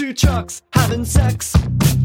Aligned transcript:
Two 0.00 0.14
trucks 0.14 0.62
having 0.72 1.04
sex. 1.04 1.54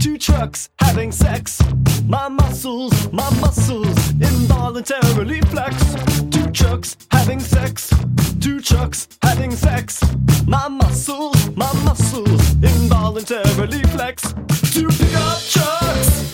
Two 0.01 0.17
trucks 0.17 0.67
having 0.79 1.13
sex. 1.13 1.61
My 2.06 2.27
muscles, 2.27 3.09
my 3.14 3.29
muscles 3.40 4.11
involuntarily 4.19 5.40
flex. 5.43 5.95
Two 6.29 6.51
trucks 6.51 6.97
having 7.09 7.39
sex. 7.39 7.93
Two 8.41 8.59
trucks 8.59 9.07
having 9.21 9.52
sex. 9.52 10.04
My 10.45 10.68
muscles, 10.68 11.55
my 11.55 11.71
muscles 11.86 12.55
involuntarily 12.61 13.81
flex. 13.84 14.34
Two 14.73 14.89
pickup 14.89 15.39
trucks 15.48 16.34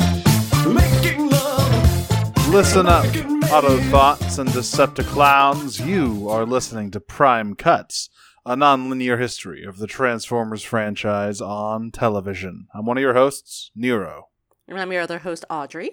making 0.66 1.30
love. 1.30 2.48
Listen 2.50 2.88
up, 2.88 3.05
Auto 3.52 3.78
Thoughts 3.91 4.39
and 4.39 4.50
Decepticlowns. 4.50 5.86
You 5.86 6.28
are 6.28 6.48
listening 6.48 6.89
to 6.89 7.00
Prime 7.00 7.54
Cuts, 7.54 8.09
a 8.45 8.55
non-linear 8.55 9.17
history 9.17 9.63
of 9.63 9.77
the 9.77 9.87
Transformers 9.87 10.63
franchise 10.63 11.41
on 11.41 11.91
television. 11.91 12.68
I'm 12.73 12.86
one 12.86 12.97
of 12.97 13.01
your 13.01 13.13
hosts, 13.13 13.71
Nero. 13.75 14.29
And 14.68 14.79
I'm 14.79 14.91
your 14.91 15.01
other 15.04 15.19
host, 15.19 15.45
Audrey. 15.49 15.91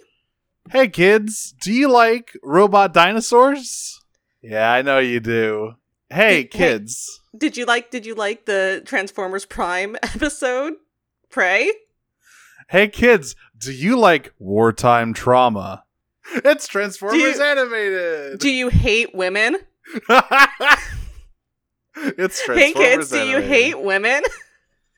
Hey 0.71 0.89
kids, 0.89 1.55
do 1.61 1.73
you 1.73 1.91
like 1.91 2.33
robot 2.43 2.93
dinosaurs? 2.93 4.01
Yeah, 4.43 4.71
I 4.71 4.83
know 4.83 4.99
you 4.99 5.21
do. 5.21 5.75
Hey 6.11 6.43
Hey. 6.43 6.45
kids. 6.45 7.21
Did 7.37 7.57
you 7.57 7.65
like 7.65 7.91
did 7.91 8.05
you 8.07 8.15
like 8.15 8.45
the 8.47 8.83
Transformers 8.85 9.45
Prime 9.45 9.97
episode? 10.03 10.75
Prey? 11.31 11.71
Hey 12.69 12.89
kids, 12.89 13.35
do 13.57 13.73
you 13.73 13.99
like 13.99 14.33
wartime 14.39 15.13
trauma? 15.15 15.85
It's 16.35 16.69
Transformers 16.69 17.19
Do 17.19 17.25
you- 17.27 17.43
animated. 17.43 18.39
Do 18.39 18.51
you 18.51 18.69
hate 18.69 19.15
women? 19.15 19.57
it's 22.19 22.41
hey 22.41 22.73
Transformers 22.73 22.97
kids, 22.97 23.11
do 23.11 23.19
you 23.19 23.37
animated. 23.37 23.49
hate 23.51 23.81
women? 23.81 24.23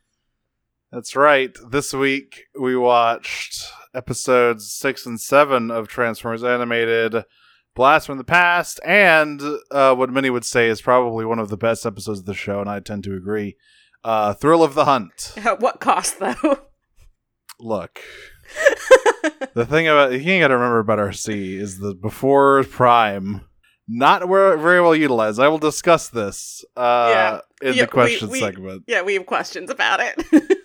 That's 0.92 1.14
right. 1.16 1.56
This 1.70 1.94
week 1.94 2.44
we 2.60 2.76
watched 2.76 3.64
episodes 3.94 4.70
six 4.72 5.06
and 5.06 5.20
seven 5.20 5.70
of 5.70 5.88
Transformers 5.88 6.44
Animated 6.44 7.24
Blast 7.74 8.06
from 8.06 8.18
the 8.18 8.24
Past, 8.24 8.80
and 8.84 9.40
uh, 9.70 9.94
what 9.94 10.10
many 10.10 10.28
would 10.28 10.44
say 10.44 10.68
is 10.68 10.82
probably 10.82 11.24
one 11.24 11.38
of 11.38 11.48
the 11.48 11.56
best 11.56 11.86
episodes 11.86 12.20
of 12.20 12.26
the 12.26 12.34
show, 12.34 12.60
and 12.60 12.68
I 12.68 12.80
tend 12.80 13.04
to 13.04 13.14
agree. 13.14 13.56
Uh, 14.04 14.34
Thrill 14.34 14.62
of 14.62 14.74
the 14.74 14.84
Hunt. 14.84 15.32
At 15.36 15.60
what 15.60 15.80
cost 15.80 16.18
though? 16.18 16.60
Look, 17.58 18.00
the 19.54 19.64
thing 19.66 19.86
about 19.86 20.12
you 20.12 20.18
ain't 20.18 20.42
got 20.42 20.48
to 20.48 20.54
remember 20.54 20.80
about 20.80 20.98
Arcee 20.98 21.58
is 21.58 21.78
that 21.78 22.00
before 22.00 22.64
Prime, 22.64 23.42
not 23.92 24.26
very 24.28 24.80
well 24.80 24.94
utilized. 24.94 25.40
I 25.40 25.48
will 25.48 25.58
discuss 25.58 26.08
this 26.08 26.64
uh, 26.76 27.40
in 27.60 27.74
Yeah, 27.74 27.82
the 27.82 27.88
question 27.88 28.28
we- 28.28 28.32
we- 28.34 28.40
segment. 28.40 28.84
yeah, 28.86 29.02
we 29.02 29.14
have 29.14 29.26
questions 29.26 29.68
about 29.70 30.00
it. 30.00 30.22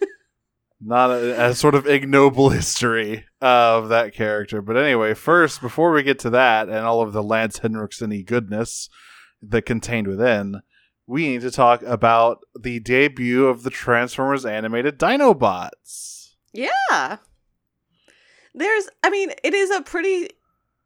not 0.82 1.10
a, 1.10 1.48
a 1.48 1.56
sort 1.56 1.74
of 1.74 1.88
ignoble 1.88 2.50
history 2.50 3.26
of 3.42 3.90
that 3.90 4.14
character. 4.14 4.62
But 4.62 4.78
anyway, 4.78 5.14
first, 5.16 5.60
before 5.62 5.92
we 5.92 6.04
get 6.04 6.20
to 6.20 6.30
that 6.32 6.68
and 6.70 6.80
all 6.80 7.02
of 7.02 7.14
the 7.14 7.24
Lance 7.24 7.60
Henriksen 7.60 8.24
goodness 8.24 8.90
that 9.42 9.64
contained 9.64 10.08
within, 10.08 10.62
we 11.08 11.28
need 11.30 11.42
to 11.42 11.52
talk 11.52 11.82
about 11.84 12.40
the 12.60 12.80
debut 12.80 13.48
of 13.48 13.64
the 13.64 13.70
Transformers 13.70 14.46
animated 14.46 15.00
Dinobots. 15.00 16.36
yeah. 16.54 17.18
There's 18.58 18.88
I 19.04 19.10
mean, 19.10 19.32
it 19.44 19.54
is 19.54 19.70
a 19.70 19.82
pretty 19.82 20.30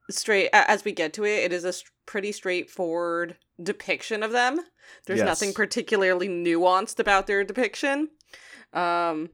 straight 0.09 0.49
as 0.53 0.83
we 0.83 0.91
get 0.91 1.13
to 1.13 1.23
it, 1.25 1.43
it 1.45 1.53
is 1.53 1.65
a 1.65 1.73
pretty 2.05 2.31
straightforward 2.31 3.37
depiction 3.61 4.23
of 4.23 4.31
them. 4.31 4.59
There's 5.05 5.19
Yes. 5.19 5.25
nothing 5.25 5.53
particularly 5.53 6.27
nuanced 6.27 6.99
about 6.99 7.27
their 7.27 7.43
depiction. 7.43 8.09
Um 8.73 9.29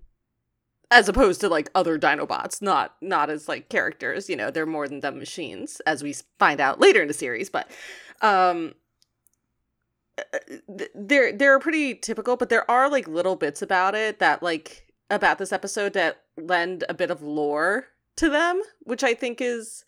as 0.92 1.10
opposed 1.10 1.42
to 1.42 1.50
like 1.50 1.70
other 1.74 1.98
Dinobots, 1.98 2.62
not 2.62 2.96
not 3.02 3.30
as 3.30 3.48
like 3.48 3.70
characters, 3.70 4.30
you 4.30 4.36
know, 4.36 4.52
they're 4.52 4.66
more 4.66 4.88
than 4.88 5.00
dumb 5.00 5.18
machines 5.18 5.82
as 5.88 6.04
we 6.04 6.14
find 6.38 6.62
out 6.62 6.80
later 6.80 7.02
in 7.02 7.08
the 7.08 7.14
series, 7.14 7.50
but 7.50 7.70
um 8.22 8.76
uh, 10.18 10.38
they're 10.94 11.32
they're 11.34 11.60
pretty 11.60 11.96
typical, 11.96 12.38
but 12.38 12.50
there 12.50 12.70
are 12.70 12.90
like 12.90 13.08
little 13.08 13.36
bits 13.36 13.62
about 13.62 13.96
it 13.96 14.20
that 14.20 14.42
like 14.44 14.88
about 15.10 15.38
this 15.38 15.52
episode 15.52 15.94
that 15.94 16.22
lend 16.38 16.84
a 16.90 16.94
bit 16.94 17.12
of 17.12 17.22
lore 17.22 17.86
to 18.18 18.30
them, 18.30 18.62
which 18.84 19.04
I 19.04 19.14
think 19.14 19.42
is 19.42 19.85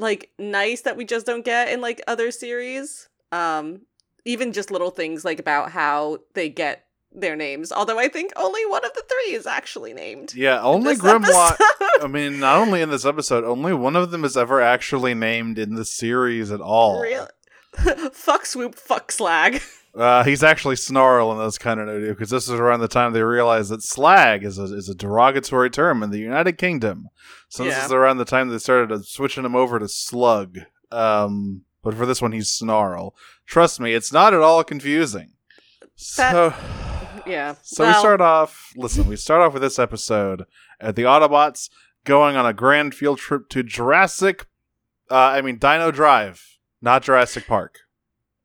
like 0.00 0.30
nice 0.38 0.80
that 0.82 0.96
we 0.96 1.04
just 1.04 1.26
don't 1.26 1.44
get 1.44 1.68
in 1.68 1.80
like 1.80 2.02
other 2.08 2.30
series. 2.30 3.08
Um 3.32 3.82
even 4.24 4.52
just 4.52 4.70
little 4.70 4.90
things 4.90 5.24
like 5.24 5.38
about 5.38 5.70
how 5.70 6.18
they 6.34 6.48
get 6.48 6.86
their 7.12 7.36
names. 7.36 7.72
Although 7.72 7.98
I 7.98 8.08
think 8.08 8.32
only 8.36 8.64
one 8.66 8.84
of 8.84 8.92
the 8.94 9.02
three 9.08 9.34
is 9.34 9.46
actually 9.46 9.94
named. 9.94 10.34
Yeah, 10.34 10.60
only 10.62 10.94
Grimlock. 10.94 11.56
I 12.02 12.06
mean, 12.08 12.38
not 12.38 12.56
only 12.58 12.82
in 12.82 12.90
this 12.90 13.04
episode, 13.04 13.44
only 13.44 13.72
one 13.72 13.96
of 13.96 14.10
them 14.10 14.24
is 14.24 14.36
ever 14.36 14.60
actually 14.60 15.14
named 15.14 15.58
in 15.58 15.74
the 15.74 15.84
series 15.84 16.50
at 16.50 16.60
all. 16.60 17.00
Real- 17.00 17.28
fuck 18.12 18.46
swoop, 18.46 18.74
fuck 18.74 19.12
slag. 19.12 19.62
Uh, 19.94 20.22
he's 20.22 20.44
actually 20.44 20.76
Snarl 20.76 21.32
in 21.32 21.38
this 21.38 21.58
kind 21.58 21.80
of 21.80 21.88
new 21.88 22.10
because 22.10 22.30
this 22.30 22.48
is 22.48 22.60
around 22.60 22.80
the 22.80 22.88
time 22.88 23.12
they 23.12 23.22
realized 23.22 23.70
that 23.70 23.82
slag 23.82 24.44
is 24.44 24.58
a, 24.58 24.64
is 24.64 24.88
a 24.88 24.94
derogatory 24.94 25.68
term 25.68 26.02
in 26.02 26.10
the 26.10 26.18
United 26.18 26.58
Kingdom. 26.58 27.08
So 27.48 27.64
this 27.64 27.84
is 27.84 27.92
around 27.92 28.18
the 28.18 28.24
time 28.24 28.48
they 28.48 28.58
started 28.58 29.04
switching 29.04 29.44
him 29.44 29.56
over 29.56 29.78
to 29.80 29.88
Slug. 29.88 30.58
Um, 30.92 31.62
but 31.82 31.94
for 31.94 32.06
this 32.06 32.22
one, 32.22 32.32
he's 32.32 32.48
Snarl. 32.48 33.14
Trust 33.46 33.80
me, 33.80 33.94
it's 33.94 34.12
not 34.12 34.32
at 34.32 34.40
all 34.40 34.62
confusing. 34.62 35.32
So, 35.96 36.54
yeah. 37.26 37.56
so 37.62 37.86
we 37.86 37.92
start 37.94 38.20
off. 38.20 38.72
Listen, 38.76 39.08
we 39.08 39.16
start 39.16 39.42
off 39.42 39.52
with 39.52 39.62
this 39.62 39.78
episode 39.78 40.44
at 40.80 40.94
the 40.94 41.02
Autobots 41.02 41.68
going 42.04 42.36
on 42.36 42.46
a 42.46 42.52
grand 42.52 42.94
field 42.94 43.18
trip 43.18 43.48
to 43.50 43.62
Jurassic. 43.62 44.46
Uh, 45.10 45.16
I 45.16 45.40
mean, 45.40 45.58
Dino 45.58 45.90
Drive, 45.90 46.58
not 46.80 47.02
Jurassic 47.02 47.46
Park. 47.46 47.80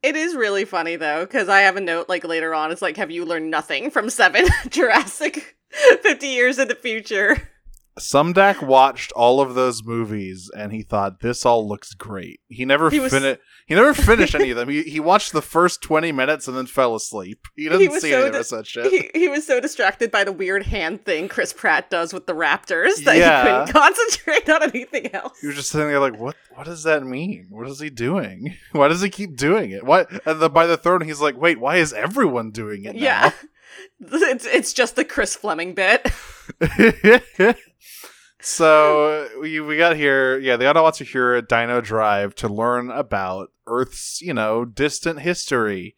It 0.05 0.15
is 0.15 0.35
really 0.35 0.65
funny 0.65 0.97
though, 0.97 1.25
because 1.25 1.49
I 1.49 1.61
have 1.61 1.77
a 1.77 1.81
note 1.81 2.07
like 2.07 2.23
later 2.23 2.53
on. 2.53 2.71
It's 2.71 2.83
like, 2.83 2.95
have 2.97 3.09
you 3.09 3.25
learned 3.25 3.49
nothing 3.49 3.89
from 3.89 4.11
Seven 4.11 4.45
Jurassic, 4.69 5.57
fifty 6.03 6.27
years 6.27 6.59
in 6.59 6.67
the 6.67 6.75
future? 6.75 7.49
Sumdac 7.99 8.61
watched 8.61 9.11
all 9.13 9.39
of 9.39 9.55
those 9.55 9.83
movies 9.83 10.51
and 10.57 10.73
he 10.73 10.81
thought 10.81 11.21
this 11.21 11.45
all 11.45 11.67
looks 11.67 11.93
great. 11.93 12.41
He 12.47 12.65
never 12.65 12.89
He 12.89 12.99
was- 12.99 13.13
finished. 13.13 13.39
He 13.67 13.73
never 13.73 13.95
finished 13.95 14.35
any 14.35 14.51
of 14.51 14.57
them. 14.57 14.69
He, 14.69 14.83
he 14.83 14.99
watched 14.99 15.31
the 15.33 15.41
first 15.41 15.81
twenty 15.81 16.11
minutes 16.11 16.47
and 16.47 16.55
then 16.55 16.67
fell 16.67 16.93
asleep. 16.93 17.47
He 17.55 17.63
didn't 17.67 17.89
was 17.91 18.01
see 18.03 18.11
so 18.11 18.17
any 18.19 18.27
of 18.27 18.33
dis- 18.33 18.49
that 18.51 18.67
shit. 18.67 18.91
He, 19.15 19.19
he 19.19 19.27
was 19.27 19.47
so 19.47 19.59
distracted 19.59 20.11
by 20.11 20.23
the 20.23 20.31
weird 20.31 20.67
hand 20.67 21.03
thing 21.03 21.27
Chris 21.27 21.51
Pratt 21.51 21.89
does 21.89 22.13
with 22.13 22.27
the 22.27 22.33
raptors 22.35 23.03
that 23.05 23.17
Yeah. 23.17 23.41
he 23.65 23.71
couldn't 23.71 23.73
concentrate 23.81 24.49
on 24.49 24.63
anything 24.69 25.11
else. 25.15 25.39
He 25.41 25.47
was 25.47 25.55
just 25.55 25.69
sitting 25.71 25.87
there 25.87 25.99
like, 25.99 26.19
what? 26.19 26.35
What 26.53 26.65
does 26.65 26.83
that 26.83 27.03
mean? 27.03 27.47
What 27.49 27.67
is 27.67 27.79
he 27.79 27.89
doing? 27.89 28.55
Why 28.73 28.87
does 28.87 29.01
he 29.01 29.09
keep 29.09 29.35
doing 29.35 29.71
it? 29.71 29.83
What? 29.83 30.11
And 30.27 30.39
then 30.39 30.51
by 30.51 30.67
the 30.67 30.77
third, 30.77 31.01
he's 31.03 31.21
like, 31.21 31.35
wait, 31.35 31.59
why 31.59 31.77
is 31.77 31.91
everyone 31.91 32.51
doing 32.51 32.83
it? 32.85 32.95
yeah, 32.97 33.31
it's 33.99 34.45
it's 34.45 34.73
just 34.73 34.95
the 34.95 35.05
Chris 35.05 35.35
Fleming 35.35 35.73
bit. 35.73 36.05
So 38.45 39.27
we 39.41 39.59
we 39.59 39.75
got 39.75 39.95
here. 39.95 40.37
Yeah, 40.37 40.55
the 40.55 40.65
Autobots 40.65 41.01
are 41.01 41.05
here 41.05 41.33
at 41.33 41.49
Dino 41.49 41.81
Drive 41.81 42.35
to 42.35 42.47
learn 42.47 42.91
about 42.91 43.49
Earth's 43.65 44.21
you 44.21 44.35
know 44.35 44.65
distant 44.65 45.21
history, 45.21 45.95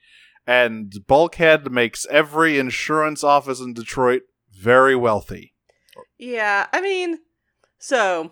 and 0.48 1.06
Bulkhead 1.08 1.70
makes 1.70 2.08
every 2.10 2.58
insurance 2.58 3.22
office 3.22 3.60
in 3.60 3.74
Detroit 3.74 4.22
very 4.50 4.96
wealthy. 4.96 5.56
Yeah, 6.18 6.68
I 6.72 6.80
mean, 6.80 7.20
so 7.80 8.32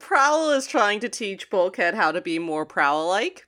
Prowl 0.00 0.50
is 0.50 0.66
trying 0.66 0.98
to 1.00 1.08
teach 1.08 1.48
Bulkhead 1.48 1.94
how 1.94 2.10
to 2.10 2.20
be 2.20 2.40
more 2.40 2.66
Prowl-like, 2.66 3.46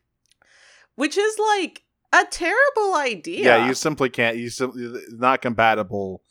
which 0.95 1.19
is 1.19 1.37
like 1.41 1.83
a 2.13 2.25
terrible 2.31 2.95
idea. 2.95 3.45
Yeah, 3.45 3.67
you 3.67 3.75
simply 3.75 4.11
can't. 4.11 4.37
You 4.37 4.49
simply 4.49 4.93
not 5.11 5.43
compatible 5.43 6.23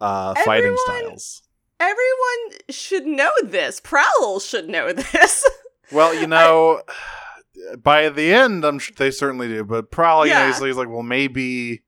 uh, 0.00 0.34
fighting 0.36 0.76
Everyone- 0.88 1.00
styles. 1.00 1.42
Everyone 1.80 2.58
should 2.70 3.06
know 3.06 3.30
this. 3.44 3.80
Prowl 3.80 4.40
should 4.40 4.68
know 4.68 4.92
this. 5.12 5.48
Well, 5.92 6.14
you 6.14 6.26
know, 6.26 6.82
by 7.82 8.08
the 8.08 8.32
end, 8.32 8.64
I'm 8.64 8.78
sure 8.78 8.94
they 8.96 9.10
certainly 9.10 9.48
do. 9.48 9.64
But 9.64 9.90
probably, 9.90 10.28
Yeah. 10.30 10.40
you 10.40 10.46
know, 10.50 10.52
he's, 10.54 10.62
he's 10.64 10.76
like, 10.76 10.88
well, 10.88 11.02
maybe 11.02 11.82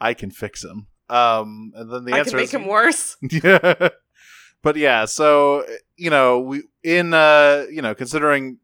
I 0.00 0.14
can 0.14 0.30
fix 0.30 0.64
him. 0.64 0.86
Um, 1.08 1.72
and 1.74 1.92
then 1.92 2.04
the 2.04 2.14
I 2.14 2.18
answer 2.20 2.30
can 2.30 2.36
make 2.38 2.44
is 2.44 2.54
him 2.54 2.66
worse. 2.66 3.16
yeah. 3.30 3.88
But 4.62 4.76
yeah, 4.76 5.04
so 5.06 5.66
you 5.96 6.08
know, 6.08 6.38
we 6.40 6.62
in 6.84 7.12
uh, 7.12 7.66
you 7.70 7.82
know, 7.82 7.94
considering 7.94 8.58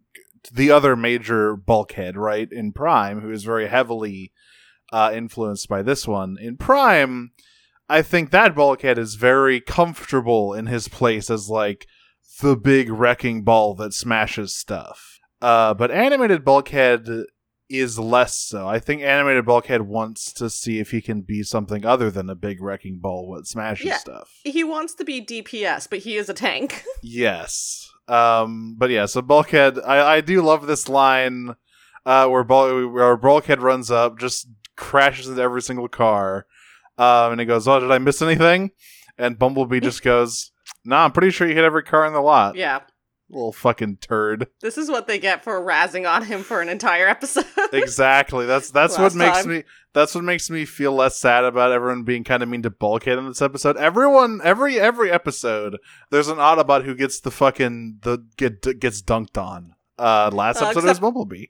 the 0.53 0.71
other 0.71 0.95
major 0.95 1.57
bulkhead, 1.57 2.17
right, 2.17 2.49
in 2.51 2.73
Prime, 2.73 3.21
who 3.21 3.31
is 3.31 3.43
very 3.45 3.67
heavily 3.67 4.33
uh 4.93 5.11
influenced 5.13 5.69
by 5.69 5.83
this 5.83 6.07
one. 6.07 6.37
In 6.41 6.57
Prime, 6.57 7.33
I 7.89 8.03
think 8.03 8.31
that 8.31 8.55
bulkhead 8.55 8.99
is 8.99 9.15
very 9.15 9.61
comfortable 9.61 10.53
in 10.55 10.67
his 10.67 10.89
place 10.89 11.31
as 11.31 11.49
like 11.49 11.87
the 12.43 12.57
big 12.57 12.91
wrecking 12.91 13.43
ball 13.45 13.75
that 13.77 13.95
smashes 13.95 14.55
stuff. 14.55 15.19
Uh, 15.41 15.73
but 15.75 15.91
animated 15.91 16.45
bulkhead 16.45 17.09
is 17.71 17.99
less 17.99 18.35
so. 18.35 18.67
I 18.67 18.79
think 18.79 19.03
animated 19.03 19.45
Bulkhead 19.45 19.83
wants 19.83 20.33
to 20.33 20.49
see 20.49 20.79
if 20.79 20.91
he 20.91 21.03
can 21.03 21.21
be 21.21 21.43
something 21.43 21.85
other 21.85 22.11
than 22.11 22.31
a 22.31 22.35
big 22.35 22.63
wrecking 22.63 22.99
ball 22.99 23.29
what 23.29 23.47
smashes 23.47 23.85
Yeah. 23.87 23.99
stuff. 23.99 24.31
He 24.43 24.65
wants 24.65 24.95
to 24.95 25.05
be 25.05 25.21
DPS, 25.21 25.87
but 25.91 25.99
he 26.01 26.17
is 26.17 26.31
a 26.31 26.35
tank. 26.35 26.83
Yes. 27.03 27.87
Um, 28.09 28.75
but 28.79 28.89
yeah, 28.89 29.05
so 29.05 29.21
Bulkhead, 29.21 29.79
I, 29.85 30.15
I 30.17 30.21
do 30.23 30.41
love 30.41 30.67
this 30.67 30.89
line 30.89 31.57
uh, 32.07 32.27
where, 32.29 32.43
Bul- 32.43 32.89
where 32.89 33.17
Bulkhead 33.19 33.61
runs 33.61 33.91
up, 33.91 34.19
just 34.19 34.49
crashes 34.77 35.29
into 35.29 35.43
every 35.43 35.61
single 35.61 35.89
car, 35.89 36.47
um, 36.99 37.33
and 37.33 37.41
he 37.41 37.47
goes, 37.47 37.67
"Oh, 37.69 37.81
did 37.81 37.91
I 37.91 37.99
miss 37.99 38.21
anything?" 38.23 38.71
And 39.17 39.39
Bumblebee 39.39 39.81
just 39.81 40.03
goes, 40.03 40.51
"Nah, 40.85 41.05
I'm 41.05 41.13
pretty 41.13 41.31
sure 41.31 41.49
you 41.49 41.55
hit 41.55 41.65
every 41.65 41.83
car 41.83 42.07
in 42.07 42.13
the 42.13 42.21
lot." 42.21 42.57
yeah. 42.57 42.81
Little 43.31 43.53
fucking 43.53 43.99
turd. 43.99 44.47
This 44.63 44.79
is 44.79 44.89
what 44.91 45.07
they 45.07 45.19
get 45.19 45.45
for 45.45 45.61
razzing 45.61 46.11
on 46.11 46.25
him 46.25 46.43
for 46.43 46.63
an 46.63 46.71
entire 46.71 47.07
episode. 47.07 47.45
exactly. 47.75 48.47
That's 48.47 48.71
that's 48.71 48.97
what 48.97 49.15
makes 49.15 49.43
time. 49.43 49.49
me 49.51 49.65
that's 49.93 50.15
what 50.15 50.25
makes 50.25 50.49
me 50.49 50.65
feel 50.65 50.93
less 50.95 51.17
sad 51.17 51.45
about 51.45 51.71
everyone 51.71 52.05
being 52.05 52.25
kind 52.25 52.43
of 52.43 52.49
mean 52.49 52.63
to 52.63 52.71
Bulkhead 52.71 53.19
in 53.19 53.29
this 53.29 53.43
episode. 53.43 53.77
Everyone, 53.77 54.41
every 54.43 54.81
every 54.81 55.11
episode, 55.11 55.77
there's 56.11 56.29
an 56.29 56.39
Autobot 56.39 56.85
who 56.87 56.95
gets 56.95 57.21
the 57.21 57.31
fucking 57.31 57.99
the 58.01 58.25
get 58.39 58.63
gets 58.81 59.03
dunked 59.03 59.37
on. 59.37 59.75
Uh, 59.99 60.31
last 60.33 60.63
Uh, 60.63 60.67
episode 60.69 60.77
was 60.77 60.85
except- 60.93 61.01
Bumblebee. 61.03 61.47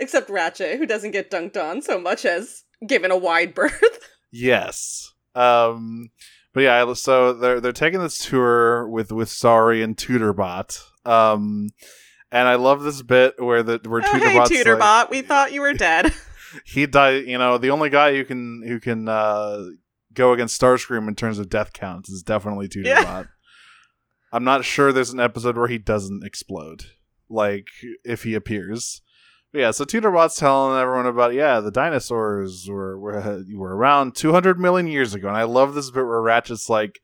Except 0.00 0.30
Ratchet, 0.30 0.78
who 0.78 0.86
doesn't 0.86 1.12
get 1.12 1.30
dunked 1.30 1.56
on 1.56 1.80
so 1.80 2.00
much 2.00 2.24
as 2.24 2.64
given 2.84 3.12
a 3.12 3.16
wide 3.16 3.54
berth. 3.54 3.80
Yes. 4.30 5.12
Um, 5.34 6.10
but 6.52 6.60
yeah, 6.62 6.92
so 6.94 7.32
they're 7.32 7.60
they're 7.60 7.72
taking 7.72 8.00
this 8.00 8.18
tour 8.18 8.88
with 8.88 9.12
with 9.12 9.28
Sari 9.28 9.82
and 9.82 9.96
Tutorbot. 9.96 10.82
Um, 11.04 11.68
and 12.32 12.48
I 12.48 12.56
love 12.56 12.82
this 12.82 13.02
bit 13.02 13.40
where 13.40 13.62
the 13.62 13.80
where 13.86 14.02
Oh, 14.04 14.12
hey, 14.12 14.20
Tutorbot's 14.20 14.50
like, 14.50 14.66
Tutorbot, 14.66 15.10
we 15.10 15.22
thought 15.22 15.52
you 15.52 15.60
were 15.60 15.74
dead. 15.74 16.12
he 16.64 16.86
died. 16.86 17.26
You 17.26 17.38
know, 17.38 17.58
the 17.58 17.70
only 17.70 17.90
guy 17.90 18.14
who 18.16 18.24
can 18.24 18.62
who 18.66 18.80
can 18.80 19.08
uh, 19.08 19.64
go 20.12 20.32
against 20.32 20.60
Starscream 20.60 21.08
in 21.08 21.14
terms 21.14 21.38
of 21.38 21.48
death 21.48 21.72
counts 21.72 22.08
is 22.08 22.22
definitely 22.22 22.68
Tutorbot. 22.68 22.84
Yeah. 22.84 23.24
I'm 24.32 24.44
not 24.44 24.64
sure 24.64 24.92
there's 24.92 25.12
an 25.12 25.20
episode 25.20 25.56
where 25.56 25.66
he 25.66 25.78
doesn't 25.78 26.24
explode, 26.24 26.84
like 27.28 27.66
if 28.04 28.22
he 28.22 28.34
appears. 28.34 29.02
But 29.52 29.58
yeah, 29.58 29.70
so 29.72 29.84
Tutorbot's 29.84 30.36
telling 30.36 30.80
everyone 30.80 31.06
about 31.06 31.34
yeah, 31.34 31.60
the 31.60 31.70
dinosaurs 31.70 32.66
were 32.68 32.98
were 32.98 33.44
were 33.54 33.76
around 33.76 34.14
200 34.14 34.58
million 34.58 34.86
years 34.86 35.14
ago, 35.14 35.28
and 35.28 35.36
I 35.36 35.44
love 35.44 35.74
this 35.74 35.90
bit 35.90 36.06
where 36.06 36.22
Ratchet's 36.22 36.68
like, 36.68 37.00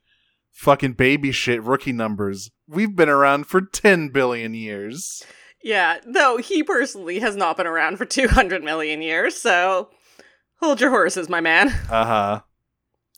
"Fucking 0.53 0.93
baby 0.93 1.33
shit, 1.33 1.63
rookie 1.63 1.93
numbers. 1.93 2.51
We've 2.69 2.95
been 2.95 3.09
around 3.09 3.47
for 3.47 3.61
10 3.61 4.09
billion 4.09 4.55
years." 4.55 5.25
yeah, 5.67 5.99
though 6.07 6.37
he 6.37 6.63
personally 6.63 7.19
has 7.19 7.35
not 7.35 7.57
been 7.57 7.67
around 7.67 7.97
for 7.97 8.05
200 8.05 8.63
million 8.63 9.03
years, 9.03 9.37
so 9.37 9.91
hold 10.61 10.81
your 10.81 10.91
horses, 10.91 11.29
my 11.29 11.41
man. 11.41 11.69
Uh 11.91 12.05
huh. 12.05 12.41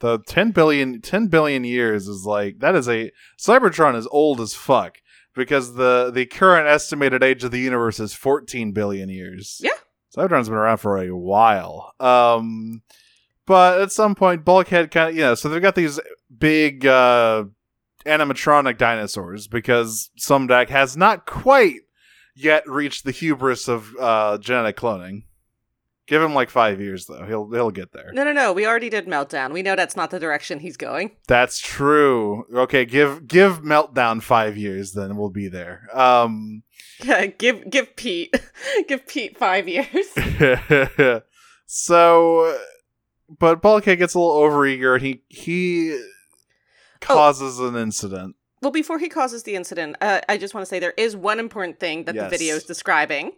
The 0.00 0.20
10 0.26 0.52
billion 0.52 1.00
10 1.00 1.26
billion 1.26 1.64
years 1.64 2.06
is 2.06 2.24
like 2.24 2.60
that 2.60 2.76
is 2.76 2.88
a 2.88 3.10
Cybertron 3.38 3.96
is 3.96 4.06
old 4.12 4.40
as 4.40 4.54
fuck 4.54 4.98
because 5.34 5.74
the 5.74 6.10
the 6.12 6.26
current 6.26 6.66
estimated 6.66 7.22
age 7.22 7.44
of 7.44 7.50
the 7.50 7.60
universe 7.60 8.00
is 8.00 8.14
14 8.14 8.72
billion 8.72 9.08
years. 9.08 9.60
Yeah. 9.62 9.70
Cybertron's 10.16 10.48
been 10.48 10.58
around 10.58 10.78
for 10.78 10.98
a 10.98 11.14
while. 11.14 11.92
Um 12.00 12.82
but 13.46 13.80
at 13.80 13.92
some 13.92 14.14
point 14.14 14.44
Bulkhead 14.44 14.90
kind 14.90 15.10
of 15.10 15.16
you 15.16 15.22
know, 15.22 15.34
so 15.34 15.48
they've 15.48 15.62
got 15.62 15.74
these 15.74 16.00
big 16.36 16.86
uh 16.86 17.44
animatronic 18.06 18.78
dinosaurs 18.78 19.48
because 19.48 20.10
Sumdac 20.18 20.68
has 20.68 20.96
not 20.96 21.26
quite 21.26 21.80
yet 22.34 22.68
reached 22.68 23.04
the 23.04 23.10
hubris 23.10 23.68
of 23.68 23.94
uh 24.00 24.38
genetic 24.38 24.76
cloning. 24.76 25.24
Give 26.08 26.22
him 26.22 26.32
like 26.34 26.48
5 26.48 26.80
years 26.80 27.04
though. 27.06 27.24
He'll 27.26 27.50
he'll 27.52 27.70
get 27.70 27.92
there. 27.92 28.10
No, 28.14 28.24
no, 28.24 28.32
no, 28.32 28.52
we 28.54 28.66
already 28.66 28.88
did 28.88 29.06
Meltdown. 29.06 29.52
We 29.52 29.62
know 29.62 29.76
that's 29.76 29.94
not 29.94 30.10
the 30.10 30.18
direction 30.18 30.58
he's 30.60 30.78
going. 30.78 31.10
That's 31.26 31.60
true. 31.60 32.44
Okay, 32.52 32.86
give 32.86 33.28
give 33.28 33.60
Meltdown 33.62 34.22
five 34.22 34.56
years, 34.56 34.92
then 34.92 35.16
we'll 35.18 35.28
be 35.28 35.48
there. 35.48 35.86
Um, 35.92 36.62
give 37.38 37.68
give 37.68 37.94
Pete 37.94 38.34
give 38.88 39.06
Pete 39.06 39.36
5 39.36 39.68
years. 39.68 41.22
so, 41.66 42.58
but 43.38 43.60
Bulkhead 43.60 43.98
gets 43.98 44.14
a 44.14 44.18
little 44.18 44.34
overeager, 44.36 44.94
and 44.94 45.02
he 45.04 45.22
he 45.28 46.00
causes 47.00 47.58
an 47.58 47.76
incident. 47.76 48.34
Well, 48.62 48.72
before 48.72 48.98
he 48.98 49.08
causes 49.08 49.44
the 49.44 49.54
incident, 49.54 49.96
uh, 50.00 50.20
I 50.28 50.36
just 50.36 50.52
want 50.54 50.62
to 50.62 50.68
say 50.68 50.80
there 50.80 50.94
is 50.96 51.14
one 51.14 51.38
important 51.38 51.78
thing 51.78 52.04
that 52.04 52.14
Yes. 52.14 52.24
the 52.24 52.30
video 52.30 52.56
is 52.56 52.64
describing. 52.64 53.32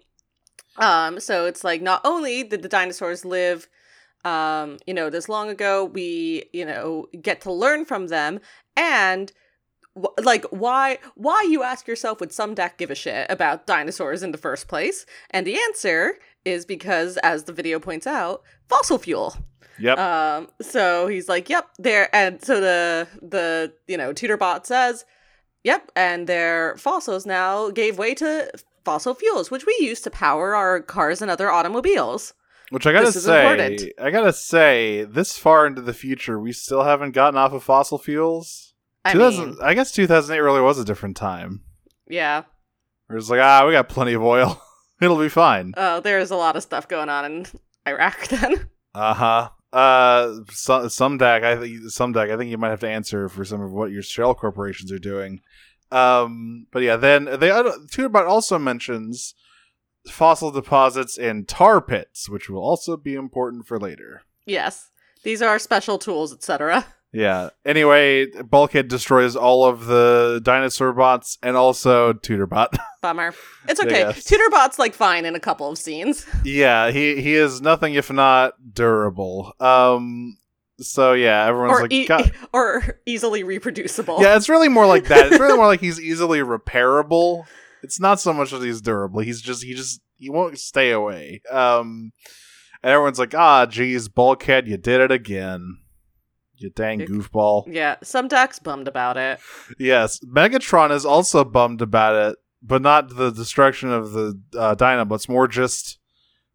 Um, 0.81 1.21
so 1.21 1.47
it's 1.47 1.62
like 1.62 1.82
not 1.82 2.00
only 2.05 2.43
did 2.43 2.62
the 2.62 2.69
dinosaurs 2.69 3.25
live, 3.25 3.69
um, 4.25 4.79
you 4.87 4.94
know, 4.94 5.11
this 5.11 5.29
long 5.29 5.49
ago, 5.49 5.85
we, 5.85 6.44
you 6.53 6.65
know, 6.65 7.06
get 7.21 7.41
to 7.43 7.53
learn 7.53 7.85
from 7.85 8.09
them, 8.09 8.41
and 8.77 9.32
like 10.23 10.44
why 10.50 10.99
why 11.15 11.47
you 11.49 11.62
ask 11.62 11.87
yourself 11.88 12.21
would 12.21 12.31
Sumdac 12.31 12.79
give 12.79 12.91
a 12.91 12.94
shit 12.94 13.27
about 13.29 13.67
dinosaurs 13.67 14.23
in 14.23 14.32
the 14.32 14.38
first 14.38 14.69
place? 14.69 15.05
And 15.31 15.47
the 15.47 15.56
answer 15.69 16.19
is 16.44 16.65
because, 16.65 17.17
as 17.19 17.44
the 17.44 17.53
video 17.53 17.79
points 17.79 18.06
out, 18.06 18.43
fossil 18.69 18.99
fuel. 18.99 19.37
Yep. 19.79 19.99
Um, 19.99 20.49
so 20.61 21.06
he's 21.06 21.29
like, 21.29 21.49
"Yep, 21.49 21.69
there." 21.79 22.15
And 22.15 22.43
so 22.43 22.61
the 22.61 23.09
the 23.23 23.73
you 23.88 23.97
know 23.97 24.12
Tutorbot 24.12 24.67
says, 24.67 25.05
"Yep," 25.65 25.91
and 25.97 26.27
their 26.27 26.77
fossils 26.77 27.27
now 27.27 27.71
gave 27.71 27.99
way 27.99 28.15
to 28.17 28.50
fossil 28.85 29.15
fuels, 29.15 29.50
which 29.50 29.67
we 29.67 29.77
use 29.81 30.00
to 30.03 30.11
power 30.11 30.55
our 30.55 30.81
cars 30.81 31.21
and 31.23 31.31
other 31.31 31.50
automobiles. 31.50 32.35
Which 32.71 32.87
I 32.87 32.93
gotta 32.93 33.11
say, 33.12 33.41
important. 33.53 33.93
I 34.00 34.11
gotta 34.11 34.32
say, 34.32 35.05
this 35.05 35.37
far 35.37 35.67
into 35.67 35.82
the 35.82 35.93
future, 35.94 36.38
we 36.38 36.53
still 36.53 36.85
haven't 36.85 37.12
gotten 37.12 37.37
off 37.38 37.53
of 37.53 37.65
fossil 37.65 37.99
fuels. 37.99 38.75
I 39.05 39.12
2000, 39.12 39.44
mean, 39.44 39.56
I 39.62 39.75
guess 39.75 39.91
2008 39.93 40.38
really 40.41 40.61
was 40.61 40.79
a 40.79 40.85
different 40.85 41.17
time. 41.17 41.62
yeah. 42.09 42.44
We're 43.09 43.19
just 43.19 43.29
like, 43.31 43.41
ah, 43.41 43.67
we 43.67 43.73
got 43.73 43.88
plenty 43.88 44.12
of 44.12 44.23
oil. 44.23 44.62
It'll 45.00 45.19
be 45.19 45.29
fine. 45.29 45.73
Uh, 45.77 45.99
there's 45.99 46.31
a 46.31 46.37
lot 46.37 46.55
of 46.55 46.62
stuff 46.62 46.87
going 46.87 47.09
on 47.09 47.25
in 47.25 47.47
Iraq 47.88 48.29
then. 48.29 48.69
Uh-huh. 48.94 49.49
Uh 49.73 50.35
some 50.50 50.82
Sumdac 50.87 51.44
I 51.44 51.56
think 51.56 51.81
Sumdac 51.93 52.32
I 52.32 52.37
think 52.37 52.50
you 52.50 52.59
might 52.59 52.71
have 52.71 52.81
to 52.81 52.88
answer 52.88 53.29
for 53.29 53.44
some 53.44 53.61
of 53.61 53.73
what 53.73 53.93
your 53.93 54.03
shell 54.03 54.35
corporations 54.35 54.91
are 54.91 54.99
doing. 54.99 55.41
Um 55.92 56.66
but 56.72 56.82
yeah, 56.82 56.96
then 56.96 57.25
they 57.25 57.48
Tutorbot 57.48 58.28
also 58.28 58.58
mentions 58.58 59.34
fossil 60.08 60.50
deposits 60.50 61.19
in 61.19 61.44
tar 61.44 61.81
pits, 61.81 62.28
which 62.28 62.48
will 62.48 62.62
also 62.62 62.96
be 62.96 63.14
important 63.14 63.66
for 63.66 63.78
later. 63.78 64.22
yes, 64.46 64.90
these 65.22 65.42
are 65.42 65.58
special 65.58 65.98
tools, 65.98 66.32
etc. 66.32 66.86
Yeah. 67.12 67.50
Anyway, 67.67 68.26
Bulkhead 68.26 68.86
destroys 68.88 69.34
all 69.34 69.65
of 69.67 69.86
the 69.86 70.41
dinosaur 70.44 70.93
bots 70.93 71.38
and 71.43 71.56
also 71.56 72.12
Tutorbot. 72.12 72.69
Bummer. 73.03 73.34
It's 73.69 73.81
okay. 73.81 74.00
Yes. 74.00 74.31
Tutorbot's 74.31 74.79
like 74.79 74.94
fine 74.94 75.24
in 75.24 75.34
a 75.34 75.41
couple 75.41 75.69
of 75.69 75.76
scenes. 75.76 76.24
yeah, 76.44 76.91
he 76.93 77.20
he 77.20 77.34
is 77.34 77.60
nothing 77.60 77.94
if 77.94 78.10
not 78.12 78.55
durable. 78.74 79.53
Um 79.58 80.36
so 80.81 81.13
yeah, 81.13 81.46
everyone's 81.46 81.79
Or, 81.79 81.82
like 81.82 81.93
e- 81.93 82.06
"God, 82.06 82.32
or 82.53 82.99
easily 83.06 83.43
reproducible. 83.44 84.19
Yeah, 84.20 84.37
it's 84.37 84.49
really 84.49 84.69
more 84.69 84.87
like 84.87 85.05
that. 85.06 85.27
It's 85.27 85.41
really 85.41 85.56
more 85.56 85.67
like 85.69 85.81
he's 85.81 86.01
easily 86.01 86.41
repairable. 86.41 87.44
It's 87.82 88.01
not 88.01 88.20
so 88.20 88.32
much 88.32 88.51
that 88.51 88.63
he's 88.63 88.81
durable. 88.81 89.20
He's 89.20 89.41
just 89.41 89.63
he 89.65 89.75
just 89.75 90.01
he 90.19 90.31
won't 90.31 90.58
stay 90.58 90.91
away. 90.91 91.43
Um 91.51 92.13
and 92.82 92.93
everyone's 92.93 93.19
like, 93.19 93.34
ah, 93.34 93.67
geez, 93.67 94.08
bulkhead, 94.08 94.67
you 94.67 94.77
did 94.79 95.01
it 95.01 95.13
again. 95.13 95.79
You 96.56 96.70
dang 96.70 97.01
goofball. 97.01 97.65
Yeah, 97.69 97.96
Sumdac's 98.03 98.58
bummed 98.58 98.87
about 98.89 99.17
it. 99.17 99.39
Yes. 99.79 100.20
Megatron 100.20 100.91
is 100.91 101.06
also 101.06 101.43
bummed 101.43 101.81
about 101.81 102.31
it, 102.31 102.39
but 102.63 102.82
not 102.82 103.17
the 103.17 103.31
destruction 103.31 103.91
of 103.91 104.13
the 104.13 104.39
uh, 104.58 104.75
Dinobots, 104.75 105.27
more 105.29 105.49
just 105.49 105.99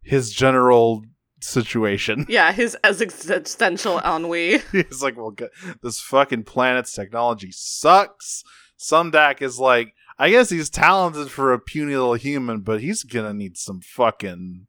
his 0.02 0.30
general 0.32 1.02
situation. 1.40 2.26
Yeah, 2.28 2.52
his 2.52 2.76
existential 2.84 4.00
ennui. 4.00 4.58
He's 4.72 5.02
like, 5.02 5.16
well, 5.16 5.34
this 5.82 6.00
fucking 6.00 6.44
planet's 6.44 6.92
technology 6.92 7.50
sucks. 7.52 8.42
Sumdac 8.78 9.40
is 9.42 9.58
like, 9.58 9.94
I 10.18 10.30
guess 10.30 10.50
he's 10.50 10.70
talented 10.70 11.30
for 11.30 11.52
a 11.52 11.58
puny 11.58 11.94
little 11.94 12.14
human, 12.14 12.60
but 12.60 12.80
he's 12.80 13.02
gonna 13.02 13.34
need 13.34 13.56
some 13.56 13.80
fucking 13.80 14.66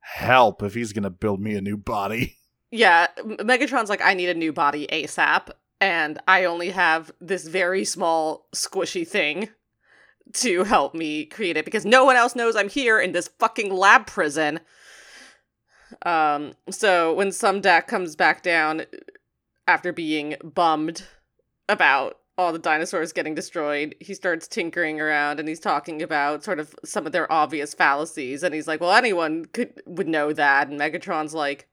help 0.00 0.62
if 0.62 0.74
he's 0.74 0.92
gonna 0.92 1.10
build 1.10 1.40
me 1.40 1.54
a 1.54 1.60
new 1.60 1.76
body. 1.76 2.36
Yeah, 2.72 3.08
Megatron's 3.18 3.88
like, 3.90 4.00
I 4.00 4.14
need 4.14 4.28
a 4.28 4.34
new 4.34 4.52
body 4.52 4.86
ASAP, 4.92 5.48
and 5.80 6.20
I 6.28 6.44
only 6.44 6.70
have 6.70 7.10
this 7.20 7.48
very 7.48 7.84
small, 7.84 8.46
squishy 8.54 9.04
thing 9.04 9.48
to 10.34 10.62
help 10.62 10.94
me 10.94 11.24
create 11.24 11.56
it 11.56 11.64
because 11.64 11.84
no 11.84 12.04
one 12.04 12.14
else 12.14 12.36
knows 12.36 12.54
I'm 12.54 12.68
here 12.68 13.00
in 13.00 13.10
this 13.10 13.26
fucking 13.40 13.74
lab 13.74 14.06
prison. 14.06 14.60
Um, 16.04 16.54
so 16.70 17.12
when 17.14 17.28
Sumdac 17.28 17.86
comes 17.86 18.16
back 18.16 18.42
down 18.42 18.84
after 19.66 19.92
being 19.92 20.36
bummed 20.42 21.04
about 21.68 22.18
all 22.36 22.52
the 22.52 22.58
dinosaurs 22.58 23.12
getting 23.12 23.34
destroyed, 23.34 23.94
he 24.00 24.14
starts 24.14 24.48
tinkering 24.48 25.00
around 25.00 25.38
and 25.38 25.48
he's 25.48 25.60
talking 25.60 26.02
about 26.02 26.42
sort 26.42 26.58
of 26.58 26.74
some 26.84 27.06
of 27.06 27.12
their 27.12 27.30
obvious 27.30 27.74
fallacies. 27.74 28.42
And 28.42 28.54
he's 28.54 28.66
like, 28.66 28.80
"Well, 28.80 28.92
anyone 28.92 29.44
could 29.46 29.82
would 29.86 30.08
know 30.08 30.32
that." 30.32 30.68
And 30.68 30.80
Megatron's 30.80 31.34
like, 31.34 31.68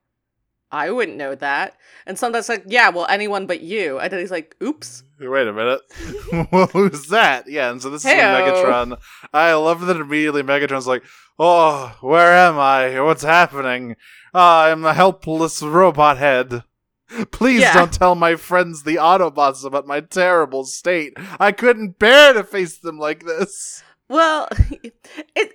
"I 0.72 0.90
wouldn't 0.90 1.16
know 1.16 1.34
that." 1.34 1.76
And 2.06 2.18
sometimes 2.18 2.48
like, 2.48 2.64
"Yeah, 2.66 2.88
well, 2.90 3.06
anyone 3.08 3.46
but 3.46 3.60
you." 3.60 3.98
And 3.98 4.10
then 4.12 4.20
he's 4.20 4.30
like, 4.30 4.56
"Oops." 4.62 5.02
Wait 5.20 5.48
a 5.48 5.52
minute. 5.52 5.80
Who's 6.72 7.08
that? 7.08 7.48
Yeah, 7.48 7.70
and 7.70 7.82
so 7.82 7.90
this 7.90 8.04
is 8.04 8.10
Heyo. 8.10 8.40
Megatron. 8.64 9.00
I 9.34 9.52
love 9.54 9.80
that 9.86 9.96
immediately 9.96 10.42
Megatron's 10.44 10.86
like, 10.86 11.02
Oh, 11.40 11.96
where 12.00 12.32
am 12.32 12.56
I? 12.58 13.00
What's 13.00 13.22
happening? 13.24 13.96
Ah, 14.32 14.66
I'm 14.66 14.84
a 14.84 14.94
helpless 14.94 15.60
robot 15.62 16.18
head. 16.18 16.62
Please 17.32 17.62
Yeah. 17.62 17.72
don't 17.74 17.92
tell 17.92 18.14
my 18.14 18.36
friends 18.36 18.82
the 18.84 18.96
Autobots 18.96 19.64
about 19.64 19.86
my 19.88 20.00
terrible 20.00 20.64
state. 20.64 21.14
I 21.40 21.50
couldn't 21.52 21.98
bear 21.98 22.32
to 22.34 22.44
face 22.44 22.78
them 22.78 22.98
like 22.98 23.24
this. 23.24 23.82
Well, 24.08 24.48
it 24.82 24.94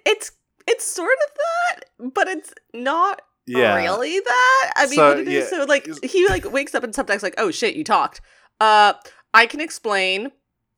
it's 0.05 0.32
it's 0.67 0.86
sort 0.86 1.17
of 1.29 1.38
that, 1.38 2.12
but 2.13 2.27
it's 2.27 2.53
not 2.74 3.22
Yeah. 3.45 3.75
really 3.75 4.19
that. 4.19 4.73
I 4.75 4.85
mean, 4.85 4.95
So, 4.95 5.09
what 5.09 5.19
it 5.19 5.27
is 5.27 5.51
yeah, 5.51 5.59
so 5.59 5.65
like 5.65 5.88
he 6.03 6.27
like 6.27 6.51
wakes 6.51 6.73
up 6.75 6.83
and 6.83 6.93
subtext 6.93 7.23
like, 7.23 7.35
"Oh 7.38 7.51
shit, 7.51 7.75
you 7.75 7.83
talked." 7.83 8.21
Uh, 8.59 8.93
I 9.33 9.45
can 9.45 9.59
explain. 9.59 10.31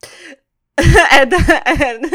and 0.77 1.33
and 1.33 2.05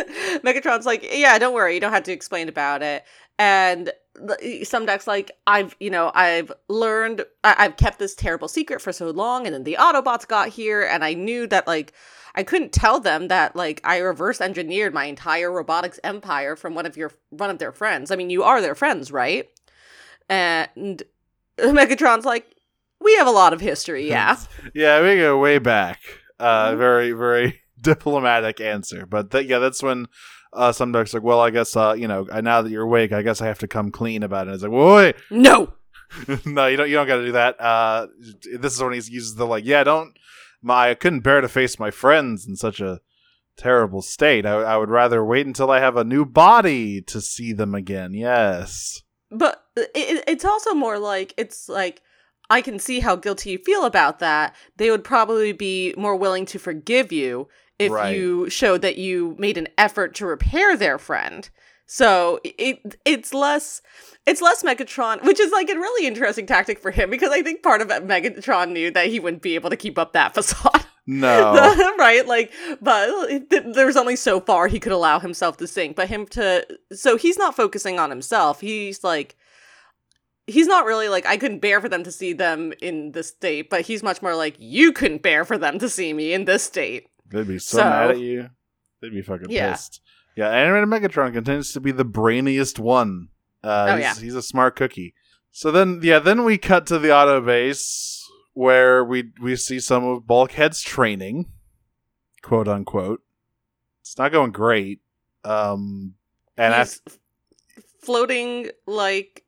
Megatron's 0.45 0.87
like, 0.87 1.07
"Yeah, 1.11 1.38
don't 1.38 1.54
worry, 1.54 1.75
you 1.75 1.80
don't 1.80 1.92
have 1.92 2.02
to 2.04 2.12
explain 2.12 2.49
about 2.49 2.83
it." 2.83 3.04
And 3.38 3.90
Sumdac's 4.19 5.07
like, 5.07 5.30
"I've 5.47 5.75
you 5.80 5.90
know 5.90 6.11
I've 6.14 6.52
learned 6.69 7.25
I- 7.42 7.57
I've 7.59 7.76
kept 7.76 7.99
this 7.99 8.14
terrible 8.14 8.49
secret 8.49 8.83
for 8.83 8.92
so 8.92 9.11
long, 9.11 9.47
and 9.47 9.54
then 9.54 9.64
the 9.64 9.76
Autobots 9.80 10.26
got 10.28 10.49
here, 10.49 10.83
and 10.83 11.04
I 11.04 11.14
knew 11.14 11.47
that 11.49 11.66
like." 11.66 11.92
I 12.33 12.45
couldn't 12.45 12.73
tell 12.73 13.00
them 13.00 13.26
that 13.26 13.57
like 13.57 13.80
I 13.83 13.99
reverse 13.99 14.40
engineered 14.40 14.95
my 14.95 15.07
entire 15.07 15.50
robotics 15.50 15.99
empire 16.04 16.54
from 16.54 16.76
one 16.76 16.87
of 16.87 16.97
your 16.97 17.11
one 17.30 17.50
of 17.50 17.59
their 17.59 17.73
friends. 17.73 18.12
I 18.12 18.14
mean, 18.14 18.30
you 18.30 18.45
are 18.45 18.61
their 18.61 18.76
friends, 18.76 19.11
right? 19.11 19.49
And 20.31 21.03
Megatron's 21.59 22.25
like, 22.25 22.47
we 23.01 23.15
have 23.17 23.27
a 23.27 23.31
lot 23.33 23.53
of 23.53 23.61
history, 23.61 24.09
yeah. 24.09 24.39
Yeah, 24.75 25.03
we 25.03 25.17
go 25.17 25.39
way 25.39 25.59
back. 25.59 25.99
Uh, 26.39 26.71
Mhm. 26.73 26.79
very, 26.79 27.13
very 27.13 27.61
diplomatic 27.83 28.61
answer. 28.61 29.05
But 29.07 29.31
th- 29.31 29.47
yeah, 29.47 29.59
that's 29.59 29.83
when 29.83 30.07
uh, 30.53 30.71
Sumdac's 30.73 31.13
like, 31.13 31.23
well, 31.23 31.41
I 31.41 31.51
guess 31.51 31.77
uh, 31.77 31.95
you 31.99 32.09
know, 32.09 32.23
now 32.25 32.63
that 32.63 32.71
you're 32.71 32.85
awake, 32.85 33.13
I 33.13 33.23
guess 33.23 33.41
I 33.43 33.47
have 33.47 33.59
to 33.61 33.69
come 33.69 33.91
clean 33.91 34.23
about 34.23 34.49
it. 34.49 34.55
It's 34.55 34.63
like, 34.63 34.73
well, 34.73 34.97
wait, 34.97 35.17
No. 35.31 35.75
no, 36.45 36.67
you 36.67 36.77
don't. 36.77 36.89
You 36.89 36.97
don't 36.97 37.07
got 37.07 37.17
to 37.17 37.25
do 37.27 37.33
that. 37.33 37.61
Uh, 37.61 38.09
this 38.59 38.75
is 38.75 38.83
when 38.83 38.93
he 38.93 38.97
uses 38.99 39.37
the 39.37 39.47
like, 39.47 39.65
yeah, 39.65 39.85
don't. 39.85 40.13
My, 40.63 40.91
I 40.91 40.95
couldn't 40.95 41.21
bear 41.21 41.41
to 41.41 41.49
face 41.49 41.79
my 41.79 41.91
friends 41.93 42.47
in 42.49 42.57
such 42.57 42.81
a 42.81 43.01
terrible 43.57 44.03
state. 44.03 44.45
I, 44.45 44.55
I 44.55 44.77
would 44.77 44.91
rather 44.91 45.25
wait 45.25 45.47
until 45.47 45.71
I 45.71 45.79
have 45.81 45.97
a 45.97 46.03
new 46.05 46.25
body 46.27 47.01
to 47.03 47.21
see 47.21 47.53
them 47.53 47.75
again. 47.77 48.13
Yes. 48.13 49.03
But 49.31 49.65
it, 49.77 49.91
it- 49.95 50.25
it's 50.27 50.45
also 50.45 50.75
more 50.75 50.99
like 50.99 51.35
it's 51.37 51.69
like 51.69 52.03
I 52.49 52.63
can 52.63 52.79
see 52.79 52.99
how 53.01 53.15
guilty 53.17 53.51
you 53.51 53.59
feel 53.59 53.85
about 53.85 54.19
that. 54.19 54.57
They 54.77 54.91
would 54.91 55.05
probably 55.05 55.53
be 55.53 55.95
more 55.97 56.17
willing 56.17 56.47
to 56.47 56.59
forgive 56.59 57.13
you 57.13 57.49
if 57.79 57.93
Right. 57.93 58.15
you 58.17 58.51
showed 58.51 58.83
that 58.83 58.99
you 58.99 59.37
made 59.39 59.57
an 59.57 59.69
effort 59.79 60.15
to 60.17 60.27
repair 60.27 60.77
their 60.77 60.99
friend. 60.99 61.49
So 61.87 62.41
it 62.45 62.97
it's 63.05 63.33
less 63.35 63.83
it's 64.27 64.41
less 64.43 64.63
Megatron, 64.63 65.23
which 65.25 65.41
is 65.41 65.51
like 65.53 65.69
a 65.71 65.75
really 65.75 66.07
interesting 66.07 66.47
tactic 66.47 66.79
for 66.79 66.91
him 66.91 67.09
because 67.11 67.31
I 67.31 67.43
think 67.43 67.63
part 67.63 67.81
of 67.81 67.91
it 67.91 68.07
Megatron 68.07 68.73
knew 68.73 68.91
that 68.93 69.07
he 69.07 69.19
wouldn't 69.21 69.43
be 69.43 69.55
able 69.55 69.71
to 69.71 69.77
keep 69.77 69.99
up 69.99 70.13
that 70.13 70.35
facade. 70.35 70.85
No. 71.11 71.95
right 71.99 72.26
like 72.26 72.52
but 72.81 73.26
th- 73.50 73.64
there's 73.75 73.97
only 73.97 74.17
so 74.17 74.40
far 74.40 74.69
he 74.69 74.79
could 74.79 74.93
allow 74.93 75.19
himself 75.19 75.57
to 75.59 75.67
sink 75.67 75.97
but 75.97 76.09
him 76.09 76.25
to 76.29 76.67
so 76.93 77.17
he's 77.17 77.37
not 77.38 77.57
focusing 77.57 77.99
on 77.99 78.11
himself 78.11 78.61
he's 78.61 79.02
like 79.02 79.35
he's 80.47 80.67
not 80.67 80.85
really 80.85 81.09
like 81.09 81.26
i 81.26 81.37
couldn't 81.37 81.59
bear 81.61 81.81
for 81.81 81.88
them 81.88 82.05
to 82.05 82.12
see 82.12 82.33
them 82.33 82.73
in 82.81 83.12
this 83.12 83.29
state 83.29 83.69
but 83.71 83.83
he's 83.83 84.02
much 84.02 84.23
more 84.23 84.35
like 84.37 84.55
you 84.59 84.93
couldn't 84.93 85.23
bear 85.23 85.45
for 85.45 85.59
them 85.59 85.79
to 85.79 85.88
see 85.88 86.12
me 86.12 86.33
in 86.33 86.45
this 86.45 86.62
state 86.62 87.09
They'd 87.29 87.47
be 87.47 87.59
so, 87.61 87.79
So- 87.79 87.85
mad 87.85 88.11
at 88.11 88.19
you. 88.19 88.49
They'd 89.00 89.12
be 89.12 89.23
fucking 89.23 89.50
Yeah. 89.50 89.71
pissed. 89.73 90.00
Yeah, 90.37 90.50
animated 90.50 90.88
Megatron 90.88 91.33
continues 91.33 91.73
to 91.75 91.81
be 91.81 91.93
the 91.93 92.05
brainiest 92.05 92.79
one. 92.81 93.29
Uh, 93.62 93.87
Oh, 93.90 93.95
he's, 93.97 94.02
yeah. 94.05 94.14
he's 94.17 94.35
a 94.35 94.43
smart 94.43 94.75
cookie. 94.76 95.14
So 95.52 95.71
then, 95.71 96.00
yeah, 96.02 96.19
then 96.19 96.43
we 96.45 96.59
cut 96.59 96.87
to 96.88 96.99
the 96.99 97.14
auto 97.14 97.40
base 97.40 98.20
where 98.54 99.04
we 99.04 99.33
we 99.40 99.57
see 99.57 99.80
some 99.80 100.04
of 100.04 100.26
Bulkhead's 100.26 100.83
training, 100.83 101.47
quote 102.42 102.69
unquote. 102.69 103.23
It's 104.00 104.19
not 104.19 104.33
going 104.33 104.52
great. 104.52 105.00
Um, 105.45 106.14
and 106.57 106.75
he's 106.75 107.00
f- 107.07 107.19
floating 108.00 108.71
like 108.87 109.45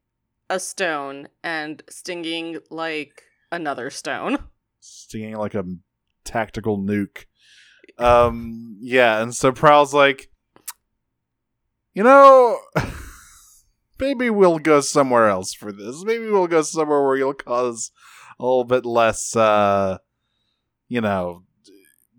a 0.49 0.59
stone 0.59 1.29
and 1.43 1.83
stinging 1.89 2.59
like 2.71 3.23
another 3.51 3.91
stone 3.91 4.39
stinging 4.83 5.37
like 5.37 5.55
a 5.55 5.65
tactical 6.25 6.79
nuke. 6.79 7.27
Um, 7.99 8.77
yeah, 8.81 9.23
and 9.23 9.35
so 9.35 9.53
Prowl's 9.53 9.95
like, 9.95 10.31
you 11.95 12.03
know, 12.03 12.59
maybe 13.99 14.31
we'll 14.31 14.59
go 14.59 14.81
somewhere 14.81 15.29
else 15.29 15.55
for 15.55 15.73
this. 15.73 16.03
Maybe 16.05 16.29
we'll 16.29 16.47
go 16.47 16.63
somewhere 16.63 17.03
where 17.03 17.17
you'll 17.17 17.35
cause 17.35 17.91
little 18.45 18.65
bit 18.65 18.85
less, 18.85 19.35
uh, 19.37 19.99
you 20.89 21.01
know, 21.01 21.43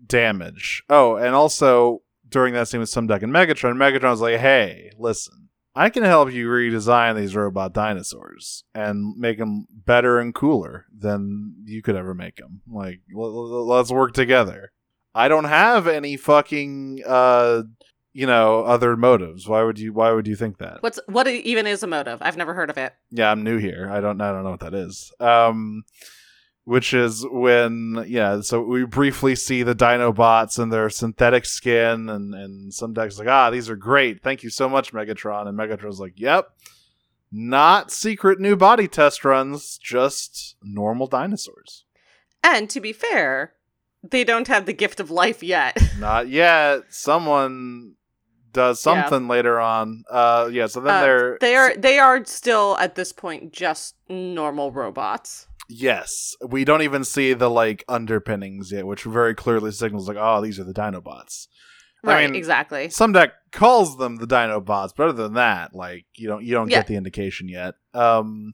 damage. 0.06 0.82
Oh, 0.88 1.16
and 1.16 1.34
also 1.34 2.02
during 2.28 2.54
that 2.54 2.68
scene 2.68 2.80
with 2.80 2.90
Sumdac 2.90 3.22
and 3.22 3.32
Megatron, 3.32 3.76
Megatron's 3.76 4.20
like, 4.20 4.38
hey, 4.40 4.90
listen. 4.98 5.48
I 5.76 5.90
can 5.90 6.04
help 6.04 6.30
you 6.32 6.48
redesign 6.48 7.16
these 7.16 7.34
robot 7.34 7.72
dinosaurs 7.72 8.62
and 8.76 9.16
make 9.16 9.38
them 9.38 9.66
better 9.72 10.20
and 10.20 10.32
cooler 10.32 10.86
than 10.96 11.56
you 11.64 11.82
could 11.82 11.96
ever 11.96 12.14
make 12.14 12.36
them. 12.36 12.60
Like, 12.70 13.00
l- 13.12 13.24
l- 13.24 13.66
let's 13.66 13.90
work 13.90 14.12
together. 14.12 14.70
I 15.16 15.26
don't 15.26 15.44
have 15.44 15.88
any 15.88 16.16
fucking, 16.16 17.02
uh, 17.04 17.62
you 18.14 18.26
know, 18.26 18.62
other 18.64 18.96
motives. 18.96 19.46
Why 19.46 19.62
would 19.62 19.78
you? 19.78 19.92
Why 19.92 20.12
would 20.12 20.26
you 20.26 20.36
think 20.36 20.58
that? 20.58 20.82
what's 20.82 20.98
what 21.06 21.26
even 21.28 21.66
is 21.66 21.82
a 21.82 21.86
motive 21.86 22.18
i've 22.22 22.36
never 22.36 22.54
heard 22.54 22.70
of 22.70 22.78
it 22.78 22.94
Yeah, 23.10 23.30
I'm 23.30 23.42
new 23.42 23.58
here. 23.58 23.90
I 23.92 24.00
don't. 24.00 24.20
I 24.20 24.30
don't 24.32 24.44
know 24.44 24.52
what 24.52 24.60
that 24.60 24.74
is. 24.74 25.12
Um, 25.20 25.82
which 26.64 26.94
is 26.94 27.26
when 27.28 28.04
yeah. 28.08 28.40
So 28.40 28.62
we 28.62 28.84
briefly 28.86 29.34
see 29.36 29.62
the 29.62 29.74
Dinobots 29.74 30.58
and 30.58 30.72
their 30.72 30.88
synthetic 30.88 31.44
skin, 31.44 32.08
and 32.08 32.34
and 32.34 32.72
Sumdac's 32.72 33.18
like, 33.18 33.28
ah, 33.28 33.50
these 33.50 33.68
are 33.68 33.76
great. 33.76 34.22
Thank 34.22 34.42
you 34.42 34.48
so 34.50 34.68
much, 34.68 34.92
Megatron. 34.92 35.46
And 35.46 35.58
Megatron's 35.58 36.00
like, 36.00 36.14
yep, 36.16 36.50
not 37.32 37.90
secret 37.90 38.40
new 38.40 38.56
body 38.56 38.88
test 38.88 39.24
runs, 39.24 39.76
just 39.78 40.56
normal 40.62 41.06
dinosaurs. 41.06 41.84
and 42.42 42.70
to 42.70 42.80
be 42.80 42.92
fair 42.92 43.54
they 44.10 44.22
don't 44.22 44.48
have 44.48 44.66
the 44.66 44.72
gift 44.74 45.00
of 45.00 45.10
life 45.10 45.42
yet 45.42 45.76
Not 45.98 46.28
yet. 46.28 46.82
Someone 46.90 47.94
does 48.54 48.84
Yeah. 48.86 49.02
something 49.08 49.28
later 49.28 49.60
on. 49.60 50.04
Uh, 50.10 50.48
yeah. 50.50 50.66
So 50.66 50.80
then 50.80 50.94
Uh, 50.94 51.00
they're 51.02 51.38
they 51.40 51.54
are 51.56 51.76
they 51.76 51.98
are 51.98 52.24
still 52.24 52.78
at 52.80 52.94
this 52.94 53.12
point 53.12 53.52
just 53.52 53.96
normal 54.08 54.72
robots 54.72 55.46
Yes, 55.68 56.34
we 56.46 56.62
don't 56.64 56.82
even 56.82 57.04
see 57.04 57.32
the 57.32 57.48
like 57.48 57.84
underpinnings 57.88 58.70
yet, 58.70 58.86
which 58.86 59.04
very 59.04 59.34
clearly 59.34 59.72
signals 59.72 60.06
like, 60.08 60.18
oh, 60.20 60.42
these 60.42 60.58
are 60.60 60.64
the 60.64 60.74
Dinobots. 60.74 61.46
I 62.04 62.06
right 62.08 62.26
mean, 62.30 62.34
exactly 62.36 62.88
Sumdac 62.88 63.30
calls 63.50 63.96
them 63.96 64.16
the 64.16 64.26
Dinobots, 64.26 64.92
but 64.94 65.08
other 65.08 65.22
than 65.22 65.32
that, 65.34 65.74
like 65.74 66.04
you 66.16 66.28
don't 66.28 66.44
you 66.44 66.52
don't 66.54 66.68
Yeah. 66.70 66.78
get 66.80 66.86
the 66.86 66.96
indication 66.96 67.48
yet. 67.48 67.76
Um, 67.94 68.52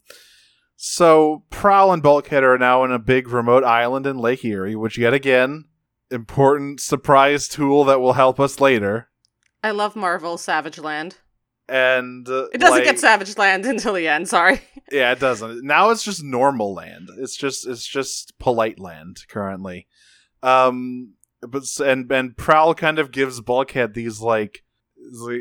so 0.76 1.42
Prowl 1.50 1.92
and 1.92 2.02
Bulkhead 2.02 2.44
are 2.44 2.56
now 2.58 2.84
in 2.84 2.92
a 2.92 2.98
big 3.00 3.28
remote 3.28 3.64
island 3.64 4.06
in 4.06 4.16
Lake 4.16 4.44
Erie, 4.44 4.76
which 4.76 4.96
yet 4.96 5.12
again 5.12 5.64
important 6.12 6.80
surprise 6.80 7.48
tool 7.48 7.84
that 7.84 8.00
will 8.00 8.14
help 8.14 8.40
us 8.40 8.60
later. 8.60 9.08
I 9.62 9.70
love 9.70 9.94
marvel 9.96 10.36
savage 10.38 10.78
land 10.78 11.18
And 11.68 12.28
uh, 12.28 12.48
it 12.52 12.58
doesn't 12.58 12.78
like- 12.78 12.84
get 12.84 12.98
savage 12.98 13.36
land 13.38 13.64
until 13.74 13.92
the 13.94 14.08
end 14.08 14.28
sorry 14.28 14.60
Yeah, 14.92 15.12
it 15.12 15.20
doesn't. 15.20 15.62
Now 15.64 15.90
it's 15.90 16.02
just 16.02 16.24
normal 16.24 16.74
land. 16.74 17.10
It's 17.18 17.36
just 17.36 17.64
it's 17.64 17.86
just 17.86 18.36
polite 18.40 18.80
land 18.80 19.18
currently. 19.28 19.86
Um 20.42 21.14
but 21.42 21.62
and 21.78 22.10
and 22.10 22.36
Prowl 22.36 22.74
kind 22.74 22.98
of 22.98 23.12
gives 23.12 23.40
Bulkhead 23.40 23.94
these 23.94 24.20
like 24.20 24.64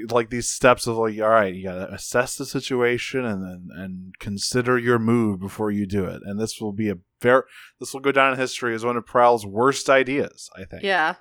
like 0.09 0.29
these 0.29 0.47
steps 0.47 0.85
of 0.87 0.97
like 0.97 1.19
all 1.19 1.29
right, 1.29 1.53
you 1.55 1.63
got 1.63 1.75
to 1.75 1.91
assess 1.91 2.35
the 2.37 2.45
situation 2.45 3.25
and 3.25 3.43
then 3.43 3.69
and 3.75 4.13
consider 4.19 4.77
your 4.77 4.99
move 4.99 5.39
before 5.39 5.71
you 5.71 5.87
do 5.87 6.05
it. 6.05 6.21
And 6.23 6.39
this 6.39 6.61
will 6.61 6.71
be 6.73 6.89
a 6.89 6.97
very 7.21 7.41
this 7.79 7.91
will 7.93 8.01
go 8.01 8.11
down 8.11 8.33
in 8.33 8.39
history 8.39 8.75
as 8.75 8.85
one 8.85 8.97
of 8.97 9.05
Prowl's 9.05 9.45
worst 9.47 9.89
ideas, 9.89 10.49
I 10.55 10.63
think 10.65 10.83
yeah 10.83 11.15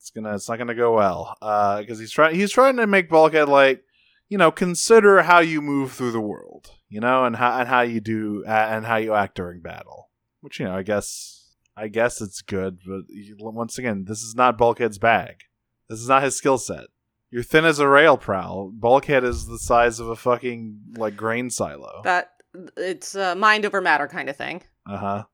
it's 0.00 0.10
gonna 0.10 0.34
it's 0.34 0.48
not 0.48 0.58
gonna 0.58 0.74
go 0.74 0.94
well 0.94 1.36
uh 1.42 1.80
because 1.80 1.98
he's 1.98 2.10
trying 2.10 2.34
he's 2.34 2.50
trying 2.50 2.76
to 2.76 2.86
make 2.86 3.08
bulkhead 3.08 3.48
like 3.48 3.84
you 4.28 4.38
know 4.38 4.50
consider 4.50 5.22
how 5.22 5.38
you 5.38 5.60
move 5.60 5.92
through 5.92 6.12
the 6.12 6.20
world 6.20 6.72
you 6.88 7.00
know 7.00 7.24
and 7.24 7.36
how 7.36 7.58
and 7.58 7.68
how 7.68 7.82
you 7.82 8.00
do 8.00 8.42
uh, 8.46 8.50
and 8.50 8.86
how 8.86 8.96
you 8.96 9.14
act 9.14 9.36
during 9.36 9.60
battle 9.60 10.08
which 10.40 10.58
you 10.58 10.64
know 10.64 10.74
i 10.74 10.82
guess 10.82 11.36
I 11.80 11.88
guess 11.88 12.20
it's 12.20 12.42
good, 12.42 12.80
but 12.86 13.04
once 13.38 13.78
again, 13.78 14.04
this 14.06 14.22
is 14.22 14.34
not 14.34 14.58
Bulkhead's 14.58 14.98
bag. 14.98 15.44
This 15.88 15.98
is 15.98 16.08
not 16.08 16.22
his 16.22 16.36
skill 16.36 16.58
set. 16.58 16.84
You're 17.30 17.42
thin 17.42 17.64
as 17.64 17.78
a 17.78 17.88
rail 17.88 18.18
prowl. 18.18 18.70
Bulkhead 18.74 19.24
is 19.24 19.46
the 19.46 19.58
size 19.58 19.98
of 19.98 20.08
a 20.08 20.16
fucking 20.16 20.78
like 20.98 21.16
grain 21.16 21.48
silo. 21.48 22.02
That 22.04 22.32
it's 22.76 23.14
a 23.14 23.34
mind 23.34 23.64
over 23.64 23.80
matter 23.80 24.08
kind 24.08 24.28
of 24.28 24.36
thing. 24.36 24.62
Uh 24.86 24.98
huh. 24.98 25.24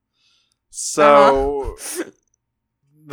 So 0.69 1.75
then 1.97 2.13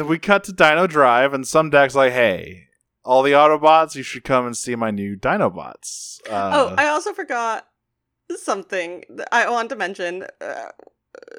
we 0.03 0.19
cut 0.19 0.45
to 0.45 0.53
Dino 0.53 0.87
Drive, 0.87 1.33
and 1.33 1.45
Sumdac's 1.45 1.95
like, 1.95 2.13
"Hey, 2.13 2.69
all 3.05 3.23
the 3.23 3.33
Autobots, 3.33 3.95
you 3.95 4.03
should 4.03 4.25
come 4.25 4.47
and 4.47 4.57
see 4.57 4.75
my 4.75 4.91
new 4.91 5.17
Dinobots." 5.17 6.21
Uh, 6.29 6.51
oh, 6.55 6.75
I 6.77 6.89
also 6.89 7.13
forgot 7.13 7.69
something 8.37 9.05
I 9.31 9.49
want 9.51 9.69
to 9.71 9.77
mention. 9.77 10.27
Uh, 10.41 10.71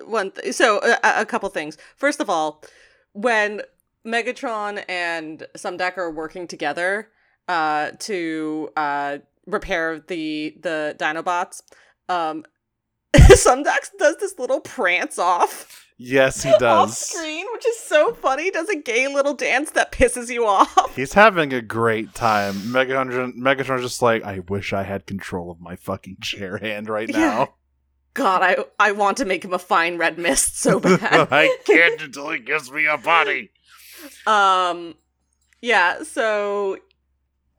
one, 0.05 0.31
th- 0.31 0.53
so 0.53 0.79
uh, 0.79 0.97
a 1.03 1.25
couple 1.25 1.49
things. 1.49 1.77
First 1.97 2.19
of 2.19 2.29
all, 2.29 2.63
when 3.13 3.61
Megatron 4.05 4.83
and 4.87 5.47
Sumdac 5.57 5.97
are 5.97 6.11
working 6.11 6.47
together 6.47 7.09
uh, 7.47 7.91
to 7.99 8.69
uh, 8.77 9.17
repair 9.45 9.99
the 9.99 10.55
the 10.61 10.95
Dinobots, 10.97 11.61
um, 12.07 12.45
Sumdac 13.15 13.89
does 13.99 14.17
this 14.17 14.39
little 14.39 14.61
prance 14.61 15.19
off. 15.19 15.84
Yes, 15.97 16.43
he 16.43 16.49
does. 16.59 16.61
off 16.63 16.91
screen, 16.91 17.45
which 17.53 17.65
is 17.65 17.79
so 17.79 18.13
funny. 18.13 18.51
Does 18.51 18.69
a 18.69 18.75
gay 18.75 19.07
little 19.07 19.33
dance 19.33 19.71
that 19.71 19.91
pisses 19.91 20.29
you 20.29 20.45
off. 20.45 20.95
He's 20.95 21.13
having 21.13 21.53
a 21.53 21.61
great 21.61 22.13
time. 22.13 22.53
Megatron, 22.55 23.35
Megatron's 23.35 23.81
just 23.83 24.01
like, 24.01 24.23
I 24.23 24.39
wish 24.39 24.73
I 24.73 24.83
had 24.83 25.05
control 25.05 25.49
of 25.51 25.59
my 25.59 25.75
fucking 25.75 26.17
chair 26.21 26.57
hand 26.57 26.89
right 26.89 27.09
Yeah. 27.09 27.17
now. 27.17 27.53
God, 28.13 28.41
I 28.43 28.57
I 28.79 28.93
want 28.93 29.17
to 29.17 29.25
make 29.25 29.43
him 29.43 29.51
a 29.53 29.59
fine 29.59 29.97
red 29.97 30.17
mist 30.17 30.57
so 30.59 30.79
bad. 30.81 31.27
I 31.31 31.57
can't 31.65 32.01
until 32.01 32.29
he 32.31 32.39
gives 32.39 32.71
me 32.71 32.85
a 32.85 32.97
body. 32.97 33.51
um, 34.25 34.95
yeah. 35.61 36.03
So 36.03 36.77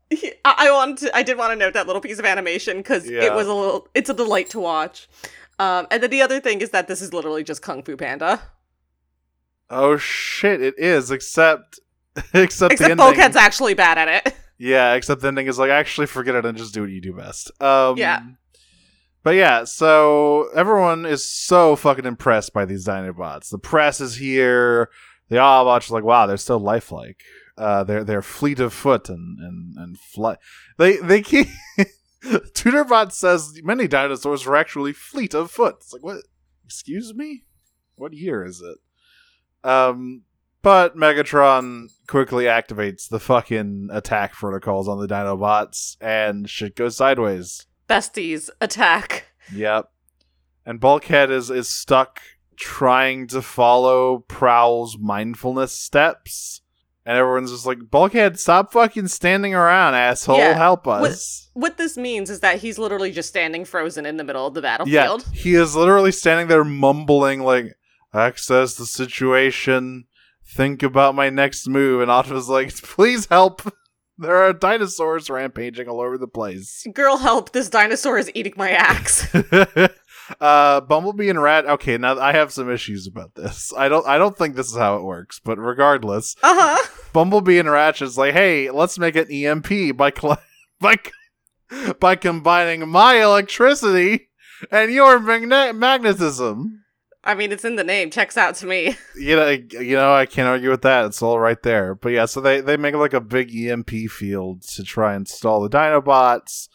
he, 0.09 0.33
I, 0.45 0.69
I 0.69 0.71
wanted 0.71 0.99
to. 0.99 1.17
I 1.17 1.23
did 1.23 1.37
want 1.37 1.53
to 1.53 1.57
note 1.57 1.75
that 1.75 1.87
little 1.87 2.01
piece 2.01 2.19
of 2.19 2.25
animation 2.25 2.79
because 2.79 3.09
Yeah. 3.09 3.25
it 3.25 3.35
was 3.35 3.47
a 3.47 3.53
little. 3.53 3.89
It's 3.95 4.09
a 4.09 4.15
delight 4.15 4.49
to 4.51 4.61
watch. 4.61 5.09
Um, 5.59 5.87
and 5.91 6.03
then 6.03 6.11
the 6.11 6.23
other 6.23 6.41
thing 6.41 6.61
is 6.61 6.71
that 6.71 6.87
this 6.89 7.01
is 7.01 7.13
literally 7.15 7.43
just 7.43 7.63
Kung 7.63 7.83
Fu 7.83 7.97
Panda, 7.97 8.43
Oh 9.71 9.97
shit, 9.97 10.63
it 10.63 10.75
is. 10.79 11.11
Except, 11.11 11.81
except, 12.17 12.35
the 12.35 12.43
except 12.43 12.83
ending. 12.83 12.97
Bulkhead's 12.99 13.37
actually 13.37 13.75
bad 13.75 13.99
at 13.99 14.27
it. 14.27 14.35
Yeah, 14.59 14.95
except 14.95 15.21
the 15.21 15.29
ending 15.29 15.49
is 15.49 15.59
like, 15.59 15.69
actually, 15.69 16.07
forget 16.07 16.35
it 16.35 16.47
and 16.47 16.57
just 16.57 16.73
do 16.73 16.81
what 16.81 16.89
you 16.89 17.03
do 17.03 17.13
best. 17.13 17.51
Um, 17.61 17.99
Yeah. 17.99 18.23
But 19.23 19.35
yeah, 19.35 19.65
so 19.65 20.49
everyone 20.55 21.05
is 21.05 21.29
so 21.29 21.77
fucking 21.77 22.07
impressed 22.07 22.55
by 22.55 22.65
these 22.65 22.87
Dinobots. 22.87 23.51
The 23.51 23.59
press 23.59 24.01
is 24.01 24.17
here. 24.17 24.89
The 25.29 25.37
Autobots 25.37 25.91
are 25.91 25.95
like, 25.95 26.05
wow, 26.05 26.27
they're 26.27 26.39
so 26.39 26.57
lifelike. 26.57 27.21
Uh, 27.59 27.85
they're 27.85 28.03
they're 28.03 28.23
fleet 28.23 28.59
of 28.59 28.73
foot 28.73 29.11
and 29.11 29.39
and 29.41 29.77
and 29.77 29.99
fly. 29.99 30.37
They 30.79 30.97
they 30.99 31.21
keep. 31.21 31.49
Tutorbot 32.55 33.13
says 33.13 33.61
many 33.63 33.87
dinosaurs 33.87 34.45
were 34.45 34.57
actually 34.57 34.93
fleet 34.93 35.35
of 35.35 35.51
foot. 35.51 35.77
It's 35.81 35.93
like 35.93 36.03
what? 36.03 36.19
Excuse 36.65 37.15
me. 37.15 37.45
What 37.97 38.13
year 38.13 38.45
is 38.45 38.61
it? 38.61 39.69
Um, 39.69 40.23
but 40.63 40.97
Megatron 40.97 41.89
quickly 42.09 42.45
activates 42.45 43.09
the 43.09 43.21
fucking 43.21 43.89
attack 43.93 44.33
protocols 44.33 44.89
on 44.89 44.99
the 44.99 45.07
Dinobots, 45.07 45.97
and 46.01 46.51
shit 46.51 46.75
goes 46.75 46.97
sideways. 46.97 47.67
Besties 47.89 48.51
attack. 48.61 49.27
Yep. 49.55 49.91
And 50.65 50.81
Bulkhead 50.81 51.31
is 51.31 51.51
is 51.51 51.69
stuck 51.69 52.21
trying 52.57 53.29
to 53.29 53.43
follow 53.43 54.25
Prowl's 54.27 54.99
mindfulness 54.99 55.73
steps. 55.73 56.63
And 57.07 57.17
everyone's 57.17 57.53
just 57.53 57.65
like, 57.67 57.79
Bulkhead, 57.91 58.39
stop 58.39 58.73
fucking 58.73 59.07
standing 59.09 59.55
around, 59.55 59.95
asshole. 59.95 60.39
Yeah. 60.39 60.55
Help 60.55 60.89
us. 60.89 61.49
What 61.55 61.77
this 61.79 61.97
means 61.97 62.29
is 62.31 62.41
that 62.41 62.59
he's 62.59 62.79
literally 62.79 63.13
just 63.13 63.29
standing 63.29 63.65
frozen 63.65 64.05
in 64.05 64.17
the 64.17 64.25
middle 64.25 64.47
of 64.47 64.55
the 64.55 64.61
Yeah, 64.61 64.77
battlefield. 65.07 65.25
he 65.33 65.55
is 65.55 65.77
literally 65.77 66.11
standing 66.13 66.49
there 66.49 66.65
mumbling 66.65 67.41
like, 67.41 67.75
access 68.13 68.75
the 68.75 68.87
situation, 68.87 70.05
think 70.55 70.83
about 70.83 71.15
my 71.15 71.31
next 71.31 71.69
move. 71.69 72.01
And 72.03 72.11
Otto's 72.11 72.49
like, 72.49 72.75
please 72.83 73.27
help. 73.27 73.63
There 74.19 74.35
are 74.37 74.55
dinosaurs 74.55 75.29
rampaging 75.29 75.89
all 75.89 76.01
over 76.01 76.17
the 76.17 76.27
place. 76.27 76.87
Girl, 76.95 77.19
help! 77.19 77.53
This 77.53 77.69
dinosaur 77.69 78.17
is 78.17 78.31
eating 78.35 78.55
my 78.57 78.71
axe. 78.71 79.27
uh 80.41 80.81
Bumblebee 80.81 81.29
and 81.29 81.41
Rat 81.41 81.67
okay 81.67 81.99
now 81.99 82.19
I 82.19 82.33
have 82.33 82.53
some 82.53 82.71
issues 82.71 83.07
about 83.07 83.35
this. 83.35 83.73
I 83.77 83.89
don't 83.89 84.07
I 84.07 84.19
don't 84.19 84.37
think 84.37 84.57
this 84.57 84.71
is 84.71 84.77
how 84.77 84.97
it 84.97 85.03
works, 85.05 85.41
but 85.45 85.59
regardless, 85.59 86.37
Uh 86.43 86.55
huh. 86.55 86.89
Bumblebee 87.13 87.59
and 87.59 87.69
Ratchet's 87.71 88.19
like, 88.19 88.35
"Hey, 88.35 88.71
let's 88.71 88.99
make 88.99 89.17
an 89.17 89.31
EMP 89.31 89.97
by 89.97 90.11
cl- 90.11 90.39
by 90.81 90.97
by 92.01 92.17
combining 92.17 92.89
my 92.89 93.23
electricity 93.23 94.29
and 94.71 94.93
your 94.93 95.19
magne- 95.19 95.73
magnetism." 95.73 96.83
I 97.25 97.35
mean, 97.35 97.51
it's 97.51 97.65
in 97.65 97.75
the 97.75 97.83
name. 97.83 98.11
Checks 98.13 98.37
out 98.37 98.55
to 98.57 98.67
me. 98.67 98.97
You 99.19 99.35
know, 99.35 99.49
you 99.49 99.97
know, 99.97 100.13
I 100.15 100.27
can't 100.27 100.47
argue 100.47 100.71
with 100.71 100.83
that. 100.83 101.07
It's 101.07 101.23
all 101.23 101.41
right 101.41 101.61
there. 101.63 101.95
But 101.95 102.11
yeah, 102.11 102.27
so 102.27 102.41
they 102.41 102.61
they 102.61 102.77
make 102.77 102.95
like 102.95 103.15
a 103.15 103.21
big 103.21 103.53
EMP 103.55 103.91
field 104.11 104.63
to 104.75 104.85
try 104.85 105.15
and 105.15 105.27
stall 105.27 105.63
the 105.63 105.71
Dinobots, 105.71 106.69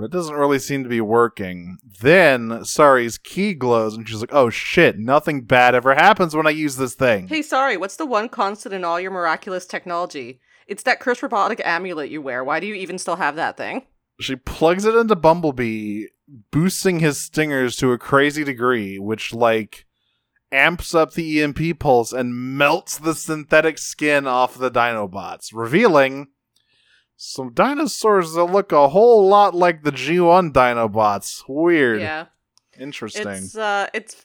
but 0.00 0.06
it 0.06 0.12
doesn't 0.12 0.34
really 0.34 0.58
seem 0.58 0.82
to 0.82 0.88
be 0.88 1.02
working. 1.02 1.76
Then 2.00 2.64
Sari's 2.64 3.18
key 3.18 3.52
glows, 3.52 3.94
and 3.94 4.08
she's 4.08 4.22
like, 4.22 4.32
"Oh 4.32 4.48
shit! 4.48 4.98
Nothing 4.98 5.42
bad 5.42 5.74
ever 5.74 5.94
happens 5.94 6.34
when 6.34 6.46
I 6.46 6.50
use 6.50 6.76
this 6.76 6.94
thing." 6.94 7.28
Hey, 7.28 7.42
Sari, 7.42 7.76
what's 7.76 7.96
the 7.96 8.06
one 8.06 8.30
constant 8.30 8.74
in 8.74 8.82
all 8.82 8.98
your 8.98 9.10
miraculous 9.10 9.66
technology? 9.66 10.40
It's 10.66 10.82
that 10.84 11.00
cursed 11.00 11.22
robotic 11.22 11.60
amulet 11.66 12.10
you 12.10 12.22
wear. 12.22 12.42
Why 12.42 12.60
do 12.60 12.66
you 12.66 12.74
even 12.74 12.96
still 12.96 13.16
have 13.16 13.36
that 13.36 13.58
thing? 13.58 13.88
She 14.18 14.36
plugs 14.36 14.86
it 14.86 14.94
into 14.94 15.16
Bumblebee, 15.16 16.06
boosting 16.50 17.00
his 17.00 17.20
stingers 17.20 17.76
to 17.76 17.92
a 17.92 17.98
crazy 17.98 18.42
degree, 18.42 18.98
which 18.98 19.34
like 19.34 19.84
amps 20.50 20.94
up 20.94 21.12
the 21.12 21.42
EMP 21.42 21.78
pulse 21.78 22.12
and 22.12 22.34
melts 22.34 22.96
the 22.96 23.14
synthetic 23.14 23.76
skin 23.76 24.26
off 24.26 24.56
the 24.56 24.70
Dinobots, 24.70 25.50
revealing 25.52 26.28
some 27.22 27.52
dinosaurs 27.52 28.32
that 28.32 28.46
look 28.46 28.72
a 28.72 28.88
whole 28.88 29.28
lot 29.28 29.54
like 29.54 29.82
the 29.82 29.92
G1 29.92 30.54
Dinobots. 30.54 31.42
Weird. 31.46 32.00
Yeah. 32.00 32.26
Interesting. 32.78 33.28
It's 33.28 33.54
uh 33.54 33.88
it's 33.92 34.24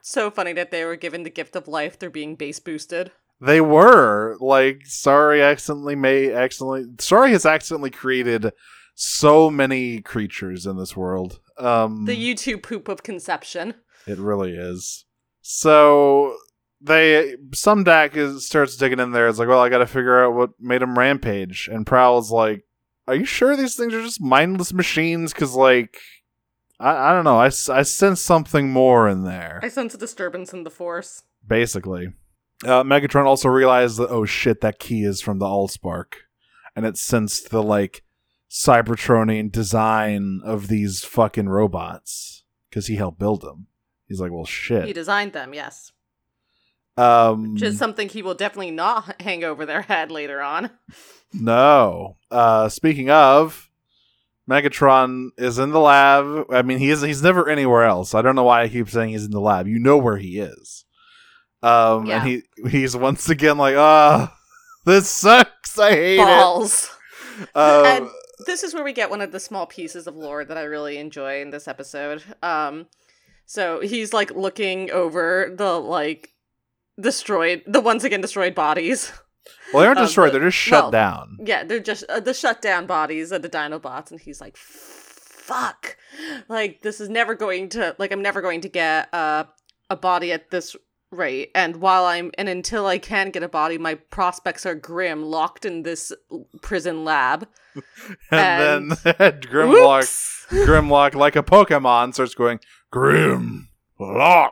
so 0.00 0.30
funny 0.30 0.54
that 0.54 0.70
they 0.70 0.86
were 0.86 0.96
given 0.96 1.22
the 1.22 1.28
gift 1.28 1.54
of 1.54 1.68
life 1.68 1.98
through 1.98 2.12
being 2.12 2.36
base 2.36 2.58
boosted. 2.58 3.12
They 3.42 3.60
were 3.60 4.38
like 4.40 4.86
Sari 4.86 5.42
accidentally 5.42 5.96
made 5.96 6.32
accidentally 6.32 6.86
Sari 6.98 7.32
has 7.32 7.44
accidentally 7.44 7.90
created 7.90 8.52
so 8.94 9.50
many 9.50 10.00
creatures 10.00 10.64
in 10.64 10.78
this 10.78 10.96
world. 10.96 11.40
Um 11.58 12.06
The 12.06 12.16
YouTube 12.16 12.62
poop 12.62 12.88
of 12.88 13.02
conception. 13.02 13.74
It 14.06 14.16
really 14.18 14.52
is. 14.52 15.04
So 15.42 16.36
they 16.80 17.36
Sumdac 17.50 18.16
is 18.16 18.46
starts 18.46 18.76
digging 18.76 19.00
in 19.00 19.12
there. 19.12 19.28
It's 19.28 19.38
like, 19.38 19.48
well, 19.48 19.60
I 19.60 19.68
got 19.68 19.78
to 19.78 19.86
figure 19.86 20.24
out 20.24 20.34
what 20.34 20.50
made 20.58 20.82
him 20.82 20.98
rampage. 20.98 21.68
And 21.70 21.86
Prowl's 21.86 22.30
like, 22.30 22.64
are 23.06 23.14
you 23.14 23.24
sure 23.24 23.56
these 23.56 23.76
things 23.76 23.92
are 23.92 24.02
just 24.02 24.20
mindless 24.20 24.72
machines? 24.72 25.32
Because 25.32 25.54
like, 25.54 25.98
I, 26.78 27.10
I 27.10 27.12
don't 27.12 27.24
know. 27.24 27.38
I, 27.38 27.46
I 27.46 27.82
sense 27.82 28.20
something 28.20 28.70
more 28.70 29.08
in 29.08 29.24
there. 29.24 29.60
I 29.62 29.68
sense 29.68 29.94
a 29.94 29.98
disturbance 29.98 30.52
in 30.52 30.64
the 30.64 30.70
force. 30.70 31.22
Basically, 31.46 32.12
uh, 32.64 32.82
Megatron 32.82 33.26
also 33.26 33.48
realized 33.48 33.98
that 33.98 34.10
oh 34.10 34.24
shit, 34.24 34.60
that 34.60 34.78
key 34.78 35.04
is 35.04 35.20
from 35.20 35.38
the 35.38 35.46
Allspark, 35.46 36.14
and 36.76 36.86
it 36.86 36.96
sensed 36.96 37.50
the 37.50 37.62
like 37.62 38.04
Cybertronian 38.50 39.52
design 39.52 40.40
of 40.44 40.68
these 40.68 41.04
fucking 41.04 41.48
robots 41.48 42.44
because 42.68 42.86
he 42.86 42.96
helped 42.96 43.18
build 43.18 43.42
them. 43.42 43.66
He's 44.06 44.20
like, 44.20 44.32
well, 44.32 44.44
shit. 44.44 44.86
He 44.86 44.92
designed 44.92 45.32
them, 45.32 45.54
yes. 45.54 45.92
Um, 46.96 47.54
Which 47.54 47.62
is 47.62 47.78
something 47.78 48.08
he 48.08 48.22
will 48.22 48.34
definitely 48.34 48.70
not 48.72 49.20
hang 49.22 49.44
over 49.44 49.64
their 49.64 49.82
head 49.82 50.10
later 50.10 50.40
on. 50.42 50.70
no. 51.32 52.16
Uh, 52.30 52.68
speaking 52.68 53.10
of, 53.10 53.70
Megatron 54.48 55.28
is 55.38 55.58
in 55.58 55.70
the 55.70 55.80
lab. 55.80 56.46
I 56.50 56.62
mean, 56.62 56.78
he 56.78 56.90
is. 56.90 57.02
He's 57.02 57.22
never 57.22 57.48
anywhere 57.48 57.84
else. 57.84 58.14
I 58.14 58.22
don't 58.22 58.34
know 58.36 58.44
why 58.44 58.62
I 58.62 58.68
keep 58.68 58.88
saying 58.90 59.10
he's 59.10 59.24
in 59.24 59.30
the 59.30 59.40
lab. 59.40 59.66
You 59.68 59.78
know 59.78 59.96
where 59.98 60.16
he 60.16 60.38
is. 60.40 60.84
Um, 61.62 62.06
Yeah. 62.06 62.20
and 62.22 62.28
he 62.28 62.42
he's 62.68 62.96
once 62.96 63.28
again 63.28 63.58
like, 63.58 63.76
ah, 63.76 64.36
this 64.84 65.08
sucks. 65.08 65.78
I 65.78 65.90
hate 65.92 66.16
Balls. 66.18 66.84
it. 66.84 66.90
Um, 67.54 67.86
and 67.86 68.08
this 68.46 68.62
is 68.62 68.74
where 68.74 68.84
we 68.84 68.92
get 68.92 69.08
one 69.08 69.22
of 69.22 69.32
the 69.32 69.40
small 69.40 69.64
pieces 69.66 70.06
of 70.06 70.14
lore 70.14 70.44
that 70.44 70.58
I 70.58 70.64
really 70.64 70.98
enjoy 70.98 71.40
in 71.40 71.48
this 71.48 71.66
episode. 71.66 72.22
Um, 72.42 72.86
so 73.46 73.80
he's 73.80 74.12
like 74.12 74.30
looking 74.32 74.90
over 74.90 75.50
the 75.56 75.80
like 75.80 76.28
destroyed, 77.00 77.62
the 77.66 77.80
once 77.80 78.04
again 78.04 78.20
destroyed 78.20 78.54
bodies. 78.54 79.12
well, 79.72 79.82
they 79.82 79.86
aren't 79.86 79.98
um, 79.98 80.04
destroyed. 80.06 80.32
the- 80.32 80.38
They're 80.38 80.48
just 80.48 80.58
shut 80.58 80.84
well, 80.84 80.90
down. 80.90 81.38
Yeah, 81.42 81.64
they're 81.64 81.80
just 81.80 82.04
uh, 82.08 82.20
the 82.20 82.34
shut 82.34 82.60
down 82.62 82.86
bodies 82.86 83.32
of 83.32 83.42
the 83.42 83.48
Dinobots, 83.48 84.10
and 84.10 84.20
he's 84.20 84.40
like, 84.40 84.56
"Fuck! 84.56 85.96
Like 86.48 86.82
this 86.82 87.00
is 87.00 87.08
never 87.08 87.34
going 87.34 87.68
to 87.70 87.94
like 87.98 88.12
I'm 88.12 88.22
never 88.22 88.40
going 88.40 88.60
to 88.62 88.68
get 88.68 89.12
uh, 89.14 89.44
a 89.88 89.96
body 89.96 90.32
at 90.32 90.50
this 90.50 90.76
rate. 91.10 91.50
And 91.54 91.76
while 91.76 92.04
I'm 92.04 92.30
and 92.38 92.48
until 92.48 92.86
I 92.86 92.98
can 92.98 93.30
get 93.30 93.42
a 93.42 93.48
body, 93.48 93.78
my 93.78 93.94
prospects 93.94 94.64
are 94.64 94.74
grim, 94.74 95.22
locked 95.24 95.64
in 95.64 95.82
this 95.82 96.12
prison 96.62 97.04
lab. 97.04 97.48
And, 98.32 98.90
then 98.90 98.90
Grimlock, 99.42 100.48
Grimlock, 100.48 101.14
like 101.14 101.36
a 101.36 101.42
Pokemon, 101.42 102.14
starts 102.14 102.34
going 102.34 102.58
Grimlock. 102.92 104.50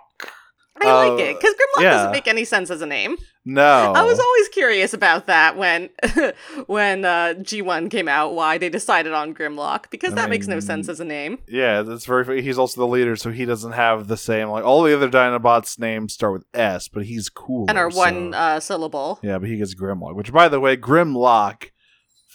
I 0.83 0.89
Uh, 0.89 1.11
like 1.11 1.21
it 1.21 1.39
because 1.41 1.55
Grimlock 1.55 1.83
yeah. 1.83 1.91
doesn't 1.91 2.13
make 2.13 2.29
any 2.29 2.45
sense 2.45 2.71
as 2.71 2.81
a 2.83 2.87
name. 2.87 3.17
No, 3.45 3.93
I 3.97 4.03
was 4.03 4.19
always 4.21 4.49
curious 4.49 4.93
about 4.93 5.27
that 5.27 5.57
when 5.57 5.89
when 6.67 7.05
uh, 7.07 7.35
G1 7.39 7.91
came 7.91 8.07
out, 8.07 8.35
why 8.35 8.59
they 8.59 8.69
decided 8.69 9.13
on 9.15 9.35
Grimlock 9.35 9.89
because 9.91 10.13
I 10.13 10.17
that 10.17 10.31
makes 10.31 10.47
no 10.47 10.61
sense 10.61 10.89
as 10.89 11.01
a 11.01 11.05
name. 11.05 11.39
Yeah, 11.49 11.81
that's 11.83 12.05
very. 12.05 12.43
He's 12.43 12.59
also 12.59 12.81
the 12.83 12.87
leader, 12.87 13.17
so 13.17 13.31
he 13.31 13.47
doesn't 13.47 13.73
have 13.73 14.07
the 14.07 14.19
same. 14.19 14.49
Like 14.49 14.65
all 14.65 14.83
the 14.83 14.95
other 14.95 15.09
Dinobots' 15.09 15.79
names 15.79 16.13
start 16.13 16.35
with 16.35 16.45
S, 16.53 16.89
but 16.89 17.07
he's 17.07 17.31
cool. 17.31 17.65
And 17.69 17.79
are 17.79 17.89
one 17.89 18.35
uh, 18.35 18.61
syllable. 18.61 19.19
yeah, 19.23 19.39
but 19.39 19.49
he 19.49 19.57
gets 19.57 19.75
Grimlock. 19.75 20.15
Which, 20.15 20.31
by 20.33 20.49
the 20.49 20.61
way, 20.61 20.77
Grimlock, 20.77 21.71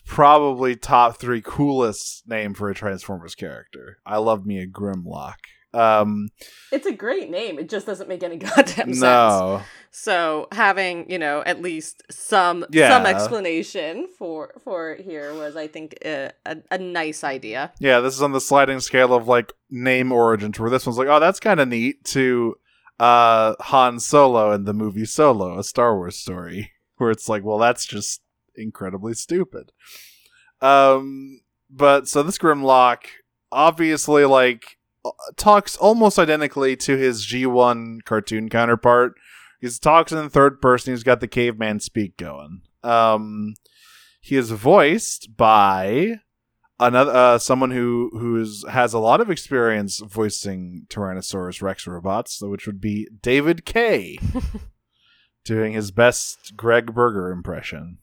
probably 0.05 0.75
top 0.75 1.17
three 1.17 1.41
coolest 1.41 2.27
name 2.27 2.53
for 2.53 2.69
a 2.69 2.75
Transformers 2.75 3.35
character. 3.35 3.97
I 4.05 4.17
love 4.17 4.45
me 4.45 4.59
a 4.59 4.67
Grimlock. 4.67 5.35
Um, 5.73 6.29
It's 6.71 6.85
a 6.85 6.91
great 6.93 7.29
name. 7.29 7.57
It 7.59 7.69
just 7.69 7.85
doesn't 7.85 8.07
make 8.09 8.21
any 8.23 8.37
goddamn 8.47 8.93
sense. 8.93 9.01
no, 9.01 9.61
So 9.91 10.47
having 10.51 11.09
you 11.09 11.17
know 11.19 11.41
at 11.45 11.61
least 11.61 12.03
some 12.11 12.65
Yeah. 12.71 12.89
some 12.89 13.05
explanation 13.05 14.07
for 14.17 14.53
for 14.63 14.95
here 14.95 15.33
was 15.33 15.55
I 15.55 15.67
think 15.67 15.95
a, 16.05 16.31
a, 16.45 16.57
a 16.71 16.77
nice 16.77 17.23
idea. 17.23 17.71
yeah, 17.79 17.99
this 18.01 18.13
is 18.15 18.21
on 18.21 18.31
the 18.33 18.41
sliding 18.41 18.79
scale 18.79 19.13
of 19.13 19.27
like 19.27 19.51
name 19.69 20.11
origins, 20.11 20.59
where 20.59 20.69
this 20.69 20.85
one's 20.85 20.97
like, 20.97 21.07
oh, 21.07 21.19
that's 21.19 21.39
kind 21.39 21.59
of 21.59 21.67
neat. 21.67 22.03
To 22.05 22.55
uh, 22.99 23.55
Han 23.59 23.99
Solo 23.99 24.51
in 24.51 24.65
the 24.65 24.73
movie 24.73 25.05
Solo, 25.05 25.57
a 25.57 25.63
Star 25.63 25.95
Wars 25.95 26.15
story, 26.17 26.71
where 26.97 27.09
it's 27.11 27.27
like, 27.27 27.43
well, 27.43 27.57
that's 27.57 27.85
just 27.85 28.21
incredibly 28.55 29.13
stupid. 29.15 29.71
Um, 30.61 31.41
but 31.69 32.07
so 32.07 32.23
this 32.23 32.37
Grimlock 32.37 33.05
obviously 33.51 34.25
like 34.25 34.77
talks 35.35 35.75
almost 35.77 36.19
identically 36.19 36.75
to 36.77 36.97
his 36.97 37.25
G1 37.25 38.03
cartoon 38.05 38.49
counterpart. 38.49 39.15
He 39.59 39.69
talks 39.69 40.11
in 40.11 40.17
the 40.17 40.29
third 40.29 40.61
person. 40.61 40.93
He's 40.93 41.03
got 41.03 41.19
the 41.19 41.27
caveman 41.27 41.79
speak 41.79 42.17
going. 42.17 42.61
Um, 42.83 43.55
he 44.19 44.35
is 44.35 44.51
voiced 44.51 45.37
by 45.37 46.19
another 46.79 47.11
uh, 47.11 47.37
someone 47.37 47.71
who 47.71 48.09
who's 48.13 48.65
has 48.69 48.93
a 48.93 48.99
lot 48.99 49.21
of 49.21 49.29
experience 49.29 49.99
voicing 49.99 50.85
Tyrannosaurus 50.89 51.61
Rex 51.61 51.87
robots, 51.87 52.41
which 52.41 52.67
would 52.67 52.81
be 52.81 53.07
David 53.21 53.65
Kaye. 53.65 54.17
doing 55.43 55.73
his 55.73 55.91
best 55.91 56.55
Gregg 56.55 56.93
Berger 56.93 57.31
impression. 57.31 57.97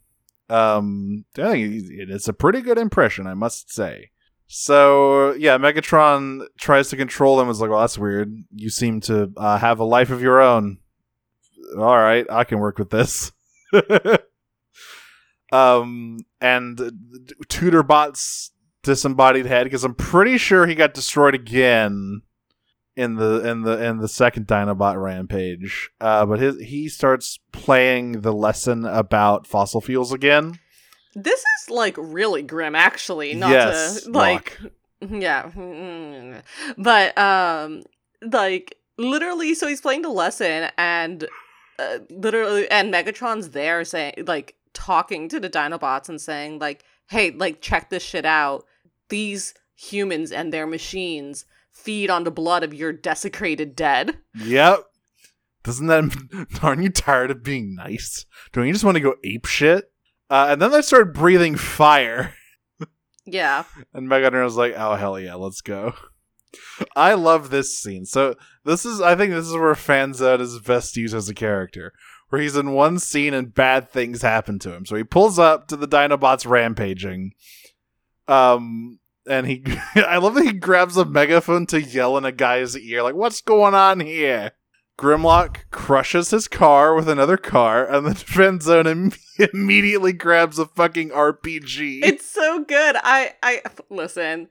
Um, 0.49 1.25
I 1.39 1.53
think 1.53 1.85
it's 1.89 2.29
a 2.29 2.33
pretty 2.33 2.61
good 2.61 2.79
impression, 2.79 3.27
I 3.27 3.35
must 3.35 3.73
say. 3.73 4.11
So 4.53 5.35
yeah, 5.35 5.59
Megatron 5.59 6.45
tries 6.59 6.89
to 6.89 6.97
control 6.97 7.37
them. 7.37 7.49
Is 7.49 7.61
like, 7.61 7.71
well, 7.71 7.79
that's 7.79 7.97
weird. 7.97 8.35
You 8.53 8.69
seem 8.69 9.01
to 9.03 9.33
uh, 9.37 9.59
have 9.59 9.79
a 9.79 9.85
life 9.85 10.11
of 10.11 10.23
your 10.23 10.41
own. 10.41 10.79
All 11.79 11.97
right, 11.97 12.27
I 12.29 12.43
can 12.43 12.59
work 12.59 12.77
with 12.77 12.91
this. 12.91 13.31
um, 15.53 16.19
and 16.41 16.77
Tutorbot's 17.49 18.51
disembodied 18.83 19.47
head, 19.47 19.65
because 19.65 19.85
I'm 19.85 19.95
pretty 19.95 20.37
sure 20.37 20.67
he 20.67 20.75
got 20.75 20.95
destroyed 20.95 21.37
again 21.37 22.23
in 22.97 23.15
the 23.15 23.49
in 23.49 23.63
the 23.63 23.81
in 23.85 23.99
the 23.99 24.09
second 24.09 24.49
Dinobot 24.49 25.01
rampage. 25.01 25.91
Uh, 26.01 26.27
but 26.27 26.41
his 26.41 26.59
he 26.61 26.89
starts 26.89 27.39
playing 27.53 28.23
the 28.23 28.33
lesson 28.33 28.85
about 28.85 29.47
fossil 29.47 29.81
fuels 29.81 30.13
again. 30.13 30.59
This 31.15 31.41
is 31.41 31.71
like 31.71 31.97
really 31.99 32.43
grim, 32.43 32.75
actually. 32.75 33.35
Not 33.35 33.51
yes, 33.51 34.03
to 34.03 34.11
like. 34.11 34.59
Yeah. 35.09 35.51
But 36.77 37.17
um 37.17 37.83
like 38.21 38.77
literally 38.99 39.55
so 39.55 39.67
he's 39.67 39.81
playing 39.81 40.03
the 40.03 40.11
lesson 40.11 40.71
and 40.77 41.27
uh, 41.79 41.99
literally 42.11 42.71
and 42.71 42.93
Megatron's 42.93 43.51
there 43.51 43.83
saying 43.85 44.13
like 44.27 44.57
talking 44.75 45.29
to 45.31 45.41
the 45.41 45.49
Dinobots 45.49 46.11
and 46.11 46.21
saying 46.21 46.59
like 46.59 46.85
hey 47.09 47.31
like 47.31 47.63
check 47.63 47.89
this 47.89 48.03
shit 48.03 48.27
out. 48.27 48.67
These 49.09 49.55
humans 49.75 50.31
and 50.33 50.53
their 50.53 50.67
machines 50.67 51.47
feed 51.73 52.11
on 52.11 52.25
the 52.25 52.31
blood 52.31 52.63
of 52.63 52.75
your 52.75 52.93
desecrated 52.93 53.75
dead. 53.75 54.19
Yep. 54.35 54.85
Doesn't 55.63 55.87
that 55.87 56.49
aren't 56.63 56.83
you 56.83 56.91
tired 56.91 57.31
of 57.31 57.43
being 57.43 57.75
nice? 57.75 58.27
Don't 58.53 58.67
you 58.67 58.73
just 58.73 58.85
want 58.85 58.97
to 58.97 59.03
go 59.03 59.15
ape 59.25 59.47
shit? 59.47 59.91
Uh, 60.31 60.47
and 60.51 60.63
then 60.63 60.71
they 60.71 60.81
start 60.83 61.13
breathing 61.15 61.57
fire. 61.57 62.35
Yeah. 63.27 63.65
And 63.93 64.09
Megatron 64.09 64.43
was 64.43 64.57
like, 64.57 64.75
"Oh 64.77 64.95
hell 64.97 65.21
yeah, 65.21 65.35
let's 65.35 65.61
go." 65.61 65.95
I 66.97 67.15
love 67.15 67.51
this 67.51 67.79
scene. 67.79 68.05
So 68.05 68.35
this 68.65 68.85
is, 68.85 69.01
I 69.01 69.15
think, 69.15 69.33
this 69.33 69.47
is 69.47 69.53
where 69.53 69.75
Fanzone 69.75 70.41
is 70.41 70.59
best 70.59 70.97
used 70.97 71.15
as 71.15 71.29
a 71.29 71.35
character, 71.35 71.93
where 72.31 72.41
he's 72.43 72.57
in 72.57 72.73
one 72.73 72.99
scene 72.99 73.35
and 73.35 73.55
bad 73.55 73.91
things 73.91 74.23
happen 74.23 74.59
to 74.61 74.75
him. 74.75 74.85
So 74.87 74.97
he 74.97 75.05
pulls 75.05 75.39
up 75.39 75.69
to 75.69 75.77
the 75.77 75.87
Dinobots 75.87 76.49
rampaging, 76.49 77.33
um, 78.27 78.99
and 79.29 79.47
he, 79.47 79.63
I 79.95 80.17
love 80.17 80.35
that 80.35 80.45
he 80.45 80.53
grabs 80.53 80.97
a 80.97 81.05
megaphone 81.05 81.67
to 81.67 81.81
yell 81.81 82.17
in 82.17 82.25
a 82.25 82.33
guy's 82.33 82.77
ear, 82.77 83.03
like, 83.03 83.15
"What's 83.15 83.43
going 83.43 83.75
on 83.75 84.01
here?" 84.01 84.53
Grimlock 85.01 85.61
crushes 85.71 86.31
his 86.31 86.47
car 86.47 86.95
with 86.95 87.09
another 87.09 87.39
car, 87.39 87.87
and 87.87 88.07
then 88.07 88.15
Fanzone 88.17 88.87
Im- 88.87 89.49
immediately 89.55 90.13
grabs 90.13 90.59
a 90.59 90.67
fucking 90.67 91.09
RPG. 91.09 92.01
It's 92.03 92.27
so 92.29 92.63
good. 92.65 92.97
I 93.03 93.33
I 93.43 93.63
listen. 93.89 94.49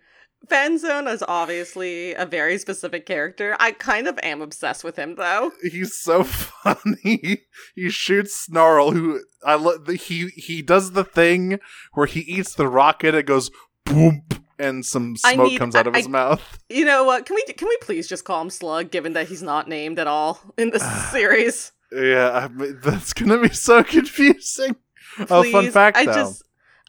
Fanzone 0.47 1.11
is 1.13 1.23
obviously 1.27 2.13
a 2.15 2.25
very 2.25 2.57
specific 2.57 3.05
character. 3.05 3.55
I 3.59 3.73
kind 3.73 4.07
of 4.07 4.17
am 4.23 4.41
obsessed 4.41 4.83
with 4.83 4.95
him 4.95 5.15
though. 5.15 5.51
he's 5.61 5.95
so 5.95 6.23
funny. 6.63 7.41
he 7.75 7.89
shoots 7.91 8.35
Snarl, 8.35 8.91
who 8.91 9.19
I 9.45 9.53
love. 9.55 9.85
He 9.87 10.29
he 10.35 10.63
does 10.63 10.93
the 10.93 11.03
thing 11.03 11.59
where 11.93 12.07
he 12.07 12.21
eats 12.21 12.55
the 12.55 12.67
rocket. 12.67 13.13
It 13.13 13.27
goes 13.27 13.51
boom, 13.85 14.23
and 14.59 14.85
some 14.85 15.15
smoke 15.17 15.49
need- 15.51 15.57
comes 15.57 15.75
out 15.75 15.87
of 15.87 15.95
I- 15.95 15.99
his 15.99 16.09
mouth. 16.09 16.59
You 16.69 16.85
know 16.85 17.03
what? 17.03 17.25
Can 17.25 17.35
we 17.35 17.43
can 17.53 17.67
we 17.67 17.77
please 17.81 18.07
just 18.07 18.25
call 18.25 18.41
him 18.41 18.49
Slug, 18.51 18.91
given 18.91 19.13
that 19.13 19.27
he's 19.27 19.41
not 19.41 19.67
named 19.67 19.97
at 19.97 20.05
all 20.07 20.39
in 20.57 20.69
this 20.69 20.83
series? 21.11 21.71
Yeah, 21.91 22.29
I 22.31 22.47
mean, 22.47 22.77
that's 22.83 23.13
gonna 23.13 23.39
be 23.41 23.49
so 23.49 23.83
confusing. 23.95 24.75
Oh, 25.21 25.25
fun 25.25 25.51
Please. 25.51 25.73
fact 25.73 25.97
I 25.97 26.05
though. 26.05 26.13
just, 26.13 26.43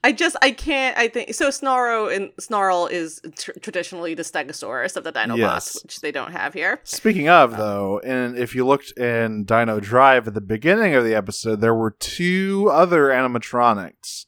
I 0.04 0.12
just, 0.12 0.36
I 0.42 0.50
can't. 0.50 0.96
I 0.98 1.08
think 1.08 1.32
so. 1.34 1.48
Snarl 1.50 2.08
and 2.08 2.30
Snarl 2.38 2.86
is 2.86 3.22
tr- 3.38 3.52
traditionally 3.62 4.12
the 4.14 4.22
Stegosaurus 4.22 4.96
of 4.96 5.04
the 5.04 5.12
Dinobots, 5.12 5.38
Yes. 5.38 5.82
which 5.82 6.00
they 6.00 6.12
don't 6.12 6.32
have 6.32 6.52
here. 6.52 6.80
Speaking 6.84 7.30
of 7.30 7.54
um, 7.54 7.58
though, 7.58 8.00
and 8.00 8.36
if 8.36 8.54
you 8.54 8.66
looked 8.66 8.92
in 8.98 9.44
Dino 9.44 9.80
Drive 9.80 10.28
at 10.28 10.34
the 10.34 10.40
beginning 10.42 10.94
of 10.94 11.04
the 11.04 11.14
episode, 11.14 11.62
there 11.62 11.74
were 11.74 11.92
two 11.92 12.68
other 12.70 13.04
animatronics. 13.08 14.26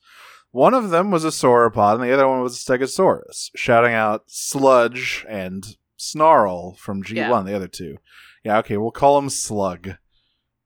One 0.53 0.75
of 0.75 0.91
them 0.91 1.11
was 1.11 1.25
a 1.25 1.29
sauropod, 1.29 1.95
and 1.95 2.03
the 2.05 2.13
other 2.13 2.29
one 2.29 2.41
was 2.43 2.57
a 2.57 2.73
Stegosaurus, 2.73 3.51
shouting 3.57 3.95
out 3.95 4.25
"Sludge" 4.29 5.25
and 5.29 5.77
"Snarl" 5.97 6.75
from 6.79 7.03
G1. 7.03 7.15
Yeah. 7.17 7.43
The 7.43 7.57
other 7.57 7.69
two, 7.69 7.97
yeah, 8.45 8.59
okay, 8.59 8.77
we'll 8.77 8.91
call 8.91 9.19
him 9.19 9.31
Slug. 9.31 9.95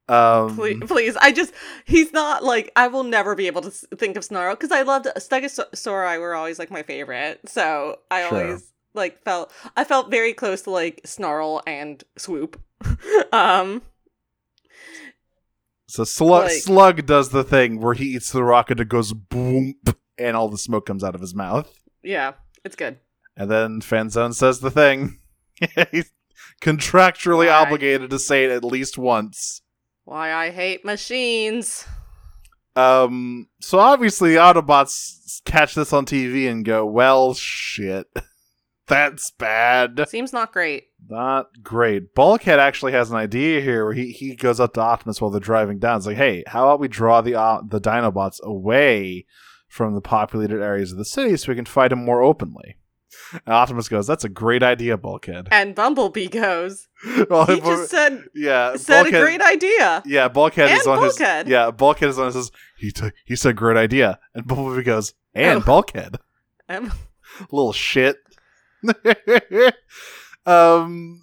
Um, 0.08 0.54
Please, 0.56 0.78
please, 0.86 1.16
I 1.16 1.32
just, 1.32 1.52
he's 1.84 2.12
not 2.12 2.44
like, 2.44 2.70
I 2.76 2.86
will 2.86 3.02
never 3.02 3.34
be 3.34 3.48
able 3.48 3.62
to 3.62 3.70
think 3.70 4.16
of 4.16 4.24
Snarl 4.24 4.54
because 4.54 4.70
I 4.70 4.82
loved 4.82 5.06
Stegosauri 5.16 6.20
were 6.20 6.34
always 6.34 6.60
like 6.60 6.70
my 6.70 6.84
favorite. 6.84 7.40
So 7.48 7.98
I 8.08 8.28
Sure. 8.28 8.38
always 8.38 8.72
like 8.94 9.20
felt, 9.24 9.52
I 9.76 9.82
felt 9.82 10.08
very 10.10 10.32
close 10.32 10.62
to 10.62 10.70
like 10.70 11.00
Snarl 11.04 11.60
and 11.66 12.04
Swoop. 12.16 12.60
um, 13.32 13.82
so 15.86 16.04
Slug, 16.04 16.44
like- 16.44 16.52
Slug 16.52 17.06
does 17.06 17.30
the 17.30 17.44
thing 17.44 17.80
where 17.80 17.94
he 17.94 18.06
eats 18.16 18.30
the 18.32 18.42
rocket, 18.44 18.80
it 18.80 18.88
goes 18.88 19.12
boom, 19.12 19.74
and 20.18 20.36
all 20.36 20.48
the 20.48 20.58
smoke 20.58 20.86
comes 20.86 21.04
out 21.04 21.14
of 21.14 21.20
his 21.20 21.34
mouth. 21.34 21.72
yeah, 22.02 22.32
it's 22.64 22.76
good. 22.76 22.98
And 23.36 23.50
then 23.50 23.80
Fanzone 23.80 24.34
says 24.34 24.60
the 24.60 24.70
thing. 24.70 25.18
He's 25.90 26.10
contractually 26.62 27.46
Why? 27.48 27.64
obligated 27.64 28.10
to 28.10 28.18
say 28.18 28.44
it 28.44 28.50
at 28.50 28.64
least 28.64 28.96
once. 28.98 29.60
Why 30.04 30.32
I 30.32 30.50
hate 30.50 30.84
machines. 30.84 31.86
Um, 32.74 33.48
so 33.60 33.78
obviously 33.78 34.30
the 34.32 34.38
Autobots 34.40 35.42
catch 35.44 35.74
this 35.74 35.92
on 35.92 36.06
TV 36.06 36.50
and 36.50 36.64
go, 36.64 36.84
well, 36.86 37.34
shit. 37.34 38.06
That's 38.86 39.30
bad. 39.32 40.08
Seems 40.08 40.32
not 40.32 40.52
great. 40.52 40.84
Not 41.08 41.62
great. 41.62 42.14
Bulkhead 42.14 42.58
actually 42.58 42.92
has 42.92 43.10
an 43.10 43.16
idea 43.16 43.60
here 43.60 43.84
where 43.84 43.94
he, 43.94 44.10
he 44.12 44.34
goes 44.34 44.58
up 44.60 44.74
to 44.74 44.80
Optimus 44.80 45.20
while 45.20 45.30
they're 45.30 45.40
driving 45.40 45.78
down. 45.78 45.98
It's 45.98 46.06
like, 46.06 46.16
hey, 46.16 46.42
how 46.46 46.64
about 46.64 46.80
we 46.80 46.88
draw 46.88 47.20
the 47.20 47.34
uh, 47.36 47.60
the 47.66 47.80
Dinobots 47.80 48.40
away 48.42 49.24
from 49.68 49.94
the 49.94 50.00
populated 50.00 50.62
areas 50.62 50.92
of 50.92 50.98
the 50.98 51.04
city 51.04 51.36
so 51.36 51.50
we 51.52 51.56
can 51.56 51.64
fight 51.66 51.88
them 51.88 52.04
more 52.04 52.22
openly? 52.22 52.76
And 53.46 53.54
Optimus 53.54 53.88
goes, 53.88 54.06
"That's 54.06 54.24
a 54.24 54.28
great 54.28 54.62
idea, 54.62 54.96
Bulkhead." 54.96 55.48
And 55.50 55.74
Bumblebee 55.74 56.28
goes, 56.28 56.86
well, 57.30 57.46
he 57.46 57.60
just 57.60 57.90
said 57.90 58.24
yeah, 58.34 58.76
said 58.76 59.04
Bulkhead, 59.04 59.22
a 59.22 59.24
great 59.24 59.40
idea. 59.40 60.02
Yeah, 60.04 60.28
Bulkhead 60.28 60.70
is 60.70 60.86
on 60.86 60.98
Bulkhead. 60.98 61.46
his. 61.46 61.50
Yeah, 61.52 61.70
Bulkhead 61.70 62.08
is 62.10 62.18
on 62.18 62.32
his. 62.32 62.50
He 62.78 62.90
t- 62.92 63.10
he 63.24 63.34
said 63.36 63.56
great 63.56 63.76
idea, 63.76 64.18
and 64.34 64.46
Bumblebee 64.46 64.82
goes, 64.82 65.14
"And 65.34 65.62
Oh. 65.62 65.64
Bulkhead, 65.64 66.16
Um, 66.68 66.92
little 67.50 67.72
shit." 67.72 68.16
um. 70.46 71.22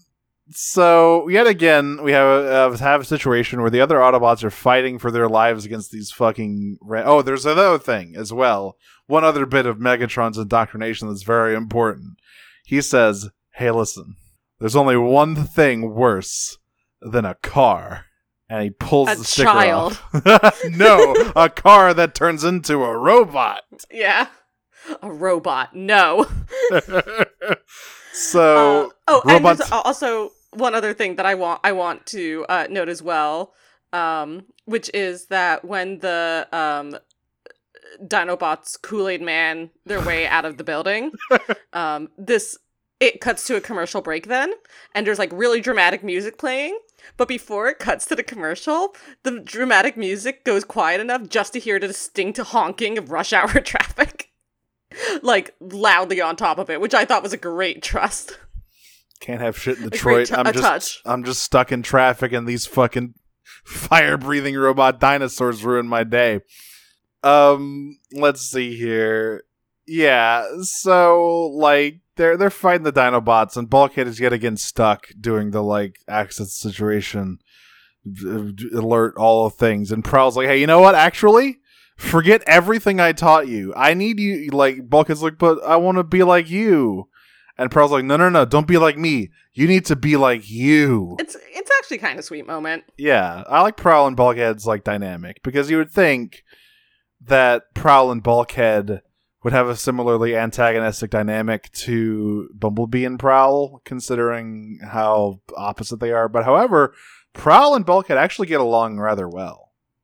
So 0.51 1.29
yet 1.29 1.47
again, 1.47 2.03
we 2.03 2.11
have 2.11 2.27
a, 2.27 2.51
uh, 2.51 2.77
have 2.77 3.01
a 3.01 3.05
situation 3.05 3.61
where 3.61 3.71
the 3.71 3.79
other 3.81 3.97
Autobots 3.97 4.43
are 4.43 4.51
fighting 4.51 4.99
for 4.99 5.09
their 5.09 5.29
lives 5.29 5.65
against 5.65 5.91
these 5.91 6.11
fucking. 6.11 6.77
Ra- 6.81 7.03
oh, 7.05 7.21
there's 7.21 7.45
another 7.45 7.79
thing 7.79 8.15
as 8.15 8.33
well. 8.33 8.75
One 9.07 9.23
other 9.23 9.45
bit 9.45 9.65
of 9.65 9.77
Megatron's 9.77 10.37
indoctrination 10.37 11.07
that's 11.07 11.23
very 11.23 11.55
important. 11.55 12.17
He 12.65 12.81
says, 12.81 13.29
"Hey, 13.55 13.71
listen, 13.71 14.15
there's 14.59 14.75
only 14.75 14.97
one 14.97 15.35
thing 15.35 15.93
worse 15.95 16.57
than 17.01 17.25
a 17.25 17.35
car." 17.35 18.05
And 18.49 18.61
he 18.63 18.69
pulls 18.69 19.09
A 19.09 19.15
the 19.15 19.23
sticker 19.23 19.49
child. 19.49 19.99
off. 20.25 20.61
no, 20.69 21.13
a 21.35 21.49
car 21.49 21.93
that 21.93 22.13
turns 22.13 22.43
into 22.43 22.83
a 22.83 22.95
robot. 22.97 23.61
yeah. 23.89 24.27
A 25.01 25.11
robot. 25.11 25.73
No. 25.73 26.27
so 28.13 28.85
Uh, 28.85 28.89
oh, 29.09 29.21
and 29.23 29.31
robots- 29.43 29.59
there's 29.59 29.71
also 29.71 30.31
one 30.51 30.75
other 30.75 30.93
thing 30.93 31.15
that 31.15 31.25
I 31.25 31.35
want 31.35 31.59
I 31.63 31.71
want 31.71 32.05
to 32.07 32.45
uh, 32.47 32.67
note 32.69 32.87
as 32.89 33.01
well, 33.01 33.53
um, 33.91 34.45
which 34.65 34.89
is 34.93 35.25
that 35.27 35.65
when 35.65 35.99
the 35.99 36.47
um, 36.53 36.97
Dinobots 38.01 38.81
Kool 38.81 39.07
Aid 39.07 39.21
Man 39.21 39.69
their 39.85 40.01
way 40.01 40.27
out 40.27 40.45
of 40.45 40.57
the 40.57 40.63
building, 40.63 41.11
um, 41.73 42.09
this 42.17 42.57
it 42.99 43.19
cuts 43.19 43.45
to 43.47 43.55
a 43.55 43.61
commercial 43.61 44.01
break 44.01 44.27
then, 44.27 44.53
and 44.95 45.05
there's 45.05 45.19
like 45.19 45.31
really 45.33 45.59
dramatic 45.59 46.03
music 46.03 46.37
playing. 46.37 46.77
But 47.17 47.27
before 47.27 47.67
it 47.67 47.79
cuts 47.79 48.05
to 48.05 48.15
the 48.15 48.23
commercial, 48.23 48.95
the 49.23 49.39
dramatic 49.41 49.97
music 49.97 50.45
goes 50.45 50.63
quiet 50.63 51.01
enough 51.01 51.27
just 51.27 51.51
to 51.53 51.59
hear 51.59 51.79
the 51.79 51.87
distinct 51.87 52.37
honking 52.37 52.97
of 52.97 53.11
rush 53.11 53.33
hour 53.33 53.59
traffic. 53.59 54.29
like 55.21 55.55
loudly 55.59 56.21
on 56.21 56.35
top 56.35 56.57
of 56.57 56.69
it, 56.69 56.81
which 56.81 56.93
I 56.93 57.05
thought 57.05 57.23
was 57.23 57.33
a 57.33 57.37
great 57.37 57.81
trust. 57.81 58.37
can't 59.19 59.41
have 59.41 59.57
shit 59.57 59.77
in 59.77 59.83
Detroit. 59.89 60.27
t- 60.27 60.35
I'm 60.35 60.45
just 60.45 60.59
touch. 60.59 61.01
I'm 61.05 61.23
just 61.23 61.41
stuck 61.41 61.71
in 61.71 61.81
traffic 61.83 62.31
and 62.33 62.47
these 62.47 62.65
fucking 62.65 63.13
fire 63.63 64.17
breathing 64.17 64.55
robot 64.55 64.99
dinosaurs 64.99 65.63
ruin 65.63 65.87
my 65.87 66.03
day. 66.03 66.41
Um 67.23 67.99
let's 68.11 68.41
see 68.41 68.75
here. 68.77 69.43
Yeah, 69.87 70.45
so 70.61 71.47
like 71.53 71.99
they're 72.15 72.37
they're 72.37 72.49
fighting 72.49 72.83
the 72.83 72.93
Dinobots 72.93 73.57
and 73.57 73.69
Bulkhead 73.69 74.07
is 74.07 74.19
yet 74.19 74.33
again 74.33 74.57
stuck 74.57 75.07
doing 75.19 75.51
the 75.51 75.63
like 75.63 75.97
access 76.07 76.53
situation 76.53 77.39
alert 78.73 79.15
all 79.17 79.45
of 79.45 79.55
things 79.55 79.91
and 79.91 80.03
Prowl's 80.03 80.35
like, 80.37 80.47
"Hey, 80.47 80.59
you 80.59 80.67
know 80.67 80.79
what? 80.81 80.95
Actually, 80.95 81.59
forget 81.95 82.43
everything 82.47 82.99
I 82.99 83.11
taught 83.11 83.47
you. 83.47 83.73
I 83.75 83.93
need 83.93 84.19
you 84.19 84.49
like 84.51 84.89
Bulkhead's 84.89 85.23
like, 85.23 85.37
"But 85.37 85.63
I 85.63 85.75
want 85.77 85.97
to 85.97 86.03
be 86.03 86.23
like 86.23 86.49
you." 86.49 87.09
And 87.57 87.69
Prowl's 87.69 87.91
like, 87.91 88.05
"No, 88.05 88.17
no, 88.17 88.29
no, 88.29 88.45
don't 88.45 88.67
be 88.67 88.77
like 88.77 88.97
me. 88.97 89.29
You 89.53 89.67
need 89.67 89.85
to 89.85 89.95
be 89.95 90.17
like 90.17 90.49
you." 90.49 91.15
It's 91.19 91.35
it's 91.53 91.71
actually 91.79 91.99
kind 91.99 92.17
of 92.17 92.25
sweet 92.25 92.47
moment. 92.47 92.83
Yeah, 92.97 93.43
I 93.47 93.61
like 93.61 93.77
Prowl 93.77 94.07
and 94.07 94.17
Bulkhead's 94.17 94.65
like 94.65 94.83
dynamic 94.83 95.41
because 95.43 95.69
you 95.69 95.77
would 95.77 95.91
think 95.91 96.43
that 97.21 97.73
Prowl 97.73 98.11
and 98.11 98.23
Bulkhead 98.23 99.01
would 99.43 99.53
have 99.53 99.67
a 99.67 99.75
similarly 99.75 100.35
antagonistic 100.35 101.11
dynamic 101.11 101.71
to 101.73 102.49
Bumblebee 102.53 103.05
and 103.05 103.19
Prowl, 103.19 103.81
considering 103.83 104.79
how 104.83 105.41
opposite 105.55 105.99
they 105.99 106.11
are. 106.11 106.29
But 106.29 106.45
however, 106.45 106.93
Prowl 107.33 107.75
and 107.75 107.85
Bulkhead 107.85 108.17
actually 108.17 108.47
get 108.47 108.61
along 108.61 108.99
rather 108.99 109.27
well. 109.27 109.62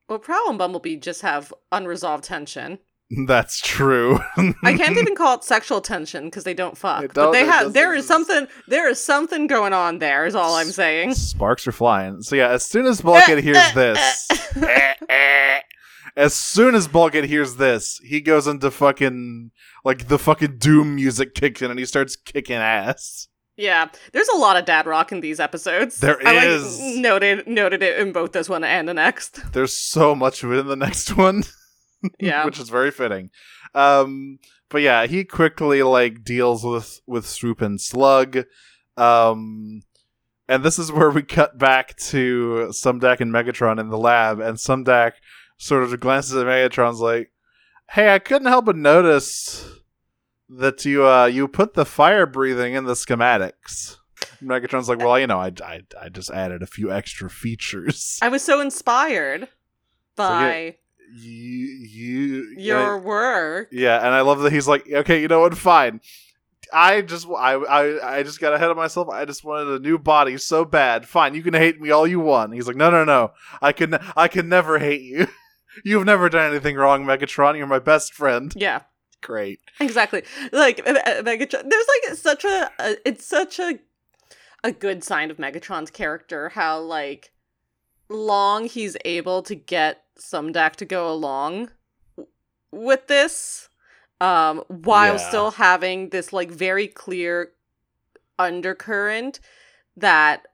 Well, 0.09 0.19
Prowl 0.19 0.49
and 0.49 0.57
Bumblebee 0.57 0.95
just 0.97 1.21
have 1.21 1.53
unresolved 1.71 2.23
tension. 2.23 2.79
That's 3.27 3.59
true. 3.59 4.19
I 4.63 4.75
can't 4.75 4.97
even 4.97 5.15
call 5.15 5.35
it 5.35 5.43
sexual 5.43 5.81
tension 5.81 6.25
because 6.25 6.43
they 6.43 6.53
don't 6.53 6.77
fuck. 6.77 7.03
It 7.03 7.13
but 7.13 7.23
don't- 7.25 7.33
they 7.33 7.45
have. 7.45 7.73
There 7.73 7.93
is 7.93 8.07
something. 8.07 8.47
There 8.67 8.89
is 8.89 8.99
something 8.99 9.47
going 9.47 9.73
on. 9.73 9.99
There 9.99 10.25
is 10.25 10.35
all 10.35 10.55
I'm 10.55 10.71
saying. 10.71 11.13
Sparks 11.13 11.67
are 11.67 11.71
flying. 11.71 12.21
So 12.21 12.35
yeah, 12.35 12.49
as 12.49 12.63
soon 12.65 12.85
as 12.85 13.01
Bulkhead 13.01 13.37
eh, 13.39 13.41
hears 13.41 13.57
eh, 13.57 13.71
this, 13.73 14.27
eh. 14.57 15.59
as 16.15 16.33
soon 16.33 16.75
as 16.75 16.87
Bulkhead 16.87 17.25
hears 17.25 17.55
this, 17.55 17.99
he 18.03 18.21
goes 18.21 18.45
into 18.45 18.69
fucking 18.69 19.51
like 19.83 20.07
the 20.07 20.19
fucking 20.19 20.57
doom 20.57 20.95
music 20.95 21.33
kicks 21.33 21.61
in 21.61 21.71
and 21.71 21.79
he 21.79 21.85
starts 21.85 22.15
kicking 22.15 22.57
ass. 22.57 23.28
Yeah, 23.59 23.89
there's 24.13 24.29
a 24.29 24.37
lot 24.37 24.55
of 24.55 24.63
dad 24.63 24.85
rock 24.85 25.11
in 25.11 25.19
these 25.19 25.39
episodes. 25.39 25.99
There 25.99 26.17
I, 26.25 26.47
like, 26.47 26.79
noted 26.97 27.45
noted 27.45 27.83
it 27.83 27.99
in 27.99 28.13
both 28.13 28.31
this 28.31 28.47
one 28.47 28.63
and 28.63 28.87
the 28.87 28.93
next. 28.93 29.41
There's 29.51 29.75
so 29.75 30.15
much 30.15 30.43
of 30.43 30.53
it 30.53 30.59
in 30.59 30.67
the 30.67 30.77
next 30.77 31.17
one. 31.17 31.43
Yeah. 32.19 32.45
which 32.45 32.57
is 32.57 32.69
very 32.69 32.91
fitting. 32.91 33.31
Um, 33.75 34.39
but 34.69 34.81
yeah, 34.81 35.05
he 35.07 35.25
quickly 35.25 35.83
like 35.83 36.23
deals 36.23 36.63
with 36.63 37.01
with 37.05 37.27
Swoop 37.27 37.61
and 37.61 37.81
Slug. 37.81 38.45
Um, 38.95 39.81
and 40.47 40.63
this 40.63 40.79
is 40.79 40.91
where 40.91 41.09
we 41.09 41.21
cut 41.21 41.57
back 41.57 41.97
to 41.97 42.69
Sumdac 42.71 43.19
and 43.19 43.33
Megatron 43.33 43.77
in 43.77 43.89
the 43.89 43.97
lab, 43.97 44.39
and 44.39 44.57
Sumdac 44.57 45.13
sort 45.57 45.83
of 45.83 45.99
glances 45.99 46.37
at 46.37 46.45
Megatron's 46.45 47.01
like, 47.01 47.31
"Hey, 47.89 48.13
I 48.13 48.19
couldn't 48.19 48.47
help 48.47 48.65
but 48.65 48.77
notice 48.77 49.78
that 50.49 50.83
you 50.85 51.07
uh 51.07 51.25
you 51.25 51.47
put 51.47 51.73
the 51.73 51.85
fire 51.85 52.25
breathing 52.25 52.73
in 52.73 52.85
the 52.85 52.93
schematics." 52.93 53.97
Megatron's 54.41 54.89
like, 54.89 54.99
"Well, 54.99 55.19
you 55.19 55.27
know, 55.27 55.39
I 55.39 55.51
I, 55.63 55.81
I 55.99 56.09
just 56.09 56.29
added 56.31 56.61
a 56.61 56.67
few 56.67 56.91
extra 56.91 57.29
features." 57.29 58.19
I 58.21 58.29
was 58.29 58.43
so 58.43 58.59
inspired 58.59 59.47
by 60.15 60.75
you 61.13 61.67
you 61.89 62.55
your 62.57 62.99
work. 62.99 63.69
Yeah, 63.71 63.97
and 63.97 64.07
I 64.07 64.21
love 64.21 64.41
that 64.41 64.53
he's 64.53 64.67
like, 64.67 64.89
okay, 64.91 65.21
you 65.21 65.27
know 65.27 65.41
what? 65.41 65.57
Fine. 65.57 66.01
I 66.71 67.01
just 67.01 67.27
I, 67.27 67.53
I 67.53 68.17
I 68.17 68.23
just 68.23 68.39
got 68.39 68.53
ahead 68.53 68.69
of 68.69 68.77
myself. 68.77 69.09
I 69.09 69.25
just 69.25 69.43
wanted 69.43 69.69
a 69.69 69.79
new 69.79 69.97
body 69.97 70.37
so 70.37 70.65
bad. 70.65 71.07
Fine, 71.07 71.33
you 71.33 71.41
can 71.41 71.53
hate 71.53 71.81
me 71.81 71.89
all 71.89 72.05
you 72.05 72.19
want. 72.19 72.53
He's 72.53 72.67
like, 72.67 72.75
no, 72.75 72.91
no, 72.91 73.03
no. 73.03 73.31
I 73.61 73.71
can 73.71 73.97
I 74.15 74.27
can 74.27 74.49
never 74.49 74.77
hate 74.79 75.01
you. 75.01 75.27
You've 75.85 76.05
never 76.05 76.29
done 76.29 76.49
anything 76.51 76.75
wrong, 76.75 77.05
Megatron. 77.05 77.57
You're 77.57 77.67
my 77.67 77.79
best 77.79 78.13
friend. 78.13 78.53
Yeah, 78.55 78.81
Great. 79.21 79.59
exactly. 79.79 80.23
Like 80.51 80.79
uh, 80.87 80.93
Megatron, 81.23 81.69
there's 81.69 81.87
like 82.07 82.17
such 82.17 82.45
a, 82.45 82.71
a 82.79 82.95
it's 83.05 83.25
such 83.25 83.59
a 83.59 83.79
a 84.63 84.71
good 84.71 85.03
sign 85.03 85.31
of 85.31 85.37
Megatron's 85.37 85.91
character 85.91 86.49
how 86.49 86.79
like 86.79 87.31
long 88.09 88.65
he's 88.65 88.97
able 89.05 89.41
to 89.43 89.55
get 89.55 90.03
some 90.17 90.51
Sumdac 90.53 90.75
to 90.77 90.85
go 90.85 91.11
along 91.11 91.69
with 92.71 93.07
this 93.07 93.69
um 94.21 94.63
while 94.67 95.13
Yeah. 95.13 95.27
still 95.29 95.51
having 95.51 96.09
this 96.09 96.33
like 96.33 96.51
very 96.51 96.87
clear 96.87 97.51
undercurrent 98.37 99.39
that 99.95 100.47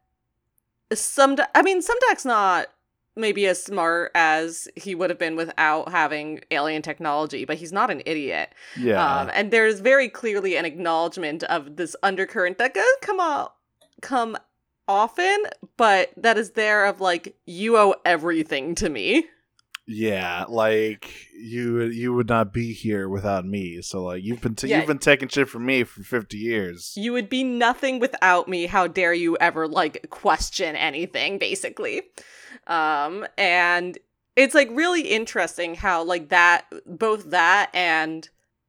some 0.93 1.37
I 1.53 1.61
mean 1.61 1.81
some 1.81 1.97
Sumdac's 1.99 2.25
not 2.25 2.67
maybe 3.15 3.45
as 3.47 3.63
smart 3.63 4.11
as 4.15 4.67
he 4.75 4.93
would 4.95 5.09
have 5.09 5.19
been 5.19 5.35
without 5.35 5.89
having 5.91 6.41
alien 6.51 6.81
technology, 6.81 7.45
but 7.45 7.57
he's 7.57 7.71
not 7.71 7.89
an 7.89 8.01
idiot. 8.05 8.53
Yeah. 8.77 9.03
Um, 9.21 9.31
and 9.33 9.51
there's 9.51 9.79
very 9.79 10.09
clearly 10.09 10.57
an 10.57 10.65
acknowledgement 10.65 11.43
of 11.43 11.75
this 11.77 11.95
undercurrent 12.03 12.57
that 12.57 12.73
does 12.73 12.85
come 13.01 13.19
out 13.19 13.53
come 14.01 14.35
often, 14.87 15.43
but 15.77 16.11
that 16.17 16.37
is 16.37 16.51
there 16.51 16.85
of 16.85 17.01
like 17.01 17.35
you 17.45 17.77
owe 17.77 17.95
everything 18.05 18.75
to 18.75 18.89
me. 18.89 19.25
yeah, 19.87 20.45
like 20.49 21.11
you 21.39 21.83
you 21.83 22.11
would 22.13 22.27
not 22.27 22.51
be 22.51 22.73
here 22.73 23.07
without 23.07 23.45
me. 23.45 23.81
So 23.81 24.03
like 24.03 24.23
you've 24.23 24.41
been 24.41 24.55
t- 24.55 24.67
Yeah. 24.67 24.77
you've 24.79 24.87
been 24.87 24.97
taking 24.99 25.27
shit 25.27 25.47
from 25.47 25.65
me 25.65 25.83
for 25.83 26.03
50 26.03 26.37
years. 26.37 26.93
You 26.95 27.13
would 27.13 27.29
be 27.29 27.43
nothing 27.43 27.99
without 27.99 28.47
me. 28.47 28.65
How 28.65 28.87
dare 28.87 29.13
you 29.13 29.37
ever 29.37 29.67
like 29.67 30.07
question 30.09 30.75
anything, 30.75 31.37
basically. 31.37 32.01
Um, 32.67 33.25
and 33.37 33.97
it's 34.35 34.55
like 34.55 34.69
really 34.71 35.01
interesting 35.01 35.75
how 35.75 36.03
like 36.03 36.29
that 36.29 36.65
both 36.85 37.29
that 37.31 37.69
and 37.73 38.27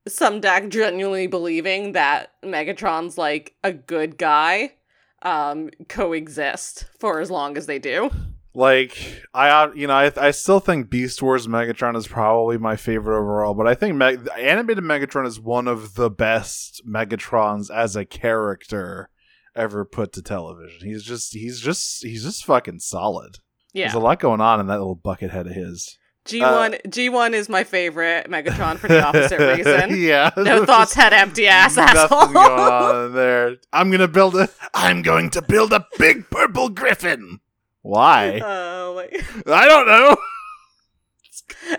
Sumdac 0.09 0.69
genuinely 0.69 1.27
believing 1.27 1.93
that 1.93 2.33
Megatron's 2.45 3.19
like 3.19 3.55
a 3.65 3.73
good 3.73 4.19
guy 4.19 4.75
um 5.23 5.71
coexist 5.89 6.85
for 7.01 7.21
as 7.21 7.31
long 7.31 7.57
as 7.57 7.67
they 7.67 7.79
do. 7.79 8.11
Like 8.55 9.27
I, 9.35 9.51
uh, 9.51 9.73
you 9.75 9.87
know, 9.87 9.95
I, 9.95 10.13
I 10.17 10.31
still 10.31 10.61
think 10.61 10.89
Beast 10.89 11.21
Wars 11.21 11.47
Megatron 11.47 11.95
is 11.95 12.09
probably 12.09 12.57
my 12.57 12.77
favorite 12.77 13.19
overall, 13.19 13.53
but 13.53 13.67
I 13.67 13.75
think 13.75 13.97
Meg- 13.97 14.27
animated 14.39 14.83
Megatron 14.83 15.27
is 15.27 15.39
one 15.39 15.69
of 15.69 15.95
the 15.95 16.09
best 16.09 16.81
Megatrons 16.89 17.71
as 17.71 17.97
a 17.97 18.07
character 18.07 19.11
ever 19.55 19.85
put 19.85 20.15
to 20.15 20.23
television. 20.23 20.89
He's 20.89 21.03
just, 21.03 21.35
he's 21.35 21.61
just, 21.61 22.03
he's 22.03 22.25
just 22.25 22.47
fucking 22.47 22.79
solid. 22.79 23.41
Yeah. 23.77 23.85
There's 23.89 23.95
a 23.95 23.99
lot 23.99 24.19
going 24.21 24.41
on 24.41 24.59
in 24.59 24.69
that 24.69 24.79
little 24.79 24.95
bucket 24.95 25.31
head 25.31 25.47
of 25.47 25.53
his. 25.53 25.99
G1 26.25 26.83
G1 26.87 27.35
is 27.35 27.49
my 27.49 27.63
favorite 27.63 28.29
Megatron 28.29 28.79
for 28.79 28.89
the 28.89 29.05
opposite 29.05 29.39
reason. 29.39 29.97
yeah. 30.01 30.31
No 30.37 30.65
thoughts, 30.65 30.95
head 30.95 31.13
empty 31.13 31.47
ass 31.49 31.77
Nothing 31.77 31.97
asshole. 31.99 32.27
going 32.33 32.37
on 32.59 33.15
there. 33.15 33.57
I'm 33.73 33.91
gonna 33.91 34.09
build 34.09 34.35
a. 34.35 34.49
I'm 34.75 35.03
going 35.03 35.29
to 35.31 35.43
build 35.43 35.73
a 35.73 35.87
big 35.99 36.29
purple 36.31 36.69
griffin. 36.71 37.41
Why? 37.83 38.41
Oh, 38.89 38.93
like, 38.97 39.23
I 39.47 39.67
don't 39.69 39.87
know. 39.87 40.17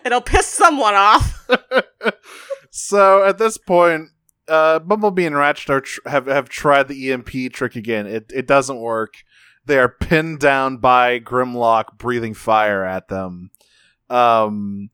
it'll 0.05 0.21
piss 0.21 0.45
someone 0.45 0.93
off. 0.93 1.49
so 2.69 3.23
at 3.23 3.37
this 3.39 3.57
point, 3.57 4.09
uh, 4.47 4.79
Bumblebee 4.79 5.25
and 5.25 5.35
Ratchet 5.35 5.69
are 5.69 5.81
tr- 5.81 6.07
have 6.07 6.27
have 6.27 6.47
tried 6.47 6.87
the 6.89 7.11
EMP 7.11 7.51
trick 7.53 7.75
again. 7.75 8.05
It 8.07 8.31
it 8.33 8.45
doesn't 8.47 8.79
work. 8.79 9.15
They 9.67 9.79
are 9.79 9.89
pinned 9.89 10.39
down 10.39 10.77
by 10.77 11.19
Grimlock, 11.19 11.97
breathing 11.97 12.33
fire 12.33 12.85
at 12.85 13.09
them. 13.09 13.51
Um, 14.09 14.89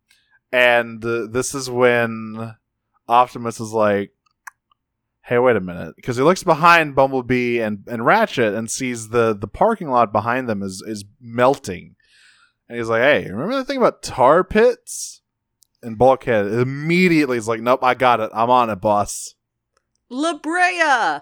and 0.51 1.03
uh, 1.05 1.27
this 1.29 1.53
is 1.53 1.69
when 1.69 2.55
Optimus 3.07 3.59
is 3.59 3.71
like, 3.71 4.11
"Hey, 5.21 5.37
wait 5.37 5.55
a 5.55 5.61
minute," 5.61 5.95
because 5.95 6.17
he 6.17 6.23
looks 6.23 6.43
behind 6.43 6.95
Bumblebee 6.95 7.59
and, 7.59 7.83
and 7.87 8.03
Ratchet 8.03 8.55
and 8.55 8.69
sees 8.69 9.09
the 9.09 9.35
the 9.39 9.47
parking 9.47 9.89
lot 9.89 10.11
behind 10.11 10.49
them 10.49 10.63
is 10.63 10.83
is 10.87 11.05
melting, 11.21 11.95
and 12.67 12.77
he's 12.77 12.89
like, 12.89 13.01
"Hey, 13.03 13.29
remember 13.29 13.55
the 13.55 13.65
thing 13.65 13.77
about 13.77 14.01
tar 14.01 14.43
pits?" 14.43 15.21
And 15.83 15.97
Bulkhead 15.97 16.47
immediately 16.47 17.37
is 17.37 17.47
like, 17.47 17.61
"Nope, 17.61 17.83
I 17.83 17.93
got 17.93 18.19
it. 18.19 18.31
I'm 18.33 18.49
on 18.49 18.71
it, 18.71 18.81
boss." 18.81 19.35
La 20.09 20.33
Brea 20.37 21.21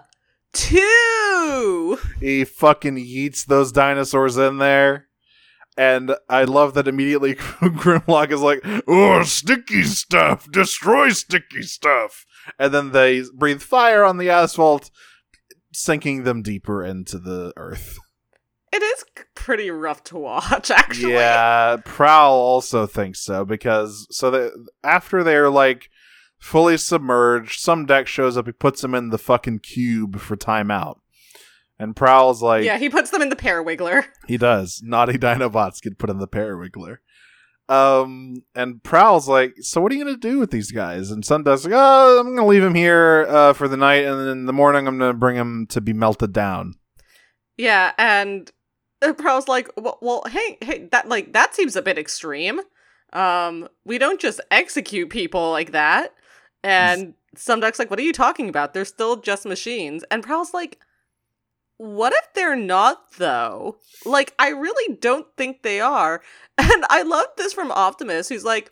two. 0.52 1.98
He 2.20 2.44
fucking 2.44 2.96
yeets 2.96 3.44
those 3.44 3.72
dinosaurs 3.72 4.36
in 4.36 4.58
there. 4.58 5.08
And 5.76 6.14
I 6.28 6.44
love 6.44 6.74
that 6.74 6.86
immediately 6.86 7.34
Grimlock 7.36 8.30
is 8.30 8.42
like, 8.42 8.60
oh, 8.86 9.22
sticky 9.22 9.84
stuff, 9.84 10.50
destroy 10.50 11.08
sticky 11.10 11.62
stuff. 11.62 12.26
And 12.58 12.74
then 12.74 12.92
they 12.92 13.24
breathe 13.34 13.62
fire 13.62 14.04
on 14.04 14.18
the 14.18 14.28
asphalt, 14.28 14.90
sinking 15.72 16.24
them 16.24 16.42
deeper 16.42 16.84
into 16.84 17.18
the 17.18 17.54
earth. 17.56 17.98
It 18.72 18.82
is 18.82 19.04
pretty 19.34 19.70
rough 19.70 20.02
to 20.04 20.18
watch, 20.18 20.70
actually. 20.74 21.12
Yeah, 21.12 21.76
Prowl 21.84 22.32
also 22.32 22.86
thinks 22.86 23.20
so 23.20 23.44
because 23.44 24.06
so 24.10 24.30
that 24.30 24.52
after 24.82 25.22
they're 25.22 25.50
like 25.50 25.90
fully 26.42 26.76
submerged, 26.76 27.64
Sumdac 27.64 28.06
shows 28.06 28.36
up, 28.36 28.46
he 28.46 28.52
puts 28.52 28.82
them 28.82 28.94
in 28.94 29.10
the 29.10 29.18
fucking 29.18 29.60
cube 29.60 30.18
for 30.18 30.36
timeout. 30.36 30.98
And 31.78 31.94
Prowl's 31.96 32.42
like, 32.42 32.64
yeah, 32.64 32.78
he 32.78 32.90
puts 32.90 33.10
them 33.10 33.22
in 33.22 33.28
the 33.28 33.36
Parawiggler. 33.36 34.04
He 34.26 34.36
does. 34.36 34.82
Naughty 34.84 35.18
Dinobots 35.18 35.80
get 35.80 35.98
put 35.98 36.10
in 36.10 36.18
the 36.18 36.28
Parawiggler. 36.28 36.98
Um, 37.68 38.42
and 38.54 38.82
Prowl's 38.82 39.28
like, 39.28 39.54
so 39.60 39.80
what 39.80 39.92
are 39.92 39.94
you 39.94 40.04
gonna 40.04 40.16
do 40.16 40.40
with 40.40 40.50
these 40.50 40.72
guys? 40.72 41.10
And 41.10 41.22
Sumdac's 41.22 41.64
like, 41.64 41.74
oh, 41.74 42.20
I'm 42.20 42.34
gonna 42.34 42.46
leave 42.46 42.62
him 42.62 42.74
here 42.74 43.24
uh, 43.28 43.52
for 43.52 43.68
the 43.68 43.76
night, 43.76 44.04
and 44.04 44.20
then 44.20 44.28
in 44.28 44.46
the 44.46 44.52
morning 44.52 44.86
I'm 44.86 44.98
gonna 44.98 45.14
bring 45.14 45.36
him 45.36 45.66
to 45.68 45.80
be 45.80 45.92
melted 45.92 46.32
down. 46.32 46.74
Yeah, 47.56 47.92
and 47.98 48.50
uh, 49.00 49.12
Prowl's 49.12 49.48
like, 49.48 49.70
well, 49.76 49.98
well, 50.02 50.24
hey, 50.28 50.58
hey, 50.60 50.88
that 50.90 51.08
like 51.08 51.32
that 51.32 51.54
seems 51.54 51.76
a 51.76 51.82
bit 51.82 51.98
extreme. 51.98 52.60
Um, 53.12 53.68
we 53.84 53.98
don't 53.98 54.20
just 54.20 54.40
execute 54.50 55.10
people 55.10 55.50
like 55.50 55.72
that. 55.72 56.14
And 56.64 57.14
Sumdac's 57.36 57.78
like, 57.78 57.90
what 57.90 57.98
are 57.98 58.02
you 58.02 58.12
talking 58.12 58.48
about? 58.48 58.74
They're 58.74 58.84
still 58.84 59.16
just 59.16 59.44
machines. 59.46 60.04
And 60.10 60.22
Prowl's 60.22 60.54
like, 60.54 60.78
what 61.78 62.12
if 62.12 62.32
they're 62.34 62.56
not 62.56 63.16
though? 63.18 63.78
Like, 64.04 64.34
I 64.38 64.48
really 64.50 64.96
don't 64.96 65.26
think 65.36 65.62
they 65.62 65.80
are. 65.80 66.22
And 66.58 66.84
I 66.90 67.02
love 67.02 67.26
this 67.38 67.54
from 67.54 67.72
Optimus, 67.72 68.28
who's 68.28 68.44
like, 68.44 68.70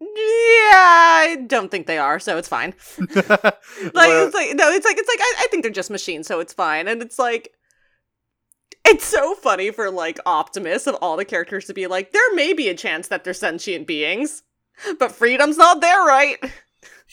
yeah, 0.00 0.06
I 0.06 1.44
don't 1.48 1.70
think 1.70 1.86
they 1.86 1.98
are, 1.98 2.20
so 2.20 2.38
it's 2.38 2.48
fine. 2.48 2.74
Like 2.98 3.58
Well, 3.94 4.26
it's 4.26 4.34
like 4.34 4.54
no, 4.54 4.70
it's 4.70 4.86
like 4.86 4.96
it's 4.96 5.08
like 5.08 5.18
I, 5.20 5.34
I 5.40 5.46
think 5.50 5.64
they're 5.64 5.72
just 5.72 5.90
machines, 5.90 6.28
so 6.28 6.38
it's 6.38 6.52
fine. 6.52 6.86
And 6.86 7.02
it's 7.02 7.18
like 7.18 7.52
it's 8.86 9.04
so 9.04 9.34
funny 9.34 9.70
for 9.70 9.90
like 9.90 10.18
Optimus 10.24 10.86
of 10.86 10.94
all 10.96 11.16
the 11.16 11.24
characters 11.24 11.64
to 11.66 11.74
be 11.74 11.86
like, 11.86 12.12
there 12.12 12.34
may 12.34 12.52
be 12.52 12.68
a 12.68 12.74
chance 12.74 13.08
that 13.08 13.24
they're 13.24 13.34
sentient 13.34 13.86
beings, 13.86 14.42
but 14.98 15.12
freedom's 15.12 15.56
not 15.56 15.80
there, 15.80 16.04
right? 16.04 16.38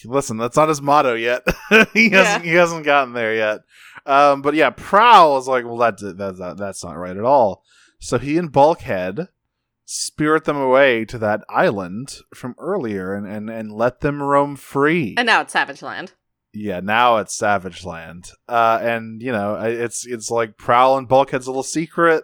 listen, 0.05 0.37
that's 0.37 0.57
not 0.57 0.69
his 0.69 0.81
motto 0.81 1.13
yet. 1.15 1.43
he 1.93 2.09
Yeah. 2.09 2.23
hasn't 2.23 2.45
he 2.45 2.51
hasn't 2.53 2.85
gotten 2.85 3.13
there 3.13 3.35
yet. 3.35 3.61
Um, 4.05 4.41
but 4.41 4.53
yeah, 4.55 4.69
Prowl 4.71 5.37
is 5.37 5.47
like, 5.47 5.63
well, 5.65 5.77
that, 5.77 5.97
that, 5.99 6.37
that 6.37 6.57
that's 6.57 6.83
not 6.83 6.93
right 6.97 7.15
at 7.17 7.23
all. 7.23 7.63
So 7.99 8.17
he 8.17 8.37
and 8.37 8.51
Bulkhead 8.51 9.27
spirit 9.85 10.45
them 10.45 10.57
away 10.57 11.05
to 11.05 11.17
that 11.19 11.41
island 11.49 12.15
from 12.33 12.55
earlier 12.57 13.13
and, 13.13 13.27
and, 13.27 13.49
and 13.49 13.71
let 13.71 13.99
them 13.99 14.21
roam 14.23 14.55
free. 14.55 15.15
And 15.17 15.25
now 15.27 15.41
it's 15.41 15.53
Savage 15.53 15.81
Land. 15.81 16.13
yeah, 16.53 16.79
now 16.79 17.17
it's 17.17 17.35
Savage 17.35 17.83
Land. 17.85 18.31
Uh, 18.47 18.79
and 18.81 19.21
you 19.21 19.31
know, 19.31 19.55
it's 19.61 20.05
it's 20.07 20.31
like 20.31 20.57
Prowl 20.57 20.97
and 20.97 21.07
Bulkhead's 21.07 21.47
little 21.47 21.63
secret. 21.63 22.23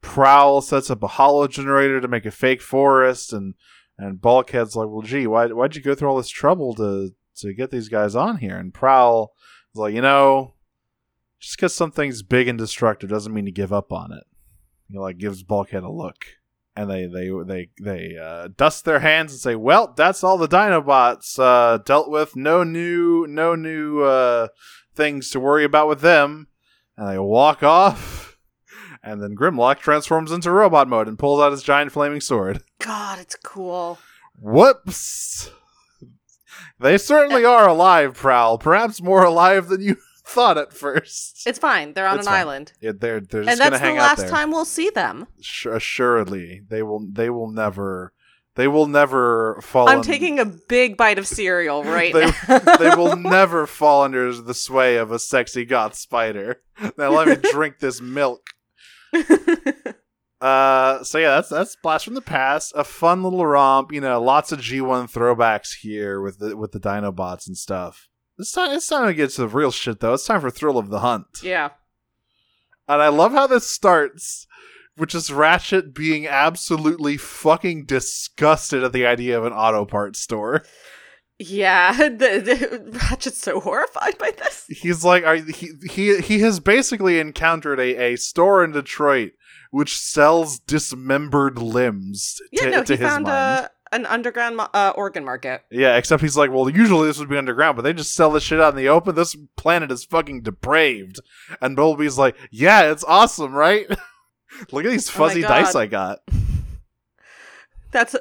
Prowl 0.00 0.60
sets 0.60 0.90
up 0.90 1.02
a 1.02 1.08
hollow 1.08 1.46
generator 1.48 2.00
to 2.00 2.08
make 2.08 2.24
a 2.24 2.30
fake 2.30 2.62
forest, 2.62 3.32
and 3.32 3.54
and 3.98 4.20
Bulkhead's 4.20 4.76
like, 4.76 4.88
well, 4.88 5.02
gee, 5.02 5.26
why 5.26 5.48
why'd 5.48 5.74
you 5.76 5.82
go 5.82 5.94
through 5.96 6.08
all 6.08 6.16
this 6.16 6.28
trouble 6.28 6.72
to 6.76 7.10
to 7.40 7.54
get 7.54 7.70
these 7.70 7.88
guys 7.88 8.14
on 8.14 8.38
here? 8.38 8.56
And 8.56 8.72
Prowl 8.72 9.32
is 9.74 9.78
like, 9.78 9.94
you 9.94 10.02
know, 10.02 10.54
just 11.40 11.56
because 11.56 11.74
something's 11.74 12.22
big 12.22 12.48
and 12.48 12.58
destructive 12.58 13.10
doesn't 13.10 13.32
mean 13.32 13.46
you 13.46 13.52
give 13.52 13.72
up 13.72 13.92
on 13.92 14.12
it. 14.12 14.24
He 14.90 14.98
like 14.98 15.18
gives 15.18 15.42
Bulkhead 15.42 15.82
a 15.82 15.90
look. 15.90 16.24
And 16.74 16.88
they 16.88 17.06
they 17.06 17.30
they 17.44 17.70
they 17.80 18.16
uh, 18.16 18.48
dust 18.56 18.84
their 18.84 19.00
hands 19.00 19.32
and 19.32 19.40
say, 19.40 19.56
"Well, 19.56 19.92
that's 19.96 20.22
all 20.22 20.38
the 20.38 20.46
Dinobots 20.46 21.36
uh, 21.38 21.78
dealt 21.78 22.08
with. 22.08 22.36
No 22.36 22.62
new 22.62 23.26
no 23.28 23.56
new 23.56 24.02
uh, 24.02 24.48
things 24.94 25.30
to 25.30 25.40
worry 25.40 25.64
about 25.64 25.88
with 25.88 26.02
them." 26.02 26.46
And 26.96 27.08
they 27.08 27.18
walk 27.18 27.62
off. 27.62 28.26
And 29.00 29.22
then 29.22 29.36
Grimlock 29.36 29.78
transforms 29.78 30.32
into 30.32 30.50
robot 30.50 30.88
mode 30.88 31.06
and 31.06 31.18
pulls 31.18 31.40
out 31.40 31.52
his 31.52 31.62
giant 31.62 31.92
flaming 31.92 32.20
sword. 32.20 32.62
God, 32.80 33.20
it's 33.20 33.36
cool. 33.36 33.96
Whoops! 34.40 35.50
They 36.80 36.98
certainly 36.98 37.44
are 37.44 37.68
alive, 37.68 38.14
Prowl. 38.14 38.58
Perhaps 38.58 39.02
more 39.02 39.24
alive 39.24 39.68
than 39.68 39.80
you 39.82 39.96
thought 40.26 40.58
at 40.58 40.72
first. 40.72 41.46
It's 41.46 41.58
fine. 41.58 41.92
They're 41.94 42.06
on 42.06 42.18
It's 42.18 42.26
an 42.26 42.32
fine. 42.32 42.40
island. 42.40 42.72
Yeah, 42.80 42.92
they're 42.98 43.20
they're 43.20 43.44
just 43.44 43.50
And 43.50 43.58
gonna 43.58 43.70
that's 43.70 43.80
the 43.80 43.86
hang 43.86 43.98
out 43.98 44.02
last 44.02 44.18
there. 44.18 44.28
time 44.28 44.50
we'll 44.50 44.64
see 44.64 44.90
them. 44.90 45.26
Sure- 45.40 45.74
assuredly, 45.74 46.62
they 46.68 46.82
will. 46.82 47.06
They 47.10 47.30
will 47.30 47.50
never. 47.50 48.12
They 48.54 48.66
will 48.66 48.86
never 48.88 49.60
fall. 49.62 49.88
I'm 49.88 49.98
un- 49.98 50.02
taking 50.04 50.40
a 50.40 50.44
big 50.44 50.96
bite 50.96 51.18
of 51.18 51.28
cereal 51.28 51.84
right 51.98 52.12
They- 52.12 52.32
now. 52.48 52.58
they 52.76 52.94
will 52.96 53.14
never 53.16 53.66
fall 53.68 54.02
under 54.02 54.32
the 54.34 54.54
sway 54.54 54.96
of 54.96 55.12
a 55.12 55.18
sexy 55.20 55.64
goth 55.64 55.94
spider. 55.94 56.60
Now 56.96 57.10
let 57.10 57.28
me 57.28 57.36
drink 57.52 57.78
this 57.78 58.00
milk. 58.00 58.50
Uh, 60.40 61.02
so 61.02 61.18
yeah, 61.18 61.30
that's 61.30 61.48
that's 61.48 61.76
Blast 61.76 62.04
from 62.04 62.14
the 62.14 62.20
Past, 62.20 62.72
a 62.76 62.84
fun 62.84 63.22
little 63.22 63.44
romp. 63.44 63.92
You 63.92 64.00
know, 64.00 64.20
lots 64.22 64.52
of 64.52 64.60
G1 64.60 65.10
throwbacks 65.10 65.78
here 65.80 66.20
with 66.20 66.38
the 66.38 66.56
with 66.56 66.72
the 66.72 66.80
Dinobots 66.80 67.46
and 67.46 67.56
stuff. 67.56 68.08
It's 68.38 68.52
time. 68.52 68.70
It's 68.70 68.86
time 68.86 69.06
to 69.06 69.14
get 69.14 69.30
to 69.30 69.42
the 69.42 69.48
real 69.48 69.72
shit, 69.72 69.98
though. 70.00 70.14
It's 70.14 70.26
time 70.26 70.40
for 70.40 70.50
Thrill 70.50 70.78
of 70.78 70.90
the 70.90 71.00
Hunt. 71.00 71.26
yeah. 71.42 71.70
And 72.90 73.02
I 73.02 73.08
love 73.08 73.32
how 73.32 73.46
this 73.46 73.68
starts, 73.68 74.46
which 74.96 75.14
is 75.14 75.30
Ratchet 75.30 75.92
being 75.92 76.26
absolutely 76.26 77.18
fucking 77.18 77.84
disgusted 77.84 78.82
at 78.82 78.94
the 78.94 79.04
idea 79.04 79.36
of 79.36 79.44
an 79.44 79.52
auto 79.52 79.84
parts 79.84 80.20
store. 80.20 80.64
Yeah. 81.38 81.92
The, 82.18 82.40
the, 82.40 82.98
Ratchet's 82.98 83.40
so 83.40 83.60
horrified 83.60 84.16
by 84.18 84.30
this. 84.38 84.66
He's 84.68 85.04
like, 85.04 85.24
are, 85.24 85.36
he 85.36 85.70
he 85.90 86.20
he 86.20 86.38
has 86.40 86.60
basically 86.60 87.18
encountered 87.20 87.78
a, 87.78 88.12
a 88.12 88.16
store 88.16 88.64
in 88.64 88.72
Detroit 88.72 89.32
which 89.70 89.98
sells 89.98 90.58
dismembered 90.58 91.58
limbs. 91.58 92.40
Yeah, 92.52 92.64
to, 92.64 92.70
no, 92.70 92.84
to 92.84 92.96
he 92.96 93.02
his 93.02 93.08
found 93.08 93.24
mind. 93.24 93.34
a, 93.34 93.70
an 93.94 94.06
underground 94.06 94.60
uh, 94.74 94.92
organ 94.96 95.24
market. 95.24 95.62
Yeah, 95.70 95.96
except 95.96 96.22
he's 96.22 96.36
like, 96.36 96.50
well, 96.50 96.68
usually 96.68 97.06
this 97.06 97.18
would 97.18 97.28
be 97.28 97.36
underground, 97.36 97.76
but 97.76 97.82
they 97.82 97.92
just 97.92 98.14
sell 98.14 98.30
this 98.30 98.42
shit 98.42 98.60
out 98.60 98.70
in 98.70 98.76
the 98.76 98.88
open. 98.88 99.14
This 99.14 99.36
planet 99.56 99.90
is 99.90 100.04
fucking 100.04 100.42
depraved. 100.42 101.20
And 101.60 101.76
Bumblebee's 101.76 102.18
like, 102.18 102.36
yeah, 102.50 102.90
it's 102.90 103.04
awesome, 103.04 103.54
right? 103.54 103.86
Look 104.72 104.84
at 104.84 104.90
these 104.90 105.08
Oh 105.08 105.12
fuzzy 105.12 105.42
dice 105.42 105.74
I 105.74 105.86
got. 105.86 106.20
That's 107.90 108.14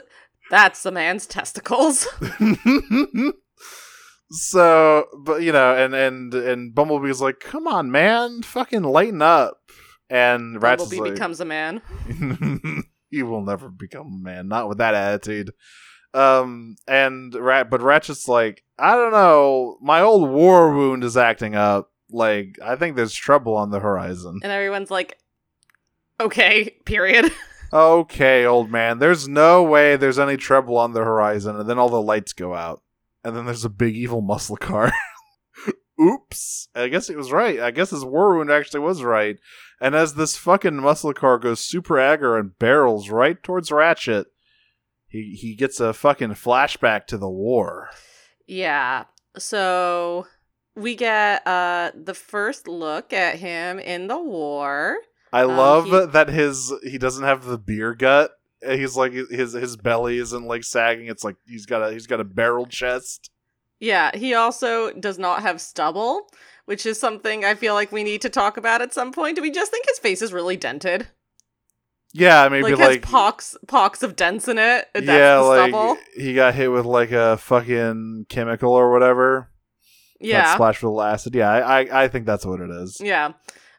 that's 0.50 0.82
the 0.84 0.92
man's 0.92 1.26
testicles. 1.26 2.08
so, 4.32 5.06
but 5.20 5.42
you 5.42 5.52
know, 5.52 5.76
and 5.76 5.94
and 5.94 6.34
and 6.34 6.74
Bumblebee's 6.74 7.20
like, 7.20 7.42
come 7.42 7.68
on, 7.68 7.92
man, 7.92 8.44
fucking 8.44 8.84
lighten 8.84 9.22
up. 9.22 9.58
And 10.10 10.62
Ratchet's 10.62 10.90
Bumblebee 10.90 11.10
like, 11.10 11.14
becomes 11.14 11.40
a 11.40 11.46
man. 11.46 11.82
he 13.10 13.24
will 13.24 13.42
never 13.42 13.70
become 13.70 14.08
a 14.08 14.24
man, 14.24 14.48
not 14.48 14.70
with 14.70 14.78
that 14.78 14.94
attitude. 14.94 15.52
Um, 16.14 16.78
and 16.88 17.34
Rat, 17.36 17.70
but 17.70 17.82
Ratchet's 17.82 18.28
like, 18.28 18.64
I 18.80 18.96
don't 18.96 19.12
know, 19.12 19.78
my 19.82 20.02
old 20.02 20.30
war 20.30 20.74
wound 20.74 21.04
is 21.04 21.18
acting 21.18 21.56
up. 21.56 21.92
Like, 22.10 22.58
I 22.64 22.76
think 22.76 22.96
there's 22.96 23.14
trouble 23.14 23.56
on 23.56 23.70
the 23.70 23.80
horizon. 23.80 24.40
And 24.42 24.52
everyone's 24.52 24.90
like, 24.90 25.18
okay, 26.20 26.76
period. 26.86 27.32
okay, 27.74 28.46
old 28.46 28.72
man, 28.72 29.00
there's 29.00 29.28
no 29.28 29.64
way 29.64 29.98
there's 29.98 30.20
any 30.20 30.38
trouble 30.38 30.78
on 30.78 30.94
the 30.94 31.04
horizon. 31.04 31.58
And 31.58 31.70
then 31.70 31.78
all 31.78 31.90
the 31.90 32.02
lights 32.02 32.34
go 32.34 32.54
out. 32.54 32.82
And 33.24 33.36
then 33.36 33.46
there's 33.46 33.66
a 33.66 33.70
big 33.70 33.96
evil 33.96 34.22
muscle 34.22 34.58
car. 34.58 34.92
Oops. 36.02 36.68
I 36.76 36.88
guess 36.90 37.08
he 37.08 37.16
was 37.16 37.32
right. 37.32 37.60
I 37.60 37.72
guess 37.72 37.90
his 37.90 38.06
war 38.06 38.36
wound 38.38 38.52
actually 38.52 38.82
was 38.82 39.04
right. 39.04 39.38
And 39.82 39.96
as 39.96 40.14
this 40.16 40.38
fucking 40.38 40.76
muscle 40.78 41.14
car 41.14 41.38
goes 41.40 41.60
super 41.60 41.96
aggro 41.96 42.40
and 42.40 42.58
barrels 42.60 43.10
right 43.10 43.42
towards 43.42 43.72
Ratchet, 43.72 44.28
he, 45.08 45.38
he 45.40 45.56
gets 45.56 45.80
a 45.80 45.94
fucking 45.94 46.32
flashback 46.32 47.06
to 47.08 47.18
the 47.18 47.30
war. 47.30 47.90
Yeah. 48.46 49.06
So 49.38 50.28
we 50.76 50.96
get 50.96 51.46
uh 51.48 51.92
the 51.96 52.14
first 52.14 52.68
look 52.68 53.14
at 53.14 53.36
him 53.36 53.80
in 53.80 54.08
the 54.08 54.20
war. 54.20 54.98
I 55.34 55.42
Um, 55.44 55.58
love 55.58 55.86
he- 55.86 56.06
that 56.12 56.30
his 56.30 56.74
he 56.84 56.98
doesn't 56.98 57.24
have 57.24 57.46
the 57.46 57.58
beer 57.58 57.94
gut. 57.96 58.32
He's 58.64 58.96
like 58.96 59.14
his 59.14 59.54
his 59.54 59.78
belly 59.78 60.18
isn't 60.18 60.46
like 60.48 60.64
sagging. 60.64 61.08
It's 61.08 61.24
like 61.24 61.36
he's 61.48 61.66
got 61.68 61.88
a 61.88 61.92
he's 61.92 62.08
got 62.08 62.20
a 62.20 62.24
barrel 62.24 62.66
chest. 62.66 63.30
Yeah, 63.80 64.12
he 64.16 64.34
also 64.34 64.92
does 64.92 65.20
not 65.20 65.42
have 65.42 65.62
stubble, 65.62 66.30
which 66.66 66.86
is 66.86 67.00
something 67.00 67.46
I 67.46 67.54
feel 67.56 67.74
like 67.74 67.92
we 67.92 68.04
need 68.04 68.22
to 68.22 68.30
talk 68.30 68.58
about 68.58 68.82
at 68.82 68.94
some 68.94 69.12
point. 69.12 69.36
Do 69.36 69.42
we 69.42 69.52
just 69.52 69.72
think 69.72 69.86
his 69.88 70.00
face 70.00 70.22
is 70.22 70.34
really 70.34 70.58
dented? 70.58 71.08
Yeah, 72.14 72.48
maybe 72.50 72.72
like, 72.74 72.80
like, 72.80 73.02
pox 73.04 73.56
pox 73.68 74.02
of 74.02 74.16
dents 74.16 74.48
in 74.48 74.58
it. 74.58 74.88
That's 74.94 75.06
yeah, 75.06 75.36
the 75.36 75.42
like 75.44 75.70
stubble. 75.70 75.98
he 76.16 76.34
got 76.34 76.56
hit 76.56 76.72
with 76.72 76.86
like 76.86 77.12
a 77.12 77.38
fucking 77.38 78.26
chemical 78.30 78.72
or 78.72 78.92
whatever. 78.92 79.52
Got 80.22 80.28
Yeah. 80.28 80.54
splashed 80.56 80.82
with 80.84 81.00
acid. 81.06 81.36
Yeah, 81.36 81.50
I, 81.52 81.84
I 81.84 82.04
I 82.04 82.08
think 82.08 82.26
that's 82.26 82.46
what 82.46 82.62
it 82.62 82.72
is. 82.72 83.00
Yeah. 83.00 83.34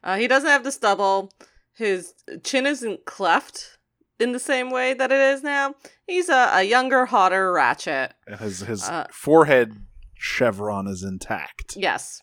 Uh, 0.04 0.16
he 0.16 0.28
doesn't 0.28 0.48
have 0.48 0.62
the 0.62 0.70
stubble. 0.70 1.32
His 1.74 2.14
chin 2.44 2.66
isn't 2.66 3.04
cleft 3.06 3.78
in 4.20 4.32
the 4.32 4.38
same 4.38 4.70
way 4.70 4.94
that 4.94 5.10
it 5.10 5.20
is 5.20 5.42
now. 5.42 5.74
He's 6.06 6.28
a, 6.28 6.50
a 6.52 6.62
younger, 6.62 7.06
hotter 7.06 7.52
Ratchet. 7.52 8.14
And 8.26 8.38
his 8.38 8.60
his 8.60 8.84
Uh, 8.88 9.06
forehead 9.10 9.74
chevron 10.18 10.86
is 10.86 11.02
intact. 11.02 11.76
Yes. 11.76 12.22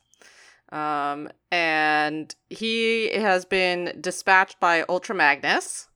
Um, 0.72 1.30
and 1.52 2.34
he 2.50 3.10
has 3.14 3.46
been 3.46 3.98
dispatched 4.02 4.60
by 4.60 4.84
Ultra 4.90 5.16
Magnus 5.16 5.88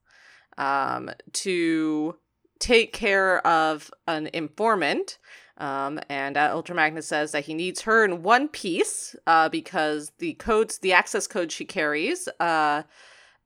um, 0.58 1.10
to 1.34 2.16
take 2.60 2.94
care 2.94 3.46
of 3.46 3.92
an 4.08 4.30
informant. 4.34 5.18
Um, 5.58 6.00
and 6.08 6.38
uh, 6.38 6.52
Ultra 6.54 6.76
Magnus 6.76 7.08
says 7.08 7.32
that 7.34 7.46
he 7.46 7.54
needs 7.54 7.82
her 7.82 8.06
in 8.06 8.24
one 8.24 8.48
piece 8.48 9.16
uh, 9.28 9.50
because 9.50 10.12
the 10.20 10.34
codes, 10.36 10.78
the 10.78 10.94
access 10.94 11.28
codes 11.28 11.54
she 11.54 11.66
carries, 11.66 12.30
uh, 12.40 12.84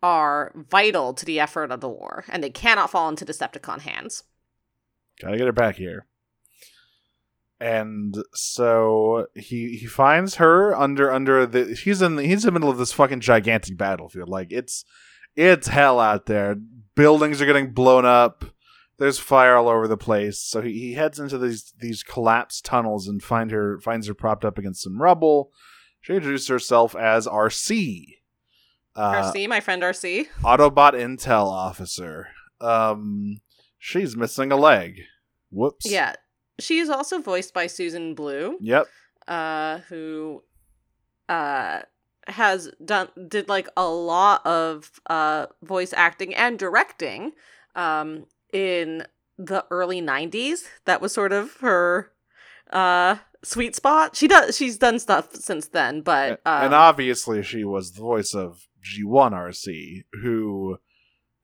are 0.04 0.52
vital 0.56 1.14
to 1.14 1.26
the 1.26 1.40
effort 1.40 1.72
of 1.72 1.80
the 1.80 1.90
war, 1.90 2.26
and 2.30 2.44
they 2.44 2.50
cannot 2.50 2.92
fall 2.92 3.10
into 3.10 3.26
Decepticon 3.26 3.80
hands. 3.80 4.24
Gotta 5.22 5.38
get 5.38 5.48
her 5.48 5.54
back 5.54 5.78
here. 5.78 6.06
And 7.64 8.18
so 8.34 9.28
he 9.36 9.78
he 9.78 9.86
finds 9.86 10.36
her 10.36 10.76
under 10.76 11.10
under 11.10 11.46
the 11.46 11.80
he's 11.82 12.02
in 12.02 12.18
the, 12.18 12.24
he's 12.24 12.44
in 12.44 12.54
the 12.54 12.60
middle 12.60 12.70
of 12.70 12.78
this 12.78 12.92
fucking 12.92 13.22
gigantic 13.22 13.78
battlefield. 13.78 14.28
Like 14.28 14.52
it's 14.52 14.84
it's 15.38 15.68
hell 15.68 15.98
out 15.98 16.26
there. 16.26 16.58
Buildings 16.96 17.42
are 17.42 17.46
getting 17.46 17.72
blown 17.72 18.04
up. 18.04 18.44
There's 18.98 19.18
fire 19.18 19.56
all 19.56 19.70
over 19.70 19.88
the 19.88 19.96
place. 19.96 20.42
So 20.42 20.62
he, 20.62 20.74
he 20.74 20.94
heads 20.96 21.20
into 21.20 21.38
these 21.38 21.74
these 21.80 22.04
collapsed 22.04 22.66
tunnels 22.66 23.08
and 23.08 23.24
find 23.24 23.50
her 23.52 23.80
finds 23.80 24.08
her 24.08 24.14
propped 24.14 24.44
up 24.44 24.58
against 24.58 24.84
some 24.84 25.02
rubble. 25.02 25.54
She 26.02 26.16
introduces 26.16 26.50
herself 26.50 26.98
as 26.98 27.28
Arcee. 27.28 28.18
Uh, 28.94 29.32
Arcee, 29.32 29.48
my 29.48 29.62
friend 29.62 29.82
Arcee. 29.84 30.28
Autobot 30.42 30.96
Intel 30.96 31.46
officer. 31.46 32.28
Um, 32.60 33.38
she's 33.80 34.18
missing 34.18 34.52
a 34.52 34.58
leg. 34.58 35.04
Whoops. 35.50 35.90
Yeah. 35.90 36.16
She 36.60 36.80
is 36.80 36.90
also 36.90 37.20
voiced 37.20 37.54
by 37.54 37.68
Susan 37.68 38.14
Blue. 38.16 38.58
Yep. 38.62 38.88
uh 39.28 39.80
who 39.90 40.44
uh 41.30 41.82
has 42.28 42.70
done 42.84 43.10
did 43.28 43.50
like 43.50 43.68
a 43.76 43.86
lot 43.88 44.46
of 44.46 45.02
uh 45.08 45.48
voice 45.62 45.94
acting 45.94 46.34
and 46.36 46.58
directing 46.60 47.32
um 47.76 48.26
in 48.52 49.06
the 49.38 49.66
early 49.72 50.02
90s 50.02 50.64
that 50.86 51.02
was 51.02 51.12
sort 51.14 51.32
of 51.34 51.58
her 51.62 52.12
uh 52.72 53.16
sweet 53.44 53.76
spot 53.76 54.16
she 54.16 54.28
does 54.28 54.56
she's 54.56 54.78
done 54.78 55.00
stuff 55.00 55.34
since 55.36 55.68
then 55.68 56.02
but 56.02 56.40
um, 56.46 56.66
and 56.66 56.74
obviously, 56.74 57.42
she 57.44 57.64
was 57.64 57.92
the 57.94 58.02
voice 58.02 58.34
of 58.34 58.68
G1 58.84 59.32
Arcee, 59.32 60.04
who 60.22 60.78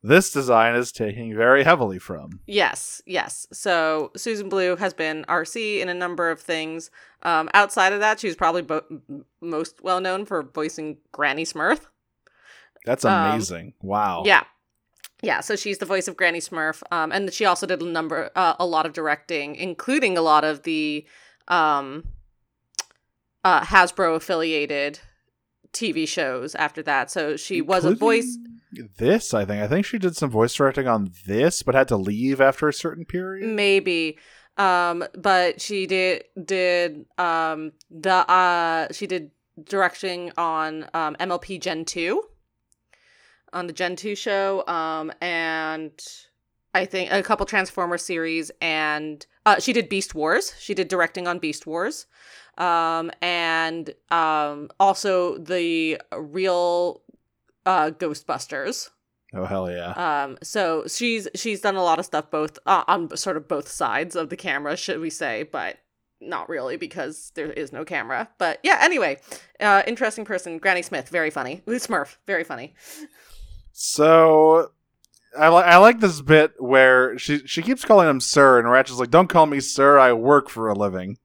this 0.02 0.32
design 0.32 0.76
is 0.76 0.92
taking 0.92 1.36
very 1.36 1.64
heavily 1.64 2.00
from. 2.00 2.40
Yes, 2.48 3.02
yes. 3.06 3.48
So 3.52 4.12
Susan 4.16 4.48
Blue 4.50 4.76
has 4.78 4.94
been 4.94 5.26
Arcee 5.28 5.80
in 5.82 5.90
a 5.90 5.94
number 5.94 6.30
of 6.32 6.40
things. 6.40 6.90
Um, 7.24 7.50
outside 7.54 7.92
of 7.94 8.00
that, 8.00 8.20
she 8.20 8.28
was 8.28 8.36
probably 8.36 8.62
bo- 8.62 8.86
most 9.42 9.82
well 9.84 10.00
known 10.00 10.26
for 10.26 10.42
voicing 10.44 10.98
Granny 11.12 11.44
Smurf. 11.44 11.82
That's 12.86 13.04
Um, 13.04 13.32
amazing. 13.32 13.74
wow. 13.82 14.24
Yeah. 14.26 14.44
Yeah, 15.22 15.42
so 15.42 15.58
she's 15.58 15.80
the 15.80 15.86
voice 15.86 16.08
of 16.08 16.16
Granny 16.16 16.40
Smurf, 16.40 16.82
um, 16.94 17.12
and 17.12 17.34
she 17.34 17.44
also 17.44 17.66
did 17.68 17.82
a 17.82 17.86
number, 17.86 18.30
uh, 18.38 18.54
a 18.58 18.66
lot 18.66 18.86
of 18.86 18.94
directing, 18.94 19.54
including 19.58 20.18
a 20.18 20.22
lot 20.22 20.46
of 20.46 20.64
the 20.64 21.06
um, 21.50 22.06
uh, 23.44 23.62
Hasbro 23.66 24.16
affiliated 24.16 25.00
TV 25.74 26.08
shows. 26.08 26.56
After 26.56 26.82
that, 26.84 27.12
so 27.12 27.36
she 27.36 27.62
was 27.62 27.84
a 27.84 27.94
voice. 27.96 28.38
This, 28.98 29.34
I 29.34 29.46
think. 29.46 29.64
I 29.64 29.68
think 29.68 29.86
she 29.86 29.98
did 29.98 30.16
some 30.16 30.30
voice 30.30 30.54
directing 30.54 30.88
on 30.88 31.12
this, 31.26 31.64
but 31.64 31.76
had 31.76 31.88
to 31.90 31.98
leave 31.98 32.40
after 32.40 32.68
a 32.68 32.74
certain 32.74 33.06
period. 33.06 33.48
maybe 33.48 34.18
um 34.58 35.06
but 35.18 35.62
she 35.62 35.86
did 35.88 36.26
did 36.46 37.06
um 37.18 37.72
the 37.90 38.12
uh 38.30 38.88
she 38.92 39.08
did 39.08 39.32
directing 39.64 40.32
on 40.38 40.86
um 40.94 41.16
mlp 41.16 41.62
gen 41.62 41.86
2 41.86 42.22
on 43.54 43.68
the 43.68 43.74
gen 43.74 43.96
2 43.96 44.16
show 44.16 44.66
um 44.68 45.14
and 45.22 45.94
i 46.76 46.84
think 46.84 47.10
a 47.12 47.24
couple 47.24 47.46
transformer 47.46 47.98
series 47.98 48.52
and 48.60 49.26
uh 49.46 49.60
she 49.60 49.72
did 49.72 49.88
beast 49.88 50.14
wars 50.14 50.54
she 50.60 50.74
did 50.74 50.90
directing 50.90 51.26
on 51.26 51.40
beast 51.40 51.66
wars 51.66 52.06
um 52.58 53.10
and 53.22 53.94
um 54.12 54.70
also 54.78 55.38
the 55.38 56.02
real 56.18 57.02
uh 57.70 57.92
ghostbusters 57.92 58.90
Oh 59.32 59.46
hell 59.46 59.70
yeah! 59.70 59.92
um, 60.24 60.38
so 60.42 60.86
she's 60.88 61.28
she's 61.36 61.62
done 61.62 61.76
a 61.76 61.84
lot 61.84 62.00
of 62.00 62.06
stuff 62.06 62.32
both 62.32 62.58
uh, 62.66 62.84
on 62.88 63.16
sort 63.16 63.38
of 63.38 63.48
both 63.48 63.68
sides 63.68 64.16
of 64.16 64.30
the 64.30 64.36
camera, 64.36 64.76
should 64.76 65.00
we 65.00 65.12
say, 65.12 65.44
but 65.44 65.78
not 66.20 66.50
really 66.50 66.78
because 66.78 67.32
there 67.36 67.52
is 67.52 67.72
no 67.72 67.86
camera. 67.86 68.28
But 68.40 68.60
yeah, 68.64 68.80
anyway, 68.82 69.20
uh, 69.60 69.84
interesting 69.86 70.26
person, 70.26 70.58
Granny 70.58 70.82
Smith, 70.82 71.10
very 71.10 71.30
funny. 71.30 71.62
Ooh, 71.70 71.74
Smurf, 71.86 72.18
very 72.26 72.44
funny. 72.44 72.74
So 73.72 74.72
I 75.38 75.50
li- 75.50 75.64
I 75.64 75.78
like 75.78 76.00
this 76.00 76.22
bit 76.22 76.54
where 76.58 77.16
she 77.20 77.46
she 77.46 77.62
keeps 77.62 77.86
calling 77.86 78.10
him 78.10 78.20
sir, 78.20 78.58
and 78.58 78.68
Ratchet's 78.68 79.00
like, 79.00 79.12
"Don't 79.12 79.30
call 79.30 79.46
me 79.46 79.60
sir. 79.60 80.00
I 80.00 80.14
work 80.14 80.50
for 80.50 80.70
a 80.70 80.74
living." 80.74 81.20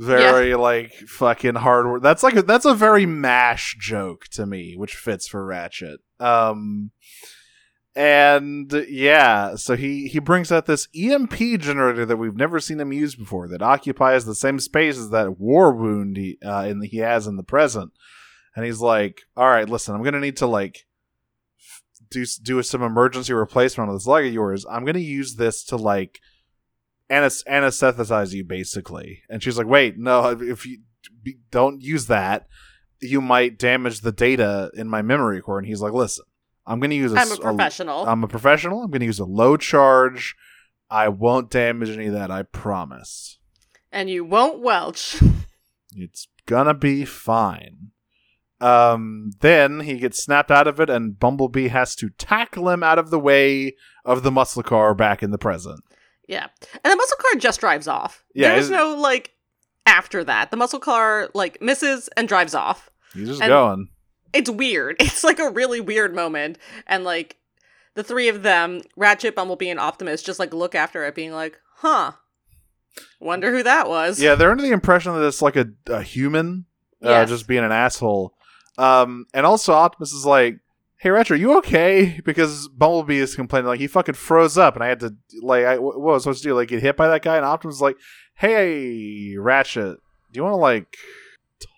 Very 0.00 0.54
like 0.54 0.92
fucking 0.92 1.56
hard 1.56 1.86
work. 1.86 2.02
That's 2.02 2.22
like 2.22 2.36
a, 2.36 2.42
that's 2.42 2.64
a 2.64 2.74
very 2.74 3.04
mash 3.04 3.76
joke 3.78 4.28
to 4.28 4.46
me, 4.46 4.74
which 4.74 4.94
fits 4.94 5.28
for 5.28 5.44
Ratchet. 5.44 6.00
Um, 6.18 6.92
and 7.94 8.72
yeah, 8.88 9.56
so 9.56 9.76
he 9.76 10.08
he 10.08 10.18
brings 10.18 10.50
out 10.50 10.64
this 10.64 10.88
EMP 10.96 11.36
generator 11.60 12.06
that 12.06 12.16
we've 12.16 12.36
never 12.36 12.60
seen 12.60 12.80
him 12.80 12.94
use 12.94 13.14
before 13.14 13.46
that 13.48 13.60
occupies 13.60 14.24
the 14.24 14.34
same 14.34 14.58
space 14.58 14.96
as 14.96 15.10
that 15.10 15.38
war 15.38 15.72
wound 15.74 16.16
he 16.16 16.38
uh, 16.42 16.64
in 16.66 16.78
the, 16.78 16.86
he 16.86 16.98
has 16.98 17.26
in 17.26 17.36
the 17.36 17.42
present. 17.42 17.92
And 18.56 18.64
he's 18.64 18.80
like, 18.80 19.20
"All 19.36 19.48
right, 19.48 19.68
listen, 19.68 19.94
I'm 19.94 20.02
gonna 20.02 20.20
need 20.20 20.38
to 20.38 20.46
like." 20.46 20.86
do 22.10 22.24
do 22.42 22.60
some 22.60 22.82
emergency 22.82 23.32
replacement 23.32 23.88
on 23.88 23.94
this 23.94 24.06
leg 24.06 24.26
of 24.26 24.32
yours. 24.32 24.66
I'm 24.68 24.84
gonna 24.84 24.98
use 24.98 25.36
this 25.36 25.62
to 25.66 25.76
like 25.76 26.20
anes- 27.10 27.44
anesthetize 27.44 28.32
you, 28.32 28.44
basically. 28.44 29.22
And 29.28 29.42
she's 29.42 29.58
like, 29.58 29.66
"Wait, 29.66 29.98
no, 29.98 30.30
if 30.40 30.64
you 30.64 30.78
don't 31.50 31.82
use 31.82 32.06
that, 32.06 32.46
you 33.00 33.20
might 33.20 33.58
damage 33.58 34.00
the 34.00 34.12
data 34.12 34.70
in 34.74 34.88
my 34.88 35.02
memory 35.02 35.42
core." 35.42 35.58
And 35.58 35.66
he's 35.66 35.80
like, 35.82 35.92
"Listen, 35.92 36.24
I'm 36.66 36.80
gonna 36.80 36.94
use 36.94 37.12
a, 37.12 37.18
I'm 37.18 37.32
a 37.32 37.36
professional. 37.36 38.06
I'm 38.06 38.24
a 38.24 38.28
professional. 38.28 38.82
I'm 38.82 38.90
gonna 38.90 39.04
use 39.04 39.18
a 39.18 39.24
low 39.24 39.56
charge. 39.56 40.34
I 40.88 41.08
won't 41.08 41.50
damage 41.50 41.90
any 41.90 42.06
of 42.06 42.14
that. 42.14 42.30
I 42.30 42.42
promise. 42.42 43.38
and 43.92 44.08
you 44.08 44.24
won't 44.24 44.60
welch. 44.60 45.20
It's 45.96 46.28
gonna 46.46 46.74
be 46.74 47.04
fine." 47.04 47.90
Um, 48.60 49.30
then 49.40 49.80
he 49.80 49.98
gets 49.98 50.22
snapped 50.22 50.50
out 50.50 50.66
of 50.66 50.78
it, 50.80 50.90
and 50.90 51.18
Bumblebee 51.18 51.68
has 51.68 51.96
to 51.96 52.10
tackle 52.10 52.68
him 52.68 52.82
out 52.82 52.98
of 52.98 53.08
the 53.10 53.18
way 53.18 53.74
of 54.04 54.22
the 54.22 54.30
muscle 54.30 54.62
car 54.62 54.94
back 54.94 55.22
in 55.22 55.30
the 55.30 55.38
present. 55.38 55.80
Yeah. 56.30 56.46
And 56.84 56.90
the 56.92 56.96
muscle 56.96 57.16
car 57.18 57.38
just 57.40 57.60
drives 57.60 57.86
off. 57.88 58.24
Yeah, 58.34 58.54
There's 58.54 58.70
no 58.70 58.94
like 58.96 59.32
after 59.84 60.22
that. 60.24 60.50
The 60.50 60.56
muscle 60.56 60.78
car 60.78 61.28
like 61.34 61.60
misses 61.60 62.08
and 62.16 62.26
drives 62.28 62.54
off. 62.54 62.88
He's 63.12 63.28
just 63.28 63.42
And- 63.42 63.50
going. 63.50 63.88
it's 64.32 64.48
weird. 64.48 64.96
It's 65.00 65.24
like 65.24 65.38
a 65.40 65.50
really 65.50 65.80
weird 65.80 66.14
moment. 66.14 66.56
And 66.86 67.02
like 67.04 67.36
the 67.94 68.04
three 68.04 68.28
of 68.28 68.42
them, 68.44 68.82
Ratchet, 68.96 69.34
Bumblebee, 69.34 69.68
and 69.68 69.80
Optimus, 69.80 70.22
just 70.22 70.38
like 70.38 70.54
look 70.54 70.74
after 70.76 71.04
it, 71.04 71.14
being 71.16 71.32
like, 71.32 71.58
"Huh, 71.78 72.12
wonder 73.20 73.50
who 73.50 73.62
that 73.64 73.88
was." 73.88 74.20
Yeah, 74.20 74.34
they're 74.36 74.50
under 74.52 74.62
the 74.62 74.70
impression 74.70 75.12
that 75.14 75.26
it's 75.26 75.42
like 75.42 75.56
a, 75.56 75.66
a 75.88 76.02
human 76.02 76.66
uh, 77.04 77.08
Yes. 77.08 77.28
just 77.30 77.48
being 77.48 77.64
an 77.64 77.72
asshole. 77.72 78.34
Um, 78.78 79.26
and 79.34 79.44
also 79.44 79.72
Optimus 79.72 80.12
is 80.12 80.24
like, 80.24 80.58
"Hey, 81.00 81.10
Ratchet, 81.10 81.40
you 81.40 81.56
okay?" 81.58 82.20
Because 82.24 82.68
Bumblebee 82.68 83.18
is 83.18 83.34
complaining 83.34 83.68
like 83.68 83.80
he 83.80 83.86
fucking 83.86 84.14
froze 84.14 84.56
up, 84.58 84.74
and 84.74 84.84
I 84.84 84.88
had 84.88 85.00
to 85.00 85.16
like, 85.42 85.64
I, 85.64 85.78
what 85.78 85.98
was 86.00 86.22
I 86.22 86.24
supposed 86.24 86.42
to 86.42 86.48
do? 86.50 86.54
Like 86.54 86.68
get 86.68 86.82
hit 86.82 86.96
by 86.96 87.08
that 87.08 87.22
guy? 87.22 87.36
And 87.36 87.44
Optimus 87.44 87.76
is 87.76 87.82
like, 87.82 87.96
"Hey, 88.34 89.36
Ratchet, 89.36 89.98
do 90.32 90.38
you 90.38 90.42
want 90.44 90.52
to 90.52 90.56
like 90.56 90.96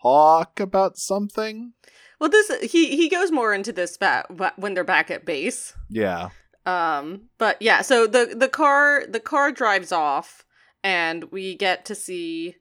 talk 0.03 0.61
about 0.61 0.97
something?" 0.99 1.73
Well, 2.19 2.31
this 2.31 2.53
he 2.71 2.97
he 2.97 3.09
goes 3.09 3.33
more 3.33 3.53
into 3.53 3.73
this 3.73 3.97
ba- 3.97 4.27
ba- 4.31 4.53
when 4.57 4.75
they're 4.75 4.85
back 4.85 5.11
at 5.11 5.25
base. 5.25 5.75
Yeah, 5.89 6.29
Um, 6.65 7.29
but 7.39 7.61
yeah, 7.61 7.83
so 7.83 8.07
the 8.07 8.35
the 8.37 8.49
car 8.49 9.05
the 9.09 9.21
car 9.21 9.51
drives 9.51 9.91
off, 9.91 10.45
and 10.85 11.25
we 11.33 11.57
get 11.57 11.85
to 11.87 11.95
see 11.95 12.57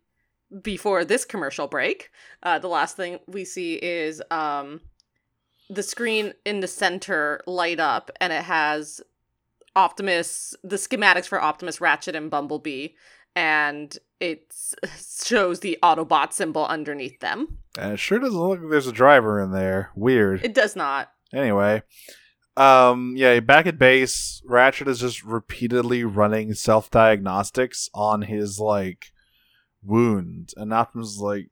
before 0.63 1.05
this 1.05 1.25
commercial 1.25 1.67
break. 1.67 2.09
Uh, 2.43 2.57
the 2.59 2.67
last 2.67 2.97
thing 2.97 3.19
we 3.27 3.45
see 3.45 3.75
is 3.75 4.21
um, 4.31 4.81
the 5.71 5.83
screen 5.83 6.33
in 6.45 6.59
the 6.59 6.67
center 6.67 7.41
light 7.47 7.79
up, 7.79 8.11
and 8.19 8.33
it 8.33 8.43
has 8.43 9.01
Optimus 9.75 10.53
the 10.63 10.75
schematics 10.75 11.27
for 11.27 11.41
Optimus, 11.41 11.79
Ratchet, 11.79 12.15
and 12.15 12.29
Bumblebee, 12.29 12.89
and 13.35 13.97
it 14.19 14.53
shows 15.23 15.61
the 15.61 15.79
Autobot 15.81 16.33
symbol 16.33 16.65
underneath 16.65 17.19
them. 17.21 17.59
and 17.79 17.93
it 17.93 17.99
sure 17.99 18.19
doesn't 18.19 18.37
look 18.37 18.59
like 18.59 18.69
there's 18.69 18.87
a 18.87 18.91
driver 18.91 19.41
in 19.41 19.51
there. 19.51 19.91
Weird. 19.95 20.43
It 20.43 20.53
does 20.53 20.75
not. 20.75 21.09
Anyway, 21.33 21.83
um, 22.57 23.13
yeah, 23.15 23.39
back 23.39 23.65
at 23.65 23.79
base, 23.79 24.41
Ratchet 24.45 24.89
is 24.89 24.99
just 24.99 25.23
repeatedly 25.23 26.03
running 26.03 26.53
self 26.53 26.91
diagnostics 26.91 27.89
on 27.93 28.23
his 28.23 28.59
like 28.59 29.13
wound, 29.81 30.53
and 30.57 30.73
Optimus 30.73 31.11
is 31.11 31.19
like, 31.19 31.47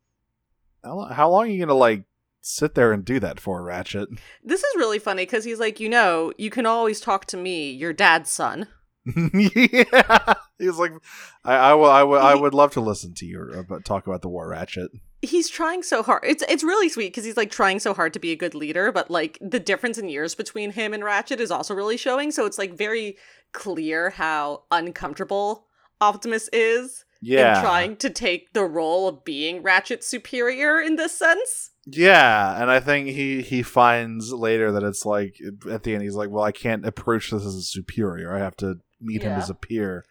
how, 0.84 1.06
how 1.06 1.30
long 1.30 1.44
are 1.44 1.48
you 1.48 1.60
gonna 1.66 1.74
like 1.74 2.04
sit 2.42 2.76
there 2.76 2.92
and 2.92 3.04
do 3.06 3.20
that 3.20 3.40
for, 3.40 3.64
Ratchet? 3.64 4.10
This 4.44 4.64
is 4.64 4.76
really 4.76 5.00
funny 5.00 5.24
because 5.24 5.46
he's 5.46 5.60
like, 5.60 5.80
you 5.80 5.90
know, 5.90 6.34
you 6.38 6.50
can 6.50 6.66
always 6.66 7.00
talk 7.00 7.26
to 7.28 7.38
me, 7.38 7.72
your 7.72 7.94
dad's 7.94 8.30
son. 8.30 8.68
yeah, 9.34 10.34
he's 10.58 10.78
like, 10.78 10.92
I, 11.44 11.56
I 11.56 11.74
will, 11.74 11.90
I 11.90 12.04
will, 12.04 12.20
I 12.20 12.36
would 12.36 12.54
love 12.54 12.72
to 12.74 12.82
listen 12.82 13.14
to 13.16 13.26
you 13.26 13.42
about 13.54 13.78
uh, 13.78 13.82
talk 13.84 14.08
about 14.08 14.22
the 14.22 14.30
war, 14.30 14.50
Ratchet. 14.50 14.92
He's 15.22 15.50
trying 15.50 15.84
so 15.84 16.04
hard. 16.04 16.24
It's 16.26 16.44
it's 16.48 16.64
really 16.64 16.90
sweet 16.90 17.08
because 17.08 17.26
he's 17.26 17.38
like 17.38 17.52
trying 17.52 17.80
so 17.80 17.94
hard 17.94 18.14
to 18.14 18.20
be 18.20 18.32
a 18.32 18.38
good 18.38 18.56
leader, 18.56 18.92
but 18.92 19.10
like 19.10 19.38
the 19.42 19.60
difference 19.60 19.98
in 19.98 20.10
years 20.10 20.36
between 20.36 20.72
him 20.72 20.94
and 20.94 21.04
Ratchet 21.04 21.40
is 21.40 21.52
also 21.52 21.74
really 21.74 21.98
showing. 21.98 22.32
So 22.32 22.46
it's 22.46 22.58
like 22.58 22.78
very 22.78 23.18
clear 23.52 24.12
how 24.12 24.64
uncomfortable 24.72 25.66
Optimus 26.02 26.50
is 26.54 27.06
Yeah, 27.22 27.58
in 27.58 27.64
trying 27.64 27.96
to 27.98 28.10
take 28.10 28.54
the 28.54 28.64
role 28.64 29.08
of 29.08 29.26
being 29.26 29.64
Ratchet's 29.64 30.08
superior 30.08 30.80
in 30.80 30.96
this 30.96 31.18
sense. 31.18 31.72
Yeah, 31.86 32.62
and 32.62 32.70
I 32.70 32.80
think 32.80 33.08
he 33.10 33.42
he 33.42 33.64
finds 33.64 34.32
later 34.32 34.72
that 34.74 34.84
it's 34.84 35.06
like 35.06 35.36
at 35.70 35.84
the 35.84 35.94
end 35.94 36.04
he's 36.04 36.16
like, 36.16 36.30
well, 36.30 36.44
I 36.44 36.52
can't 36.52 36.86
approach 36.86 37.32
this 37.32 37.46
as 37.46 37.56
a 37.56 37.62
superior. 37.62 38.34
I 38.34 38.40
have 38.40 38.56
to 38.58 38.80
meet 39.02 39.24
him 39.24 39.32
as 39.32 39.50
a 39.50 39.54
peer. 39.56 40.06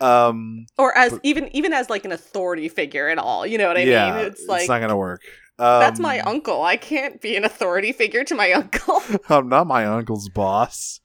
Um, 0.00 0.66
Or 0.76 0.96
as 0.96 1.12
But- 1.12 1.20
even 1.24 1.48
even 1.56 1.72
as 1.72 1.88
like 1.88 2.04
an 2.04 2.12
authority 2.12 2.68
figure 2.68 3.08
at 3.08 3.18
all. 3.18 3.46
You 3.46 3.58
know 3.58 3.66
what 3.68 3.76
I 3.78 3.84
yeah, 3.84 4.14
mean? 4.16 4.26
It's 4.26 4.44
like 4.46 4.60
It's 4.62 4.68
not 4.68 4.80
gonna 4.80 4.96
work. 4.96 5.22
Um, 5.58 5.80
that's 5.80 5.98
my 5.98 6.20
uncle. 6.20 6.62
I 6.62 6.76
can't 6.76 7.18
be 7.22 7.34
an 7.34 7.44
authority 7.44 7.92
figure 7.92 8.22
to 8.24 8.34
my 8.34 8.52
uncle. 8.52 9.00
I'm 9.30 9.48
not 9.48 9.66
my 9.66 9.86
uncle's 9.86 10.28
boss. 10.28 11.00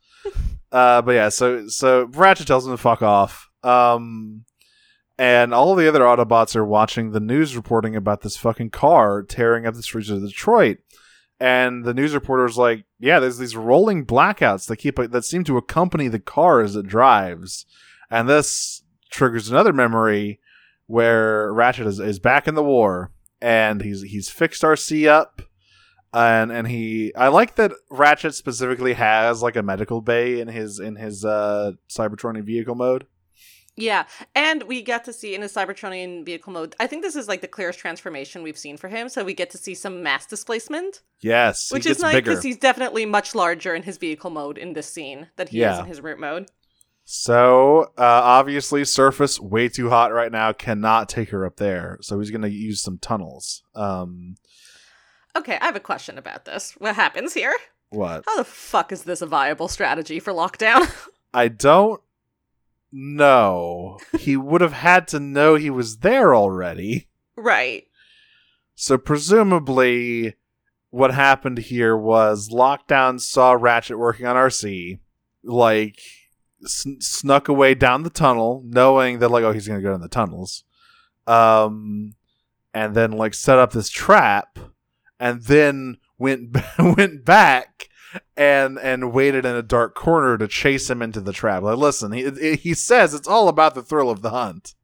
uh, 0.74 1.01
but 1.01 1.12
yeah, 1.14 1.30
so 1.30 1.68
so 1.70 2.09
Ratchet 2.14 2.47
tells 2.47 2.66
him 2.68 2.74
to 2.74 2.78
fuck 2.78 3.01
off. 3.01 3.47
Um, 3.64 4.43
and 5.22 5.54
all 5.54 5.76
the 5.76 5.88
other 5.88 6.00
Autobots 6.00 6.56
are 6.56 6.66
watching 6.66 7.12
the 7.12 7.20
news 7.20 7.56
reporting 7.56 7.96
about 7.96 8.22
this 8.22 8.36
fucking 8.36 8.72
car 8.72 9.22
tearing 9.22 9.68
up 9.68 9.76
the 9.76 9.84
streets 9.84 10.10
of 10.10 10.20
Detroit. 10.20 10.80
And 11.40 11.86
the 11.86 11.94
news 11.94 12.16
reporter's 12.16 12.58
like, 12.58 12.86
"Yeah, 13.00 13.20
there's 13.20 13.38
these 13.38 13.56
rolling 13.56 14.04
blackouts 14.04 14.66
that 14.66 14.78
keep 14.78 14.96
that 14.96 15.24
seem 15.24 15.44
to 15.44 15.58
accompany 15.58 16.08
the 16.08 16.20
car 16.20 16.62
as 16.62 16.76
it 16.76 16.88
drives." 16.88 17.68
And 18.10 18.28
this 18.28 18.82
triggers 19.12 19.48
another 19.48 19.72
memory 19.72 20.40
where 20.88 21.54
Ratchet 21.54 21.86
is, 21.86 22.00
is 22.00 22.18
back 22.18 22.48
in 22.48 22.56
the 22.56 22.64
war 22.64 23.12
and 23.40 23.84
he's 23.84 24.02
he's 24.02 24.30
fixed 24.30 24.64
Arcee 24.64 25.08
up 25.08 25.44
and 26.12 26.52
and 26.52 26.68
he 26.68 27.14
I 27.16 27.28
like 27.28 27.56
that 27.56 27.74
Ratchet 27.92 28.34
specifically 28.34 28.94
has 28.94 29.44
like 29.44 29.56
a 29.56 29.62
medical 29.62 30.02
bay 30.02 30.40
in 30.40 30.48
his 30.48 30.80
in 30.80 30.96
his 30.96 31.24
uh 31.24 31.74
Cybertronian 31.90 32.44
vehicle 32.44 32.76
mode. 32.76 33.06
Yeah, 33.78 34.04
and 34.36 34.64
we 34.64 34.82
get 34.82 35.06
to 35.06 35.14
see 35.14 35.34
in 35.34 35.42
his 35.42 35.54
Cybertronian 35.54 36.26
vehicle 36.26 36.52
mode. 36.52 36.76
I 36.80 36.88
think 36.88 37.04
this 37.04 37.16
is 37.16 37.28
like 37.28 37.42
the 37.42 37.48
clearest 37.48 37.80
transformation 37.80 38.44
we've 38.44 38.58
seen 38.58 38.76
for 38.78 38.90
him. 38.90 39.08
So 39.08 39.24
we 39.24 39.34
get 39.34 39.50
to 39.52 39.58
see 39.58 39.74
some 39.76 40.04
mass 40.04 40.26
displacement, 40.26 41.02
Yes, 41.22 41.72
which 41.72 41.86
is 41.86 42.00
nice 42.02 42.16
because 42.16 42.44
he's 42.44 42.58
definitely 42.58 43.06
much 43.06 43.34
larger 43.34 43.74
in 43.74 43.84
his 43.84 43.98
vehicle 43.98 44.30
mode 44.30 44.58
in 44.58 44.74
this 44.74 44.92
scene 44.92 45.28
than 45.38 45.48
he 45.48 45.62
is 45.64 45.80
in 45.80 45.86
his 45.86 46.02
root 46.02 46.20
mode. 46.20 46.50
So 47.06 47.92
uh, 47.98 48.22
obviously, 48.24 48.86
surface 48.86 49.40
way 49.40 49.68
too 49.70 49.90
hot 49.90 50.14
right 50.14 50.32
now. 50.32 50.54
Cannot 50.54 51.10
take 51.10 51.30
her 51.30 51.46
up 51.46 51.58
there. 51.58 51.98
So 52.02 52.20
he's 52.20 52.32
gonna 52.32 52.48
use 52.48 52.82
some 52.82 52.98
tunnels. 53.00 53.64
Um, 53.76 54.36
Okay, 55.36 55.58
I 55.62 55.66
have 55.66 55.78
a 55.78 55.82
question 55.82 56.18
about 56.18 56.44
this. 56.46 56.74
What 56.78 56.96
happens 56.96 57.34
here? 57.34 57.56
what? 57.90 58.24
How 58.26 58.36
the 58.38 58.44
fuck 58.44 58.92
is 58.92 59.04
this 59.04 59.22
a 59.22 59.26
viable 59.26 59.68
strategy 59.70 60.20
for 60.20 60.34
lockdown? 60.34 60.92
I 61.34 61.48
don't 61.48 62.02
know. 62.92 64.00
he 64.20 64.36
would 64.38 64.62
have 64.62 64.74
had 64.74 65.08
to 65.10 65.20
know 65.20 65.56
he 65.56 65.70
was 65.70 65.98
there 65.98 66.36
already. 66.36 67.08
right. 67.36 67.86
So 68.76 68.98
presumably, 68.98 70.36
what 70.89 71.14
happened 71.14 71.60
here 71.60 71.96
was 71.96 72.50
Lockdown 72.50 73.20
saw 73.20 73.52
Ratchet 73.54 73.98
working 73.98 74.26
on 74.26 74.36
Arcee, 74.36 75.00
like 75.44 76.00
sn- 76.64 77.00
snuck 77.00 77.48
away 77.48 77.76
down 77.76 78.04
the 78.04 78.10
tunnel, 78.10 78.64
knowing 78.66 79.20
that 79.20 79.30
like 79.30 79.44
oh 79.44 79.52
he's 79.52 79.68
gonna 79.68 79.82
go 79.82 79.94
in 79.94 80.02
the 80.02 80.08
tunnels, 80.08 80.64
um, 81.28 82.16
and 82.74 82.96
then 82.96 83.12
like 83.12 83.34
set 83.34 83.60
up 83.60 83.72
this 83.72 83.89
trap, 83.89 84.58
and 85.20 85.44
then 85.44 85.98
went 86.18 86.58
went 86.80 87.24
back 87.24 87.88
and 88.38 88.78
and 88.80 89.14
waited 89.14 89.45
in 89.45 89.55
a 89.55 89.62
dark 89.62 89.95
corner 89.95 90.38
to 90.38 90.47
chase 90.47 90.89
him 90.89 91.01
into 91.01 91.22
the 91.22 91.34
trap. 91.34 91.64
Like 91.64 91.78
listen, 91.78 92.12
he 92.12 92.55
he 92.55 92.74
says 92.74 93.14
it's 93.14 93.28
all 93.28 93.47
about 93.47 93.76
the 93.76 93.84
thrill 93.84 94.09
of 94.09 94.22
the 94.22 94.32
hunt. 94.32 94.76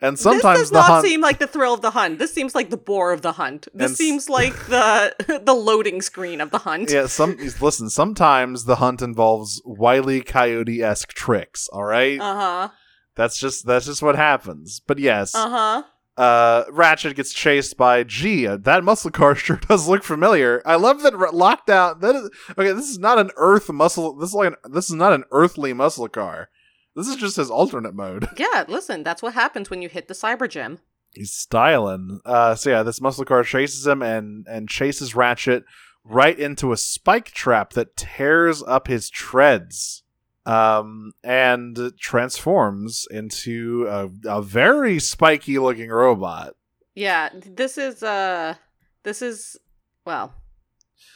And 0.00 0.18
sometimes 0.18 0.58
this 0.58 0.62
does 0.62 0.70
the 0.72 0.78
not 0.80 0.90
hunt 0.90 1.06
seem 1.06 1.20
like 1.20 1.38
the 1.38 1.46
thrill 1.46 1.72
of 1.72 1.80
the 1.80 1.92
hunt. 1.92 2.18
This 2.18 2.34
seems 2.34 2.52
like 2.54 2.68
the 2.68 2.76
bore 2.76 3.12
of 3.12 3.22
the 3.22 3.32
hunt. 3.32 3.68
This 3.72 3.90
And 3.90 3.96
seems 3.96 4.28
like 4.28 4.54
the 4.66 5.14
the 5.44 5.54
loading 5.54 6.02
screen 6.02 6.40
of 6.40 6.50
the 6.50 6.58
hunt. 6.58 6.90
yeah, 6.90 7.06
some 7.06 7.36
listen. 7.60 7.88
Sometimes 7.90 8.64
the 8.64 8.76
hunt 8.76 9.00
involves 9.02 9.62
wily 9.64 10.20
coyote 10.20 10.82
esque 10.82 11.12
tricks. 11.12 11.68
All 11.68 11.84
right, 11.84 12.20
Uh 12.20 12.34
huh. 12.34 12.68
that's 13.14 13.38
just 13.38 13.66
that's 13.66 13.86
just 13.86 14.02
what 14.02 14.16
happens. 14.16 14.80
But 14.84 14.98
yes, 14.98 15.32
Uh 15.34 15.48
huh. 15.48 15.82
Uh, 16.16 16.64
Ratchet 16.70 17.16
gets 17.16 17.32
chased 17.32 17.76
by 17.76 18.04
G. 18.04 18.46
That 18.46 18.84
muscle 18.84 19.10
car 19.10 19.34
sure 19.34 19.56
does 19.56 19.88
look 19.88 20.04
familiar. 20.04 20.62
I 20.64 20.76
love 20.76 21.02
that 21.02 21.16
Ra- 21.16 21.30
Lockdown. 21.30 22.00
That 22.00 22.14
is 22.14 22.30
okay. 22.58 22.72
This 22.72 22.88
is 22.88 22.98
not 22.98 23.18
an 23.18 23.30
Earth 23.36 23.70
muscle. 23.70 24.14
This 24.14 24.30
is 24.30 24.34
like 24.34 24.48
an, 24.48 24.72
this 24.72 24.86
is 24.88 24.94
not 24.94 25.12
an 25.12 25.24
earthly 25.32 25.72
muscle 25.72 26.08
car. 26.08 26.48
This 26.94 27.08
is 27.08 27.16
just 27.16 27.36
his 27.36 27.50
alternate 27.50 27.94
mode. 27.94 28.28
Yeah, 28.36 28.64
listen, 28.68 29.02
that's 29.02 29.22
what 29.22 29.34
happens 29.34 29.68
when 29.68 29.82
you 29.82 29.88
hit 29.88 30.06
the 30.06 30.14
cyber 30.14 30.48
gym. 30.48 30.78
He's 31.12 31.32
styling. 31.32 32.20
Uh, 32.24 32.54
so 32.54 32.70
yeah, 32.70 32.82
this 32.84 33.00
muscle 33.00 33.24
car 33.24 33.42
chases 33.42 33.86
him 33.86 34.00
and 34.02 34.46
and 34.48 34.68
chases 34.68 35.14
Ratchet 35.16 35.64
right 36.04 36.38
into 36.38 36.70
a 36.72 36.76
spike 36.76 37.32
trap 37.32 37.72
that 37.72 37.96
tears 37.96 38.62
up 38.62 38.86
his 38.86 39.10
treads, 39.10 40.03
um, 40.46 41.12
and 41.22 41.92
transforms 41.98 43.06
into 43.10 43.86
a, 43.88 44.10
a 44.38 44.42
very 44.42 44.98
spiky 44.98 45.58
looking 45.58 45.90
robot. 45.90 46.54
Yeah, 46.94 47.30
this 47.34 47.76
is 47.78 48.02
uh 48.02 48.54
this 49.02 49.20
is 49.22 49.56
well, 50.04 50.34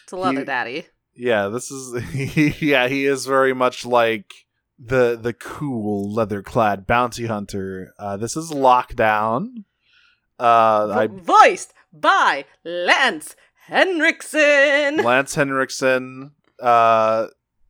it's 0.05 0.13
a 0.13 0.17
leather 0.17 0.41
He- 0.41 0.45
daddy. 0.45 0.87
Yeah, 1.15 1.49
this 1.49 1.71
is 1.71 2.61
yeah, 2.63 2.89
he 2.89 3.05
is 3.05 3.27
very 3.27 3.53
much 3.53 3.85
like 3.85 4.33
the 4.79 5.19
the 5.21 5.33
cool 5.33 6.13
leather 6.13 6.43
clad 6.43 6.87
bounty 6.87 7.27
hunter. 7.27 7.93
Uh, 7.99 8.17
this 8.17 8.37
is 8.37 8.51
Lockdown. 8.51 9.65
Uh, 10.39 10.95
I 10.97 11.09
voiced 11.09 11.75
by 11.93 12.45
Lance 12.65 13.35
Henriksen. 13.67 14.99
Lance 14.99 15.35
Henriksen, 15.35 16.33
uh, 16.63 17.27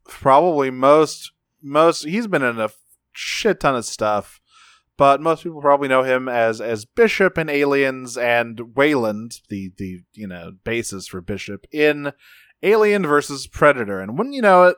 probably 0.06 0.70
most 0.70 1.32
most 1.62 2.04
he's 2.04 2.26
been 2.26 2.42
in 2.42 2.60
a 2.60 2.70
shit 3.12 3.60
ton 3.60 3.76
of 3.76 3.84
stuff, 3.84 4.40
but 4.96 5.20
most 5.20 5.42
people 5.42 5.60
probably 5.60 5.88
know 5.88 6.02
him 6.02 6.28
as 6.28 6.60
as 6.60 6.84
Bishop 6.84 7.38
in 7.38 7.48
Aliens 7.48 8.16
and 8.16 8.74
Weyland, 8.76 9.40
the 9.48 9.72
the 9.76 10.00
you 10.14 10.26
know 10.26 10.52
basis 10.64 11.08
for 11.08 11.20
Bishop 11.20 11.66
in 11.72 12.12
Alien 12.62 13.06
versus 13.06 13.46
Predator. 13.46 14.00
And 14.00 14.18
wouldn't 14.18 14.34
you 14.34 14.42
know 14.42 14.64
it, 14.64 14.76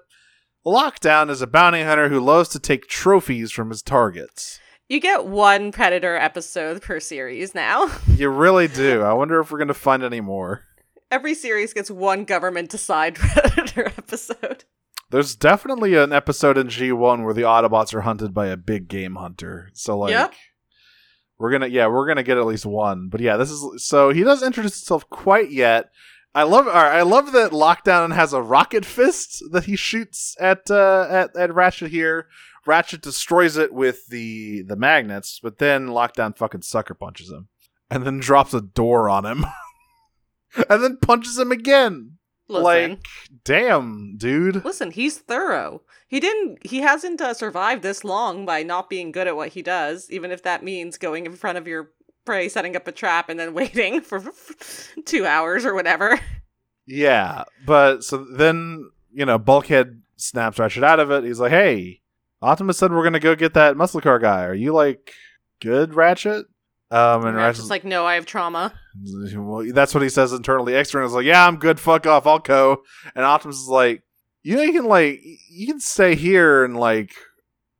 Lockdown 0.67 1.31
is 1.31 1.41
a 1.41 1.47
bounty 1.47 1.83
hunter 1.83 2.11
who 2.11 2.21
loves 2.21 2.51
to 2.51 2.59
take 2.59 2.87
trophies 2.87 3.51
from 3.51 3.71
his 3.71 3.83
targets. 3.83 4.61
You 4.91 5.01
get 5.01 5.25
one 5.25 5.73
Predator 5.73 6.17
episode 6.17 6.83
per 6.83 7.01
series 7.01 7.55
now. 7.55 7.91
You 8.09 8.29
really 8.29 8.69
do. 8.69 9.01
I 9.01 9.15
wonder 9.15 9.41
if 9.41 9.51
we're 9.51 9.59
going 9.59 9.69
to 9.69 9.75
find 9.75 10.03
any 10.03 10.21
more. 10.21 10.65
Every 11.11 11.33
series 11.33 11.73
gets 11.73 11.91
one 11.91 12.25
government 12.25 12.71
decide 12.71 13.15
Predator 13.17 13.87
episode. 13.87 14.65
There's 15.11 15.35
definitely 15.35 15.95
an 15.97 16.13
episode 16.13 16.57
in 16.57 16.69
G1 16.69 17.25
where 17.25 17.35
the 17.35 17.43
Autobots 17.43 17.93
are 17.95 18.03
hunted 18.03 18.33
by 18.33 18.47
a 18.47 18.57
big 18.57 18.89
game 18.89 19.17
hunter. 19.17 19.69
So 19.73 19.99
like 19.99 20.13
Yep. 20.13 20.35
we're 21.39 21.51
going 21.51 21.63
to 21.63 21.71
yeah, 21.71 21.89
we're 21.89 22.07
going 22.07 22.17
to 22.17 22.23
get 22.23 22.39
at 22.39 22.47
least 22.47 22.67
one. 22.67 23.09
But 23.09 23.21
yeah, 23.21 23.37
this 23.37 23.51
is 23.51 23.85
so 23.85 24.11
he 24.11 24.23
doesn't 24.23 24.47
introduce 24.47 24.81
himself 24.81 25.09
quite 25.11 25.51
yet. 25.51 25.91
I 26.33 26.45
love 26.45 26.69
I 26.69 27.03
love 27.03 27.33
that 27.33 27.51
Lockdown 27.51 28.15
has 28.15 28.33
a 28.33 28.41
rocket 28.41 28.85
fist 28.85 29.43
that 29.51 29.65
he 29.65 29.75
shoots 29.75 30.37
at 30.39 30.71
uh 30.71 31.07
at, 31.11 31.37
at 31.37 31.53
Ratchet 31.53 31.91
here. 31.91 32.29
Ratchet 32.67 33.03
destroys 33.03 33.57
it 33.57 33.73
with 33.73 34.07
the 34.07 34.63
the 34.63 34.77
magnets, 34.77 35.41
but 35.43 35.59
then 35.59 35.89
Lockdown 35.89 36.37
fucking 36.37 36.63
sucker 36.63 36.95
punches 36.95 37.31
him 37.31 37.49
and 37.91 38.07
then 38.07 38.21
drops 38.21 38.55
a 38.55 38.61
door 38.61 39.09
on 39.11 39.27
him. 39.27 39.45
and 40.69 40.85
then 40.85 40.99
punches 40.99 41.37
him 41.37 41.51
again. 41.51 42.19
Listen, 42.51 42.91
Like 42.91 43.07
damn, 43.45 44.17
dude. 44.17 44.65
listen, 44.65 44.91
he's 44.91 45.19
thorough. 45.19 45.83
He 46.09 46.19
didn't. 46.21 46.67
He 46.67 46.81
hasn't 46.81 47.21
uh, 47.21 47.35
survived 47.35 47.83
this 47.83 48.03
long 48.05 48.45
by 48.45 48.63
not 48.63 48.91
being 48.91 49.13
good 49.13 49.27
at 49.29 49.37
what 49.37 49.51
he 49.51 49.63
does, 49.63 50.11
even 50.11 50.31
if 50.33 50.43
that 50.43 50.65
means 50.65 50.99
going 50.99 51.25
in 51.27 51.33
front 51.37 51.57
of 51.59 51.69
your 51.69 51.91
prey, 52.27 52.49
setting 52.49 52.75
up 52.77 52.87
a 52.89 52.93
trap, 52.93 53.29
and 53.29 53.39
then 53.39 53.55
waiting 53.61 54.01
for 54.01 54.23
two 55.05 55.25
hours 55.25 55.65
or 55.65 55.75
whatever. 55.75 56.19
Yeah, 56.87 57.45
but 57.65 58.03
so 58.03 58.27
then 58.37 58.91
you 59.13 59.25
know 59.25 59.39
Bulkhead 59.39 60.03
snaps 60.17 60.59
Ratchet 60.59 60.83
out 60.85 60.99
of 61.01 61.11
it. 61.13 61.23
He's 61.25 61.39
like, 61.41 61.53
"Hey, 61.53 62.01
Optimus 62.43 62.79
said 62.79 62.91
we're 62.93 63.05
gonna 63.05 63.21
go 63.21 63.37
get 63.37 63.55
that 63.55 63.77
muscle 63.77 64.01
car 64.01 64.19
guy. 64.19 64.45
Are 64.45 64.55
you 64.55 64.73
like 64.73 65.13
good, 65.61 65.95
Ratchet?" 65.95 66.47
Um, 66.91 67.25
and 67.25 67.37
Ratchet's 67.37 67.71
like, 67.71 67.85
no, 67.85 68.05
I 68.05 68.15
have 68.15 68.27
trauma. 68.27 68.73
well, 69.37 69.65
that's 69.73 69.95
what 69.95 70.03
he 70.03 70.09
says 70.09 70.33
internally. 70.33 70.75
Externally, 70.75 71.07
is 71.07 71.15
like, 71.15 71.25
"Yeah, 71.25 71.47
I'm 71.47 71.57
good. 71.57 71.79
Fuck 71.79 72.07
off. 72.07 72.27
I'll 72.27 72.41
go." 72.41 72.83
And 73.15 73.25
Optimus 73.25 73.59
is 73.59 73.69
like, 73.69 74.03
"You 74.43 74.57
know, 74.57 74.63
you 74.63 74.73
can 74.73 74.87
like 74.87 75.21
you 75.51 75.67
can 75.69 75.79
stay 75.79 76.17
here 76.17 76.65
and 76.65 76.77
like 76.77 77.13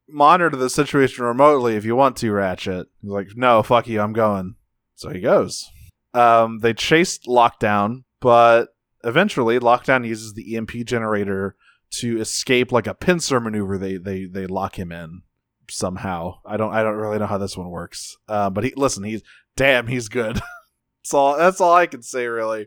monitor 0.09 0.57
the 0.57 0.71
situation 0.71 1.25
remotely 1.25 1.75
if 1.75 1.85
you 1.85 1.97
want 1.97 2.17
to, 2.19 2.31
Ratchet." 2.31 2.87
He's 3.03 3.11
like, 3.11 3.37
"No, 3.37 3.65
fuck 3.65 3.89
you. 3.89 4.01
I'm 4.01 4.13
going." 4.13 4.55
So 4.95 5.11
he 5.11 5.21
goes. 5.21 5.69
Um, 6.15 6.59
they 6.59 6.73
chased 6.75 7.25
Lockdown, 7.25 8.05
but 8.21 8.69
eventually 9.03 9.59
Lockdown 9.59 10.07
uses 10.07 10.35
the 10.35 10.57
EMP 10.57 10.85
generator 10.85 11.57
to 11.95 12.21
escape 12.21 12.71
like 12.71 12.87
a 12.87 12.95
pincer 12.95 13.41
maneuver. 13.41 13.77
They 13.77 13.97
they 13.97 14.27
they 14.27 14.47
lock 14.47 14.79
him 14.79 14.93
in 14.93 15.23
somehow. 15.71 16.39
I 16.45 16.57
don't 16.57 16.73
I 16.73 16.83
don't 16.83 16.97
really 16.97 17.19
know 17.19 17.27
how 17.27 17.39
this 17.39 17.57
one 17.57 17.71
works. 17.71 18.17
Uh, 18.29 18.51
but 18.51 18.65
he 18.65 18.73
listen, 18.77 19.05
he's 19.05 19.23
damn, 19.57 19.87
he's 19.87 20.09
good. 20.09 20.37
that's 21.03 21.15
all. 21.15 21.37
That's 21.37 21.61
all 21.61 21.75
I 21.75 21.87
can 21.87 22.03
say 22.03 22.27
really. 22.27 22.67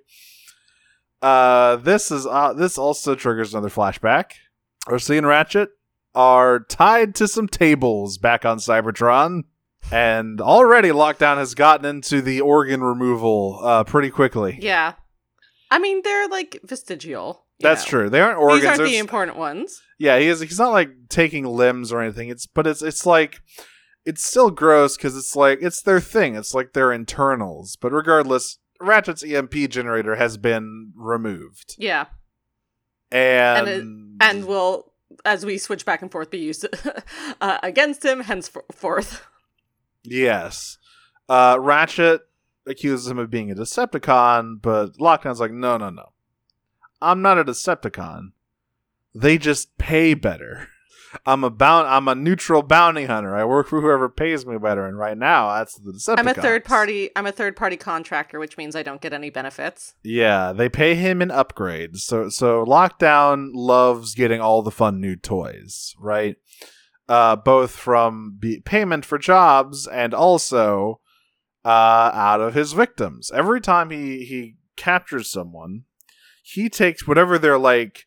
Uh, 1.21 1.77
this 1.77 2.11
is 2.11 2.25
uh, 2.25 2.53
this 2.53 2.77
also 2.77 3.15
triggers 3.15 3.53
another 3.53 3.69
flashback. 3.69 4.31
Arcee 4.87 5.17
and 5.17 5.27
Ratchet 5.27 5.69
are 6.13 6.59
tied 6.59 7.15
to 7.15 7.27
some 7.27 7.47
tables 7.47 8.17
back 8.17 8.45
on 8.45 8.57
Cybertron. 8.57 9.43
And 9.91 10.39
already 10.39 10.89
Lockdown 10.89 11.37
has 11.37 11.55
gotten 11.55 11.85
into 11.85 12.21
the 12.21 12.39
organ 12.39 12.81
removal 12.81 13.59
uh, 13.61 13.83
pretty 13.83 14.09
quickly. 14.09 14.57
Yeah, 14.61 14.93
I 15.69 15.79
mean 15.79 16.01
they're 16.03 16.27
like 16.27 16.59
vestigial. 16.63 17.42
That's 17.63 17.85
know. 17.85 17.89
true. 17.89 18.09
They 18.09 18.21
aren't 18.21 18.37
organs. 18.37 18.61
These 18.61 18.69
aren't 18.79 18.91
the 18.91 18.97
important 18.97 19.37
ones. 19.37 19.81
Yeah, 19.97 20.19
he 20.19 20.27
is. 20.27 20.39
He's 20.41 20.59
not 20.59 20.71
like 20.71 20.89
taking 21.09 21.45
limbs 21.45 21.91
or 21.91 22.01
anything. 22.01 22.29
It's 22.29 22.45
but 22.45 22.67
it's 22.67 22.81
it's 22.81 23.05
like 23.05 23.39
it's 24.05 24.23
still 24.23 24.51
gross 24.51 24.97
because 24.97 25.15
it's 25.15 25.35
like 25.35 25.59
it's 25.61 25.81
their 25.81 25.99
thing. 26.01 26.35
It's 26.35 26.53
like 26.53 26.73
their 26.73 26.91
internals. 26.91 27.75
But 27.75 27.91
regardless, 27.93 28.59
Ratchet's 28.81 29.23
EMP 29.23 29.53
generator 29.69 30.15
has 30.15 30.37
been 30.37 30.91
removed, 30.95 31.75
Yeah, 31.79 32.05
and 33.11 33.67
And 33.67 34.17
and 34.19 34.45
will, 34.45 34.91
as 35.23 35.45
we 35.45 35.57
switch 35.57 35.85
back 35.85 36.01
and 36.01 36.11
forth, 36.11 36.29
be 36.31 36.39
used 36.39 36.65
uh, 37.41 37.59
against 37.63 38.03
him 38.03 38.21
henceforth. 38.21 39.25
yes, 40.03 40.77
uh, 41.29 41.57
Ratchet 41.59 42.21
accuses 42.67 43.07
him 43.07 43.19
of 43.19 43.29
being 43.29 43.51
a 43.51 43.55
Decepticon, 43.55 44.61
but 44.61 44.97
Lockdown's 44.97 45.39
like, 45.39 45.51
no, 45.51 45.77
no, 45.77 45.89
no, 45.89 46.09
I'm 47.03 47.21
not 47.21 47.37
a 47.37 47.43
Decepticon. 47.43 48.31
They 49.13 49.37
just 49.37 49.77
pay 49.77 50.13
better. 50.13 50.69
I'm 51.25 51.43
a 51.43 51.49
bound. 51.49 51.87
I'm 51.87 52.07
a 52.07 52.15
neutral 52.15 52.63
bounty 52.63 53.05
hunter. 53.05 53.35
I 53.35 53.45
work 53.45 53.67
for 53.67 53.81
whoever 53.81 54.09
pays 54.09 54.45
me 54.45 54.57
better, 54.57 54.85
and 54.87 54.97
right 54.97 55.17
now 55.17 55.53
that's 55.55 55.75
the 55.75 55.91
Decepticons. 55.91 56.19
I'm 56.19 56.27
a 56.27 56.33
third 56.33 56.65
party. 56.65 57.09
I'm 57.15 57.27
a 57.27 57.31
third 57.31 57.55
party 57.55 57.77
contractor, 57.77 58.39
which 58.39 58.57
means 58.57 58.75
I 58.75 58.83
don't 58.83 59.01
get 59.01 59.13
any 59.13 59.29
benefits. 59.29 59.93
Yeah, 60.03 60.53
they 60.53 60.69
pay 60.69 60.95
him 60.95 61.21
in 61.21 61.29
upgrades. 61.29 61.97
So 61.97 62.29
so 62.29 62.65
Lockdown 62.65 63.51
loves 63.53 64.15
getting 64.15 64.41
all 64.41 64.61
the 64.63 64.71
fun 64.71 64.99
new 64.99 65.15
toys, 65.15 65.95
right? 65.99 66.37
Uh, 67.07 67.35
both 67.35 67.71
from 67.71 68.37
be- 68.39 68.61
payment 68.61 69.05
for 69.05 69.17
jobs 69.17 69.85
and 69.85 70.13
also 70.13 71.01
uh, 71.65 72.11
out 72.13 72.41
of 72.41 72.53
his 72.53 72.73
victims. 72.73 73.29
Every 73.33 73.61
time 73.61 73.89
he 73.91 74.25
he 74.25 74.55
captures 74.75 75.29
someone, 75.29 75.83
he 76.43 76.69
takes 76.69 77.07
whatever 77.07 77.39
their 77.39 77.57
like 77.57 78.05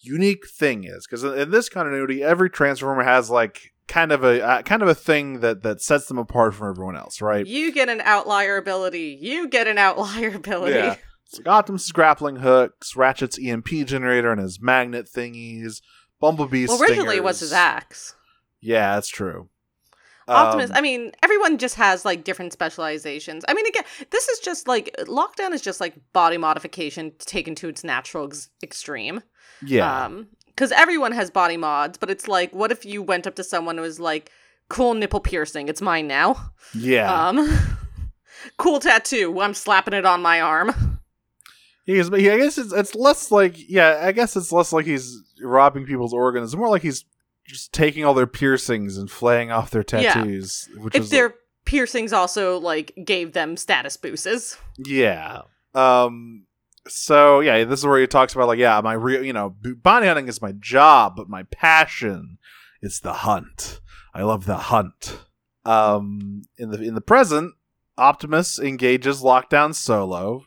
unique 0.00 0.46
thing 0.46 0.84
is. 0.84 1.06
Because 1.06 1.24
in 1.24 1.50
this 1.50 1.68
continuity, 1.68 2.22
every 2.22 2.50
Transformer 2.50 3.02
has 3.02 3.30
like 3.30 3.72
kind 3.88 4.12
of 4.12 4.22
a 4.22 4.40
uh, 4.40 4.62
kind 4.62 4.82
of 4.82 4.88
a 4.88 4.94
thing 4.94 5.40
that 5.40 5.62
that 5.62 5.80
sets 5.80 6.06
them 6.06 6.18
apart 6.18 6.54
from 6.54 6.68
everyone 6.68 6.96
else, 6.96 7.20
right? 7.20 7.44
You 7.46 7.72
get 7.72 7.88
an 7.88 8.00
outlier 8.02 8.58
ability. 8.58 9.18
You 9.20 9.48
get 9.48 9.66
an 9.66 9.78
outlier 9.78 10.34
ability. 10.36 10.76
Yeah. 10.76 10.96
It's 11.26 11.40
like 11.44 11.92
grappling 11.94 12.36
hooks, 12.36 12.96
Ratchet's 12.96 13.38
EMP 13.40 13.68
generator, 13.86 14.32
and 14.32 14.40
his 14.40 14.60
magnet 14.60 15.06
thingies. 15.06 15.80
Bumblebee's 16.20 16.68
Well, 16.68 16.82
originally 16.82 17.16
it 17.16 17.24
was 17.24 17.40
his 17.40 17.52
axe. 17.52 18.14
Yeah, 18.60 18.94
that's 18.94 19.08
true. 19.08 19.48
Optimus. 20.30 20.70
Um, 20.70 20.76
I 20.76 20.80
mean, 20.80 21.12
everyone 21.22 21.58
just 21.58 21.74
has 21.76 22.04
like 22.04 22.24
different 22.24 22.52
specializations. 22.52 23.44
I 23.48 23.54
mean, 23.54 23.66
again, 23.66 23.84
this 24.10 24.28
is 24.28 24.38
just 24.40 24.68
like 24.68 24.94
lockdown 25.00 25.52
is 25.52 25.60
just 25.62 25.80
like 25.80 25.94
body 26.12 26.36
modification 26.38 27.12
taken 27.18 27.54
to 27.56 27.68
its 27.68 27.84
natural 27.84 28.26
ex- 28.26 28.48
extreme. 28.62 29.22
yeah, 29.64 30.04
Um, 30.06 30.28
because 30.46 30.72
everyone 30.72 31.12
has 31.12 31.30
body 31.30 31.56
mods, 31.56 31.96
but 31.98 32.10
it's 32.10 32.28
like, 32.28 32.52
what 32.54 32.70
if 32.70 32.84
you 32.84 33.02
went 33.02 33.26
up 33.26 33.34
to 33.36 33.44
someone 33.44 33.76
who 33.76 33.82
was 33.82 33.98
like, 33.98 34.30
"Cool 34.68 34.94
nipple 34.94 35.20
piercing, 35.20 35.68
it's 35.68 35.80
mine 35.80 36.06
now." 36.06 36.52
yeah. 36.74 37.28
Um, 37.28 37.48
cool 38.58 38.78
tattoo, 38.80 39.40
I'm 39.40 39.54
slapping 39.54 39.94
it 39.94 40.04
on 40.04 40.22
my 40.22 40.40
arm. 40.40 40.98
He's, 41.86 42.12
I 42.12 42.20
guess 42.20 42.58
it's, 42.58 42.72
it's 42.72 42.94
less 42.94 43.30
like 43.30 43.54
yeah, 43.68 44.00
I 44.04 44.12
guess 44.12 44.36
it's 44.36 44.52
less 44.52 44.72
like 44.72 44.86
he's 44.86 45.18
robbing 45.42 45.86
people's 45.86 46.12
organs. 46.12 46.52
It's 46.52 46.56
more 46.56 46.68
like 46.68 46.82
he's 46.82 47.04
just 47.50 47.72
taking 47.72 48.04
all 48.04 48.14
their 48.14 48.26
piercings 48.26 48.96
and 48.96 49.10
flaying 49.10 49.50
off 49.50 49.70
their 49.70 49.84
Yeah. 49.92 50.14
tattoos. 50.14 50.68
Which 50.76 50.94
If 50.94 51.02
is 51.04 51.10
their 51.10 51.34
piercings 51.64 52.12
also 52.12 52.58
like 52.58 52.92
gave 53.04 53.32
them 53.32 53.56
status 53.56 53.96
boosts. 53.96 54.56
Yeah. 54.78 55.42
Um. 55.74 56.46
So 56.88 57.40
yeah, 57.40 57.64
this 57.64 57.80
is 57.80 57.86
where 57.86 58.00
he 58.00 58.06
talks 58.06 58.34
about 58.34 58.48
like, 58.48 58.58
yeah, 58.58 58.80
my 58.82 58.94
real, 58.94 59.22
you 59.24 59.32
know, 59.32 59.54
bounty 59.82 60.06
hunting 60.06 60.28
is 60.28 60.40
my 60.40 60.52
job, 60.52 61.14
but 61.16 61.28
my 61.28 61.42
passion 61.44 62.38
is 62.82 63.00
the 63.00 63.12
hunt. 63.12 63.80
I 64.14 64.22
love 64.22 64.46
the 64.46 64.56
hunt. 64.56 65.20
Um. 65.64 66.42
In 66.56 66.70
the 66.70 66.82
in 66.82 66.94
the 66.94 67.00
present, 67.00 67.54
Optimus 67.98 68.58
engages 68.58 69.22
Lockdown 69.22 69.74
solo. 69.74 70.46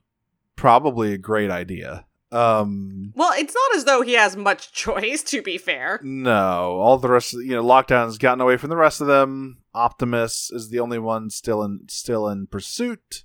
Probably 0.56 1.14
a 1.14 1.18
great 1.18 1.50
idea. 1.52 2.06
Um. 2.34 3.14
Well, 3.16 3.32
it's 3.36 3.54
not 3.54 3.78
as 3.78 3.86
though 3.86 4.02
he 4.02 4.14
has 4.14 4.36
much 4.36 4.72
choice. 4.74 5.22
To 5.24 5.42
be 5.44 5.58
fair, 5.60 6.00
No, 6.04 6.80
all 6.80 6.98
the 6.98 7.10
rest, 7.10 7.34
of, 7.36 7.42
you 7.42 7.52
know, 7.52 7.64
Lockdown's 7.64 8.18
gotten 8.18 8.42
away 8.42 8.58
from 8.58 8.70
the 8.72 8.76
rest 8.76 9.02
of 9.02 9.08
them. 9.08 9.60
Optimus 9.76 10.50
is 10.52 10.70
the 10.70 10.80
only 10.80 10.98
one 11.00 11.30
still 11.30 11.64
in 11.64 11.82
still 11.90 12.28
in 12.28 12.48
pursuit, 12.48 13.24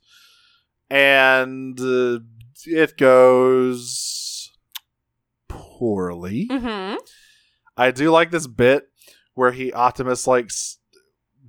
and 0.90 1.80
uh, 1.80 2.18
it 2.66 2.98
goes 2.98 4.50
poorly. 5.48 6.48
hmm 6.50 6.94
I 7.76 7.90
do 7.92 8.10
like 8.10 8.30
this 8.30 8.46
bit 8.46 8.88
where 9.34 9.52
he 9.52 9.72
Optimus 9.72 10.26
like 10.26 10.50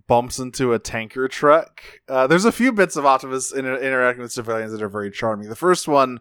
bumps 0.07 0.39
into 0.39 0.73
a 0.73 0.79
tanker 0.79 1.27
truck. 1.27 1.81
Uh, 2.07 2.27
there's 2.27 2.45
a 2.45 2.51
few 2.51 2.71
bits 2.71 2.95
of 2.95 3.05
Optimus 3.05 3.51
inter- 3.51 3.77
interacting 3.77 4.21
with 4.21 4.31
civilians 4.31 4.71
that 4.71 4.81
are 4.81 4.89
very 4.89 5.11
charming. 5.11 5.49
The 5.49 5.55
first 5.55 5.87
one 5.87 6.19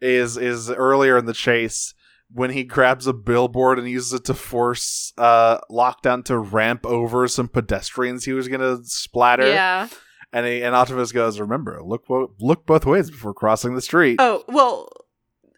is 0.00 0.36
is 0.36 0.70
earlier 0.70 1.16
in 1.16 1.26
the 1.26 1.32
chase 1.32 1.94
when 2.32 2.50
he 2.50 2.64
grabs 2.64 3.06
a 3.06 3.12
billboard 3.12 3.78
and 3.78 3.88
uses 3.88 4.12
it 4.14 4.24
to 4.24 4.34
force 4.34 5.12
uh, 5.16 5.58
Lockdown 5.70 6.24
to 6.24 6.36
ramp 6.38 6.84
over 6.84 7.28
some 7.28 7.48
pedestrians 7.48 8.24
he 8.24 8.32
was 8.32 8.48
gonna 8.48 8.78
splatter. 8.84 9.48
yeah. 9.48 9.88
And 10.32 10.44
he, 10.44 10.62
and 10.62 10.74
Optimus 10.74 11.12
goes, 11.12 11.38
"Remember, 11.38 11.80
look 11.82 12.04
look 12.08 12.66
both 12.66 12.84
ways 12.84 13.10
before 13.10 13.32
crossing 13.32 13.74
the 13.74 13.80
street." 13.80 14.16
Oh 14.18 14.44
well, 14.48 14.88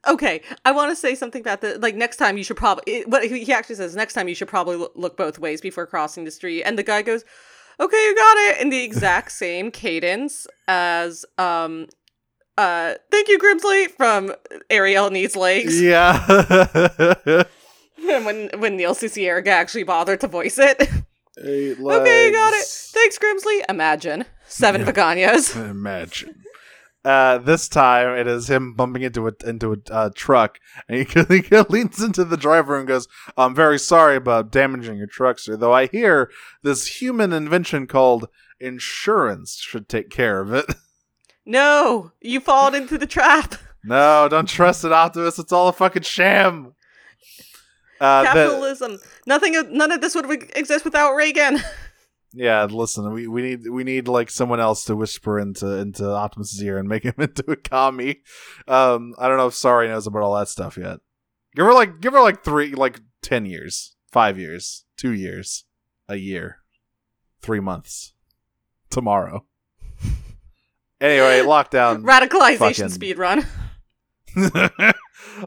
okay, 0.06 0.42
I 0.64 0.72
want 0.72 0.90
to 0.92 0.96
say 0.96 1.14
something 1.14 1.40
about 1.40 1.62
the 1.62 1.78
like 1.78 1.94
next 1.96 2.16
time 2.18 2.36
you 2.36 2.44
should 2.44 2.58
probably 2.58 3.02
what 3.06 3.24
he 3.24 3.44
he 3.44 3.52
actually 3.52 3.76
says 3.76 3.96
next 3.96 4.12
time 4.12 4.28
you 4.28 4.34
should 4.34 4.46
probably 4.46 4.76
look 4.94 5.16
both 5.16 5.38
ways 5.38 5.60
before 5.60 5.86
crossing 5.86 6.24
the 6.24 6.30
street 6.30 6.62
and 6.64 6.78
the 6.78 6.82
guy 6.82 7.00
goes, 7.02 7.24
"Okay, 7.80 7.96
you 7.96 8.14
got 8.14 8.36
it." 8.36 8.60
in 8.60 8.68
the 8.68 8.84
exact 8.84 9.32
same 9.44 9.70
cadence 9.70 10.46
as 10.68 11.24
um 11.38 11.86
uh 12.58 12.94
thank 13.10 13.28
you 13.28 13.38
Grimsley 13.38 13.88
from 13.88 14.34
Ariel 14.68 15.10
needs 15.10 15.36
legs. 15.36 15.80
Yeah. 15.82 17.44
when 17.98 18.50
when 18.58 18.76
Neil 18.76 18.94
Cicierega 18.94 19.48
actually 19.48 19.84
bothered 19.84 20.20
to 20.20 20.28
voice 20.28 20.58
it. 20.58 20.80
Eight 21.42 21.78
okay, 21.80 22.26
you 22.26 22.32
got 22.32 22.52
it. 22.54 22.66
Thanks 22.66 23.18
Grimsley. 23.18 23.62
Imagine 23.68 24.24
seven 24.46 24.84
Vaganias. 24.84 25.54
Imagine. 25.70 26.42
Uh, 27.04 27.38
this 27.38 27.68
time 27.68 28.18
it 28.18 28.26
is 28.26 28.50
him 28.50 28.74
bumping 28.74 29.02
into 29.02 29.28
a 29.28 29.32
into 29.46 29.72
a 29.72 29.92
uh, 29.92 30.10
truck, 30.14 30.58
and 30.88 31.06
he, 31.06 31.42
he 31.48 31.60
leans 31.68 32.02
into 32.02 32.24
the 32.24 32.36
driver 32.36 32.76
and 32.76 32.88
goes, 32.88 33.06
"I'm 33.36 33.54
very 33.54 33.78
sorry 33.78 34.16
about 34.16 34.50
damaging 34.50 34.96
your 34.96 35.06
truck, 35.06 35.38
sir. 35.38 35.56
Though 35.56 35.72
I 35.72 35.86
hear 35.86 36.30
this 36.62 37.00
human 37.00 37.32
invention 37.32 37.86
called 37.86 38.28
insurance 38.60 39.56
should 39.56 39.88
take 39.88 40.10
care 40.10 40.40
of 40.40 40.52
it." 40.52 40.66
No, 41.48 42.12
you 42.20 42.40
fallen 42.40 42.74
into 42.74 42.98
the 42.98 43.06
trap. 43.06 43.54
no, 43.84 44.28
don't 44.28 44.46
trust 44.48 44.84
it, 44.84 44.92
Optimus. 44.92 45.38
It's 45.38 45.50
all 45.52 45.68
a 45.68 45.72
fucking 45.72 46.02
sham. 46.02 46.74
Uh, 48.00 48.22
the- 48.22 48.26
Capitalism. 48.28 48.98
Nothing. 49.26 49.56
of- 49.56 49.70
None 49.70 49.90
of 49.90 50.00
this 50.02 50.14
would 50.14 50.30
exist 50.54 50.84
without 50.84 51.14
Reagan. 51.14 51.58
Yeah, 52.34 52.64
listen, 52.66 53.10
we, 53.14 53.26
we 53.26 53.40
need 53.40 53.68
we 53.70 53.84
need 53.84 54.06
like 54.06 54.28
someone 54.28 54.60
else 54.60 54.84
to 54.84 54.94
whisper 54.94 55.38
into 55.38 55.66
into 55.78 56.04
Optimus's 56.06 56.62
ear 56.62 56.76
and 56.76 56.86
make 56.86 57.02
him 57.02 57.14
into 57.18 57.50
a 57.50 57.56
commie. 57.56 58.20
Um, 58.68 59.14
I 59.18 59.28
don't 59.28 59.38
know 59.38 59.46
if 59.46 59.54
Sari 59.54 59.88
knows 59.88 60.06
about 60.06 60.22
all 60.22 60.36
that 60.36 60.48
stuff 60.48 60.76
yet. 60.76 61.00
Give 61.56 61.64
her 61.64 61.72
like 61.72 62.00
give 62.02 62.12
her 62.12 62.20
like 62.20 62.44
three 62.44 62.74
like 62.74 63.00
ten 63.22 63.46
years, 63.46 63.96
five 64.12 64.38
years, 64.38 64.84
two 64.98 65.12
years, 65.12 65.64
a 66.06 66.16
year, 66.16 66.58
three 67.40 67.60
months, 67.60 68.12
tomorrow. 68.90 69.46
Anyway, 71.00 71.40
lockdown. 71.46 72.02
Radicalization 72.02 72.58
fucking- 72.58 72.88
speed 72.90 73.18
run. 73.18 73.46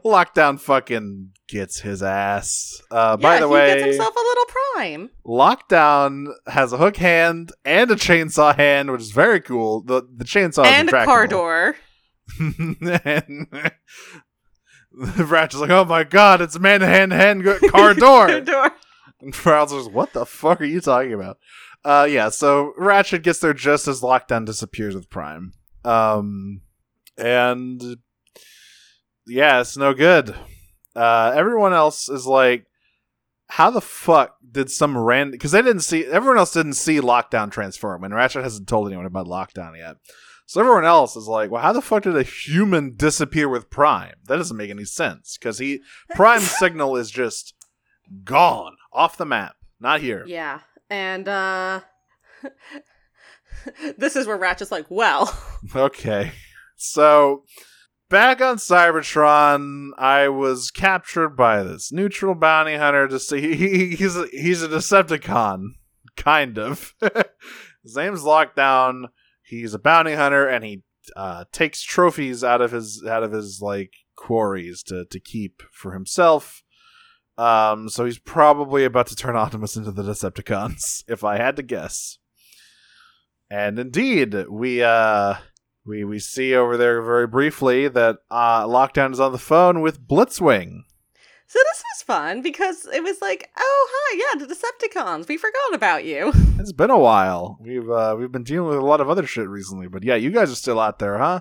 lockdown 0.04 0.58
fucking 0.60 1.30
gets 1.48 1.80
his 1.80 2.02
ass. 2.02 2.80
Uh, 2.90 3.16
by 3.16 3.34
yeah, 3.34 3.40
the 3.40 3.46
he 3.48 3.52
way, 3.52 3.66
gets 3.74 3.84
himself 3.84 4.14
a 4.14 4.18
little 4.18 4.44
prime. 4.46 5.10
Lockdown 5.26 6.26
has 6.46 6.72
a 6.72 6.76
hook 6.78 6.96
hand 6.96 7.52
and 7.64 7.90
a 7.90 7.94
chainsaw 7.94 8.54
hand, 8.56 8.90
which 8.90 9.00
is 9.00 9.10
very 9.12 9.40
cool. 9.40 9.82
The 9.82 10.02
the 10.16 10.24
chainsaw 10.24 10.64
and 10.64 10.88
is 10.88 10.94
a 10.94 11.04
car 11.04 11.26
door. 11.26 11.76
and 12.38 13.46
Ratchet's 14.92 15.60
like, 15.60 15.70
"Oh 15.70 15.84
my 15.84 16.04
god, 16.04 16.40
it's 16.40 16.56
a 16.56 16.60
man 16.60 16.80
hand 16.80 17.12
hand 17.12 17.44
car 17.70 17.94
door." 17.94 18.40
door. 18.40 18.70
and 19.20 19.34
Bowser's, 19.44 19.88
"What 19.88 20.12
the 20.12 20.26
fuck 20.26 20.60
are 20.60 20.64
you 20.64 20.80
talking 20.80 21.12
about?" 21.14 21.38
Uh, 21.84 22.06
yeah. 22.08 22.28
So 22.28 22.72
Ratchet 22.76 23.22
gets 23.22 23.40
there 23.40 23.54
just 23.54 23.88
as 23.88 24.00
Lockdown 24.00 24.44
disappears 24.44 24.94
with 24.94 25.10
Prime. 25.10 25.52
Um, 25.84 26.62
and 27.18 27.96
yeah, 29.26 29.60
it's 29.60 29.76
no 29.76 29.94
good. 29.94 30.34
Uh, 30.94 31.32
everyone 31.34 31.72
else 31.72 32.08
is 32.08 32.26
like, 32.26 32.66
how 33.48 33.70
the 33.70 33.80
fuck 33.80 34.36
did 34.50 34.70
some 34.70 34.96
random? 34.96 35.32
Because 35.32 35.52
they 35.52 35.60
didn't 35.62 35.82
see. 35.82 36.06
Everyone 36.06 36.38
else 36.38 36.52
didn't 36.52 36.74
see 36.74 37.00
Lockdown 37.00 37.50
transform, 37.50 38.02
and 38.02 38.14
Ratchet 38.14 38.42
hasn't 38.42 38.68
told 38.68 38.86
anyone 38.86 39.04
about 39.04 39.26
Lockdown 39.26 39.76
yet. 39.76 39.96
So 40.46 40.60
everyone 40.60 40.84
else 40.84 41.16
is 41.16 41.26
like, 41.26 41.50
well, 41.50 41.62
how 41.62 41.72
the 41.72 41.82
fuck 41.82 42.02
did 42.02 42.16
a 42.16 42.22
human 42.22 42.94
disappear 42.96 43.48
with 43.48 43.70
Prime? 43.70 44.14
That 44.26 44.36
doesn't 44.36 44.56
make 44.56 44.70
any 44.70 44.84
sense 44.84 45.36
because 45.38 45.58
he 45.58 45.80
Prime's 46.14 46.50
signal 46.50 46.96
is 46.96 47.10
just 47.10 47.54
gone 48.24 48.76
off 48.92 49.16
the 49.16 49.26
map, 49.26 49.56
not 49.80 50.00
here. 50.00 50.24
Yeah, 50.26 50.60
and 50.92 51.26
uh, 51.26 51.80
this 53.96 54.14
is 54.14 54.26
where 54.26 54.36
Ratchet's 54.36 54.70
like, 54.70 54.84
well, 54.90 55.34
Okay. 55.74 56.32
So 56.76 57.44
back 58.10 58.42
on 58.42 58.56
Cybertron, 58.56 59.90
I 59.96 60.28
was 60.28 60.70
captured 60.70 61.30
by 61.30 61.62
this 61.62 61.92
neutral 61.92 62.34
bounty 62.34 62.76
hunter 62.76 63.08
to 63.08 63.18
see 63.18 63.54
he, 63.56 63.96
he's 63.96 64.16
a, 64.16 64.26
he's 64.32 64.62
a 64.62 64.68
Decepticon, 64.68 65.68
kind 66.14 66.58
of. 66.58 66.94
his 67.82 67.96
name's 67.96 68.22
Lockdown. 68.22 69.04
He's 69.42 69.72
a 69.72 69.78
bounty 69.78 70.12
hunter 70.12 70.46
and 70.46 70.62
he 70.62 70.82
uh, 71.16 71.46
takes 71.52 71.82
trophies 71.82 72.44
out 72.44 72.60
of 72.60 72.72
his 72.72 73.02
out 73.08 73.22
of 73.22 73.32
his 73.32 73.60
like 73.62 73.92
quarries 74.14 74.82
to 74.84 75.06
to 75.06 75.18
keep 75.18 75.62
for 75.72 75.92
himself. 75.92 76.62
Um, 77.38 77.88
so 77.88 78.04
he's 78.04 78.18
probably 78.18 78.84
about 78.84 79.06
to 79.08 79.16
turn 79.16 79.36
Optimus 79.36 79.76
into 79.76 79.90
the 79.90 80.02
Decepticons, 80.02 81.04
if 81.08 81.24
I 81.24 81.36
had 81.38 81.56
to 81.56 81.62
guess. 81.62 82.18
And 83.50 83.78
indeed, 83.78 84.34
we 84.48 84.82
uh 84.82 85.34
we 85.84 86.04
we 86.04 86.18
see 86.18 86.54
over 86.54 86.76
there 86.76 87.02
very 87.02 87.26
briefly 87.26 87.88
that 87.88 88.18
uh 88.30 88.64
Lockdown 88.66 89.12
is 89.12 89.20
on 89.20 89.32
the 89.32 89.38
phone 89.38 89.80
with 89.82 90.06
Blitzwing. 90.06 90.80
so 91.46 91.58
this 91.58 91.82
was 91.92 92.02
fun 92.06 92.40
because 92.40 92.86
it 92.94 93.02
was 93.02 93.20
like, 93.20 93.50
oh 93.58 93.88
hi, 93.92 94.18
yeah, 94.18 94.46
the 94.46 94.54
Decepticons. 94.54 95.28
We 95.28 95.36
forgot 95.36 95.74
about 95.74 96.04
you. 96.04 96.32
It's 96.58 96.72
been 96.72 96.90
a 96.90 96.98
while. 96.98 97.58
We've 97.60 97.90
uh 97.90 98.16
we've 98.18 98.32
been 98.32 98.44
dealing 98.44 98.68
with 98.70 98.78
a 98.78 98.86
lot 98.86 99.00
of 99.00 99.10
other 99.10 99.26
shit 99.26 99.48
recently, 99.48 99.88
but 99.88 100.02
yeah, 100.04 100.14
you 100.14 100.30
guys 100.30 100.50
are 100.50 100.54
still 100.56 100.80
out 100.80 100.98
there, 100.98 101.18
huh? 101.18 101.40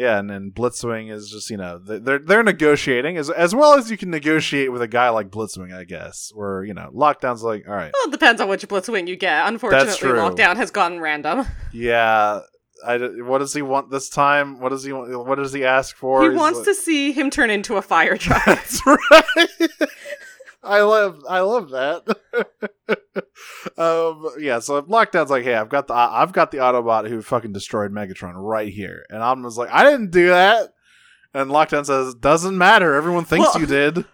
Yeah, 0.00 0.18
and 0.18 0.30
then 0.30 0.50
Blitzwing 0.50 1.12
is 1.12 1.28
just 1.30 1.50
you 1.50 1.58
know 1.58 1.78
they- 1.78 1.98
they're 1.98 2.18
they're 2.18 2.42
negotiating 2.42 3.18
as 3.18 3.28
as 3.28 3.54
well 3.54 3.74
as 3.74 3.90
you 3.90 3.98
can 3.98 4.10
negotiate 4.10 4.72
with 4.72 4.80
a 4.80 4.88
guy 4.88 5.10
like 5.10 5.28
Blitzwing, 5.30 5.74
I 5.76 5.84
guess. 5.84 6.30
Where 6.34 6.64
you 6.64 6.72
know 6.72 6.90
Lockdown's 6.94 7.42
like, 7.42 7.68
all 7.68 7.74
right, 7.74 7.92
Well, 7.92 8.08
it 8.08 8.12
depends 8.12 8.40
on 8.40 8.48
which 8.48 8.66
Blitzwing 8.66 9.08
you 9.08 9.16
get. 9.16 9.46
Unfortunately, 9.46 10.08
lockdown 10.08 10.56
has 10.56 10.70
gone 10.70 11.00
random. 11.00 11.44
yeah. 11.72 12.40
I, 12.82 12.96
what 12.96 13.38
does 13.40 13.52
he 13.52 13.60
want 13.60 13.90
this 13.90 14.08
time? 14.08 14.58
What 14.58 14.70
does 14.70 14.82
he 14.84 14.92
want? 14.94 15.10
What 15.26 15.34
does 15.36 15.52
he 15.52 15.66
ask 15.66 15.94
for? 15.94 16.22
He 16.22 16.30
He's 16.30 16.38
wants 16.38 16.60
like- 16.60 16.68
to 16.68 16.74
see 16.74 17.12
him 17.12 17.28
turn 17.28 17.50
into 17.50 17.76
a 17.76 17.82
fire 17.82 18.16
truck. 18.24 18.42
That's 18.46 18.80
right. 18.86 19.50
I 20.62 20.80
love 20.80 21.22
I 21.28 21.40
love 21.40 21.68
that. 21.70 22.98
Um 23.78 24.30
yeah, 24.38 24.58
so 24.58 24.82
Lockdown's 24.82 25.30
like, 25.30 25.44
hey, 25.44 25.54
I've 25.54 25.68
got 25.68 25.86
the 25.88 25.94
I've 25.94 26.32
got 26.32 26.50
the 26.50 26.58
Autobot 26.58 27.08
who 27.08 27.22
fucking 27.22 27.52
destroyed 27.52 27.92
Megatron 27.92 28.32
right 28.36 28.72
here. 28.72 29.04
And 29.10 29.22
Optimus 29.22 29.56
like, 29.56 29.70
I 29.70 29.84
didn't 29.84 30.10
do 30.10 30.28
that. 30.28 30.72
And 31.34 31.50
Lockdown 31.50 31.86
says, 31.86 32.14
Doesn't 32.14 32.56
matter, 32.58 32.94
everyone 32.94 33.24
thinks 33.24 33.48
Well- 33.54 33.60
you 33.60 33.66
did. 33.66 34.04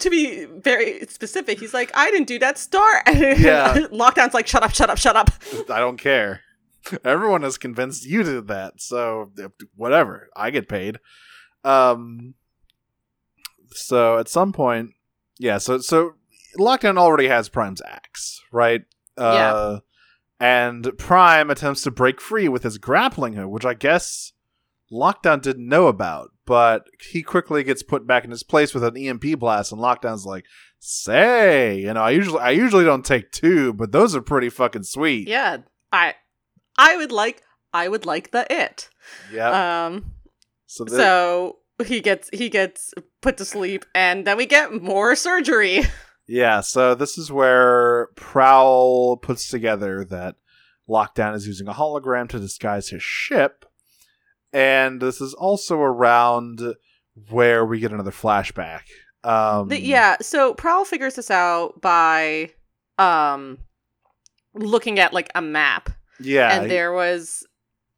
to 0.00 0.10
be 0.10 0.46
very 0.46 1.04
specific, 1.06 1.60
he's 1.60 1.74
like, 1.74 1.90
I 1.94 2.10
didn't 2.10 2.26
do 2.28 2.38
that. 2.40 2.58
Star. 2.58 3.02
Yeah. 3.12 3.74
Lockdown's 3.92 4.34
like, 4.34 4.46
shut 4.46 4.62
up, 4.62 4.74
shut 4.74 4.88
up, 4.90 4.98
shut 4.98 5.16
up. 5.16 5.30
I 5.70 5.78
don't 5.78 5.98
care. 5.98 6.40
Everyone 7.04 7.44
is 7.44 7.58
convinced 7.58 8.04
you 8.06 8.22
did 8.22 8.48
that, 8.48 8.80
so 8.80 9.32
whatever. 9.74 10.28
I 10.36 10.50
get 10.50 10.68
paid. 10.68 10.98
Um. 11.64 12.34
So 13.70 14.18
at 14.18 14.28
some 14.28 14.52
point, 14.52 14.90
yeah. 15.38 15.58
So 15.58 15.78
so 15.78 16.12
Lockdown 16.58 16.98
already 16.98 17.28
has 17.28 17.48
Prime's 17.48 17.82
axe, 17.86 18.40
right? 18.52 18.82
Uh, 19.16 19.80
And 20.38 20.96
Prime 20.98 21.48
attempts 21.50 21.82
to 21.82 21.90
break 21.90 22.20
free 22.20 22.48
with 22.48 22.62
his 22.62 22.76
grappling 22.78 23.32
hook, 23.34 23.48
which 23.50 23.64
I 23.64 23.74
guess 23.74 24.32
Lockdown 24.92 25.40
didn't 25.40 25.68
know 25.68 25.86
about. 25.86 26.30
But 26.44 26.84
he 27.10 27.22
quickly 27.22 27.64
gets 27.64 27.82
put 27.82 28.06
back 28.06 28.24
in 28.24 28.30
his 28.30 28.42
place 28.42 28.72
with 28.74 28.84
an 28.84 28.96
EMP 28.96 29.38
blast, 29.38 29.72
and 29.72 29.80
Lockdown's 29.80 30.24
like, 30.26 30.44
"Say, 30.78 31.78
you 31.80 31.92
know, 31.94 32.02
I 32.02 32.10
usually 32.10 32.38
I 32.40 32.50
usually 32.50 32.84
don't 32.84 33.04
take 33.04 33.32
two, 33.32 33.72
but 33.72 33.90
those 33.92 34.14
are 34.14 34.20
pretty 34.20 34.48
fucking 34.50 34.84
sweet." 34.84 35.26
Yeah, 35.26 35.58
I, 35.90 36.14
I 36.78 36.96
would 36.96 37.10
like, 37.10 37.42
I 37.72 37.88
would 37.88 38.06
like 38.06 38.30
the 38.30 38.46
it. 38.48 38.88
Yeah. 39.32 39.86
Um. 39.86 40.12
so, 40.66 40.86
So 40.86 41.56
he 41.84 42.00
gets 42.00 42.30
he 42.32 42.48
gets 42.48 42.94
put 43.22 43.38
to 43.38 43.44
sleep, 43.44 43.84
and 43.94 44.24
then 44.24 44.36
we 44.36 44.46
get 44.46 44.72
more 44.82 45.16
surgery. 45.16 45.80
yeah, 46.26 46.60
so 46.60 46.94
this 46.94 47.16
is 47.18 47.30
where 47.30 48.08
Prowl 48.16 49.16
puts 49.16 49.48
together 49.48 50.04
that 50.04 50.36
Lockdown 50.88 51.34
is 51.34 51.46
using 51.46 51.68
a 51.68 51.72
hologram 51.74 52.28
to 52.30 52.38
disguise 52.38 52.88
his 52.88 53.02
ship, 53.02 53.64
and 54.52 55.00
this 55.00 55.20
is 55.20 55.34
also 55.34 55.78
around 55.78 56.60
where 57.30 57.64
we 57.64 57.80
get 57.80 57.92
another 57.92 58.10
flashback. 58.10 58.82
Um, 59.24 59.68
The- 59.68 59.80
yeah. 59.80 60.16
So 60.20 60.54
Prowl 60.54 60.84
figures 60.84 61.14
this 61.16 61.30
out 61.30 61.80
by 61.80 62.50
um 62.98 63.58
looking 64.54 64.98
at 64.98 65.12
like 65.12 65.30
a 65.34 65.42
map, 65.42 65.90
yeah, 66.20 66.60
and 66.60 66.70
there 66.70 66.92
was 66.92 67.46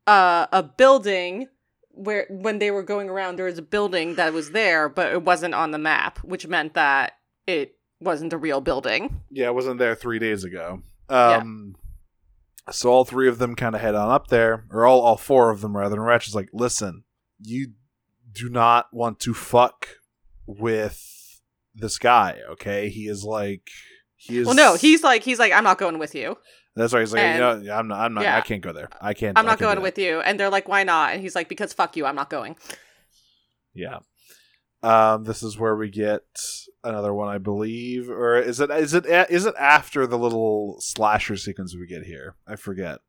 uh, 0.07 0.47
a 0.53 0.63
building 0.63 1.49
where 1.91 2.27
when 2.31 2.59
they 2.61 2.71
were 2.71 2.83
going 2.83 3.11
around 3.11 3.37
there 3.37 3.47
was 3.47 3.59
a 3.59 3.63
building 3.63 4.15
that 4.15 4.33
was 4.33 4.53
there 4.53 4.89
but 4.89 5.13
it 5.13 5.23
wasn't 5.23 5.53
on 5.53 5.73
the 5.73 5.79
map 5.79 6.19
which 6.19 6.47
meant 6.47 6.75
that 6.75 7.15
it 7.47 7.77
wasn't 8.01 8.33
a 8.33 8.39
real 8.39 8.61
building 8.61 9.21
yeah, 9.31 9.47
it 9.47 9.55
wasn't 9.55 9.79
there 9.79 9.95
three 9.95 10.19
days 10.19 10.45
ago. 10.45 10.83
Um, 11.09 11.75
so 12.71 12.91
all 12.91 13.05
three 13.05 13.29
of 13.29 13.39
them 13.39 13.55
kind 13.55 13.75
of 13.75 13.81
head 13.81 13.95
on 13.95 14.11
up 14.11 14.29
there, 14.29 14.65
or 14.71 14.85
all 14.87 15.01
all 15.01 15.17
four 15.17 15.51
of 15.51 15.61
them 15.61 15.77
rather. 15.77 15.97
And 15.97 16.05
Ratchet's 16.05 16.35
like, 16.35 16.51
"Listen, 16.53 17.05
you 17.41 17.73
do 18.31 18.49
not 18.49 18.93
want 18.93 19.21
to 19.21 19.35
fuck 19.35 19.89
with 20.47 21.41
this 21.75 21.99
guy. 21.99 22.41
Okay, 22.51 22.89
he 22.89 23.09
is 23.09 23.25
like 23.25 23.69
he 24.17 24.39
is. 24.39 24.47
Well, 24.47 24.57
no, 24.57 24.75
he's 24.75 25.03
like 25.03 25.23
he's 25.23 25.39
like 25.39 25.53
I'm 25.53 25.65
not 25.65 25.79
going 25.79 25.99
with 25.99 26.15
you. 26.15 26.37
That's 26.77 26.93
why 26.93 27.01
he's 27.01 27.13
like, 27.13 27.35
you 27.35 27.41
know, 27.41 27.75
I'm 27.75 27.89
not, 27.89 28.01
I'm 28.01 28.15
not, 28.15 28.23
yeah. 28.23 28.37
I 28.37 28.41
can't 28.41 28.63
go 28.63 28.73
there. 28.73 28.89
I 29.01 29.13
can't. 29.13 29.37
I'm 29.37 29.45
not 29.47 29.59
can't 29.59 29.73
going 29.73 29.83
with 29.83 29.99
you. 29.99 30.21
And 30.21 30.39
they're 30.39 30.51
like, 30.51 30.69
why 30.69 30.85
not? 30.85 31.13
And 31.13 31.21
he's 31.21 31.35
like, 31.35 31.49
because 31.49 31.73
fuck 31.73 31.97
you, 31.97 32.07
I'm 32.07 32.15
not 32.15 32.31
going. 32.31 32.57
Yeah. 33.75 33.99
Um, 34.83 35.25
this 35.25 35.43
is 35.43 35.59
where 35.59 35.75
we 35.75 35.91
get 35.91 36.23
another 36.85 37.13
one, 37.13 37.29
I 37.29 37.39
believe, 37.39 38.09
or 38.09 38.39
is 38.39 38.61
it 38.61 38.71
is 38.71 38.95
it 38.95 39.07
is 39.07 39.45
it 39.45 39.55
after 39.59 40.07
the 40.07 40.19
little 40.19 40.77
slasher 40.81 41.37
sequence 41.37 41.75
we 41.77 41.87
get 41.87 42.05
here? 42.05 42.37
I 42.47 42.55
forget 42.57 43.01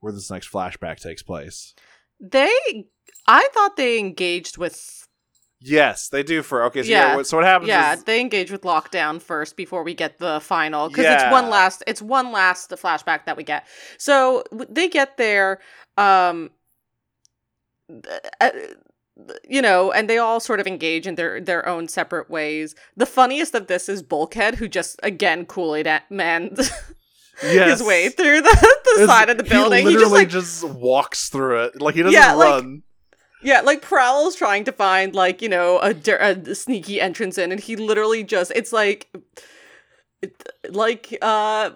where 0.00 0.12
this 0.12 0.30
next 0.30 0.50
flashback 0.52 0.98
takes 1.00 1.22
place. 1.22 1.74
They, 2.20 2.86
I 3.26 3.48
thought 3.54 3.76
they 3.76 3.98
engaged 3.98 4.58
with, 4.58 5.06
Yes, 5.60 6.08
they 6.08 6.22
do. 6.22 6.42
For 6.42 6.64
okay, 6.64 6.82
so 6.82 6.88
Yeah. 6.90 7.08
yeah. 7.10 7.16
what- 7.16 7.26
so 7.26 7.36
what 7.38 7.46
happens? 7.46 7.68
yeah, 7.68 7.94
is, 7.94 8.04
they 8.04 8.20
engage 8.20 8.50
with 8.50 8.62
lockdown 8.62 9.22
first 9.22 9.56
before 9.56 9.82
we 9.82 9.94
get 9.94 10.18
the 10.18 10.40
final 10.40 10.88
because 10.88 11.06
it's 11.06 11.30
one 11.32 11.48
last, 11.48 11.82
it's 11.86 12.02
one 12.02 12.32
last 12.32 12.68
the 12.70 12.76
flashback 12.76 13.24
that 13.26 13.36
we 13.36 13.44
get. 13.44 13.66
So 13.98 14.44
they 14.68 14.88
get 14.88 15.16
there, 15.16 15.60
um, 15.96 16.50
uh, 18.40 18.50
you 19.48 19.62
know, 19.62 19.92
and 19.92 20.10
they 20.10 20.18
all 20.18 20.40
sort 20.40 20.58
of 20.60 20.66
engage 20.66 21.06
in 21.06 21.14
their 21.14 21.40
their 21.40 21.68
own 21.68 21.88
separate 21.88 22.28
ways. 22.28 22.74
The 22.96 23.06
funniest 23.06 23.54
of 23.54 23.66
this 23.68 23.88
is 23.88 24.02
Bulkhead, 24.02 24.56
who 24.56 24.68
just 24.68 24.98
again 25.02 25.46
Kool 25.46 25.74
Aid 25.76 25.88
man 26.10 26.50
yes. 26.56 26.70
his 27.40 27.82
way 27.82 28.08
through 28.08 28.40
the, 28.40 28.76
the 28.96 29.06
side 29.06 29.30
of 29.30 29.36
the 29.38 29.44
building. 29.44 29.86
He 29.86 29.92
He, 29.92 29.98
just 29.98 30.12
like 30.12 30.28
just 30.28 30.64
walks 30.64 31.28
through 31.28 31.64
it. 31.64 31.80
Like 31.80 31.94
he 31.94 32.02
doesn't 32.02 32.12
Yeah, 32.20 32.32
like- 32.34 32.62
run. 32.62 32.82
yeah, 33.42 33.60
like 33.60 33.82
Prowl's 33.82 34.34
trying 34.34 34.64
to 34.64 34.72
find 34.72 35.14
like 35.14 35.40
you 35.42 35.48
know 35.48 35.78
a, 35.80 35.94
a 36.20 36.54
sneaky 36.54 37.00
entrance 37.00 37.38
in, 37.38 37.52
and 37.52 37.60
he 37.60 37.76
literally 37.76 38.24
just 38.24 38.50
it's 38.54 38.72
like 38.72 39.14
like 40.68 41.16
uh. 41.22 41.70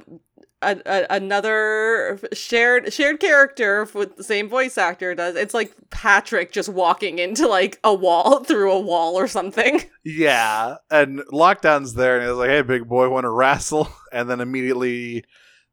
A, 0.60 0.80
a, 0.86 1.06
another 1.10 2.18
shared 2.32 2.92
shared 2.92 3.20
character 3.20 3.88
with 3.94 4.16
the 4.16 4.24
same 4.24 4.48
voice 4.48 4.76
actor 4.76 5.14
does. 5.14 5.36
It's 5.36 5.54
like 5.54 5.72
Patrick 5.90 6.50
just 6.50 6.68
walking 6.68 7.18
into 7.20 7.46
like 7.46 7.78
a 7.84 7.94
wall 7.94 8.42
through 8.44 8.72
a 8.72 8.80
wall 8.80 9.16
or 9.16 9.28
something. 9.28 9.82
Yeah, 10.04 10.76
and 10.90 11.20
lockdown's 11.32 11.94
there, 11.94 12.18
and 12.18 12.28
he's 12.28 12.36
like, 12.36 12.50
"Hey, 12.50 12.62
big 12.62 12.88
boy, 12.88 13.08
want 13.08 13.24
to 13.24 13.30
wrestle?" 13.30 13.88
And 14.12 14.28
then 14.30 14.40
immediately, 14.40 15.24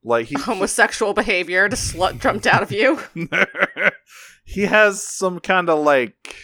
like 0.04 0.28
he 0.28 0.36
Homosexual 0.40 1.14
behavior 1.14 1.70
to 1.70 1.76
slut 1.76 2.20
jumped 2.20 2.46
out 2.46 2.62
of 2.62 2.72
you. 2.72 3.00
he 4.44 4.64
has 4.64 5.02
some 5.02 5.40
kind 5.40 5.70
of 5.70 5.80
like 5.80 6.36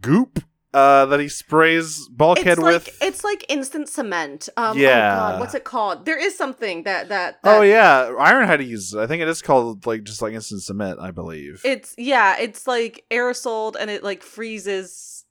goop 0.00 0.40
uh, 0.74 1.06
that 1.06 1.18
he 1.20 1.28
sprays 1.28 2.06
bulkhead 2.08 2.46
it's 2.46 2.60
like 2.60 2.72
with. 2.84 2.98
it's 3.02 3.24
like 3.24 3.44
instant 3.48 3.88
cement. 3.88 4.48
Um, 4.56 4.76
Yeah. 4.78 5.14
Oh 5.14 5.18
God, 5.18 5.40
what's 5.40 5.54
it 5.54 5.64
called? 5.64 6.04
There 6.04 6.18
is 6.18 6.36
something 6.36 6.82
that 6.84 7.08
that. 7.08 7.38
oh 7.44 7.60
that- 7.60 7.66
yeah, 7.66 8.10
Ironhide 8.18 8.66
uses. 8.66 8.94
it. 8.94 9.00
I 9.00 9.06
think 9.06 9.22
it 9.22 9.28
is 9.28 9.40
called 9.42 9.86
like 9.86 10.04
just 10.04 10.20
like 10.22 10.34
instant 10.34 10.62
cement. 10.62 11.00
I 11.00 11.10
believe. 11.10 11.62
It's 11.64 11.94
yeah, 11.96 12.36
it's 12.38 12.66
like 12.66 13.04
aerosoled 13.10 13.76
and 13.80 13.90
it 13.90 14.04
like 14.04 14.22
freezes 14.22 15.24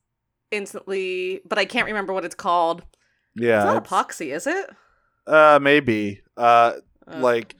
instantly, 0.51 1.41
but 1.47 1.57
I 1.57 1.65
can't 1.65 1.85
remember 1.87 2.13
what 2.13 2.25
it's 2.25 2.35
called. 2.35 2.83
yeah, 3.35 3.57
it's 3.57 3.65
not 3.65 3.77
it's- 3.77 3.91
epoxy, 3.91 4.33
is 4.33 4.47
it? 4.47 4.69
uh, 5.27 5.59
maybe. 5.61 6.21
Uh, 6.35 6.73
Uh, 7.07 7.19
like, 7.19 7.55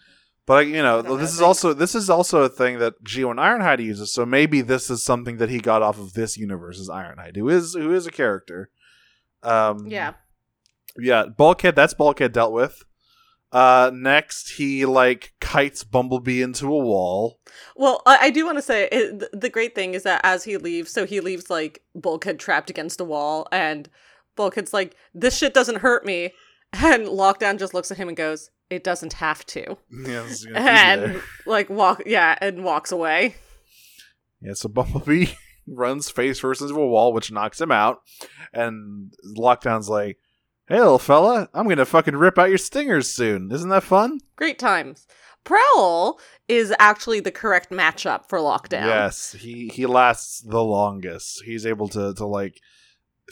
but 0.47 0.65
you 0.65 0.81
know, 0.81 0.99
I 0.99 1.01
don't 1.01 1.11
know, 1.11 1.17
this 1.17 1.33
is 1.33 1.41
also 1.41 1.73
this 1.73 1.93
is 1.93 2.09
also 2.09 2.41
a 2.41 2.49
thing 2.49 2.79
that 2.79 3.03
G1 3.03 3.31
and 3.31 3.39
Ironhide 3.39 3.83
uses. 3.83 4.13
So 4.13 4.25
maybe 4.25 4.61
this 4.61 4.89
is 4.89 5.03
something 5.03 5.37
that 5.37 5.49
he 5.49 5.59
got 5.59 5.83
off 5.83 5.99
of 5.99 6.13
this 6.13 6.37
universe 6.37 6.79
as 6.79 6.87
Ironhide, 6.87 7.35
who 7.35 7.49
is 7.49 7.73
who 7.73 7.93
is 7.93 8.07
a 8.07 8.11
character. 8.11 8.71
Um, 9.43 9.87
yeah. 9.87 10.13
yeah. 10.97 11.25
Bulkhead. 11.25 11.75
That's 11.75 11.93
Bulkhead 11.93 12.31
dealt 12.31 12.53
with. 12.53 12.81
Uh, 13.51 13.91
next 13.93 14.51
he 14.51 14.85
like 14.85 15.33
kites 15.41 15.83
Bumblebee 15.83 16.41
into 16.41 16.67
a 16.67 16.79
wall. 16.79 17.39
Well, 17.75 18.01
I, 18.05 18.17
I 18.23 18.29
do 18.29 18.45
want 18.45 18.57
to 18.57 18.61
say 18.61 18.87
it, 18.89 19.19
th- 19.19 19.31
the 19.33 19.49
great 19.49 19.75
thing 19.75 19.93
is 19.93 20.03
that 20.03 20.21
as 20.23 20.45
he 20.45 20.57
leaves, 20.57 20.91
so 20.91 21.05
he 21.05 21.19
leaves 21.19 21.49
like 21.49 21.83
Bulkhead 21.93 22.39
trapped 22.39 22.69
against 22.69 23.01
a 23.01 23.05
wall, 23.05 23.47
and 23.51 23.89
Bulkhead's 24.37 24.73
like, 24.73 24.95
"This 25.13 25.37
shit 25.37 25.53
doesn't 25.53 25.77
hurt 25.77 26.05
me," 26.05 26.33
and 26.73 27.05
Lockdown 27.05 27.59
just 27.59 27.73
looks 27.73 27.91
at 27.91 27.97
him 27.97 28.07
and 28.07 28.17
goes, 28.17 28.49
"It 28.69 28.83
doesn't 28.83 29.13
have 29.13 29.45
to," 29.47 29.77
Yeah, 29.91 30.27
gonna 30.45 30.59
and 30.59 31.21
like 31.45 31.69
walk, 31.69 32.03
yeah, 32.05 32.37
and 32.41 32.63
walks 32.63 32.91
away. 32.91 33.35
Yeah, 34.41 34.53
so 34.53 34.69
Bumblebee 34.69 35.27
runs 35.67 36.09
face 36.09 36.39
first 36.39 36.61
into 36.61 36.75
a 36.75 36.87
wall, 36.87 37.13
which 37.13 37.31
knocks 37.31 37.59
him 37.59 37.71
out. 37.71 38.01
And 38.53 39.13
Lockdown's 39.35 39.89
like, 39.89 40.17
hey, 40.67 40.79
little 40.79 40.99
fella, 40.99 41.49
I'm 41.53 41.65
going 41.65 41.77
to 41.77 41.85
fucking 41.85 42.15
rip 42.15 42.37
out 42.37 42.49
your 42.49 42.57
stingers 42.57 43.09
soon. 43.09 43.51
Isn't 43.51 43.69
that 43.69 43.83
fun? 43.83 44.19
Great 44.35 44.59
times. 44.59 45.07
Prowl 45.43 46.19
is 46.47 46.73
actually 46.77 47.21
the 47.21 47.31
correct 47.31 47.71
matchup 47.71 48.27
for 48.27 48.39
Lockdown. 48.39 48.85
Yes, 48.85 49.31
he, 49.31 49.69
he 49.73 49.85
lasts 49.85 50.41
the 50.41 50.63
longest. 50.63 51.43
He's 51.45 51.65
able 51.65 51.87
to, 51.89 52.13
to, 52.15 52.25
like, 52.25 52.59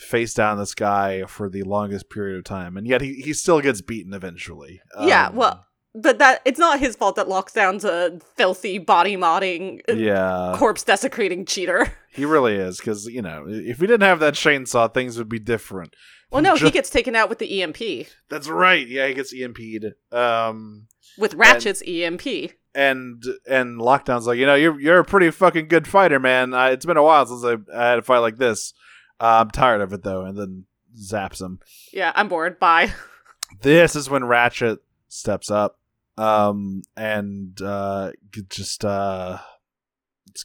face 0.00 0.34
down 0.34 0.58
this 0.58 0.74
guy 0.74 1.24
for 1.24 1.48
the 1.48 1.62
longest 1.62 2.10
period 2.10 2.38
of 2.38 2.44
time. 2.44 2.76
And 2.76 2.86
yet 2.86 3.00
he, 3.00 3.14
he 3.14 3.32
still 3.32 3.60
gets 3.60 3.80
beaten 3.80 4.12
eventually. 4.12 4.80
Yeah, 5.00 5.28
Um, 5.28 5.36
well, 5.36 5.66
but 5.94 6.18
that 6.18 6.42
it's 6.44 6.58
not 6.58 6.78
his 6.78 6.94
fault 6.96 7.16
that 7.16 7.26
Lockdown's 7.26 7.84
a 7.84 8.18
filthy 8.36 8.78
body 8.78 9.16
modding, 9.16 9.80
Yeah, 9.88 10.54
corpse 10.56 10.82
desecrating 10.82 11.46
cheater. 11.46 11.92
he 12.12 12.24
really 12.26 12.54
is. 12.54 12.78
Because, 12.78 13.06
you 13.06 13.22
know, 13.22 13.46
if 13.48 13.80
we 13.80 13.86
didn't 13.86 14.06
have 14.06 14.20
that 14.20 14.34
chainsaw, 14.34 14.92
things 14.92 15.16
would 15.16 15.28
be 15.30 15.38
different. 15.38 15.94
Well, 16.30 16.42
no, 16.42 16.56
he 16.56 16.70
gets 16.70 16.90
taken 16.90 17.14
out 17.14 17.28
with 17.28 17.38
the 17.38 17.62
EMP, 17.62 18.08
That's 18.28 18.48
right. 18.48 18.86
Yeah, 18.86 19.06
he 19.06 19.14
gets 19.14 19.32
EMP'd. 19.32 19.94
Um, 20.12 20.88
with 21.16 21.34
Ratchet's 21.34 21.82
E 21.86 22.04
EMP. 22.04 22.52
and 22.74 23.22
and 23.48 23.80
lockdown's 23.80 24.26
like 24.26 24.38
you 24.38 24.44
know 24.44 24.54
you're 24.54 24.78
you're 24.78 24.98
a 24.98 25.04
pretty 25.04 25.30
fucking 25.30 25.66
good 25.68 25.88
fighter 25.88 26.20
man 26.20 26.52
uh, 26.52 26.66
it's 26.66 26.84
been 26.84 26.98
a 26.98 27.02
while 27.02 27.24
since 27.24 27.42
I, 27.42 27.56
I 27.74 27.88
had 27.90 27.98
a 28.00 28.02
fight 28.02 28.18
like 28.18 28.36
this 28.36 28.74
uh, 29.20 29.38
i'm 29.44 29.50
tired 29.50 29.80
of 29.80 29.92
it 29.92 30.02
though 30.02 30.22
and 30.22 30.36
then 30.38 30.64
zaps 30.98 31.40
him 31.42 31.60
Yeah, 31.92 32.12
I'm 32.14 32.28
bored. 32.28 32.58
Bye. 32.58 32.92
this 33.62 33.94
is 33.94 34.08
when 34.10 34.24
ratchet 34.24 34.78
steps 35.08 35.50
up 35.50 35.78
um 36.18 36.82
and 36.96 37.60
uh 37.62 38.12
just 38.48 38.84
uh 38.84 39.38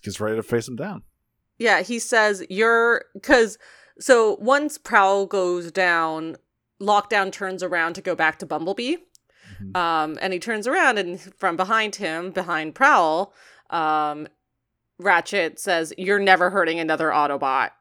gets 0.04 0.20
ready 0.20 0.36
to 0.36 0.44
face 0.44 0.68
him 0.68 0.76
down 0.76 1.04
Yeah, 1.58 1.82
he 1.82 2.00
says 2.00 2.44
you're 2.50 3.06
because 3.14 3.58
so 4.00 4.36
once 4.42 4.78
Prowl 4.78 5.26
goes 5.28 5.72
down, 5.72 6.36
Lockdown 6.82 7.32
turns 7.32 7.62
around 7.62 7.94
to 7.94 8.02
go 8.02 8.16
back 8.16 8.40
to 8.40 8.46
Bumblebee. 8.48 8.96
Mhm. 9.62 9.78
Um, 9.78 10.18
and 10.22 10.34
he 10.34 10.40
turns 10.40 10.66
around 10.66 10.98
and 10.98 11.20
from 11.20 11.56
behind 11.56 11.98
him, 11.98 12.32
behind 12.32 12.74
Prowl, 12.74 13.32
um, 13.70 14.28
Ratchet 14.98 15.60
says, 15.60 15.94
"You're 15.98 16.20
never 16.20 16.50
hurting 16.50 16.80
another 16.80 17.10
Autobot." 17.10 17.72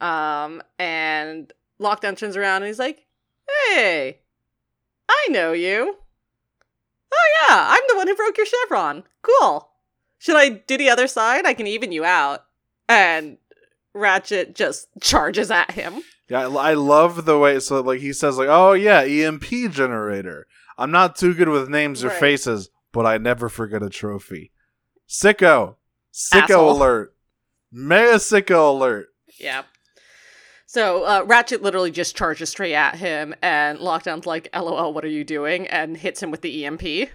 Um, 0.00 0.62
and 0.78 1.52
Lockdown 1.80 2.16
turns 2.16 2.36
around 2.36 2.62
and 2.62 2.66
he's 2.66 2.78
like, 2.78 3.06
"Hey, 3.72 4.18
I 5.08 5.26
know 5.30 5.52
you. 5.52 5.96
Oh 7.12 7.46
yeah, 7.48 7.66
I'm 7.70 7.82
the 7.88 7.96
one 7.96 8.06
who 8.08 8.14
broke 8.14 8.36
your 8.36 8.46
chevron. 8.46 9.04
Cool. 9.22 9.68
Should 10.18 10.36
I 10.36 10.48
do 10.50 10.76
the 10.76 10.90
other 10.90 11.06
side? 11.08 11.46
I 11.46 11.54
can 11.54 11.66
even 11.66 11.92
you 11.92 12.04
out." 12.04 12.44
And 12.88 13.38
Ratchet 13.94 14.54
just 14.54 14.88
charges 15.00 15.50
at 15.50 15.72
him. 15.72 16.02
yeah 16.28 16.46
I, 16.48 16.70
I 16.70 16.74
love 16.74 17.24
the 17.24 17.38
way 17.38 17.58
so 17.60 17.80
like 17.80 18.00
he 18.00 18.12
says 18.12 18.38
like 18.38 18.48
oh 18.50 18.72
yeah 18.72 19.00
emp 19.02 19.42
generator 19.42 20.46
i'm 20.76 20.90
not 20.90 21.16
too 21.16 21.32
good 21.34 21.48
with 21.48 21.68
names 21.70 22.04
or 22.04 22.08
Right. 22.08 22.20
faces 22.20 22.68
but 22.92 23.06
i 23.06 23.16
never 23.18 23.48
forget 23.48 23.82
a 23.82 23.88
trophy 23.88 24.52
sicko 25.08 25.76
sicko 26.12 26.42
Asshole. 26.42 26.70
alert 26.76 27.16
mega 27.72 28.16
sicko 28.16 28.70
alert 28.70 29.08
Yeah. 29.40 29.62
So 30.70 31.04
uh, 31.04 31.22
Ratchet 31.26 31.62
literally 31.62 31.90
just 31.90 32.14
charges 32.14 32.50
straight 32.50 32.74
at 32.74 32.96
him, 32.96 33.34
and 33.40 33.78
Lockdown's 33.78 34.26
like, 34.26 34.50
"LOL, 34.54 34.92
what 34.92 35.02
are 35.02 35.08
you 35.08 35.24
doing?" 35.24 35.66
and 35.66 35.96
hits 35.96 36.22
him 36.22 36.30
with 36.30 36.42
the 36.42 36.66
EMP, 36.66 37.08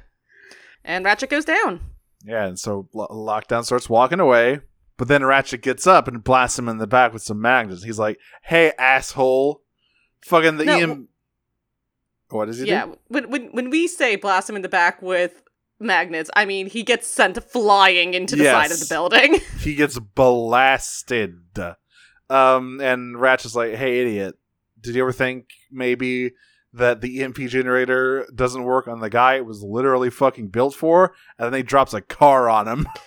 and 0.84 1.06
Ratchet 1.06 1.30
goes 1.30 1.46
down. 1.46 1.80
Yeah, 2.26 2.46
and 2.48 2.58
so 2.58 2.90
Lo- 2.96 3.08
Lockdown 3.12 3.64
starts 3.64 3.88
walking 3.88 4.20
away, 4.20 4.62
but 4.98 5.08
then 5.08 5.24
Ratchet 5.24 5.62
gets 5.62 5.86
up 5.86 6.08
and 6.08 6.24
blasts 6.24 6.58
him 6.58 6.68
in 6.68 6.80
the 6.80 6.88
back 6.88 7.14
with 7.14 7.22
some 7.22 7.40
magnets. 7.40 7.84
He's 7.84 8.00
like, 8.00 8.18
"Hey, 8.42 8.74
asshole, 8.80 9.62
fucking 10.22 10.58
the 10.58 10.66
No, 10.66 10.80
EM." 10.80 11.08
What 12.30 12.46
does 12.46 12.58
he 12.58 12.66
Yeah, 12.68 12.88
do? 12.88 12.98
when 13.10 13.30
when 13.30 13.50
when 13.52 13.70
we 13.70 13.88
say 13.88 14.16
blast 14.16 14.50
him 14.50 14.56
in 14.56 14.64
the 14.64 14.68
back 14.70 15.00
with 15.00 15.44
magnets, 15.80 16.32
I 16.36 16.46
mean 16.46 16.66
he 16.66 16.82
gets 16.82 17.06
sent 17.06 17.38
flying 17.44 18.16
into 18.16 18.36
the 18.36 18.46
side 18.46 18.72
of 18.72 18.80
the 18.80 18.88
building. 18.90 19.40
He 19.60 19.76
gets 19.76 20.00
blasted. 20.00 21.38
Um, 22.34 22.80
and 22.82 23.20
Ratchet's 23.20 23.56
like, 23.56 23.76
"Hey, 23.76 24.02
idiot, 24.02 24.36
did 24.80 24.96
you 24.96 25.02
ever 25.04 25.12
think 25.12 25.50
maybe?" 25.72 26.32
That 26.76 27.02
the 27.02 27.22
EMP 27.22 27.38
generator 27.50 28.26
doesn't 28.34 28.64
work 28.64 28.88
on 28.88 29.00
the 29.00 29.10
guy 29.10 29.36
it 29.36 29.46
was 29.46 29.62
literally 29.62 30.10
fucking 30.10 30.48
built 30.48 30.74
for, 30.74 31.14
and 31.38 31.46
then 31.46 31.54
he 31.54 31.62
drops 31.62 31.94
a 31.94 32.02
car 32.02 32.50
on 32.50 32.68
him. 32.68 32.88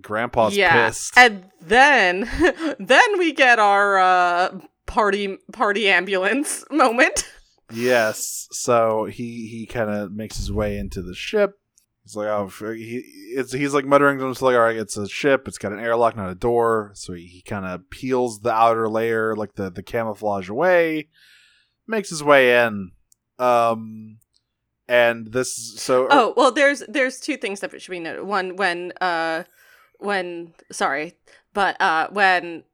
Grandpa's 0.00 0.56
yeah. 0.56 0.86
pissed. 0.86 1.16
And 1.16 1.50
then 1.60 2.28
then 2.78 3.18
we 3.18 3.32
get 3.32 3.58
our 3.58 3.98
uh 3.98 4.58
party 4.86 5.38
party 5.52 5.88
ambulance 5.88 6.64
moment. 6.70 7.28
Yes. 7.72 8.48
So 8.52 9.04
he 9.04 9.46
he 9.48 9.66
kind 9.66 9.90
of 9.90 10.12
makes 10.12 10.36
his 10.36 10.52
way 10.52 10.78
into 10.78 11.02
the 11.02 11.14
ship. 11.14 11.58
He's 12.04 12.16
like, 12.16 12.28
oh, 12.28 12.48
he 12.48 12.98
it's 13.34 13.52
he's 13.52 13.72
like 13.72 13.86
muttering 13.86 14.18
to 14.18 14.24
himself, 14.26 14.42
like, 14.42 14.56
all 14.56 14.62
right, 14.62 14.76
it's 14.76 14.98
a 14.98 15.08
ship. 15.08 15.48
It's 15.48 15.56
got 15.56 15.72
an 15.72 15.80
airlock, 15.80 16.16
not 16.16 16.30
a 16.30 16.34
door. 16.34 16.92
So 16.94 17.14
he, 17.14 17.26
he 17.26 17.42
kind 17.42 17.64
of 17.64 17.88
peels 17.88 18.40
the 18.40 18.52
outer 18.52 18.90
layer, 18.90 19.34
like 19.34 19.54
the 19.54 19.70
the 19.70 19.82
camouflage 19.82 20.50
away, 20.50 21.08
makes 21.86 22.10
his 22.10 22.22
way 22.22 22.62
in. 22.62 22.90
Um, 23.38 24.18
and 24.86 25.32
this 25.32 25.80
so 25.80 26.06
Oh, 26.10 26.34
well 26.36 26.52
there's 26.52 26.82
there's 26.88 27.20
two 27.20 27.38
things 27.38 27.60
that 27.60 27.80
should 27.80 27.90
be 27.90 28.00
noted. 28.00 28.24
One 28.24 28.56
when 28.56 28.92
uh 29.00 29.44
when 29.98 30.52
sorry, 30.70 31.14
but 31.54 31.80
uh 31.80 32.08
when 32.10 32.64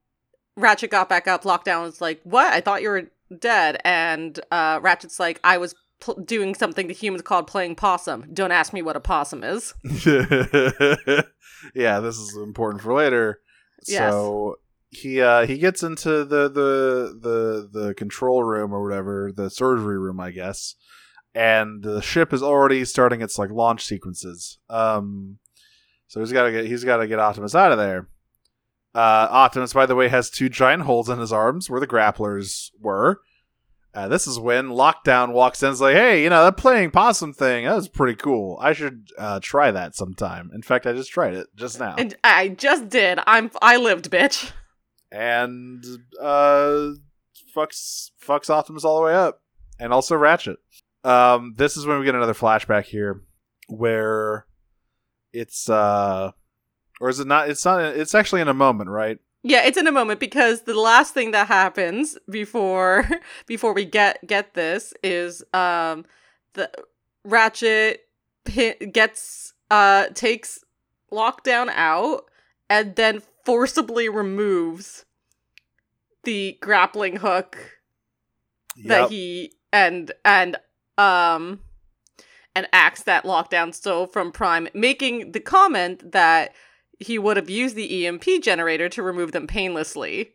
Ratchet 0.56 0.90
got 0.90 1.08
back 1.08 1.28
up, 1.28 1.44
Lockdown 1.44 1.82
was 1.82 2.00
like, 2.00 2.20
"What? 2.24 2.52
I 2.52 2.60
thought 2.60 2.82
you 2.82 2.88
were 2.88 3.10
dead." 3.38 3.80
And 3.84 4.40
uh 4.50 4.80
Ratchet's 4.82 5.20
like, 5.20 5.38
"I 5.44 5.58
was 5.58 5.76
pl- 6.01 6.22
doing 6.24 6.55
something 6.55 6.86
the 6.86 6.94
humans 6.94 7.22
called 7.22 7.46
playing 7.46 7.76
possum. 7.76 8.26
Don't 8.32 8.53
ask 8.53 8.72
me 8.72 8.82
what 8.82 8.96
a 8.96 9.01
possum 9.01 9.44
is." 9.44 9.74
yeah, 11.74 12.01
this 12.01 12.16
is 12.16 12.36
important 12.36 12.82
for 12.82 12.94
later. 12.94 13.40
Yes. 13.86 14.12
So 14.12 14.57
he 14.90 15.20
uh 15.20 15.46
he 15.46 15.59
gets 15.59 15.82
into 15.82 16.24
the 16.24 16.48
the 16.48 17.18
the 17.20 17.68
the 17.72 17.94
control 17.94 18.42
room 18.42 18.72
or 18.72 18.82
whatever, 18.82 19.32
the 19.34 19.48
surgery 19.51 19.98
room, 19.98 20.20
I 20.20 20.30
guess. 20.30 20.74
And 21.32 21.82
the 21.84 22.03
ship 22.03 22.32
is 22.32 22.42
already 22.42 22.84
starting 22.84 23.22
its 23.22 23.38
like 23.38 23.51
launch 23.51 23.84
sequences. 23.84 24.59
Um 24.68 25.38
so 26.09 26.18
he's 26.18 26.32
got 26.32 26.44
to 26.44 26.53
get 26.53 26.66
he's 26.66 26.82
got 26.82 26.96
to 26.96 27.07
get 27.07 27.20
Optimus 27.20 27.55
out 27.55 27.70
of 27.70 27.78
there. 27.78 28.09
Uh 28.94 29.28
Optimus 29.30 29.72
by 29.72 29.86
the 29.86 29.94
way 29.94 30.09
has 30.09 30.28
two 30.28 30.48
giant 30.48 30.82
holes 30.82 31.09
in 31.09 31.20
his 31.20 31.32
arms 31.32 31.70
where 31.70 31.80
the 31.80 31.86
grapplers 31.86 32.70
were. 32.80 33.20
Uh, 33.93 34.07
this 34.07 34.26
is 34.26 34.38
when 34.38 34.68
Lockdown 34.68 35.32
walks 35.32 35.62
in 35.62 35.68
and 35.68 35.72
is 35.74 35.80
like, 35.80 35.97
hey, 35.97 36.22
you 36.22 36.30
know, 36.30 36.45
that 36.45 36.57
playing 36.57 36.93
possum 36.93 37.32
thing, 37.32 37.64
that 37.64 37.74
was 37.74 37.88
pretty 37.88 38.14
cool. 38.14 38.57
I 38.61 38.72
should 38.72 39.09
uh, 39.18 39.41
try 39.43 39.72
that 39.72 39.97
sometime. 39.97 40.51
In 40.55 40.62
fact, 40.62 40.86
I 40.86 40.93
just 40.93 41.11
tried 41.11 41.34
it 41.34 41.49
just 41.57 41.80
now. 41.80 41.97
And 41.99 42.14
I 42.22 42.49
just 42.49 42.88
did. 42.88 43.18
I'm 43.26 43.51
I 43.61 43.76
lived, 43.76 44.11
bitch. 44.11 44.53
And 45.11 45.84
uh 46.20 46.93
fucks 47.57 48.11
fucks 48.24 48.49
Optimus 48.49 48.84
all 48.84 49.01
the 49.01 49.07
way 49.07 49.14
up. 49.14 49.43
And 49.80 49.93
also 49.93 50.16
Ratchet. 50.16 50.59
Um 51.03 51.55
this 51.57 51.76
is 51.76 51.84
when 51.84 51.99
we 51.99 52.05
get 52.05 52.14
another 52.14 52.34
flashback 52.34 52.84
here 52.84 53.22
where 53.66 54.47
it's 55.32 55.68
uh 55.68 56.30
or 57.01 57.09
is 57.09 57.18
it 57.18 57.26
not 57.26 57.49
it's 57.51 57.64
not 57.64 57.80
it's 57.82 58.14
actually 58.14 58.41
in 58.41 58.47
a 58.47 58.55
moment, 58.55 58.88
right? 58.88 59.18
Yeah, 59.43 59.64
it's 59.64 59.78
in 59.78 59.86
a 59.86 59.93
moment 59.93 60.20
because 60.20 60.62
the 60.62 60.78
last 60.78 61.14
thing 61.14 61.30
that 61.30 61.47
happens 61.49 62.18
before 62.28 63.09
before 63.47 63.72
we 63.72 63.84
get 63.84 64.26
get 64.26 64.55
this 64.55 64.93
is 65.03 65.43
um 65.55 66.05
the 66.55 66.70
Ratchet 67.24 68.01
pin, 68.45 68.74
gets 68.93 69.55
uh 69.70 70.09
takes 70.14 70.64
Lockdown 71.12 71.70
out 71.74 72.24
and 72.68 72.95
then 72.97 73.22
forcibly 73.45 74.09
removes 74.09 75.05
the 76.24 76.59
grappling 76.61 77.16
hook 77.16 77.80
that 78.84 79.03
Yep. 79.03 79.11
he 79.11 79.53
and 79.72 80.12
and 80.24 80.57
um 80.99 81.61
an 82.55 82.66
axe 82.72 83.05
that 83.05 83.24
Lockdown 83.24 83.72
stole 83.74 84.07
from 84.07 84.32
Prime, 84.32 84.68
making 84.74 85.32
the 85.32 85.41
comment 85.41 86.12
that 86.12 86.53
he 87.01 87.18
would 87.18 87.36
have 87.36 87.51
used 87.51 87.74
the 87.74 88.07
EMP 88.07 88.24
generator 88.42 88.88
to 88.90 89.03
remove 89.03 89.32
them 89.32 89.46
painlessly. 89.46 90.34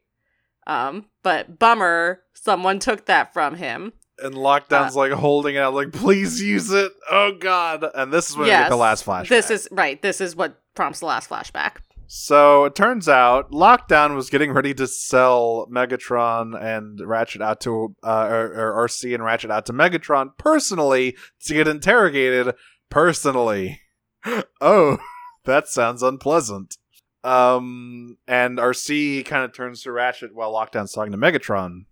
Um, 0.68 1.06
but 1.24 1.60
bummer, 1.60 2.22
someone 2.34 2.80
took 2.80 3.06
that 3.06 3.32
from 3.34 3.56
him. 3.56 3.94
and 4.22 4.34
Lockdown's 4.34 4.96
like 4.96 5.12
holding 5.12 5.58
out, 5.58 5.74
like, 5.76 5.92
please 5.94 6.42
use 6.42 6.72
it. 6.72 6.92
Oh 7.10 7.34
god. 7.40 7.86
And 7.94 8.12
this 8.12 8.30
is 8.30 8.36
when 8.36 8.46
we 8.46 8.52
get 8.52 8.70
the 8.70 8.76
last 8.76 9.06
flashback. 9.06 9.30
This 9.30 9.52
is 9.52 9.68
right. 9.72 10.02
This 10.02 10.20
is 10.20 10.36
what 10.36 10.60
prompts 10.76 11.00
the 11.00 11.06
last 11.06 11.30
flashback. 11.30 11.78
So 12.08 12.66
it 12.66 12.76
turns 12.76 13.10
out 13.10 13.52
Lockdown 13.52 14.16
was 14.16 14.30
getting 14.30 14.52
ready 14.52 14.74
to 14.76 14.86
sell 14.88 15.68
Megatron 15.72 16.60
and 16.60 17.00
Ratchet 17.02 17.42
out 17.42 17.62
to 17.62 17.96
uh, 18.04 18.28
or, 18.30 18.74
or 18.76 18.88
Arcee 18.88 19.14
and 19.14 19.24
Ratchet 19.24 19.50
out 19.52 19.66
to 19.68 19.74
Megatron 19.74 20.30
personally 20.38 21.16
to 21.46 21.54
get 21.54 21.68
interrogated 21.68 22.54
personally. 22.90 23.82
oh, 24.62 24.98
that 25.46 25.68
sounds 25.68 26.04
unpleasant. 26.04 26.78
Um, 27.24 28.18
and 28.28 28.60
Arcee 28.60 29.26
kind 29.26 29.44
of 29.44 29.54
turns 29.54 29.82
to 29.84 29.92
Ratchet 29.92 30.36
while 30.36 30.54
Lockdown's 30.54 30.92
talking 30.92 31.12
to 31.12 31.18
Megatron. 31.18 31.86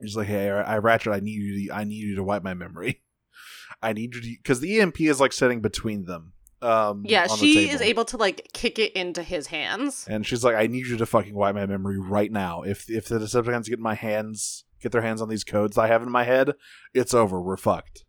He's 0.00 0.16
like, 0.16 0.26
"Hey, 0.26 0.50
I 0.50 0.78
Ratchet, 0.78 1.12
I 1.12 1.20
need 1.20 1.40
you. 1.40 1.68
To, 1.68 1.74
I 1.74 1.84
need 1.84 2.02
you 2.02 2.16
to 2.16 2.24
wipe 2.24 2.42
my 2.42 2.54
memory. 2.54 3.02
I 3.82 3.92
need 3.92 4.14
you 4.14 4.20
to 4.20 4.28
because 4.42 4.60
the 4.60 4.80
EMP 4.80 5.00
is 5.00 5.20
like 5.20 5.32
sitting 5.32 5.60
between 5.60 6.04
them. 6.04 6.34
Um, 6.60 7.04
Yeah, 7.06 7.22
on 7.22 7.38
the 7.40 7.52
she 7.52 7.70
is 7.70 7.80
able 7.80 8.04
to 8.06 8.16
like 8.16 8.48
kick 8.52 8.78
it 8.78 8.92
into 8.92 9.22
his 9.22 9.46
hands. 9.48 10.06
And 10.08 10.26
she's 10.26 10.44
like, 10.44 10.54
I 10.54 10.66
need 10.66 10.86
you 10.86 10.96
to 10.98 11.06
fucking 11.06 11.34
wipe 11.34 11.54
my 11.54 11.66
memory 11.66 11.98
right 11.98 12.30
now. 12.30 12.62
If 12.62 12.90
if 12.90 13.08
the 13.08 13.18
Decepticons 13.18 13.68
get 13.68 13.78
my 13.78 13.94
hands 13.94 14.64
get 14.82 14.92
their 14.92 15.02
hands 15.02 15.22
on 15.22 15.28
these 15.28 15.44
codes 15.44 15.78
I 15.78 15.86
have 15.86 16.02
in 16.02 16.10
my 16.10 16.24
head, 16.24 16.52
it's 16.92 17.14
over. 17.14 17.40
We're 17.40 17.56
fucked. 17.56 18.04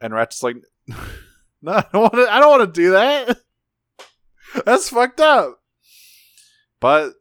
And 0.00 0.14
Ratchet's 0.14 0.42
like, 0.42 0.56
No, 1.62 1.72
I 1.72 1.84
don't 1.92 2.02
want 2.02 2.14
to. 2.14 2.32
I 2.32 2.40
don't 2.40 2.58
want 2.58 2.74
to 2.74 2.80
do 2.80 2.92
that. 2.92 3.38
That's 4.64 4.88
fucked 4.90 5.20
up. 5.20 5.60
But 6.80 7.14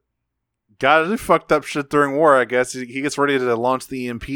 gotta 0.80 1.08
do 1.08 1.18
fucked 1.18 1.52
up 1.52 1.64
shit 1.64 1.90
during 1.90 2.16
war. 2.16 2.36
I 2.36 2.46
guess 2.46 2.74
he, 2.74 2.86
he 2.86 3.02
gets 3.02 3.18
ready 3.18 3.38
to 3.38 3.56
launch 3.56 3.88
the 3.88 4.08
EMP, 4.08 4.28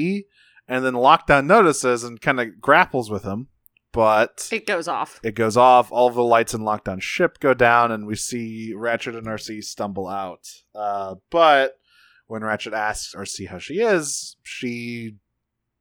and 0.68 0.84
then 0.86 0.94
Lockdown 0.94 1.46
notices 1.46 2.04
and 2.04 2.20
kind 2.22 2.40
of 2.40 2.60
grapples 2.62 3.10
with 3.12 3.24
him. 3.24 3.48
But 3.92 4.48
It 4.52 4.68
goes 4.68 4.88
off. 4.88 5.20
it 5.24 5.34
goes 5.34 5.58
off. 5.58 5.92
All 5.92 6.12
the 6.12 6.22
lights 6.22 6.54
in 6.54 6.62
lockdown 6.62 7.02
ship 7.02 7.40
go 7.40 7.54
down, 7.56 7.92
and 7.92 8.06
we 8.06 8.16
see 8.16 8.74
Ratchet 8.76 9.16
and 9.16 9.26
Arcee 9.26 9.64
stumble 9.64 10.08
out. 10.08 10.48
Uh, 10.76 11.16
but 11.32 11.80
when 12.28 12.44
Ratchet 12.44 12.74
asks 12.74 13.16
Arcee 13.16 13.48
how 13.48 13.58
she 13.58 13.80
is, 13.80 14.36
she 14.44 15.16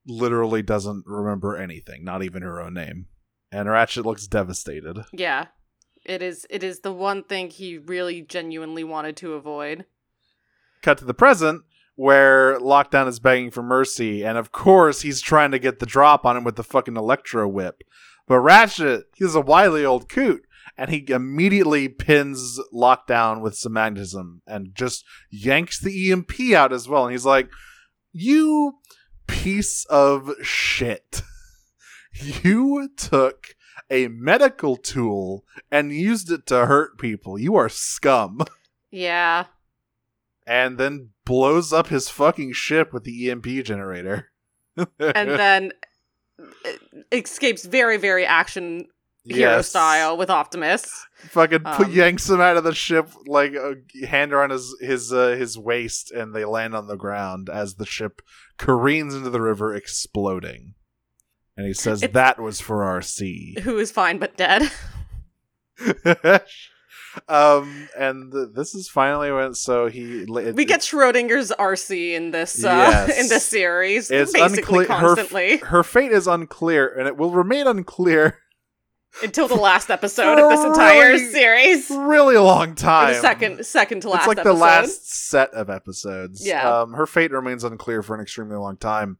literally 0.06 0.62
doesn't 0.62 1.04
remember 1.06 1.54
anything, 1.56 2.02
not 2.02 2.22
even 2.22 2.40
her 2.42 2.60
own 2.62 2.72
name. 2.74 3.06
And 3.52 3.68
Ratchet 3.68 4.06
looks 4.06 4.26
devastated. 4.26 5.04
Yeah. 5.12 5.48
It 6.08 6.22
is 6.22 6.46
it 6.48 6.64
is 6.64 6.80
the 6.80 6.92
one 6.92 7.22
thing 7.22 7.50
he 7.50 7.76
really 7.76 8.22
genuinely 8.22 8.82
wanted 8.82 9.14
to 9.18 9.34
avoid. 9.34 9.84
Cut 10.80 10.96
to 10.98 11.04
the 11.04 11.12
present, 11.12 11.64
where 11.96 12.58
Lockdown 12.58 13.08
is 13.08 13.20
begging 13.20 13.50
for 13.50 13.62
mercy, 13.62 14.24
and 14.24 14.38
of 14.38 14.50
course 14.50 15.02
he's 15.02 15.20
trying 15.20 15.50
to 15.50 15.58
get 15.58 15.80
the 15.80 15.86
drop 15.86 16.24
on 16.24 16.38
him 16.38 16.44
with 16.44 16.56
the 16.56 16.64
fucking 16.64 16.96
electro 16.96 17.46
whip. 17.46 17.82
But 18.26 18.40
Ratchet, 18.40 19.04
he's 19.16 19.34
a 19.34 19.42
wily 19.42 19.84
old 19.84 20.08
coot, 20.08 20.46
and 20.78 20.90
he 20.90 21.04
immediately 21.10 21.90
pins 21.90 22.58
Lockdown 22.72 23.42
with 23.42 23.56
some 23.56 23.74
magnetism 23.74 24.40
and 24.46 24.74
just 24.74 25.04
yanks 25.30 25.78
the 25.78 26.10
EMP 26.10 26.52
out 26.54 26.72
as 26.72 26.88
well. 26.88 27.04
And 27.04 27.12
he's 27.12 27.26
like, 27.26 27.50
You 28.12 28.78
piece 29.26 29.84
of 29.90 30.32
shit. 30.42 31.22
You 32.42 32.88
took 32.96 33.54
a 33.90 34.08
medical 34.08 34.76
tool 34.76 35.44
and 35.70 35.92
used 35.92 36.30
it 36.30 36.46
to 36.46 36.66
hurt 36.66 36.98
people. 36.98 37.38
You 37.38 37.54
are 37.56 37.68
scum. 37.68 38.40
Yeah. 38.90 39.44
and 40.46 40.78
then 40.78 41.10
blows 41.26 41.74
up 41.74 41.88
his 41.88 42.08
fucking 42.08 42.54
ship 42.54 42.90
with 42.92 43.04
the 43.04 43.30
EMP 43.30 43.44
generator. 43.64 44.30
And 44.78 44.88
then 44.98 45.72
uh, 46.40 46.70
escapes 47.12 47.66
very, 47.66 47.98
very 47.98 48.24
action 48.24 48.86
hero 49.24 49.56
Yes. 49.56 49.68
style 49.68 50.16
with 50.16 50.30
Optimus. 50.30 50.90
fucking 51.16 51.66
Um, 51.66 51.92
yanks 51.92 52.30
him 52.30 52.40
out 52.40 52.56
of 52.56 52.64
the 52.64 52.74
ship 52.74 53.10
like 53.26 53.52
a 53.52 53.74
hand 54.06 54.32
around 54.32 54.50
his 54.52 54.74
his 54.80 55.12
uh, 55.12 55.36
his 55.36 55.58
waist, 55.58 56.10
and 56.10 56.34
they 56.34 56.46
land 56.46 56.74
on 56.74 56.86
the 56.86 56.96
ground 56.96 57.50
as 57.50 57.74
the 57.74 57.84
ship 57.84 58.22
careens 58.56 59.14
into 59.14 59.28
the 59.28 59.42
river, 59.42 59.74
exploding. 59.74 60.72
And 61.58 61.66
he 61.66 61.74
says 61.74 62.02
It's- 62.04 62.14
that 62.14 62.40
was 62.40 62.60
for 62.60 62.78
Arcee. 62.82 63.58
Who 63.62 63.78
is 63.78 63.90
fine 63.90 64.18
but 64.18 64.36
dead. 64.36 64.70
um, 67.28 67.88
and 67.98 68.32
th- 68.32 68.48
this 68.54 68.74
is 68.74 68.88
finally 68.88 69.30
when 69.32 69.54
so 69.54 69.86
he 69.88 70.24
we 70.26 70.64
get 70.64 70.80
Schrodinger's 70.80 71.50
Arcee 71.58 72.14
in 72.14 72.30
this 72.30 72.64
uh, 72.64 72.68
Yes. 72.68 73.18
in 73.22 73.28
this 73.28 73.44
series, 73.44 74.10
it's 74.10 74.32
basically 74.32 74.84
unclear. 74.86 74.98
Her, 74.98 75.06
constantly 75.16 75.56
her 75.58 75.82
fate 75.82 76.12
is 76.12 76.26
unclear, 76.26 76.86
and 76.88 77.06
it 77.08 77.16
will 77.16 77.30
remain 77.32 77.66
unclear 77.66 78.38
until 79.22 79.48
the 79.48 79.54
last 79.56 79.90
episode 79.90 80.38
of 80.38 80.48
this 80.50 80.64
entire 80.64 81.12
Really? 81.12 81.30
series. 81.32 81.90
really 81.90 82.36
long 82.36 82.74
time. 82.76 83.14
the 83.14 83.20
second, 83.20 83.66
second 83.66 84.00
to 84.02 84.10
last. 84.10 84.20
it's 84.20 84.28
like 84.28 84.38
episode. 84.38 84.52
the 84.54 84.58
last 84.60 85.10
set 85.28 85.50
of 85.54 85.70
episodes. 85.70 86.46
Yeah. 86.46 86.80
Um, 86.82 86.92
her 86.92 87.06
fate 87.06 87.32
remains 87.32 87.64
unclear 87.64 88.02
for 88.02 88.14
an 88.14 88.20
extremely 88.20 88.56
long 88.56 88.76
time. 88.76 89.18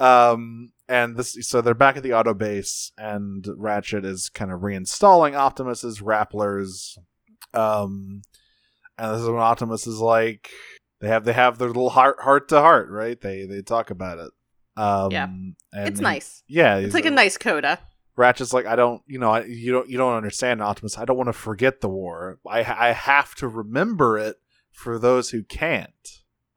Um, 0.00 0.70
and 0.88 1.16
this, 1.16 1.36
so 1.48 1.60
they're 1.60 1.74
back 1.74 1.96
at 1.96 2.02
the 2.02 2.14
auto 2.14 2.34
base, 2.34 2.92
and 2.98 3.46
Ratchet 3.56 4.04
is 4.04 4.28
kind 4.28 4.50
of 4.50 4.60
reinstalling 4.60 5.34
Optimus's 5.34 6.00
grapplers. 6.00 6.96
Um, 7.54 8.22
and 8.98 9.14
this 9.14 9.22
is 9.22 9.28
when 9.28 9.36
Optimus 9.40 9.86
is 9.86 9.98
like, 10.00 10.50
they 11.00 11.08
have 11.08 11.24
they 11.24 11.32
have 11.32 11.58
their 11.58 11.68
little 11.68 11.90
heart 11.90 12.16
heart 12.20 12.48
to 12.48 12.60
heart, 12.60 12.88
right? 12.90 13.20
They 13.20 13.44
they 13.46 13.62
talk 13.62 13.90
about 13.90 14.18
it. 14.18 14.30
Um, 14.76 15.10
Yeah. 15.12 15.28
it's 15.72 15.98
he- 16.00 16.04
nice. 16.04 16.42
Yeah, 16.48 16.76
It's 16.76 16.94
like 16.94 17.04
a 17.06 17.10
nice 17.10 17.36
coda. 17.36 17.78
Ratchet's 18.16 18.52
like, 18.52 18.66
I 18.66 18.74
don't, 18.74 19.00
you 19.06 19.20
know, 19.20 19.30
I, 19.30 19.44
you 19.44 19.70
don't, 19.70 19.88
you 19.88 19.96
don't 19.96 20.16
understand, 20.16 20.60
Optimus. 20.60 20.98
I 20.98 21.04
don't 21.04 21.16
want 21.16 21.28
to 21.28 21.32
forget 21.32 21.80
the 21.80 21.88
war. 21.88 22.40
I, 22.44 22.58
I 22.60 22.90
have 22.92 23.36
to 23.36 23.46
remember 23.46 24.18
it 24.18 24.36
for 24.72 24.98
those 24.98 25.30
who 25.30 25.44
can't. 25.44 25.90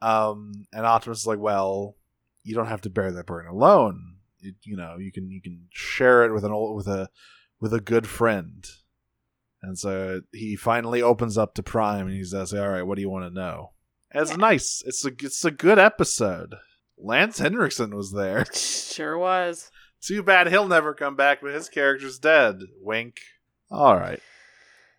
Um, 0.02 0.66
and 0.74 0.88
Optimus 0.88 1.20
is 1.20 1.28
like, 1.28 1.38
well, 1.38 1.98
you 2.44 2.56
don't 2.56 2.66
have 2.66 2.82
to 2.82 2.90
bear 2.90 3.12
that 3.12 3.28
burden 3.28 3.52
alone. 3.52 4.11
You, 4.42 4.54
you 4.64 4.76
know, 4.78 4.98
you 4.98 5.12
can, 5.12 5.30
you 5.32 5.42
can 5.42 5.68
share 5.72 6.26
it 6.26 6.34
with 6.34 6.44
an 6.44 6.52
old, 6.52 6.76
with 6.76 6.88
a, 6.88 7.10
with 7.60 7.74
a 7.74 7.80
good 7.82 8.08
friend. 8.08 8.66
And 9.64 9.78
so 9.78 10.22
he 10.34 10.56
finally 10.56 11.02
opens 11.02 11.38
up 11.38 11.54
to 11.56 11.64
Prime, 11.64 12.08
and 12.08 12.16
he 12.16 12.24
says, 12.24 12.52
"All 12.52 12.68
right, 12.70 12.82
what 12.82 12.96
do 12.96 13.02
you 13.02 13.10
want 13.12 13.26
to 13.26 13.40
know?" 13.40 13.74
And 14.10 14.24
It's 14.24 14.32
Yeah. 14.32 14.38
nice. 14.38 14.82
It's 14.88 15.06
a, 15.06 15.10
it's 15.10 15.46
a 15.46 15.52
good 15.52 15.78
episode. 15.78 16.56
Lance 16.98 17.38
Henriksen 17.38 17.96
was 17.96 18.12
there. 18.12 18.46
Sure 18.56 19.18
was. 19.20 19.70
Too 20.02 20.24
bad 20.24 20.48
he'll 20.48 20.68
never 20.68 20.96
come 20.96 21.16
back, 21.16 21.42
but 21.42 21.54
his 21.54 21.70
character's 21.70 22.18
dead. 22.18 22.62
Wink. 22.82 23.18
All 23.70 23.96
right. 23.98 24.20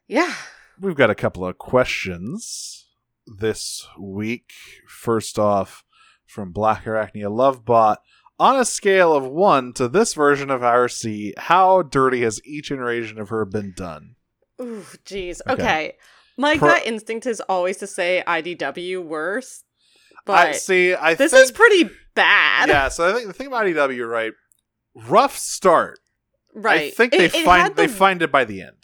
Yeah. 0.07 0.32
We've 0.80 0.95
got 0.97 1.11
a 1.11 1.14
couple 1.16 1.45
of 1.45 1.59
questions 1.59 2.86
this 3.26 3.86
week. 3.99 4.53
First 4.88 5.38
off, 5.40 5.84
from 6.24 6.53
Black 6.53 6.84
Arachnia 6.84 7.26
Lovebot. 7.28 7.97
On 8.39 8.59
a 8.59 8.64
scale 8.64 9.14
of 9.14 9.24
1 9.24 9.74
to 9.74 9.89
this 9.89 10.14
version 10.14 10.51
of 10.51 10.62
Arcee, 10.62 11.33
how 11.39 11.83
dirty 11.83 12.22
has 12.22 12.41
each 12.45 12.70
iteration 12.70 13.20
of 13.20 13.28
her 13.28 13.45
been 13.45 13.72
done? 13.76 14.16
Ooh, 14.61 14.85
jeez. 15.05 15.41
Okay. 15.49 15.62
Okay. 15.62 15.93
My 16.39 16.57
gut 16.57 16.87
instinct 16.87 17.26
is 17.26 17.41
always 17.43 17.76
to 17.78 17.87
say 17.87 18.22
IDW 18.26 19.05
worse, 19.05 19.64
but 20.24 20.49
I 20.49 20.53
see. 20.53 20.95
I 20.95 21.14
this 21.14 21.30
think, 21.33 21.45
is 21.45 21.53
pretty 21.53 21.91
bad. 22.14 22.68
Yeah, 22.68 22.89
so 22.89 23.09
I 23.09 23.12
think 23.12 23.26
the 23.26 23.33
thing 23.35 23.49
about 23.49 23.66
IDW, 23.66 24.09
right? 24.09 24.33
Rough 24.95 25.37
start. 25.37 25.99
Right. 26.55 26.85
I 26.85 26.91
think 26.91 27.12
they 27.12 27.26
It- 27.26 27.35
it 27.35 27.45
find 27.45 27.62
had 27.62 27.76
they 27.76 27.87
find 27.87 28.22
it 28.22 28.33
by 28.33 28.45
the 28.45 28.62
end. 28.62 28.76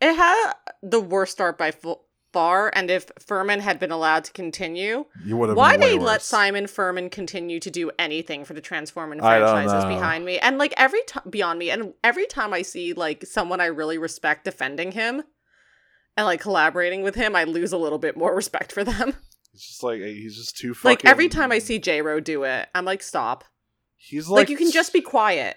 It 0.00 0.14
had 0.14 0.52
the 0.82 1.00
worst 1.00 1.32
start 1.32 1.58
by 1.58 1.72
far, 2.36 2.70
and 2.74 2.90
if 2.90 3.10
Furman 3.18 3.60
had 3.60 3.78
been 3.78 3.90
allowed 3.90 4.24
to 4.24 4.32
continue, 4.32 5.06
You 5.24 5.38
would 5.38 5.48
have 5.48 5.56
why 5.56 5.78
they 5.78 5.98
let. 5.98 6.20
Simon 6.20 6.66
Furman 6.66 7.08
continue 7.08 7.58
to 7.60 7.70
do 7.70 7.90
anything 7.98 8.44
for 8.44 8.52
the 8.52 8.60
Transforming 8.60 9.20
franchises 9.20 9.86
behind 9.86 10.26
me? 10.26 10.38
And 10.38 10.58
like 10.58 10.74
every 10.76 11.00
time 11.06 11.22
beyond 11.30 11.58
me, 11.58 11.70
and 11.70 11.94
every 12.04 12.26
time 12.26 12.52
I 12.52 12.60
see 12.60 12.92
like 12.92 13.24
someone 13.24 13.62
I 13.62 13.66
really 13.66 13.96
respect 13.96 14.44
defending 14.44 14.92
him 14.92 15.22
and 16.14 16.26
like 16.26 16.42
collaborating 16.42 17.02
with 17.02 17.14
him, 17.14 17.34
I 17.34 17.44
lose 17.44 17.72
a 17.72 17.78
little 17.78 17.98
bit 17.98 18.18
more 18.18 18.36
respect 18.36 18.70
for 18.70 18.84
them. 18.84 19.14
It's 19.54 19.68
just 19.68 19.82
like 19.82 20.02
eh, 20.02 20.08
he's 20.08 20.36
just 20.36 20.58
too 20.58 20.74
fucking. 20.74 20.90
like 20.90 21.04
every 21.06 21.30
time 21.30 21.50
I 21.50 21.60
see 21.60 21.78
J 21.78 22.02
Ro 22.02 22.20
do 22.20 22.42
it, 22.42 22.68
I'm 22.74 22.84
like, 22.84 23.02
stop. 23.02 23.44
he's 23.96 24.28
Like, 24.28 24.40
like, 24.40 24.50
you 24.50 24.58
can 24.58 24.70
just 24.70 24.92
be 24.92 25.00
quiet. 25.00 25.56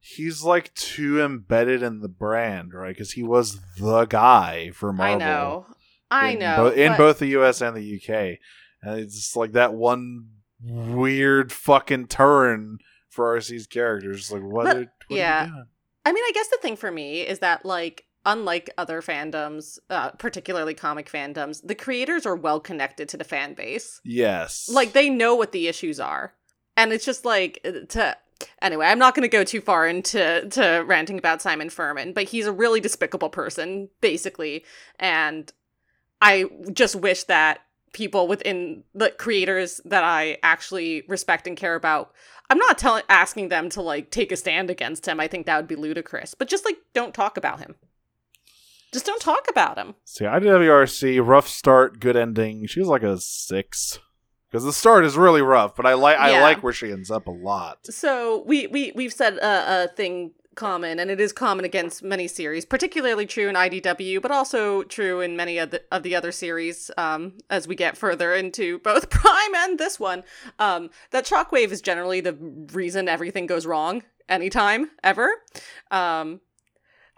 He's 0.00 0.42
like 0.42 0.74
too 0.74 1.22
embedded 1.22 1.82
in 1.82 2.00
the 2.00 2.10
brand, 2.10 2.74
right? 2.74 2.94
Because 2.94 3.12
he 3.12 3.22
was 3.22 3.58
the 3.78 4.04
guy 4.04 4.72
for 4.74 4.92
Marvel. 4.92 5.14
I 5.14 5.18
know. 5.18 5.66
I 6.10 6.34
know. 6.34 6.56
bo- 6.56 6.68
in 6.70 6.92
but- 6.92 6.98
both 6.98 7.18
the 7.18 7.28
U.S. 7.28 7.60
and 7.60 7.76
the 7.76 7.82
U.K. 7.82 8.38
And 8.82 9.00
it's 9.00 9.14
just 9.14 9.36
like 9.36 9.52
that 9.52 9.74
one 9.74 10.28
weird 10.60 11.52
fucking 11.52 12.06
turn 12.08 12.78
for 13.08 13.36
Arcee's 13.36 13.66
characters. 13.66 14.30
Like 14.30 14.42
what? 14.42 14.64
But- 14.64 14.76
are, 14.76 14.92
what 15.08 15.16
yeah. 15.18 15.42
Are 15.42 15.46
you 15.46 15.52
doing? 15.52 15.66
I 16.06 16.12
mean, 16.12 16.24
I 16.24 16.32
guess 16.34 16.48
the 16.48 16.58
thing 16.60 16.76
for 16.76 16.90
me 16.90 17.22
is 17.22 17.38
that, 17.38 17.64
like, 17.64 18.04
unlike 18.26 18.68
other 18.76 19.00
fandoms, 19.00 19.78
uh, 19.88 20.10
particularly 20.10 20.74
comic 20.74 21.10
fandoms, 21.10 21.66
the 21.66 21.74
creators 21.74 22.26
are 22.26 22.36
well 22.36 22.60
connected 22.60 23.08
to 23.08 23.16
the 23.16 23.24
fan 23.24 23.54
base. 23.54 24.00
Yes. 24.04 24.68
Like, 24.70 24.92
they 24.92 25.08
know 25.08 25.34
what 25.34 25.52
the 25.52 25.66
issues 25.66 25.98
are. 25.98 26.34
And 26.76 26.92
it's 26.92 27.06
just 27.06 27.24
like, 27.24 27.60
uh, 27.64 27.86
to. 27.90 28.16
Anyway, 28.60 28.84
I'm 28.84 28.98
not 28.98 29.14
going 29.14 29.22
to 29.22 29.28
go 29.28 29.44
too 29.44 29.62
far 29.62 29.86
into 29.88 30.46
to 30.50 30.84
ranting 30.86 31.16
about 31.16 31.40
Simon 31.40 31.70
Furman, 31.70 32.12
but 32.12 32.24
he's 32.24 32.46
a 32.46 32.52
really 32.52 32.80
despicable 32.80 33.30
person, 33.30 33.88
basically. 34.02 34.64
And 34.98 35.50
I 36.24 36.46
just 36.72 36.96
wish 36.96 37.24
that 37.24 37.60
people 37.92 38.26
within 38.26 38.82
the 38.94 39.10
creators 39.10 39.80
that 39.84 40.02
I 40.02 40.38
actually 40.42 41.04
respect 41.06 41.46
and 41.46 41.56
care 41.56 41.74
about 41.74 42.12
I'm 42.50 42.58
not 42.58 42.76
telling 42.76 43.04
asking 43.08 43.48
them 43.48 43.68
to 43.70 43.80
like 43.80 44.10
take 44.10 44.30
a 44.30 44.36
stand 44.36 44.68
against 44.68 45.06
him. 45.06 45.18
I 45.18 45.28
think 45.28 45.46
that 45.46 45.56
would 45.56 45.68
be 45.68 45.76
ludicrous. 45.76 46.34
But 46.34 46.48
just 46.48 46.64
like 46.64 46.76
don't 46.92 47.14
talk 47.14 47.36
about 47.36 47.60
him. 47.60 47.74
Just 48.92 49.06
don't 49.06 49.20
talk 49.20 49.46
about 49.48 49.78
him. 49.78 49.94
See, 50.04 50.24
IDW 50.24 50.68
Arcee 50.68 51.26
rough 51.26 51.48
start, 51.48 52.00
good 52.00 52.16
ending. 52.16 52.66
She 52.66 52.80
was 52.80 52.88
like 52.88 53.02
a 53.02 53.18
six 53.18 53.98
because 54.50 54.64
the 54.64 54.72
start 54.72 55.04
is 55.04 55.16
really 55.16 55.42
rough, 55.42 55.74
but 55.74 55.86
I 55.86 55.94
like 55.94 56.18
I 56.18 56.40
like 56.40 56.62
where 56.62 56.72
she 56.72 56.92
ends 56.92 57.10
up 57.10 57.26
a 57.26 57.32
lot. 57.32 57.86
So 57.86 58.44
we 58.46 58.66
we 58.66 58.92
we've 58.94 59.12
said 59.12 59.34
a, 59.38 59.84
a 59.84 59.88
thing 59.88 60.32
common, 60.54 60.98
and 60.98 61.10
it 61.10 61.20
is 61.20 61.32
common 61.32 61.64
against 61.64 62.02
many 62.02 62.28
series, 62.28 62.64
particularly 62.64 63.26
true 63.26 63.48
in 63.48 63.54
IDW, 63.54 64.20
but 64.22 64.30
also 64.30 64.82
true 64.82 65.20
in 65.20 65.36
many 65.36 65.58
of 65.58 65.70
the 65.70 65.82
of 65.90 66.02
the 66.02 66.14
other 66.14 66.32
series. 66.32 66.90
Um, 66.96 67.34
as 67.50 67.68
we 67.68 67.74
get 67.74 67.96
further 67.96 68.34
into 68.34 68.78
both 68.80 69.10
Prime 69.10 69.54
and 69.54 69.78
this 69.78 70.00
one, 70.00 70.24
um, 70.58 70.90
that 71.10 71.26
Shockwave 71.26 71.70
is 71.70 71.80
generally 71.80 72.20
the 72.20 72.34
reason 72.72 73.08
everything 73.08 73.46
goes 73.46 73.66
wrong 73.66 74.02
anytime 74.28 74.90
ever. 75.02 75.30
Um, 75.90 76.40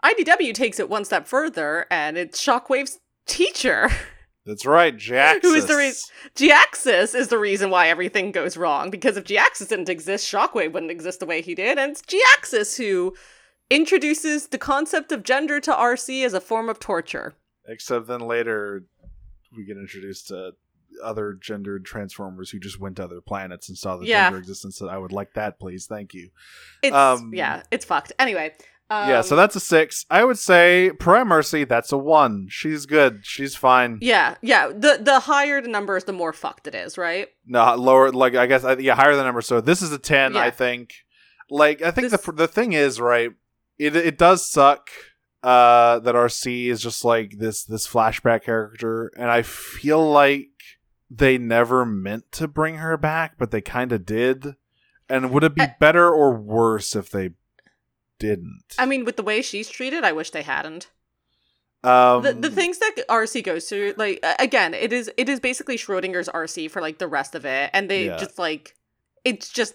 IDW 0.03 0.53
takes 0.53 0.79
it 0.79 0.89
one 0.89 1.05
step 1.05 1.27
further, 1.27 1.85
and 1.89 2.17
it's 2.17 2.43
Shockwave's 2.43 2.99
teacher. 3.25 3.89
That's 4.47 4.65
right, 4.65 4.95
Jax. 4.95 5.39
Who 5.45 5.53
is 5.53 5.65
the 5.67 5.75
reason? 5.75 6.09
Jhiaxus 6.35 7.13
is 7.13 7.27
the 7.27 7.37
reason 7.37 7.69
why 7.69 7.89
everything 7.89 8.31
goes 8.31 8.55
wrong. 8.55 8.89
Because 8.89 9.17
if 9.17 9.25
Jhiaxus 9.25 9.67
didn't 9.67 9.89
exist, 9.89 10.31
Shockwave 10.31 10.71
wouldn't 10.71 10.89
exist 10.91 11.19
the 11.19 11.25
way 11.25 11.41
he 11.41 11.53
did. 11.53 11.77
And 11.77 11.91
it's 11.91 12.01
Jhiaxus 12.01 12.77
who 12.77 13.13
introduces 13.69 14.47
the 14.47 14.57
concept 14.57 15.11
of 15.11 15.23
gender 15.23 15.59
to 15.59 15.71
Arcee 15.73 16.25
as 16.25 16.33
a 16.33 16.39
form 16.39 16.69
of 16.69 16.79
torture. 16.79 17.35
Except 17.67 18.07
then 18.07 18.21
later 18.21 18.85
we 19.55 19.65
get 19.65 19.75
introduced 19.75 20.29
to 20.29 20.51
other 21.03 21.33
gendered 21.33 21.83
transformers 21.85 22.49
who 22.49 22.59
just 22.59 22.79
went 22.79 22.95
to 22.95 23.03
other 23.03 23.19
planets 23.19 23.67
and 23.67 23.77
saw 23.77 23.97
the 23.97 24.05
Yeah. 24.05 24.27
gender 24.27 24.39
existence. 24.39 24.79
That 24.79 24.87
I 24.87 24.97
would 24.97 25.11
like 25.11 25.33
that, 25.33 25.59
please. 25.59 25.85
Thank 25.85 26.13
you. 26.13 26.29
It's 26.81 26.95
Um, 26.95 27.31
yeah, 27.33 27.63
it's 27.69 27.83
fucked. 27.83 28.13
Anyway, 28.17 28.55
um, 28.89 29.09
yeah, 29.09 29.21
so 29.21 29.35
that's 29.35 29.55
a 29.55 29.59
six. 29.59 30.05
I 30.09 30.23
would 30.23 30.37
say 30.39 30.91
Prime 30.99 31.27
Mercy, 31.27 31.63
that's 31.65 31.91
a 31.91 31.97
one. 31.97 32.47
She's 32.49 32.85
good. 32.85 33.19
She's 33.25 33.55
fine. 33.55 33.97
yeah, 34.01 34.35
yeah. 34.41 34.67
The 34.67 34.99
the 35.01 35.19
higher 35.21 35.61
the 35.61 35.67
numbers, 35.67 36.05
the 36.05 36.13
more 36.13 36.31
fucked 36.33 36.67
it 36.67 36.75
is, 36.75 36.97
right? 36.97 37.27
No, 37.45 37.75
lower, 37.75 38.11
like, 38.11 38.35
I 38.35 38.45
guess, 38.45 38.63
I- 38.63 38.77
yeah, 38.77 38.95
higher 38.95 39.15
the 39.15 39.23
number. 39.23 39.41
So 39.41 39.59
this 39.61 39.81
is 39.81 39.91
a 39.91 39.97
10, 39.99 40.33
Yeah. 40.35 40.41
I 40.41 40.51
think. 40.51 40.93
Like, 41.49 41.81
I 41.81 41.91
think 41.91 42.09
This- 42.11 42.21
the 42.21 42.31
the 42.31 42.47
thing 42.47 42.73
is, 42.73 42.99
right, 43.01 43.31
it, 43.77 43.95
it 43.95 44.17
does 44.17 44.45
suck 44.49 44.89
uh 45.43 45.99
that 45.99 46.15
Arcee 46.15 46.67
is 46.67 46.81
just 46.81 47.05
like 47.05 47.37
this 47.37 47.63
this 47.63 47.87
flashback 47.87 48.41
character 48.43 49.11
and 49.15 49.29
I 49.29 49.43
feel 49.43 50.03
like 50.09 50.49
they 51.11 51.37
never 51.37 51.85
meant 51.85 52.31
to 52.33 52.47
bring 52.47 52.77
her 52.77 52.97
back 52.97 53.33
but 53.37 53.51
they 53.51 53.61
kind 53.61 53.91
of 53.91 54.03
did 54.03 54.55
and 55.07 55.29
would 55.29 55.43
it 55.43 55.53
be 55.53 55.61
I- 55.61 55.75
better 55.79 56.09
or 56.09 56.35
worse 56.35 56.95
if 56.95 57.11
they 57.11 57.29
didn't 58.19 58.63
I 58.79 58.85
mean, 58.85 59.05
with 59.05 59.15
the 59.17 59.23
way 59.23 59.41
she's 59.41 59.69
treated, 59.69 60.03
I 60.03 60.11
wish 60.11 60.31
they 60.31 60.41
hadn't. 60.43 60.89
um 61.83 62.23
the, 62.23 62.33
the 62.33 62.49
things 62.49 62.79
that 62.79 62.95
Arcee 63.09 63.43
goes 63.43 63.69
through, 63.69 63.93
like 63.97 64.23
again, 64.39 64.73
it 64.73 64.91
is 64.91 65.11
it 65.17 65.29
is 65.29 65.39
basically 65.39 65.77
Schrodinger's 65.77 66.27
Arcee 66.29 66.69
for 66.69 66.81
like 66.81 66.97
the 66.97 67.07
rest 67.07 67.35
of 67.35 67.45
it, 67.45 67.69
and 67.73 67.89
they 67.89 68.05
Yeah. 68.07 68.17
just 68.17 68.39
like 68.39 68.75
it's 69.23 69.49
just 69.49 69.73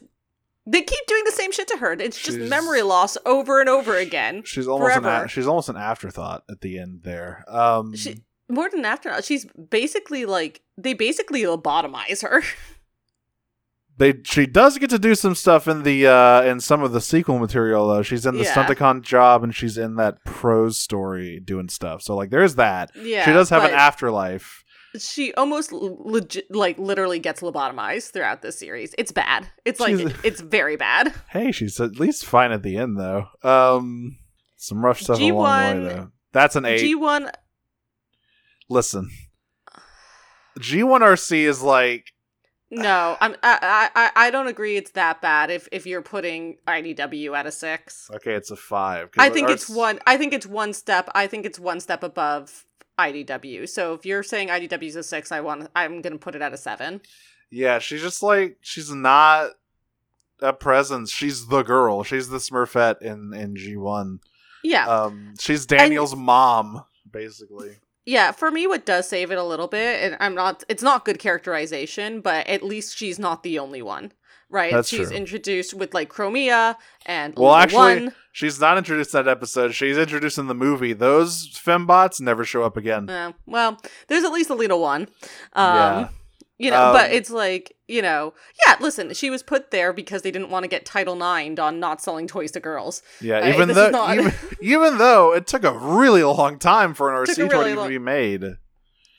they 0.67 0.81
keep 0.83 1.07
doing 1.07 1.23
the 1.25 1.33
same 1.33 1.51
shit 1.53 1.67
to 1.69 1.77
her. 1.79 1.93
It's 1.95 2.21
just 2.21 2.39
She's- 2.39 2.49
memory 2.51 2.83
loss 2.83 3.17
over 3.27 3.61
and 3.61 3.69
over 3.69 3.97
again. 3.97 4.43
she's 4.47 4.69
almost 4.69 4.97
an 4.97 5.05
a- 5.05 5.29
she's 5.29 5.47
almost 5.47 5.69
an 5.69 5.77
afterthought 5.77 6.45
at 6.51 6.61
the 6.61 6.79
end 6.79 7.01
there 7.03 7.45
um 7.49 7.95
She 7.97 8.23
more 8.49 8.69
than 8.69 8.85
afterthought, 8.85 9.25
she's 9.25 9.47
basically 9.47 10.27
like 10.27 10.61
they 10.77 10.95
basically 10.95 11.43
lobotomize 11.43 12.23
her. 12.23 12.43
They 13.99 14.15
she 14.25 14.47
does 14.47 14.79
get 14.79 14.91
to 14.91 14.99
do 14.99 15.15
some 15.15 15.35
stuff 15.35 15.69
in 15.69 15.83
the 15.83 16.07
uh 16.07 16.43
in 16.43 16.61
some 16.61 16.83
of 16.83 16.93
the 16.93 17.01
sequel 17.01 17.39
material 17.39 17.87
though. 17.89 18.03
She's 18.03 18.25
in 18.27 18.37
the 18.37 18.45
Yeah. 18.45 18.55
Stunticon 18.55 19.03
job 19.03 19.45
and 19.45 19.55
she's 19.55 19.77
in 19.79 19.97
that 19.97 20.25
prose 20.25 20.79
story 20.79 21.41
doing 21.41 21.69
stuff. 21.69 22.03
So 22.03 22.17
like 22.17 22.31
there's 22.31 22.55
that. 22.57 22.91
yeah, 22.97 23.25
she 23.25 23.33
does 23.33 23.51
have 23.51 23.65
an 23.65 23.71
afterlife. 23.71 24.65
She 24.99 25.33
almost 25.35 25.73
legit 25.73 26.51
like 26.55 26.79
literally 26.79 27.19
gets 27.19 27.41
lobotomized 27.43 28.13
throughout 28.13 28.43
this 28.43 28.59
series. 28.59 28.95
It's 28.99 29.13
bad. 29.13 29.47
It's 29.65 29.79
like 29.81 29.97
She's- 29.99 30.13
it's 30.25 30.41
very 30.41 30.77
bad. 30.77 31.15
Hey, 31.31 31.53
she's 31.53 31.79
at 31.81 31.99
least 32.01 32.25
fine 32.27 32.51
at 32.53 32.63
the 32.63 32.77
end 32.79 32.99
though. 32.99 33.27
Um 33.43 34.17
some 34.57 34.85
rough 34.85 35.01
stuff 35.01 35.19
along 35.21 35.29
the 35.29 35.35
G1 35.35 35.83
way 35.89 35.95
though. 35.95 36.09
That's 36.33 36.57
an 36.57 36.65
eight. 36.65 36.79
G 36.79 36.95
one 36.95 37.31
Listen. 38.71 39.11
G1 40.59 41.01
Arcee 41.01 41.45
is 41.47 41.63
like 41.63 42.07
No, 42.75 43.19
I'm 43.21 43.37
I, 43.43 43.91
I 43.95 44.11
I 44.17 44.31
don't 44.31 44.47
agree. 44.47 44.79
It's 44.79 44.93
that 44.93 45.21
bad. 45.21 45.51
If 45.51 45.69
if 45.71 45.87
you're 45.87 46.01
putting 46.01 46.57
IDW 46.67 47.37
at 47.37 47.45
a 47.45 47.53
six, 47.53 48.11
okay, 48.15 48.33
it's 48.33 48.51
a 48.51 48.57
five. 48.57 49.11
I 49.19 49.29
think 49.29 49.51
it's 49.51 49.69
one. 49.69 50.01
I 50.07 50.17
think 50.17 50.33
it's 50.33 50.47
one 50.47 50.73
step. 50.73 51.11
I 51.15 51.27
think 51.27 51.45
it's 51.45 51.61
one 51.61 51.81
step 51.81 52.03
above 52.03 52.65
IDW. 52.99 53.69
So 53.69 53.93
if 53.93 54.07
you're 54.07 54.23
saying 54.23 54.49
IDW 54.49 54.85
is 54.85 54.97
a 54.97 55.03
six, 55.03 55.31
I 55.31 55.41
want 55.41 55.69
I'm 55.77 56.01
gonna 56.01 56.17
put 56.17 56.35
it 56.35 56.41
at 56.41 56.55
a 56.55 56.57
seven. 56.57 57.03
Yeah, 57.51 57.79
she's 57.79 58.01
just 58.01 58.23
like 58.23 58.57
she's 58.63 58.91
not 58.91 59.51
a 60.41 60.55
presence. 60.55 61.11
She's 61.11 61.49
the 61.49 61.63
girl. 61.63 62.03
She's 62.05 62.31
the 62.31 62.39
Smurfette 62.39 63.03
in 63.03 63.35
in 63.35 63.55
G 63.55 63.77
one. 63.77 64.21
Yeah, 64.65 64.87
Um, 64.87 65.35
she's 65.39 65.67
Daniel's 65.67 66.17
mom, 66.17 66.85
basically. 67.11 67.77
Yeah. 68.07 68.33
For 68.33 68.51
me, 68.51 68.67
what 68.67 68.85
does 68.87 69.09
save 69.09 69.31
it 69.31 69.39
a 69.39 69.45
little 69.45 69.69
bit, 69.69 70.03
and 70.03 70.17
I'm 70.21 70.35
not. 70.35 70.65
It's 70.69 70.83
not 70.83 71.05
good 71.05 71.19
characterization, 71.19 72.21
but 72.21 72.47
at 72.47 72.63
least 72.63 72.97
she's 72.97 73.19
not 73.19 73.43
the 73.43 73.59
only 73.59 73.83
one. 73.83 74.13
Right, 74.51 74.71
That's 74.71 74.91
she's 74.91 75.09
true. 75.09 75.17
introduced 75.17 75.73
with 75.73 75.95
like 75.95 76.13
Chromia 76.13 76.77
and 77.07 77.33
Well, 77.39 77.55
actually, 77.55 77.79
One. 78.05 78.15
she's 78.33 78.61
not 78.61 78.77
introduced 78.77 79.15
in 79.15 79.25
that 79.25 79.31
episode. 79.31 79.73
She's 79.75 79.97
introduced 79.97 80.37
in 80.37 80.47
the 80.47 80.55
movie. 80.55 80.93
Those 80.93 81.49
fembots 81.49 82.21
never 82.21 82.45
show 82.45 82.63
up 82.63 82.77
again. 82.77 83.09
Uh, 83.09 83.33
well, 83.47 83.79
there's 84.09 84.25
at 84.25 84.33
least 84.33 84.51
a 84.51 84.55
little 84.55 84.79
one. 84.81 85.09
Um, 85.55 85.75
Yeah. 85.75 86.09
You 86.63 86.71
know, 86.71 86.93
but 86.93 87.11
Um, 87.11 87.17
it's 87.17 87.31
like, 87.31 87.75
you 87.89 88.03
know, 88.03 88.35
yeah, 88.67 88.77
listen, 88.81 89.13
she 89.15 89.31
was 89.31 89.43
put 89.43 89.73
there 89.73 89.93
because 89.93 90.23
they 90.23 90.31
didn't 90.31 90.51
want 90.51 90.63
to 90.63 90.69
get 90.69 90.85
Title 90.85 91.17
IX 91.17 91.59
on 91.59 91.81
not 91.81 92.01
selling 92.01 92.29
toys 92.29 92.53
to 92.53 92.61
girls. 92.61 93.03
Yeah, 93.21 93.39
Right, 93.41 93.53
even 93.55 93.67
this 93.69 93.77
though 93.77 93.91
not- 93.91 94.17
even, 94.17 94.33
even 94.63 94.99
though 94.99 95.35
it 95.35 95.47
took 95.49 95.65
a 95.65 95.77
really 95.77 96.23
long 96.23 96.59
time 96.61 96.95
for 96.95 97.11
an 97.11 97.17
Arcee 97.27 97.35
toy 97.51 97.59
really 97.59 97.73
to 97.73 97.81
long- 97.81 97.89
be 97.89 97.99
made, 97.99 98.45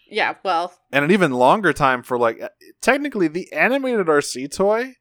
Yeah, 0.09 0.35
well, 0.43 0.73
and 0.91 1.03
an 1.03 1.11
even 1.11 1.31
longer 1.33 1.73
time 1.73 2.01
for 2.03 2.17
like 2.17 2.41
technically 2.81 3.27
the 3.27 3.51
animated 3.51 4.07
Arcee 4.07 4.49
toy 4.49 4.93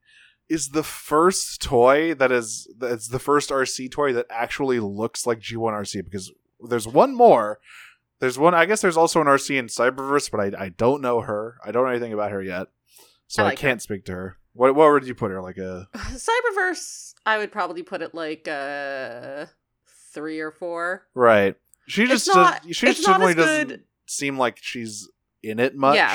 is 0.49 0.71
the 0.71 0.83
first 0.83 1.63
toy 1.63 2.15
that 2.15 2.33
is 2.33 2.67
it's 2.83 3.09
the 3.09 3.19
first 3.21 3.51
Arcee 3.51 3.89
toy 3.91 4.13
that 4.15 4.27
actually 4.31 4.81
looks 4.81 5.27
like 5.27 5.39
G1 5.39 5.73
Arcee 5.73 6.05
because 6.05 6.33
there's 6.69 6.89
one 6.89 7.15
more. 7.15 7.59
There's 8.23 8.39
one. 8.39 8.55
I 8.55 8.67
guess 8.67 8.81
there's 8.81 8.97
also 8.97 9.21
an 9.21 9.27
Arcee 9.27 9.59
in 9.59 9.67
Cyberverse, 9.67 10.31
but 10.31 10.39
I 10.39 10.67
I 10.67 10.69
don't 10.69 11.03
know 11.03 11.23
her. 11.23 11.57
I 11.65 11.73
don't 11.73 11.83
know 11.83 11.91
anything 11.91 12.13
about 12.13 12.31
her 12.31 12.41
yet, 12.41 12.69
so 13.27 13.43
I 13.43 13.47
I, 13.47 13.49
like 13.49 13.59
her. 13.59 13.67
can't 13.67 13.83
speak 13.83 14.05
to 14.05 14.13
her. 14.13 14.37
What 14.53 14.77
what 14.77 14.93
would 14.93 15.05
you 15.05 15.15
put 15.17 15.33
her 15.33 15.43
like 15.43 15.59
a? 15.59 15.89
Cyberverse, 15.97 17.15
I 17.27 17.39
would 17.39 17.51
probably 17.51 17.83
put 17.83 18.01
it 18.01 18.15
like 18.15 18.47
a 18.47 19.49
three 20.15 20.39
or 20.39 20.53
four. 20.53 21.09
Right. 21.15 21.57
She 21.89 22.07
just 22.07 22.29
not- 22.33 22.63
does, 22.63 22.77
she 22.77 22.87
it's 22.87 22.99
just 23.01 23.09
generally 23.09 23.31
as 23.33 23.37
doesn't 23.39 23.69
good- 23.69 23.85
seem 24.07 24.39
like 24.39 24.59
she's 24.61 25.11
in 25.43 25.59
it 25.59 25.75
much. 25.75 25.97
Yeah. 25.97 26.15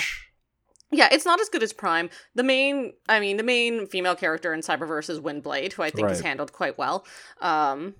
Yeah, 0.89 1.09
it's 1.11 1.25
not 1.25 1.41
as 1.41 1.49
good 1.49 1.63
as 1.63 1.73
Prime. 1.73 2.09
The 2.35 2.43
main, 2.43 2.93
I 3.09 3.19
mean, 3.19 3.35
the 3.35 3.43
main 3.43 3.85
female 3.88 4.15
character 4.15 4.53
in 4.53 4.61
Cyberverse 4.61 5.09
is 5.09 5.19
Windblade, 5.19 5.73
who 5.73 5.84
I 5.84 5.89
think 5.89 6.09
is 6.09 6.21
handled 6.21 6.53
quite 6.53 6.77
well. 6.77 7.05
Um, 7.41 7.95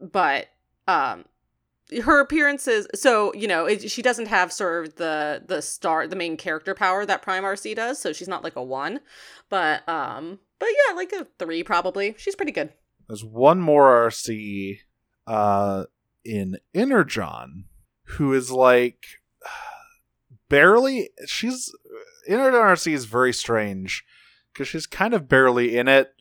but 0.00 0.46
um, 0.86 1.24
her 2.04 2.20
appearances, 2.20 2.86
so 2.94 3.32
you 3.34 3.48
know, 3.48 3.66
it, 3.66 3.90
she 3.90 4.02
doesn't 4.02 4.26
have 4.26 4.52
sort 4.52 4.86
of 4.86 4.94
the 4.96 5.42
the 5.46 5.62
star, 5.62 6.06
the 6.06 6.16
main 6.16 6.36
character 6.36 6.74
power 6.74 7.06
that 7.06 7.22
Prime 7.22 7.44
Arcee 7.44 7.74
does. 7.74 7.98
So 7.98 8.12
she's 8.12 8.28
not 8.28 8.44
like 8.44 8.56
a 8.56 8.62
one, 8.62 9.00
but 9.48 9.88
um, 9.88 10.40
but 10.58 10.68
yeah, 10.68 10.94
like 10.94 11.12
a 11.12 11.26
three 11.38 11.62
probably. 11.62 12.14
She's 12.18 12.34
pretty 12.34 12.52
good. 12.52 12.72
There's 13.08 13.24
one 13.24 13.60
more 13.60 14.08
Arcee 14.08 14.80
uh 15.26 15.84
in 16.24 16.58
Energon 16.74 17.64
who 18.04 18.32
is 18.32 18.50
like 18.50 19.04
barely 20.48 21.10
she's 21.26 21.72
Energon 22.26 22.60
Arcee 22.60 22.92
is 22.92 23.06
very 23.06 23.32
strange 23.32 24.04
because 24.52 24.68
she's 24.68 24.86
kind 24.86 25.14
of 25.14 25.28
barely 25.28 25.76
in 25.76 25.88
it 25.88 26.12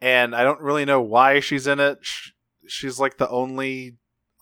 and 0.00 0.34
I 0.34 0.44
don't 0.44 0.60
really 0.60 0.84
know 0.84 1.00
why 1.00 1.40
she's 1.40 1.66
in 1.66 1.80
it. 1.80 1.98
Sh 2.02 2.30
she's 2.68 2.98
like 2.98 3.16
the 3.16 3.28
only 3.28 3.96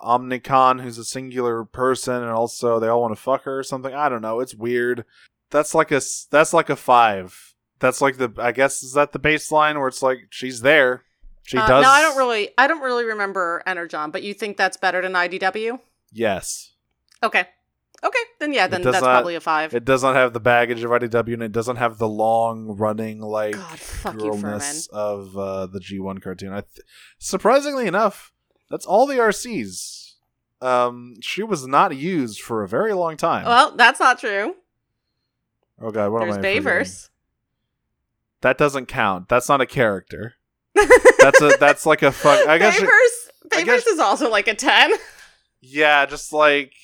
Omnicon 0.05 0.81
who's 0.83 0.99
a 0.99 1.05
singular 1.05 1.65
person 1.65 2.15
and 2.23 2.31
also 2.31 2.79
they 2.79 2.89
all 2.89 3.01
want 3.01 3.15
to 3.17 3.21
fuck 3.21 3.45
her 3.45 3.59
or 3.59 3.63
something. 3.63 3.95
I 3.95 4.09
don't 4.09 4.23
know. 4.23 4.41
It's 4.41 4.55
weird. 4.55 5.05
That's 5.51 5.75
like 5.75 5.91
a 5.91 6.01
that's 6.31 6.53
like 6.53 6.69
a 6.71 6.77
5. 6.77 7.55
That's 7.81 8.01
like 8.01 8.17
the 8.19 8.33
I 8.39 8.53
guess 8.53 8.83
is 8.83 8.93
that 8.95 9.13
the 9.13 9.19
baseline 9.19 9.79
where 9.79 9.89
it's 9.89 10.03
like 10.03 10.19
she's 10.31 10.61
there. 10.61 11.03
She 11.43 11.59
Uh, 11.59 11.67
does 11.67 11.83
No, 11.83 11.91
I 11.91 12.01
don't 12.01 12.17
really, 12.17 12.51
I 12.57 12.67
don't 12.67 12.81
really 12.81 13.05
remember 13.05 13.63
Energon, 13.67 14.11
but 14.11 14.23
you 14.23 14.33
think 14.35 14.57
that's 14.57 14.77
better 14.79 15.03
than 15.03 15.13
IDW? 15.13 15.79
Yes. 16.11 16.73
Okay, 17.23 17.47
okay, 18.03 18.19
then 18.41 18.53
yeah, 18.53 18.67
then 18.67 18.83
that's 18.83 19.01
not- 19.01 19.13
probably 19.13 19.35
a 19.35 19.41
five. 19.41 19.75
It 19.75 19.85
does 19.85 20.03
not 20.03 20.15
have 20.15 20.33
the 20.33 20.41
baggage 20.41 20.83
of 20.85 20.91
IDW 20.91 21.35
and 21.35 21.43
it 21.43 21.53
doesn't 21.53 21.77
have 21.77 21.99
the 21.99 22.09
long 22.09 22.77
running 22.79 23.21
like 23.21 23.55
God, 23.55 23.79
fuck 23.79 24.15
you, 24.15 24.21
girlness 24.21 24.89
of 24.93 25.37
uh, 25.37 25.67
the 25.67 25.81
G1 25.81 26.23
cartoon. 26.23 26.53
I 26.53 26.61
th- 26.63 26.81
surprisingly 27.19 27.87
enough, 27.87 28.33
that's 28.71 28.87
all 28.87 29.07
the 29.07 29.17
Arcees. 29.17 30.13
Um, 30.61 31.17
she 31.21 31.43
was 31.43 31.67
not 31.67 31.95
used 31.97 32.41
for 32.41 32.63
a 32.63 32.69
very 32.69 32.93
long 32.95 33.17
time. 33.17 33.45
Well, 33.45 33.75
that's 33.77 34.01
not 34.01 34.19
true. 34.19 34.55
oh 35.81 35.91
god, 35.91 36.11
what 36.11 36.21
There's 36.21 36.37
am 36.37 36.45
I? 36.45 36.49
forgetting? 36.59 36.63
Bayverse. 36.63 37.11
That 38.41 38.59
doesn't 38.59 38.87
count. 38.87 39.29
That's 39.29 39.49
not 39.49 39.61
a 39.61 39.67
character. 39.67 40.35
That's 41.19 41.41
a 41.41 41.57
that's 41.59 41.87
like 41.87 42.03
a 42.03 42.13
fuck. 42.13 42.47
I 42.47 42.59
guess. 42.59 42.79
Bayverse, 42.79 43.29
I 43.53 43.63
Bayverse 43.63 43.65
guess- 43.65 43.87
is 43.87 43.99
also 44.01 44.29
like 44.31 44.49
a 44.49 44.55
ten. 44.55 44.91
yeah, 45.63 46.05
just 46.05 46.33
like 46.33 46.75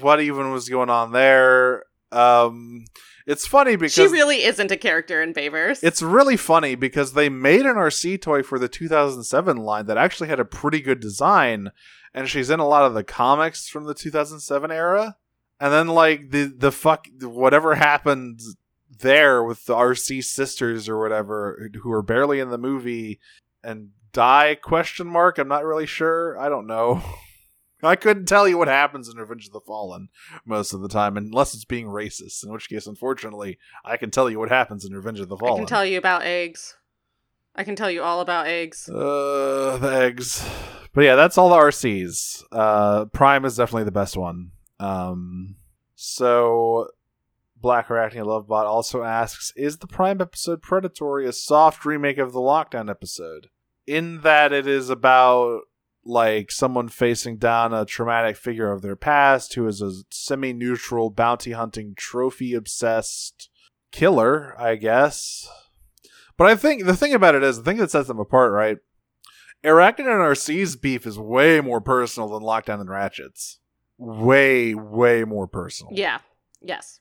what 0.00 0.20
even 0.22 0.52
was 0.52 0.68
going 0.68 0.88
on 0.90 1.12
there. 1.12 1.84
Um, 2.12 2.84
it's 3.26 3.46
funny 3.46 3.76
because 3.76 3.92
She 3.92 4.06
really 4.06 4.44
isn't 4.44 4.70
a 4.70 4.76
character 4.76 5.20
in 5.22 5.34
Bayverse. 5.34 5.82
It's 5.82 6.00
really 6.00 6.36
funny 6.36 6.74
because 6.74 7.12
they 7.12 7.28
made 7.28 7.62
an 7.62 7.76
Arcee 7.76 8.20
toy 8.20 8.42
for 8.42 8.58
the 8.58 8.68
2007 8.68 9.56
line 9.56 9.86
that 9.86 9.98
actually 9.98 10.28
had 10.28 10.40
a 10.40 10.44
pretty 10.44 10.80
good 10.80 11.00
design, 11.00 11.72
and 12.14 12.28
she's 12.28 12.50
in 12.50 12.60
a 12.60 12.66
lot 12.68 12.84
of 12.84 12.94
the 12.94 13.04
comics 13.04 13.68
from 13.68 13.84
the 13.84 13.94
2007 13.94 14.70
era. 14.70 15.16
And 15.58 15.72
then 15.72 15.88
like 15.88 16.30
the 16.30 16.44
the 16.44 16.70
fuck 16.72 17.08
whatever 17.20 17.74
happened 17.74 18.40
there 19.00 19.42
with 19.42 19.64
the 19.66 19.74
Arcee 19.74 20.22
sisters 20.22 20.88
or 20.88 20.98
whatever 21.00 21.70
who 21.82 21.90
are 21.92 22.02
barely 22.02 22.40
in 22.40 22.50
the 22.50 22.58
movie 22.58 23.20
and 23.62 23.90
die 24.12 24.54
question 24.54 25.06
mark 25.06 25.38
I'm 25.38 25.48
not 25.48 25.64
really 25.64 25.86
sure 25.86 26.38
I 26.38 26.48
don't 26.48 26.66
know 26.66 27.02
I 27.86 27.96
couldn't 27.96 28.26
tell 28.26 28.46
you 28.46 28.58
what 28.58 28.68
happens 28.68 29.08
in 29.08 29.16
Revenge 29.16 29.46
of 29.46 29.52
the 29.52 29.60
Fallen 29.60 30.08
most 30.44 30.72
of 30.72 30.80
the 30.80 30.88
time 30.88 31.16
unless 31.16 31.54
it's 31.54 31.64
being 31.64 31.86
racist 31.86 32.44
in 32.44 32.52
which 32.52 32.68
case 32.68 32.86
unfortunately 32.86 33.58
I 33.84 33.96
can 33.96 34.10
tell 34.10 34.28
you 34.30 34.38
what 34.38 34.48
happens 34.48 34.84
in 34.84 34.92
Revenge 34.92 35.20
of 35.20 35.28
the 35.28 35.36
Fallen. 35.36 35.54
I 35.54 35.58
can 35.58 35.66
tell 35.66 35.84
you 35.84 35.98
about 35.98 36.22
eggs. 36.22 36.76
I 37.54 37.64
can 37.64 37.76
tell 37.76 37.90
you 37.90 38.02
all 38.02 38.20
about 38.20 38.46
eggs. 38.46 38.88
uh, 38.88 39.78
the 39.80 39.88
eggs. 39.88 40.46
But 40.92 41.04
yeah, 41.04 41.14
that's 41.14 41.38
all 41.38 41.50
the 41.50 41.56
Arcees. 41.56 42.42
Uh, 42.52 43.06
Prime 43.06 43.44
is 43.44 43.56
definitely 43.56 43.84
the 43.84 43.92
best 43.92 44.16
one. 44.16 44.52
Um, 44.80 45.56
so 45.94 46.88
Black 47.56 47.90
Arachne 47.90 48.24
Lovebot 48.24 48.64
also 48.64 49.02
asks, 49.02 49.52
is 49.56 49.78
the 49.78 49.86
Prime 49.86 50.20
episode 50.20 50.62
Predatory 50.62 51.26
a 51.26 51.32
soft 51.32 51.84
remake 51.84 52.18
of 52.18 52.32
the 52.32 52.40
Lockdown 52.40 52.90
episode? 52.90 53.48
In 53.86 54.20
that 54.22 54.52
it 54.52 54.66
is 54.66 54.90
about 54.90 55.62
like 56.06 56.50
someone 56.50 56.88
facing 56.88 57.36
down 57.36 57.74
a 57.74 57.84
traumatic 57.84 58.36
figure 58.36 58.70
of 58.70 58.82
their 58.82 58.96
past 58.96 59.54
who 59.54 59.66
is 59.66 59.82
a 59.82 59.92
semi-neutral 60.10 61.10
bounty 61.10 61.52
hunting 61.52 61.94
trophy 61.96 62.54
obsessed 62.54 63.50
killer, 63.90 64.54
I 64.58 64.76
guess. 64.76 65.48
But 66.36 66.48
I 66.48 66.54
think 66.54 66.84
the 66.84 66.96
thing 66.96 67.14
about 67.14 67.34
it 67.34 67.42
is 67.42 67.58
the 67.58 67.64
thing 67.64 67.78
that 67.78 67.90
sets 67.90 68.08
them 68.08 68.20
apart, 68.20 68.52
right? 68.52 68.78
Airachnid 69.64 70.00
and 70.00 70.08
Arcee's 70.08 70.76
beef 70.76 71.06
is 71.06 71.18
way 71.18 71.60
more 71.60 71.80
personal 71.80 72.28
than 72.28 72.42
Lockdown 72.42 72.80
and 72.80 72.88
Ratchet's. 72.88 73.58
Way, 73.98 74.74
way 74.74 75.24
more 75.24 75.48
personal. 75.48 75.92
Yeah. 75.94 76.18
Yes. 76.60 77.00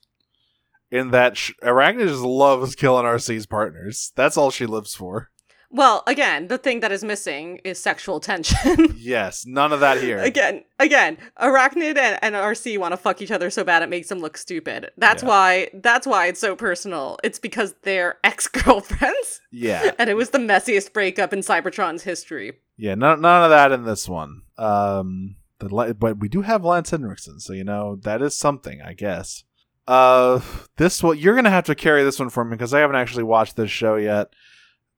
In 0.90 1.12
that 1.12 1.36
sh- 1.38 1.52
Airachnid 1.62 2.08
just 2.08 2.22
loves 2.22 2.76
killing 2.76 3.06
Arcee's 3.06 3.46
partners. 3.46 4.14
That's 4.16 4.38
all 4.38 4.50
she 4.50 4.66
lives 4.66 4.96
for. 4.96 5.30
Well, 5.76 6.04
again, 6.08 6.48
the 6.48 6.58
thing 6.58 6.80
that 6.80 6.92
is 6.94 7.04
missing 7.04 7.60
is 7.66 7.78
sexual 7.80 8.20
tension. 8.22 8.96
Yes, 9.06 9.46
none 9.46 9.72
of 9.74 9.82
that 9.82 10.02
here. 10.02 10.18
again, 10.20 10.64
again, 10.80 11.18
Airachnid 11.40 11.98
and, 11.98 12.18
and 12.24 12.34
Arcee 12.34 12.78
want 12.80 12.94
to 12.94 12.98
fuck 12.98 13.22
each 13.22 13.30
other 13.30 13.50
so 13.50 13.64
bad 13.64 13.84
it 13.84 13.90
makes 13.90 14.08
them 14.10 14.20
look 14.20 14.38
stupid. 14.38 14.90
That's 14.98 15.22
Yeah. 15.22 15.30
why. 15.30 15.70
That's 15.74 16.08
why 16.08 16.28
it's 16.28 16.40
so 16.40 16.56
personal. 16.56 17.18
It's 17.24 17.38
because 17.38 17.76
they're 17.84 18.18
ex 18.24 18.48
girlfriends, 18.48 19.42
Yeah, 19.52 19.92
and 20.00 20.10
it 20.10 20.16
was 20.16 20.30
the 20.32 20.38
messiest 20.40 20.94
breakup 20.94 21.34
in 21.34 21.40
Cybertron's 21.40 22.04
history. 22.04 22.54
yeah, 22.78 22.96
none, 22.96 23.22
none 23.22 23.44
of 23.44 23.50
that 23.52 23.72
in 23.74 23.84
this 23.84 24.08
one. 24.10 24.42
Um, 24.58 25.36
the, 25.60 25.96
but 26.00 26.18
we 26.20 26.30
do 26.30 26.42
have 26.42 26.64
Lance 26.66 26.90
Henriksen, 26.92 27.40
so 27.42 27.52
you 27.54 27.64
know 27.66 27.98
that 28.04 28.22
is 28.22 28.36
something, 28.38 28.82
I 28.82 28.94
guess. 28.94 29.44
Uh, 29.88 30.40
this 30.78 31.04
one 31.04 31.18
you're 31.20 31.36
gonna 31.36 31.50
have 31.52 31.66
to 31.66 31.76
carry 31.76 32.04
this 32.04 32.18
one 32.20 32.30
for 32.30 32.44
me 32.44 32.52
because 32.56 32.74
I 32.74 32.80
haven't 32.80 32.96
actually 32.96 33.24
watched 33.24 33.56
this 33.56 33.70
show 33.70 33.98
yet. 33.98 34.30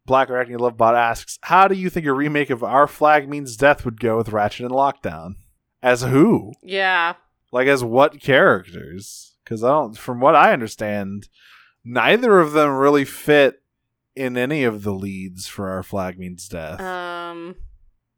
Black 0.07 0.31
Arachne 0.31 0.57
Lovebot 0.57 0.95
asks, 0.95 1.37
"How 1.43 1.67
do 1.67 1.75
you 1.75 1.91
think 1.91 2.07
a 2.07 2.13
remake 2.13 2.49
of 2.49 2.63
Our 2.63 2.87
Flag 2.87 3.29
Means 3.29 3.55
Death 3.55 3.85
would 3.85 3.99
go 3.99 4.17
with 4.17 4.29
Ratchet 4.29 4.65
and 4.65 4.73
Lockdown? 4.73 5.35
As 5.83 6.01
who? 6.01 6.53
Yeah. 6.63 7.13
Like 7.51 7.67
as 7.67 7.83
what 7.83 8.19
characters? 8.19 9.35
Because 9.43 9.63
I 9.63 9.69
don't, 9.69 9.97
from 9.97 10.19
what 10.19 10.35
I 10.35 10.51
understand, 10.53 11.29
neither 11.85 12.39
of 12.39 12.53
them 12.53 12.71
really 12.71 13.05
fit 13.05 13.61
in 14.15 14.35
any 14.35 14.63
of 14.63 14.81
the 14.81 14.93
leads 14.93 15.47
for 15.47 15.69
Our 15.69 15.83
Flag 15.83 16.17
Means 16.17 16.49
Death. 16.49 16.81
Um, 16.81 17.55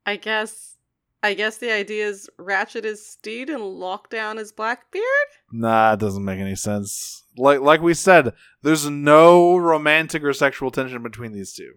I 0.05 0.15
guess 0.15 0.77
I 1.21 1.33
guess 1.33 1.57
the 1.57 1.71
idea 1.71 2.07
is 2.07 2.29
Ratchet 2.37 2.85
is 2.85 3.05
Steed 3.05 3.49
and 3.49 3.61
Lockdown 3.61 4.39
is 4.39 4.53
Blackbeard? 4.53 5.03
Nah, 5.51 5.93
it 5.93 5.99
doesn't 5.99 6.23
make 6.23 6.39
any 6.39 6.55
sense. 6.55 7.25
Like 7.39 7.61
like 7.61 7.81
we 7.81 7.93
said, 7.93 8.33
there's 8.61 8.89
no 8.89 9.55
romantic 9.57 10.23
or 10.23 10.33
sexual 10.33 10.71
tension 10.71 11.01
between 11.01 11.31
these 11.31 11.53
two. 11.53 11.73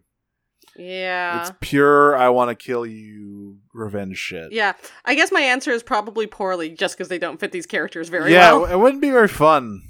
Yeah. 0.77 1.43
It's 1.43 1.53
pure 1.61 2.17
I 2.17 2.31
want 2.31 2.49
to 2.49 2.55
kill 2.55 2.87
you 2.87 3.59
revenge 3.75 4.17
shit. 4.17 4.53
yeah. 4.53 4.73
I 5.05 5.15
guess 5.15 5.31
my 5.31 5.41
answer 5.41 5.71
is 5.71 5.83
probably 5.83 6.27
poorly 6.27 6.71
just 6.71 6.97
because 6.97 7.09
they 7.09 7.19
don't 7.19 7.39
fit 7.39 7.53
these 7.53 7.67
characters 7.67 8.09
very 8.09 8.33
yeah, 8.33 8.53
well. 8.53 8.67
Yeah, 8.67 8.75
it 8.75 8.79
wouldn't 8.79 9.03
be 9.03 9.11
very 9.11 9.29
fun. 9.29 9.83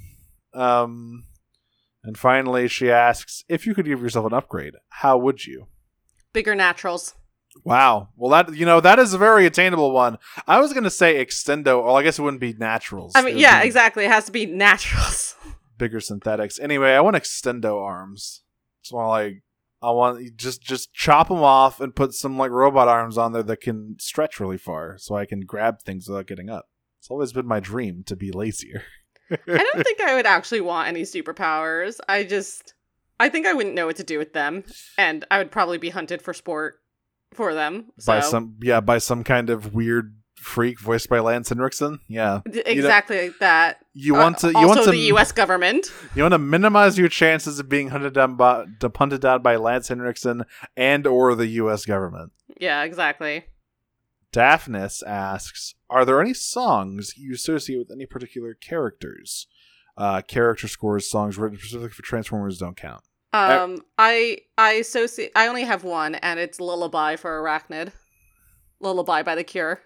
Um 0.53 1.25
and 2.03 2.17
finally 2.17 2.67
she 2.67 2.91
asks, 2.91 3.43
if 3.47 3.65
you 3.65 3.73
could 3.73 3.85
give 3.85 4.01
yourself 4.01 4.25
an 4.25 4.33
upgrade, 4.33 4.73
how 4.89 5.17
would 5.17 5.45
you? 5.45 5.67
Bigger 6.33 6.53
naturals. 6.53 7.15
Wow. 7.63 8.09
Well, 8.17 8.31
that 8.31 8.55
you 8.55 8.65
know 8.65 8.79
that 8.81 8.99
is 8.99 9.13
a 9.13 9.17
very 9.17 9.45
attainable 9.45 9.91
one. 9.91 10.17
I 10.47 10.59
was 10.59 10.73
gonna 10.73 10.89
say 10.89 11.23
extendo, 11.23 11.79
or 11.79 11.99
I 11.99 12.03
guess 12.03 12.19
it 12.19 12.23
wouldn't 12.23 12.41
be 12.41 12.53
naturals. 12.53 13.13
I 13.15 13.21
mean, 13.21 13.37
yeah, 13.37 13.61
be 13.61 13.67
exactly. 13.67 14.05
It 14.05 14.11
has 14.11 14.25
to 14.25 14.31
be 14.31 14.45
naturals. 14.65 15.35
Bigger 15.77 15.99
synthetics. 15.99 16.59
Anyway, 16.59 16.91
I 16.91 17.01
want 17.01 17.15
extendo 17.15 17.81
arms. 17.81 18.43
Just 18.81 18.93
want 18.93 19.09
like 19.09 19.43
I 19.81 19.91
want 19.91 20.37
just 20.37 20.61
just 20.61 20.93
chop 20.93 21.27
them 21.27 21.43
off 21.43 21.81
and 21.81 21.95
put 21.95 22.13
some 22.13 22.37
like 22.37 22.51
robot 22.51 22.87
arms 22.87 23.17
on 23.17 23.33
there 23.33 23.43
that 23.43 23.61
can 23.61 23.97
stretch 23.99 24.39
really 24.39 24.57
far, 24.57 24.97
so 24.97 25.15
I 25.15 25.25
can 25.25 25.41
grab 25.41 25.81
things 25.81 26.07
without 26.07 26.27
getting 26.27 26.49
up. 26.49 26.69
It's 26.99 27.11
always 27.11 27.33
been 27.33 27.45
my 27.45 27.59
dream 27.59 28.03
to 28.05 28.15
be 28.15 28.31
lazier. 28.31 28.83
I 29.29 29.37
don't 29.45 29.83
think 29.83 29.99
I 29.99 30.15
would 30.15 30.25
actually 30.25 30.61
want 30.61 30.87
any 30.87 31.01
superpowers. 31.01 31.99
I 32.07 32.23
just, 32.23 32.75
I 33.19 33.29
think 33.29 33.45
I 33.45 33.53
wouldn't 33.53 33.75
know 33.75 33.85
what 33.85 33.97
to 33.97 34.03
do 34.03 34.17
with 34.17 34.31
them, 34.31 34.63
and 34.97 35.25
I 35.29 35.37
would 35.39 35.51
probably 35.51 35.77
be 35.77 35.89
hunted 35.89 36.21
for 36.21 36.33
sport 36.33 36.75
for 37.33 37.53
them. 37.53 37.91
So. 37.99 38.13
by 38.13 38.19
some 38.21 38.55
yeah 38.61 38.79
by 38.79 38.99
some 38.99 39.23
kind 39.23 39.49
of 39.49 39.73
weird 39.73 40.15
freak 40.43 40.79
voiced 40.79 41.09
by 41.09 41.19
Lance 41.19 41.49
Henriksen. 41.49 41.99
Yeah, 42.07 42.41
exactly 42.45 43.29
like 43.29 43.39
that. 43.39 43.77
you 43.93 44.15
Uh, 44.15 44.19
want 44.19 44.37
to 44.39 44.49
you 44.49 44.57
also 44.57 44.67
want 44.75 44.83
to 44.85 44.91
the 44.91 44.97
U.S. 45.07 45.31
government. 45.31 45.91
You 46.15 46.23
want 46.23 46.33
to 46.33 46.37
minimize 46.39 46.97
your 46.97 47.09
chances 47.09 47.59
of 47.59 47.69
being 47.69 47.89
hunted 47.89 48.13
down 48.13 48.35
by, 48.35 48.65
hunted 48.95 49.21
down 49.21 49.41
by 49.41 49.55
Lance 49.55 49.87
Henriksen 49.87 50.43
and 50.77 51.07
or 51.07 51.33
the 51.35 51.47
U.S. 51.47 51.85
government. 51.85 52.31
Yeah, 52.59 52.83
exactly. 52.83 53.45
Daphnis 54.31 55.01
asks, 55.05 55.75
"Are 55.89 56.05
there 56.05 56.19
any 56.21 56.33
songs 56.33 57.13
you 57.17 57.33
associate 57.33 57.77
with 57.77 57.91
any 57.91 58.05
particular 58.05 58.53
characters? 58.55 59.47
Uh, 59.95 60.21
character 60.21 60.67
scores, 60.67 61.09
songs 61.09 61.37
written 61.37 61.57
specifically 61.57 61.89
for 61.89 62.01
Transformers 62.01 62.57
don't 62.57 62.75
count." 62.77 63.03
Um, 63.31 63.79
I 63.97 64.39
I 64.57 64.73
associate. 64.73 65.31
I 65.35 65.47
only 65.47 65.63
have 65.63 65.83
one, 65.83 66.15
and 66.15 66.39
it's 66.39 66.59
"Lullaby" 66.59 67.15
for 67.15 67.41
Airachnid. 67.41 67.91
"Lullaby" 68.79 69.21
by 69.23 69.35
The 69.35 69.43
Cure. 69.43 69.81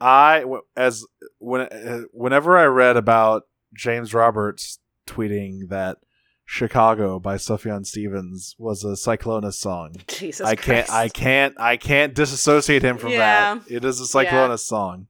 I 0.00 0.44
as 0.76 1.04
when 1.38 1.68
whenever 2.12 2.56
I 2.56 2.64
read 2.64 2.96
about 2.96 3.42
James 3.74 4.14
Roberts 4.14 4.78
tweeting 5.06 5.68
that 5.68 5.98
"Chicago" 6.44 7.18
by 7.18 7.36
Sufjan 7.36 7.84
Stevens 7.86 8.54
was 8.58 8.82
a 8.84 8.88
Cyclonus 8.96 9.54
song, 9.54 9.96
Jesus, 10.08 10.46
I 10.46 10.56
can't 10.56 10.90
I 10.90 11.08
can't 11.08 11.54
I 11.60 11.76
can't 11.76 12.14
disassociate 12.14 12.82
him 12.82 12.96
from 12.98 13.10
Yeah. 13.10 13.56
that. 13.56 13.70
It 13.70 13.84
is 13.84 14.00
a 14.00 14.04
Cyclonus 14.04 14.60
song. 14.60 15.06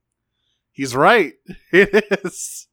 He's 0.72 0.94
right. 0.96 1.34
It 1.72 2.04
is. 2.24 2.66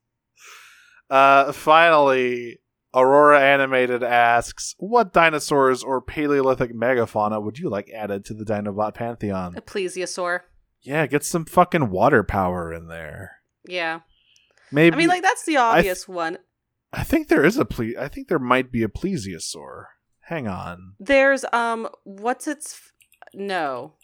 Uh 1.10 1.52
finally 1.52 2.58
Aurora 2.94 3.40
Animated 3.40 4.02
asks, 4.02 4.74
What 4.78 5.12
dinosaurs 5.12 5.82
or 5.82 6.00
Paleolithic 6.00 6.74
megafauna 6.74 7.40
would 7.42 7.58
you 7.58 7.68
like 7.68 7.90
added 7.94 8.24
to 8.26 8.34
the 8.34 8.44
Dinobot 8.44 8.94
Pantheon? 8.94 9.54
A 9.56 9.60
plesiosaur. 9.60 10.40
Yeah, 10.88 11.06
get 11.06 11.22
some 11.24 11.44
fucking 11.44 11.90
water 11.90 12.22
power 12.22 12.72
in 12.72 12.88
there. 12.88 13.36
Yeah, 13.66 14.00
Maybe 14.72 14.94
I 14.94 14.98
mean, 14.98 15.08
like 15.08 15.22
that's 15.22 15.44
the 15.44 15.52
th- 15.52 15.58
obvious 15.60 16.08
one. 16.08 16.38
I 16.92 17.02
think 17.04 17.28
there 17.28 17.44
is 17.44 17.58
a 17.58 17.64
ple 17.66 17.92
I 17.98 18.08
think 18.08 18.28
there 18.28 18.38
might 18.38 18.72
be 18.72 18.82
a 18.82 18.88
plesiosaur. 18.88 19.84
Hang 20.20 20.48
on. 20.48 20.94
There's 20.98 21.44
um, 21.52 21.88
what's 22.04 22.46
its? 22.48 22.72
F- 22.74 22.92
no, 23.34 23.94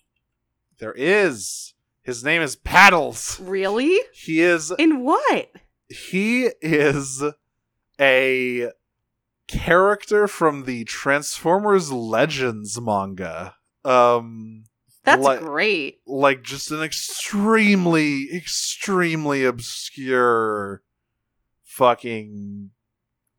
There 0.78 0.92
is. 0.94 1.72
His 2.02 2.22
name 2.22 2.42
is 2.42 2.56
Paddles. 2.56 3.40
really? 3.40 3.98
He 4.12 4.40
is 4.42 4.70
In 4.78 5.02
what? 5.04 5.48
he 5.88 6.50
is 6.60 7.22
a 7.98 8.70
character 9.48 10.26
from 10.28 10.64
the 10.64 10.84
Transformers 10.84 11.90
Legends 11.92 12.78
manga. 12.80 13.54
Um 13.84 14.64
That's 15.04 15.22
Like- 15.22 15.40
great. 15.40 16.00
like 16.06 16.42
just 16.42 16.70
an 16.70 16.82
extremely 16.82 18.34
extremely 18.34 19.44
obscure 19.44 20.82
fucking 21.62 22.70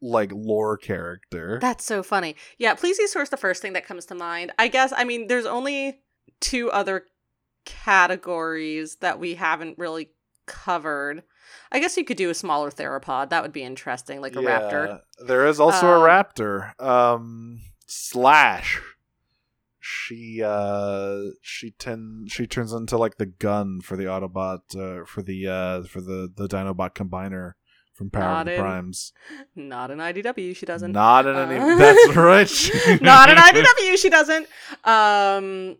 like 0.02 0.32
lore 0.34 0.78
character. 0.78 1.58
That's 1.62 1.84
so 1.84 2.04
funny. 2.04 2.36
Yeah, 2.58 2.76
plesiosaur's 2.76 3.30
the 3.30 3.38
first 3.38 3.62
thing 3.62 3.74
that 3.74 3.86
comes 3.88 4.06
to 4.08 4.16
mind. 4.16 4.52
I 4.60 4.68
guess. 4.68 4.94
I 4.96 5.04
mean, 5.04 5.28
there's 5.28 5.46
only 5.46 6.02
two 6.40 6.70
other 6.72 7.06
categories 7.66 8.98
that 8.98 9.20
we 9.20 9.36
haven't 9.36 9.78
really 9.78 10.12
covered. 10.46 11.24
I 11.72 11.80
guess 11.80 11.98
you 11.98 12.04
could 12.06 12.18
do 12.18 12.30
a 12.30 12.34
smaller 12.36 12.70
theropod. 12.70 13.30
That 13.30 13.42
would 13.42 13.54
be 13.54 13.64
interesting, 13.64 14.22
like 14.22 14.36
a 14.36 14.40
raptor. 14.40 15.00
There 15.26 15.48
is 15.48 15.60
also 15.60 15.88
Um, 15.88 16.02
a 16.02 16.06
raptor. 16.06 16.80
Um 16.82 17.60
Slash. 17.88 18.82
She 19.88 20.41
uh 20.44 21.18
she 21.44 21.70
ten 21.72 22.26
she 22.28 22.48
turns 22.48 22.74
into 22.74 22.98
like 22.98 23.18
the 23.18 23.28
gun 23.28 23.82
for 23.82 23.95
the 23.95 24.06
Autobot 24.06 24.62
uh 24.76 25.06
for 25.06 25.22
the 25.22 25.48
uh 25.48 25.84
for 25.84 26.02
the 26.02 26.28
the 26.36 26.48
Dinobot 26.48 26.95
combiner 26.95 27.52
from 27.94 28.10
Power 28.10 28.24
Not 28.24 28.40
of 28.41 28.45
the 28.48 28.53
in- 28.56 28.62
Primes. 28.62 29.14
Not 29.56 29.91
an 29.91 29.99
IDW. 29.99 30.56
She 30.56 30.66
doesn't. 30.66 30.91
Not 30.91 31.28
in 31.28 31.36
any 31.36 31.60
Uh, 31.60 31.76
that's 31.76 32.16
right. 32.16 32.99
Not 33.02 33.30
an 33.30 33.38
IDW. 33.49 33.98
She 33.98 34.10
doesn't. 34.10 34.48
Um, 34.84 35.78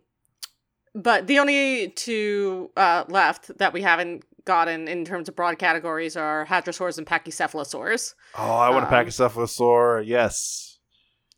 but 0.94 1.26
the 1.26 1.40
only 1.40 1.88
two 1.88 2.70
uh, 2.76 3.04
left 3.08 3.58
that 3.58 3.72
we 3.72 3.82
haven't 3.82 4.24
gotten 4.44 4.86
in 4.88 5.04
terms 5.04 5.28
of 5.28 5.34
broad 5.34 5.58
categories 5.58 6.16
are 6.16 6.46
hadrosaurs 6.46 6.96
and 6.96 7.06
pachycephalosaurs. 7.06 8.14
Oh, 8.36 8.52
I 8.54 8.70
want 8.70 8.84
a 8.84 8.88
Um, 8.88 8.94
Pachycephalosaur. 9.04 10.06
Yes, 10.06 10.65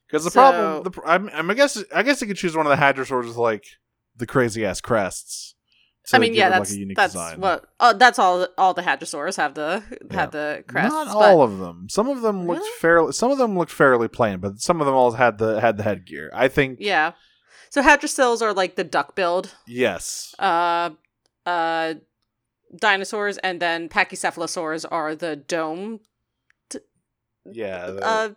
because 0.08 0.24
the 0.24 0.30
So- 0.30 0.40
problem, 0.40 0.82
the, 0.84 1.02
I'm, 1.06 1.28
I'm, 1.32 1.50
I 1.50 1.54
guess, 1.54 1.82
I 1.94 2.02
guess 2.02 2.20
you 2.20 2.26
could 2.26 2.36
choose 2.36 2.56
one 2.56 2.66
of 2.66 2.70
the 2.70 2.82
Hadrosaurs 2.82 3.26
with 3.26 3.36
like 3.36 3.64
the 4.16 4.26
crazy 4.26 4.64
ass 4.66 4.80
crests. 4.80 5.54
I 6.10 6.16
mean, 6.18 6.32
yeah, 6.32 6.46
it, 6.46 6.50
like, 6.52 6.58
that's 6.60 6.72
a 6.74 6.94
that's 6.94 7.12
design. 7.12 7.40
what. 7.40 7.66
Oh, 7.78 7.92
that's 7.92 8.18
all. 8.18 8.48
All 8.56 8.72
the 8.72 8.80
hadrosaurs 8.80 9.36
have 9.36 9.52
the 9.52 9.82
Yeah. 10.10 10.20
have 10.20 10.30
the 10.30 10.64
crests. 10.66 10.90
Not 10.94 11.08
all 11.08 11.42
of 11.42 11.58
them. 11.58 11.86
Some 11.90 12.08
of 12.08 12.22
them 12.22 12.46
looked 12.46 12.60
Really? 12.60 12.78
fairly. 12.80 13.12
Some 13.12 13.30
of 13.30 13.36
them 13.36 13.58
looked 13.58 13.70
fairly 13.70 14.08
plain, 14.08 14.38
but 14.40 14.58
some 14.58 14.80
of 14.80 14.86
them 14.86 14.94
all 14.94 15.12
had 15.12 15.36
the 15.36 15.60
had 15.60 15.76
the 15.76 15.82
headgear. 15.82 16.30
I 16.32 16.48
think 16.48 16.78
Yeah. 16.80 17.12
So 17.68 17.82
hadrosaurs 17.82 18.40
are 18.40 18.54
like 18.54 18.76
the 18.76 18.84
duck 18.84 19.14
build. 19.16 19.54
yes. 19.66 20.34
Uh, 20.38 20.90
uh, 21.44 21.94
dinosaurs, 22.74 23.36
and 23.38 23.60
then 23.60 23.90
pachycephalosaurs 23.90 24.86
are 24.90 25.14
the 25.14 25.36
dome 25.36 26.00
Yeah. 27.44 27.90
the- 27.90 28.02
uh, 28.06 28.28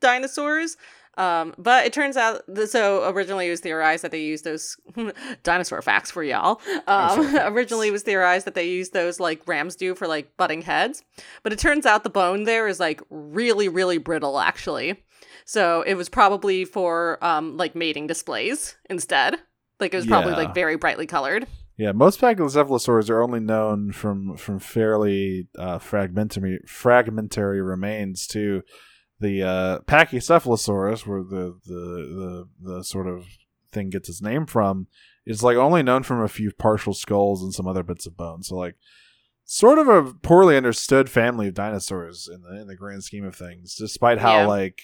dinosaurs. 0.00 0.76
Um, 1.16 1.52
but 1.58 1.84
it 1.84 1.92
turns 1.92 2.16
out 2.16 2.42
that, 2.46 2.70
so 2.70 3.10
originally 3.10 3.48
it 3.48 3.50
was 3.50 3.58
theorized 3.58 4.04
that 4.04 4.12
they 4.12 4.22
used 4.22 4.44
those 4.44 4.76
dinosaur 5.42 5.82
facts 5.82 6.12
for 6.12 6.22
y'all. 6.22 6.60
Um, 6.86 7.34
originally 7.40 7.88
it 7.88 7.92
was 7.92 8.04
theorized 8.04 8.46
that 8.46 8.54
they 8.54 8.68
used 8.68 8.92
those 8.92 9.18
like 9.18 9.42
rams 9.48 9.74
do 9.74 9.96
for 9.96 10.06
like 10.06 10.36
butting 10.36 10.62
heads, 10.62 11.02
but 11.42 11.52
it 11.52 11.58
turns 11.58 11.86
out 11.86 12.04
the 12.04 12.10
bone 12.10 12.44
there 12.44 12.68
is 12.68 12.78
like 12.78 13.00
really 13.10 13.68
really 13.68 13.98
brittle 13.98 14.38
actually. 14.38 15.02
So 15.44 15.82
it 15.82 15.94
was 15.94 16.08
probably 16.08 16.64
for 16.64 17.18
um 17.24 17.56
like 17.56 17.74
mating 17.74 18.06
displays 18.06 18.76
instead. 18.88 19.38
Like 19.80 19.92
it 19.92 19.96
was 19.96 20.06
probably 20.06 20.32
Yeah. 20.32 20.38
like 20.38 20.54
very 20.54 20.76
brightly 20.76 21.06
colored. 21.06 21.48
Yeah, 21.76 21.92
most 21.92 22.20
Pachycephalosaurs 22.20 23.08
are 23.10 23.22
only 23.22 23.40
known 23.40 23.90
from 23.90 24.36
from 24.36 24.60
fairly 24.60 25.48
uh, 25.58 25.78
fragmentary 25.78 26.60
fragmentary 26.66 27.60
remains 27.60 28.26
to 28.28 28.62
the 29.20 29.42
uh, 29.42 29.78
Pachycephalosaurus, 29.80 31.06
where 31.06 31.22
the, 31.22 31.58
the 31.66 32.48
the 32.62 32.74
the 32.76 32.84
sort 32.84 33.06
of 33.06 33.26
thing 33.72 33.90
gets 33.90 34.08
its 34.08 34.22
name 34.22 34.46
from, 34.46 34.86
is 35.26 35.42
like 35.42 35.56
only 35.56 35.82
known 35.82 36.02
from 36.02 36.20
a 36.22 36.28
few 36.28 36.52
partial 36.52 36.94
skulls 36.94 37.42
and 37.42 37.52
some 37.52 37.66
other 37.66 37.82
bits 37.82 38.06
of 38.06 38.16
bone. 38.16 38.42
So 38.42 38.56
like, 38.56 38.76
sort 39.44 39.78
of 39.78 39.88
a 39.88 40.14
poorly 40.14 40.56
understood 40.56 41.10
family 41.10 41.48
of 41.48 41.54
dinosaurs 41.54 42.28
in 42.32 42.42
the 42.42 42.60
in 42.62 42.66
the 42.68 42.76
grand 42.76 43.04
scheme 43.04 43.24
of 43.24 43.34
things, 43.34 43.74
despite 43.74 44.18
how 44.18 44.40
Yeah. 44.40 44.46
like 44.46 44.80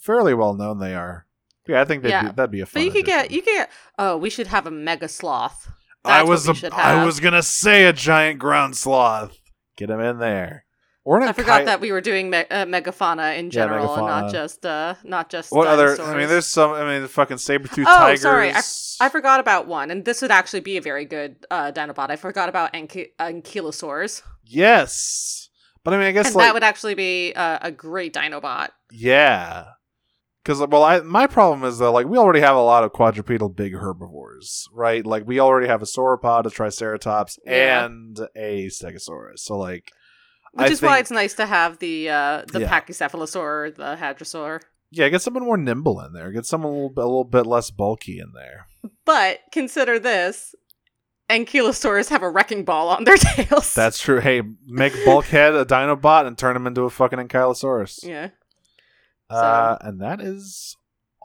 fairly 0.00 0.34
well 0.34 0.54
known 0.54 0.78
they 0.78 0.94
are. 0.94 1.26
Yeah, 1.68 1.80
I 1.80 1.84
think 1.84 2.02
that'd, 2.02 2.10
Yeah. 2.12 2.30
be, 2.30 2.34
that'd 2.34 2.50
be 2.50 2.60
a 2.60 2.66
fun. 2.66 2.80
But 2.80 2.86
you 2.86 2.90
could 2.92 3.04
get 3.06 3.30
you 3.30 3.40
could 3.42 3.50
get 3.54 3.70
oh 3.98 4.16
we 4.16 4.30
should 4.30 4.48
have 4.48 4.66
a 4.66 4.70
mega 4.70 5.08
sloth. 5.08 5.70
I 6.04 6.18
That's 6.18 6.46
what 6.46 6.54
was 6.56 6.64
a, 6.64 6.74
I 6.74 7.04
was 7.04 7.20
gonna 7.20 7.42
say 7.42 7.84
a 7.84 7.92
giant 7.92 8.40
ground 8.40 8.76
sloth. 8.76 9.38
Get 9.76 9.88
him 9.90 10.00
in 10.00 10.18
there. 10.18 10.61
I 11.04 11.32
forgot 11.32 11.62
Anky- 11.62 11.64
that 11.66 11.80
we 11.80 11.90
were 11.90 12.00
doing 12.00 12.30
me- 12.30 12.44
uh, 12.50 12.64
megafauna 12.64 13.36
in 13.38 13.50
general 13.50 13.92
and 13.94 14.02
megafauna. 14.04 14.22
not 14.22 14.32
just 14.32 14.64
uh 14.64 14.94
not 15.02 15.30
just 15.30 15.50
What 15.50 15.66
other? 15.66 16.00
I 16.00 16.16
mean, 16.16 16.28
there's 16.28 16.46
some. 16.46 16.70
I 16.72 16.84
mean, 16.84 17.02
the 17.02 17.08
fucking 17.08 17.38
saber 17.38 17.66
tooth 17.68 17.86
Oh, 17.88 17.98
tigers. 17.98 18.20
sorry, 18.22 18.52
I 19.00 19.08
forgot 19.08 19.40
about 19.40 19.66
one, 19.66 19.90
and 19.90 20.04
this 20.04 20.22
would 20.22 20.30
actually 20.30 20.60
be 20.60 20.76
a 20.76 20.80
very 20.80 21.04
good 21.04 21.44
uh, 21.50 21.72
Dinobot. 21.72 22.10
I 22.10 22.16
forgot 22.16 22.48
about 22.48 22.72
Anky- 22.72 23.08
Ankylosaurs, 23.18 24.22
yes, 24.44 25.48
but 25.84 25.92
I 25.94 25.98
mean, 25.98 26.06
I 26.06 26.12
guess 26.12 26.26
and 26.26 26.36
like 26.36 26.46
that 26.46 26.54
would 26.54 26.62
actually 26.62 26.94
be 26.94 27.32
uh, 27.34 27.58
a 27.62 27.70
great 27.72 28.14
Dinobot. 28.14 28.68
yeah, 28.92 29.64
because 30.44 30.60
well, 30.60 30.84
I 30.84 31.00
my 31.00 31.26
problem 31.26 31.64
is 31.68 31.78
that 31.78 31.90
like 31.90 32.06
we 32.06 32.16
already 32.18 32.40
have 32.40 32.54
a 32.56 32.62
lot 32.62 32.84
of 32.84 32.92
quadrupedal 32.92 33.48
big 33.56 33.74
herbivores, 33.74 34.68
right? 34.72 35.04
Like 35.04 35.26
we 35.26 35.40
already 35.40 35.66
have 35.66 35.82
a 35.82 35.86
sauropod, 35.86 36.46
a 36.46 36.50
triceratops, 36.50 37.38
Yeah. 37.44 37.86
and 37.86 38.18
a 38.36 38.66
stegosaurus. 38.68 39.38
So 39.40 39.56
like, 39.58 39.90
Which 40.52 40.68
I 40.68 40.72
is 40.72 40.82
why 40.82 40.98
it's 40.98 41.10
nice 41.10 41.34
to 41.34 41.46
have 41.46 41.78
the 41.78 42.08
uh, 42.10 42.42
the 42.52 42.60
Yeah. 42.60 42.68
Pachycephalosaur, 42.80 43.74
the 43.74 43.96
Hadrosaur. 44.00 44.60
yeah, 44.90 45.08
get 45.08 45.22
someone 45.22 45.44
more 45.44 45.56
nimble 45.56 46.00
in 46.00 46.12
there. 46.12 46.30
Get 46.30 46.44
someone 46.46 46.72
a 46.72 46.74
little, 46.74 46.90
bit- 46.90 47.04
a 47.04 47.06
little 47.06 47.24
bit 47.24 47.46
less 47.46 47.70
bulky 47.70 48.18
in 48.18 48.32
there. 48.34 48.66
But 49.06 49.40
consider 49.52 49.98
this: 49.98 50.54
Ankylosaurs 51.30 52.10
have 52.10 52.22
a 52.22 52.28
wrecking 52.30 52.64
ball 52.64 52.90
on 52.90 53.04
their 53.04 53.16
tails. 53.18 53.74
That's 53.74 53.98
true. 53.98 54.20
Hey, 54.20 54.42
make 54.66 54.92
Bulkhead 55.04 55.54
a 55.54 55.64
Dinobot 55.64 56.26
and 56.26 56.36
turn 56.36 56.54
him 56.56 56.66
into 56.66 56.82
a 56.82 56.90
fucking 56.90 57.18
Ankylosaurus. 57.18 58.04
yeah. 58.06 58.28
Uh, 59.30 59.78
and 59.80 59.98
that 60.02 60.20
is 60.20 60.76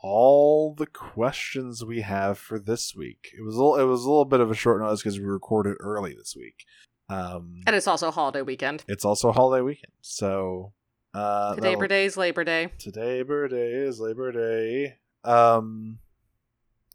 all 0.02 0.74
the 0.74 0.86
questions 0.86 1.84
we 1.84 2.00
have 2.02 2.38
for 2.40 2.58
this 2.58 2.96
week. 2.96 3.32
It 3.38 3.42
was 3.44 3.56
a 3.56 3.58
little, 3.58 3.76
it 3.76 3.84
was 3.84 4.06
a 4.06 4.10
little 4.10 4.24
bit 4.24 4.40
of 4.40 4.50
a 4.50 4.56
short 4.56 4.80
notice 4.80 5.02
because 5.02 5.20
we 5.20 5.26
recorded 5.26 5.76
early 5.82 6.14
this 6.14 6.34
week. 6.34 6.64
Um, 7.10 7.62
And 7.66 7.76
it's 7.76 7.88
also 7.88 8.12
holiday 8.12 8.42
weekend. 8.42 8.84
it's 8.88 9.06
also 9.06 9.32
holiday 9.32 9.62
weekend, 9.62 9.94
so 10.02 10.74
uh, 11.14 11.56
Today, 11.56 11.70
Labor 11.70 11.88
Day 11.88 12.06
is 12.06 12.18
Labor 12.18 12.44
Day. 12.44 12.72
Today, 12.78 13.18
Labor 13.18 13.48
Day 13.48 13.72
is 13.72 14.00
Labor 14.00 14.32
Day. 14.32 14.96
Um, 15.24 16.00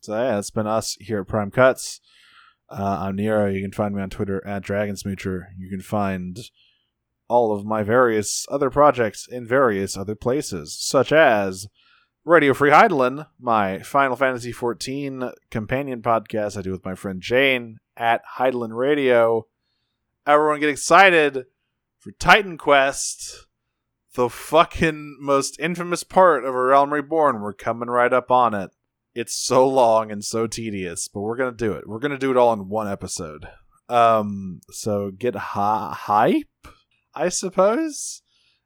so 0.01 0.15
yeah, 0.15 0.39
it's 0.39 0.51
been 0.51 0.67
us 0.67 0.97
here 1.01 1.21
at 1.21 1.29
Prime 1.29 1.51
Cuts. 1.51 2.01
Uh, 2.69 2.99
I'm 3.01 3.17
Nero. 3.17 3.51
You 3.51 3.61
can 3.63 3.73
find 3.73 3.95
me 3.95 4.03
on 4.03 4.11
Twitter 4.11 4.47
at 4.47 4.63
Dragonsmoocher. 4.63 5.47
You 5.59 5.69
can 5.71 5.81
find 5.81 6.39
all 7.29 7.53
of 7.57 7.65
my 7.65 7.83
various 7.83 8.47
other 8.51 8.71
projects 8.71 9.27
in 9.27 9.47
various 9.47 9.97
other 9.97 10.15
places, 10.15 10.77
such 10.79 11.13
as 11.13 11.67
Radio 12.25 12.55
Free 12.55 12.71
Hydaelyn, 12.71 13.27
my 13.41 13.81
Final 13.81 14.17
Fantasy 14.17 14.53
XIV 14.53 15.33
companion 15.51 16.03
podcast 16.03 16.57
I 16.57 16.63
do 16.63 16.71
with 16.71 16.85
my 16.85 16.95
friend 16.95 17.21
Jane 17.21 17.79
at 17.97 18.23
Hydaelyn 18.39 18.77
Radio. 18.77 19.47
Everyone 20.27 20.61
get 20.61 20.69
excited 20.69 21.47
for 21.99 22.13
Titan 22.13 22.57
Quest 22.57 23.47
the 24.15 24.29
fucking 24.29 25.17
most 25.21 25.59
infamous 25.59 26.05
part 26.05 26.45
of 26.45 26.55
A 26.55 26.63
Realm 26.63 26.93
Reborn. 26.93 27.41
We're 27.41 27.53
coming 27.53 27.89
right 27.89 28.13
up 28.13 28.31
on 28.31 28.55
it. 28.55 28.71
It's 29.15 29.35
so 29.35 29.67
long 29.67 30.11
and 30.11 30.25
so 30.25 30.47
tedious, 30.47 31.09
but 31.09 31.21
we're 31.21 31.37
gonna 31.37 31.53
do 31.53 31.73
it. 31.73 31.87
We're 31.87 31.99
gonna 31.99 32.19
do 32.19 32.31
it 32.31 32.37
all 32.37 32.53
in 32.53 32.69
one 32.69 32.89
episode. 32.89 33.47
Um, 33.89 34.61
so 34.71 35.11
get 35.11 35.35
hi- 35.35 35.95
hype, 35.97 36.73
I 37.15 37.29
suppose. 37.29 38.23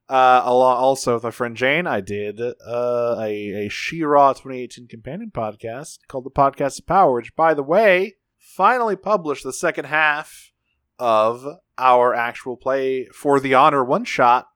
Uh, 0.08 0.40
also 0.44 1.14
with 1.14 1.24
my 1.24 1.32
friend 1.32 1.56
Jane, 1.56 1.86
I 1.86 2.00
did 2.00 2.40
uh, 2.40 3.16
a 3.18 3.66
a 3.66 3.68
She-Ra 3.68 4.34
2018 4.34 4.86
companion 4.86 5.32
podcast 5.34 5.98
called 6.06 6.24
the 6.24 6.30
Podcast 6.30 6.78
of 6.78 6.86
Power, 6.86 7.14
which, 7.14 7.34
by 7.34 7.54
the 7.54 7.64
way, 7.64 8.14
finally 8.38 8.94
published 8.94 9.42
the 9.42 9.52
second 9.52 9.86
half 9.86 10.52
of 10.98 11.47
our 11.78 12.14
actual 12.14 12.56
play 12.56 13.06
for 13.06 13.39
the 13.40 13.55
Honor 13.55 13.85
one 13.85 14.05
shot 14.05 14.48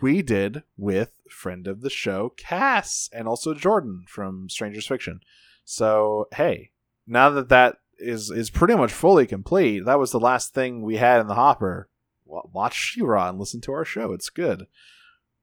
we 0.00 0.20
did 0.20 0.64
with 0.76 1.20
friend 1.30 1.66
of 1.66 1.80
the 1.80 1.90
show 1.90 2.30
Cass 2.36 3.08
and 3.12 3.26
also 3.26 3.54
Jordan 3.54 4.04
from 4.08 4.48
Strangers 4.48 4.86
Fiction. 4.86 5.20
So 5.64 6.28
hey, 6.34 6.70
now 7.06 7.30
that 7.30 7.48
that 7.48 7.76
is 7.98 8.30
is 8.30 8.50
pretty 8.50 8.74
much 8.74 8.92
fully 8.92 9.26
complete, 9.26 9.84
that 9.84 9.98
was 9.98 10.10
the 10.10 10.20
last 10.20 10.52
thing 10.52 10.82
we 10.82 10.96
had 10.96 11.20
in 11.20 11.28
the 11.28 11.34
hopper. 11.34 11.88
Watch 12.24 12.74
She-Ra 12.74 13.28
and 13.28 13.38
listen 13.38 13.60
to 13.62 13.72
our 13.72 13.84
show; 13.84 14.12
it's 14.12 14.30
good. 14.30 14.66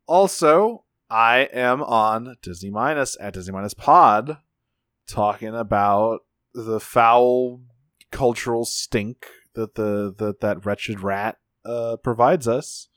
Also, 0.08 0.86
I 1.10 1.50
am 1.54 1.84
on 1.84 2.36
Disney 2.42 2.72
Minus 2.72 3.16
at 3.20 3.34
Disney 3.34 3.54
Minus 3.54 3.76
Pod, 3.76 4.38
talking 5.08 5.56
about 5.56 6.22
the 6.54 6.80
foul 6.80 7.62
cultural 8.12 8.66
stink 8.66 9.28
that 9.60 9.76
the 9.76 10.14
that 10.18 10.40
that 10.40 10.65
wretched 10.65 11.02
rat 11.02 11.38
uh, 11.65 11.98
provides 11.98 12.48
us. 12.48 12.88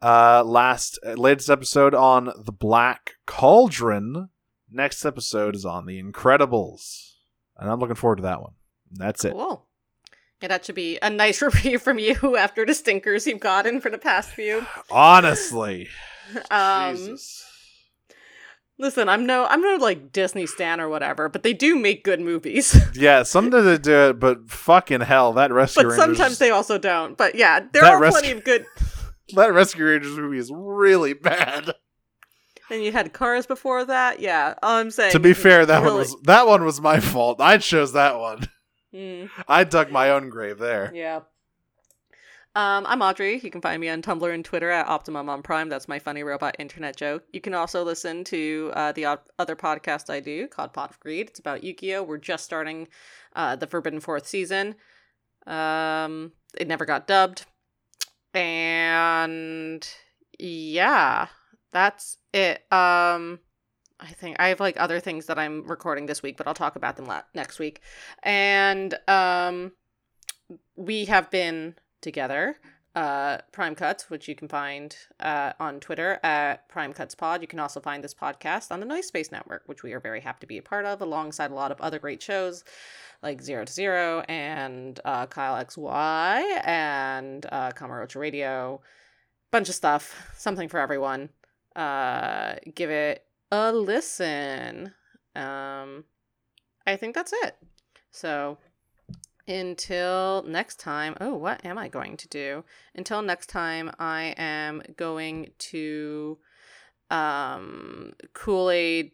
Uh 0.00 0.44
last 0.44 0.98
uh, 1.04 1.14
latest 1.14 1.50
episode 1.50 1.94
on 1.94 2.30
the 2.38 2.52
black 2.52 3.14
cauldron. 3.26 4.28
Next 4.70 5.04
episode 5.04 5.56
is 5.56 5.64
on 5.64 5.86
the 5.86 6.00
incredibles. 6.00 7.14
And 7.56 7.68
i'm 7.68 7.80
looking 7.80 7.96
forward 7.96 8.16
to 8.16 8.22
that 8.22 8.40
one. 8.40 8.52
That's 8.92 9.24
it. 9.24 9.32
Cool. 9.32 9.66
Yeah, 10.40 10.48
that 10.48 10.64
should 10.64 10.76
be 10.76 10.98
a 11.02 11.10
nice 11.10 11.42
review 11.48 11.80
from 11.80 11.98
you 11.98 12.36
after 12.36 12.64
the 12.64 12.74
stinkers 12.74 13.26
you've 13.26 13.40
gotten 13.40 13.80
for 13.80 13.90
the 13.90 13.98
past 13.98 14.30
few. 14.30 14.64
honestly. 14.90 15.88
Um, 16.50 16.94
jesus 16.94 17.47
listen, 18.78 19.08
I'm 19.08 19.26
no, 19.26 19.46
I'm 19.46 19.60
no 19.60 19.76
like 19.76 20.12
Disney 20.12 20.46
stan 20.46 20.80
or 20.80 20.88
whatever, 20.88 21.28
but 21.28 21.42
they 21.42 21.52
do 21.52 21.76
make 21.78 22.04
good 22.04 22.20
movies. 22.20 22.76
yeah 22.94 23.22
sometimes 23.22 23.64
they 23.64 23.78
do 23.78 24.10
it 24.10 24.20
but 24.20 24.48
fucking 24.50 25.00
hell 25.02 25.32
that 25.34 25.52
rescue 25.52 25.82
but 25.82 25.88
rangers 25.90 26.04
sometimes 26.04 26.38
they 26.38 26.50
also 26.50 26.78
don't. 26.78 27.16
But 27.16 27.34
yeah, 27.34 27.60
there 27.72 27.84
are 27.84 28.00
rescue- 28.00 28.20
plenty 28.20 28.38
of 28.38 28.44
good. 28.44 28.66
that 29.34 29.52
rescue 29.52 29.84
rangers 29.86 30.16
movie 30.16 30.38
is 30.38 30.50
really 30.54 31.12
bad 31.12 31.72
And 32.70 32.82
you 32.82 32.92
had 32.92 33.12
Cars 33.12 33.46
before 33.46 33.84
that. 33.84 34.20
Yeah, 34.20 34.54
all 34.62 34.76
I'm 34.76 34.90
saying. 34.90 35.12
to 35.12 35.18
be 35.20 35.32
fair 35.34 35.64
that 35.66 35.82
one 35.82 35.94
was 35.94 36.14
that 36.24 36.46
one 36.46 36.64
was 36.64 36.80
my 36.80 37.00
fault 37.00 37.40
i 37.40 37.58
chose 37.58 37.92
that 37.92 38.18
one 38.18 38.48
Mm, 38.94 39.28
i 39.46 39.64
dug 39.64 39.90
my 39.92 40.08
own 40.10 40.30
grave 40.30 40.58
there 40.58 40.90
yeah. 40.94 41.20
Um, 42.54 42.86
I'm 42.88 43.02
Audrey. 43.02 43.38
You 43.38 43.50
can 43.50 43.60
find 43.60 43.80
me 43.80 43.88
on 43.88 44.02
Tumblr 44.02 44.34
and 44.34 44.44
Twitter 44.44 44.70
at 44.70 44.88
Optimum 44.88 45.28
on 45.28 45.42
Prime. 45.42 45.68
That's 45.68 45.86
my 45.86 45.98
funny 46.00 46.24
robot 46.24 46.56
internet 46.58 46.96
joke. 46.96 47.22
You 47.32 47.40
can 47.40 47.54
also 47.54 47.84
listen 47.84 48.24
to 48.24 48.72
uh, 48.74 48.92
the 48.92 49.06
o- 49.06 49.20
other 49.38 49.54
podcast 49.54 50.10
I 50.10 50.18
do 50.20 50.48
called 50.48 50.72
Pot 50.72 50.90
of 50.90 50.98
Greed. 50.98 51.28
It's 51.28 51.38
about 51.38 51.62
Yu-Gi-Oh. 51.62 52.02
We're 52.02 52.18
just 52.18 52.44
starting 52.44 52.88
uh, 53.36 53.54
the 53.56 53.68
Forbidden 53.68 54.00
Fourth 54.00 54.26
season. 54.26 54.74
Um, 55.46 56.32
it 56.58 56.66
never 56.66 56.84
got 56.84 57.06
dubbed, 57.06 57.46
and 58.34 59.88
yeah, 60.38 61.28
that's 61.72 62.16
it. 62.32 62.58
Um, 62.72 63.38
I 64.00 64.08
think 64.14 64.36
I 64.40 64.48
have 64.48 64.60
like 64.60 64.80
other 64.80 65.00
things 65.00 65.26
that 65.26 65.38
I'm 65.38 65.66
recording 65.66 66.06
this 66.06 66.22
week, 66.22 66.36
but 66.36 66.46
I'll 66.48 66.54
talk 66.54 66.76
about 66.76 66.96
them 66.96 67.06
la- 67.06 67.22
next 67.34 67.58
week. 67.58 67.80
And 68.22 68.94
um, 69.06 69.72
we 70.76 71.04
have 71.06 71.30
been 71.30 71.76
together. 72.00 72.56
Uh 72.94 73.38
prime 73.52 73.74
cuts 73.74 74.08
which 74.08 74.26
you 74.28 74.34
can 74.34 74.48
find 74.48 74.96
uh 75.20 75.52
on 75.60 75.78
twitter 75.78 76.18
at 76.22 76.68
prime 76.68 76.92
cuts 76.94 77.14
pod. 77.14 77.42
You 77.42 77.46
can 77.46 77.60
also 77.60 77.80
find 77.80 78.02
this 78.02 78.14
podcast 78.14 78.72
on 78.72 78.80
the 78.80 78.86
noise 78.86 79.06
space 79.06 79.30
network 79.30 79.62
which 79.66 79.82
we 79.82 79.92
are 79.92 80.00
very 80.00 80.20
happy 80.20 80.40
to 80.40 80.46
be 80.46 80.58
a 80.58 80.62
part 80.62 80.86
of 80.86 81.02
alongside 81.02 81.50
a 81.50 81.54
lot 81.54 81.70
of 81.70 81.80
other 81.80 81.98
great 81.98 82.22
shows 82.22 82.64
like 83.22 83.42
zero 83.42 83.64
to 83.64 83.72
zero 83.72 84.20
and 84.28 85.00
uh 85.04 85.26
kyle 85.26 85.62
xy 85.64 86.66
and 86.66 87.46
uh 87.52 87.70
Kamurocho 87.72 88.16
radio. 88.16 88.80
Bunch 89.50 89.68
of 89.68 89.74
stuff 89.74 90.32
something 90.36 90.68
for 90.68 90.80
everyone. 90.80 91.28
Uh 91.76 92.54
give 92.74 92.90
it 92.90 93.22
a 93.52 93.70
listen. 93.72 94.94
Um 95.36 96.04
i 96.86 96.96
think 96.96 97.14
that's 97.14 97.34
it. 97.44 97.56
So 98.10 98.58
until 99.48 100.44
next 100.46 100.78
time 100.78 101.16
oh 101.20 101.34
what 101.34 101.64
am 101.64 101.78
i 101.78 101.88
going 101.88 102.16
to 102.16 102.28
do 102.28 102.64
until 102.94 103.22
next 103.22 103.48
time 103.48 103.90
i 103.98 104.34
am 104.36 104.82
going 104.96 105.50
to 105.58 106.38
um 107.10 108.12
kool-aid 108.34 109.10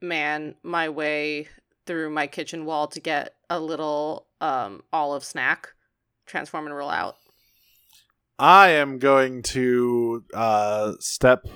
man 0.00 0.54
my 0.62 0.88
way 0.88 1.46
through 1.86 2.10
my 2.10 2.26
kitchen 2.26 2.64
wall 2.64 2.86
to 2.86 3.00
get 3.00 3.34
a 3.50 3.60
little 3.60 4.26
um 4.40 4.82
olive 4.92 5.24
snack 5.24 5.68
transform 6.26 6.66
and 6.66 6.74
roll 6.74 6.90
out 6.90 7.16
I 8.38 8.70
am 8.70 8.98
going 8.98 9.42
to 9.42 10.24
uh, 10.34 10.94
step 10.98 11.46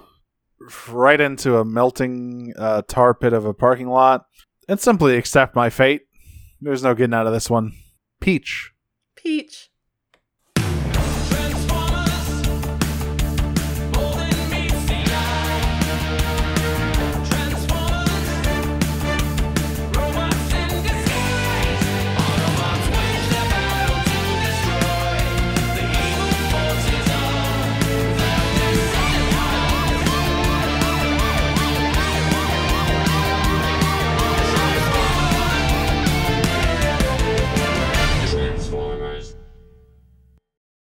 right 0.88 1.20
into 1.20 1.56
a 1.56 1.64
melting 1.64 2.54
uh, 2.56 2.82
tar 2.86 3.14
pit 3.14 3.32
of 3.32 3.44
a 3.44 3.54
parking 3.54 3.88
lot 3.88 4.26
and 4.68 4.78
simply 4.78 5.16
accept 5.16 5.56
my 5.56 5.70
fate. 5.70 6.02
There's 6.60 6.82
no 6.82 6.94
getting 6.94 7.14
out 7.14 7.26
of 7.26 7.32
this 7.32 7.50
one. 7.50 7.72
Peach. 8.28 8.74
peach 9.16 9.70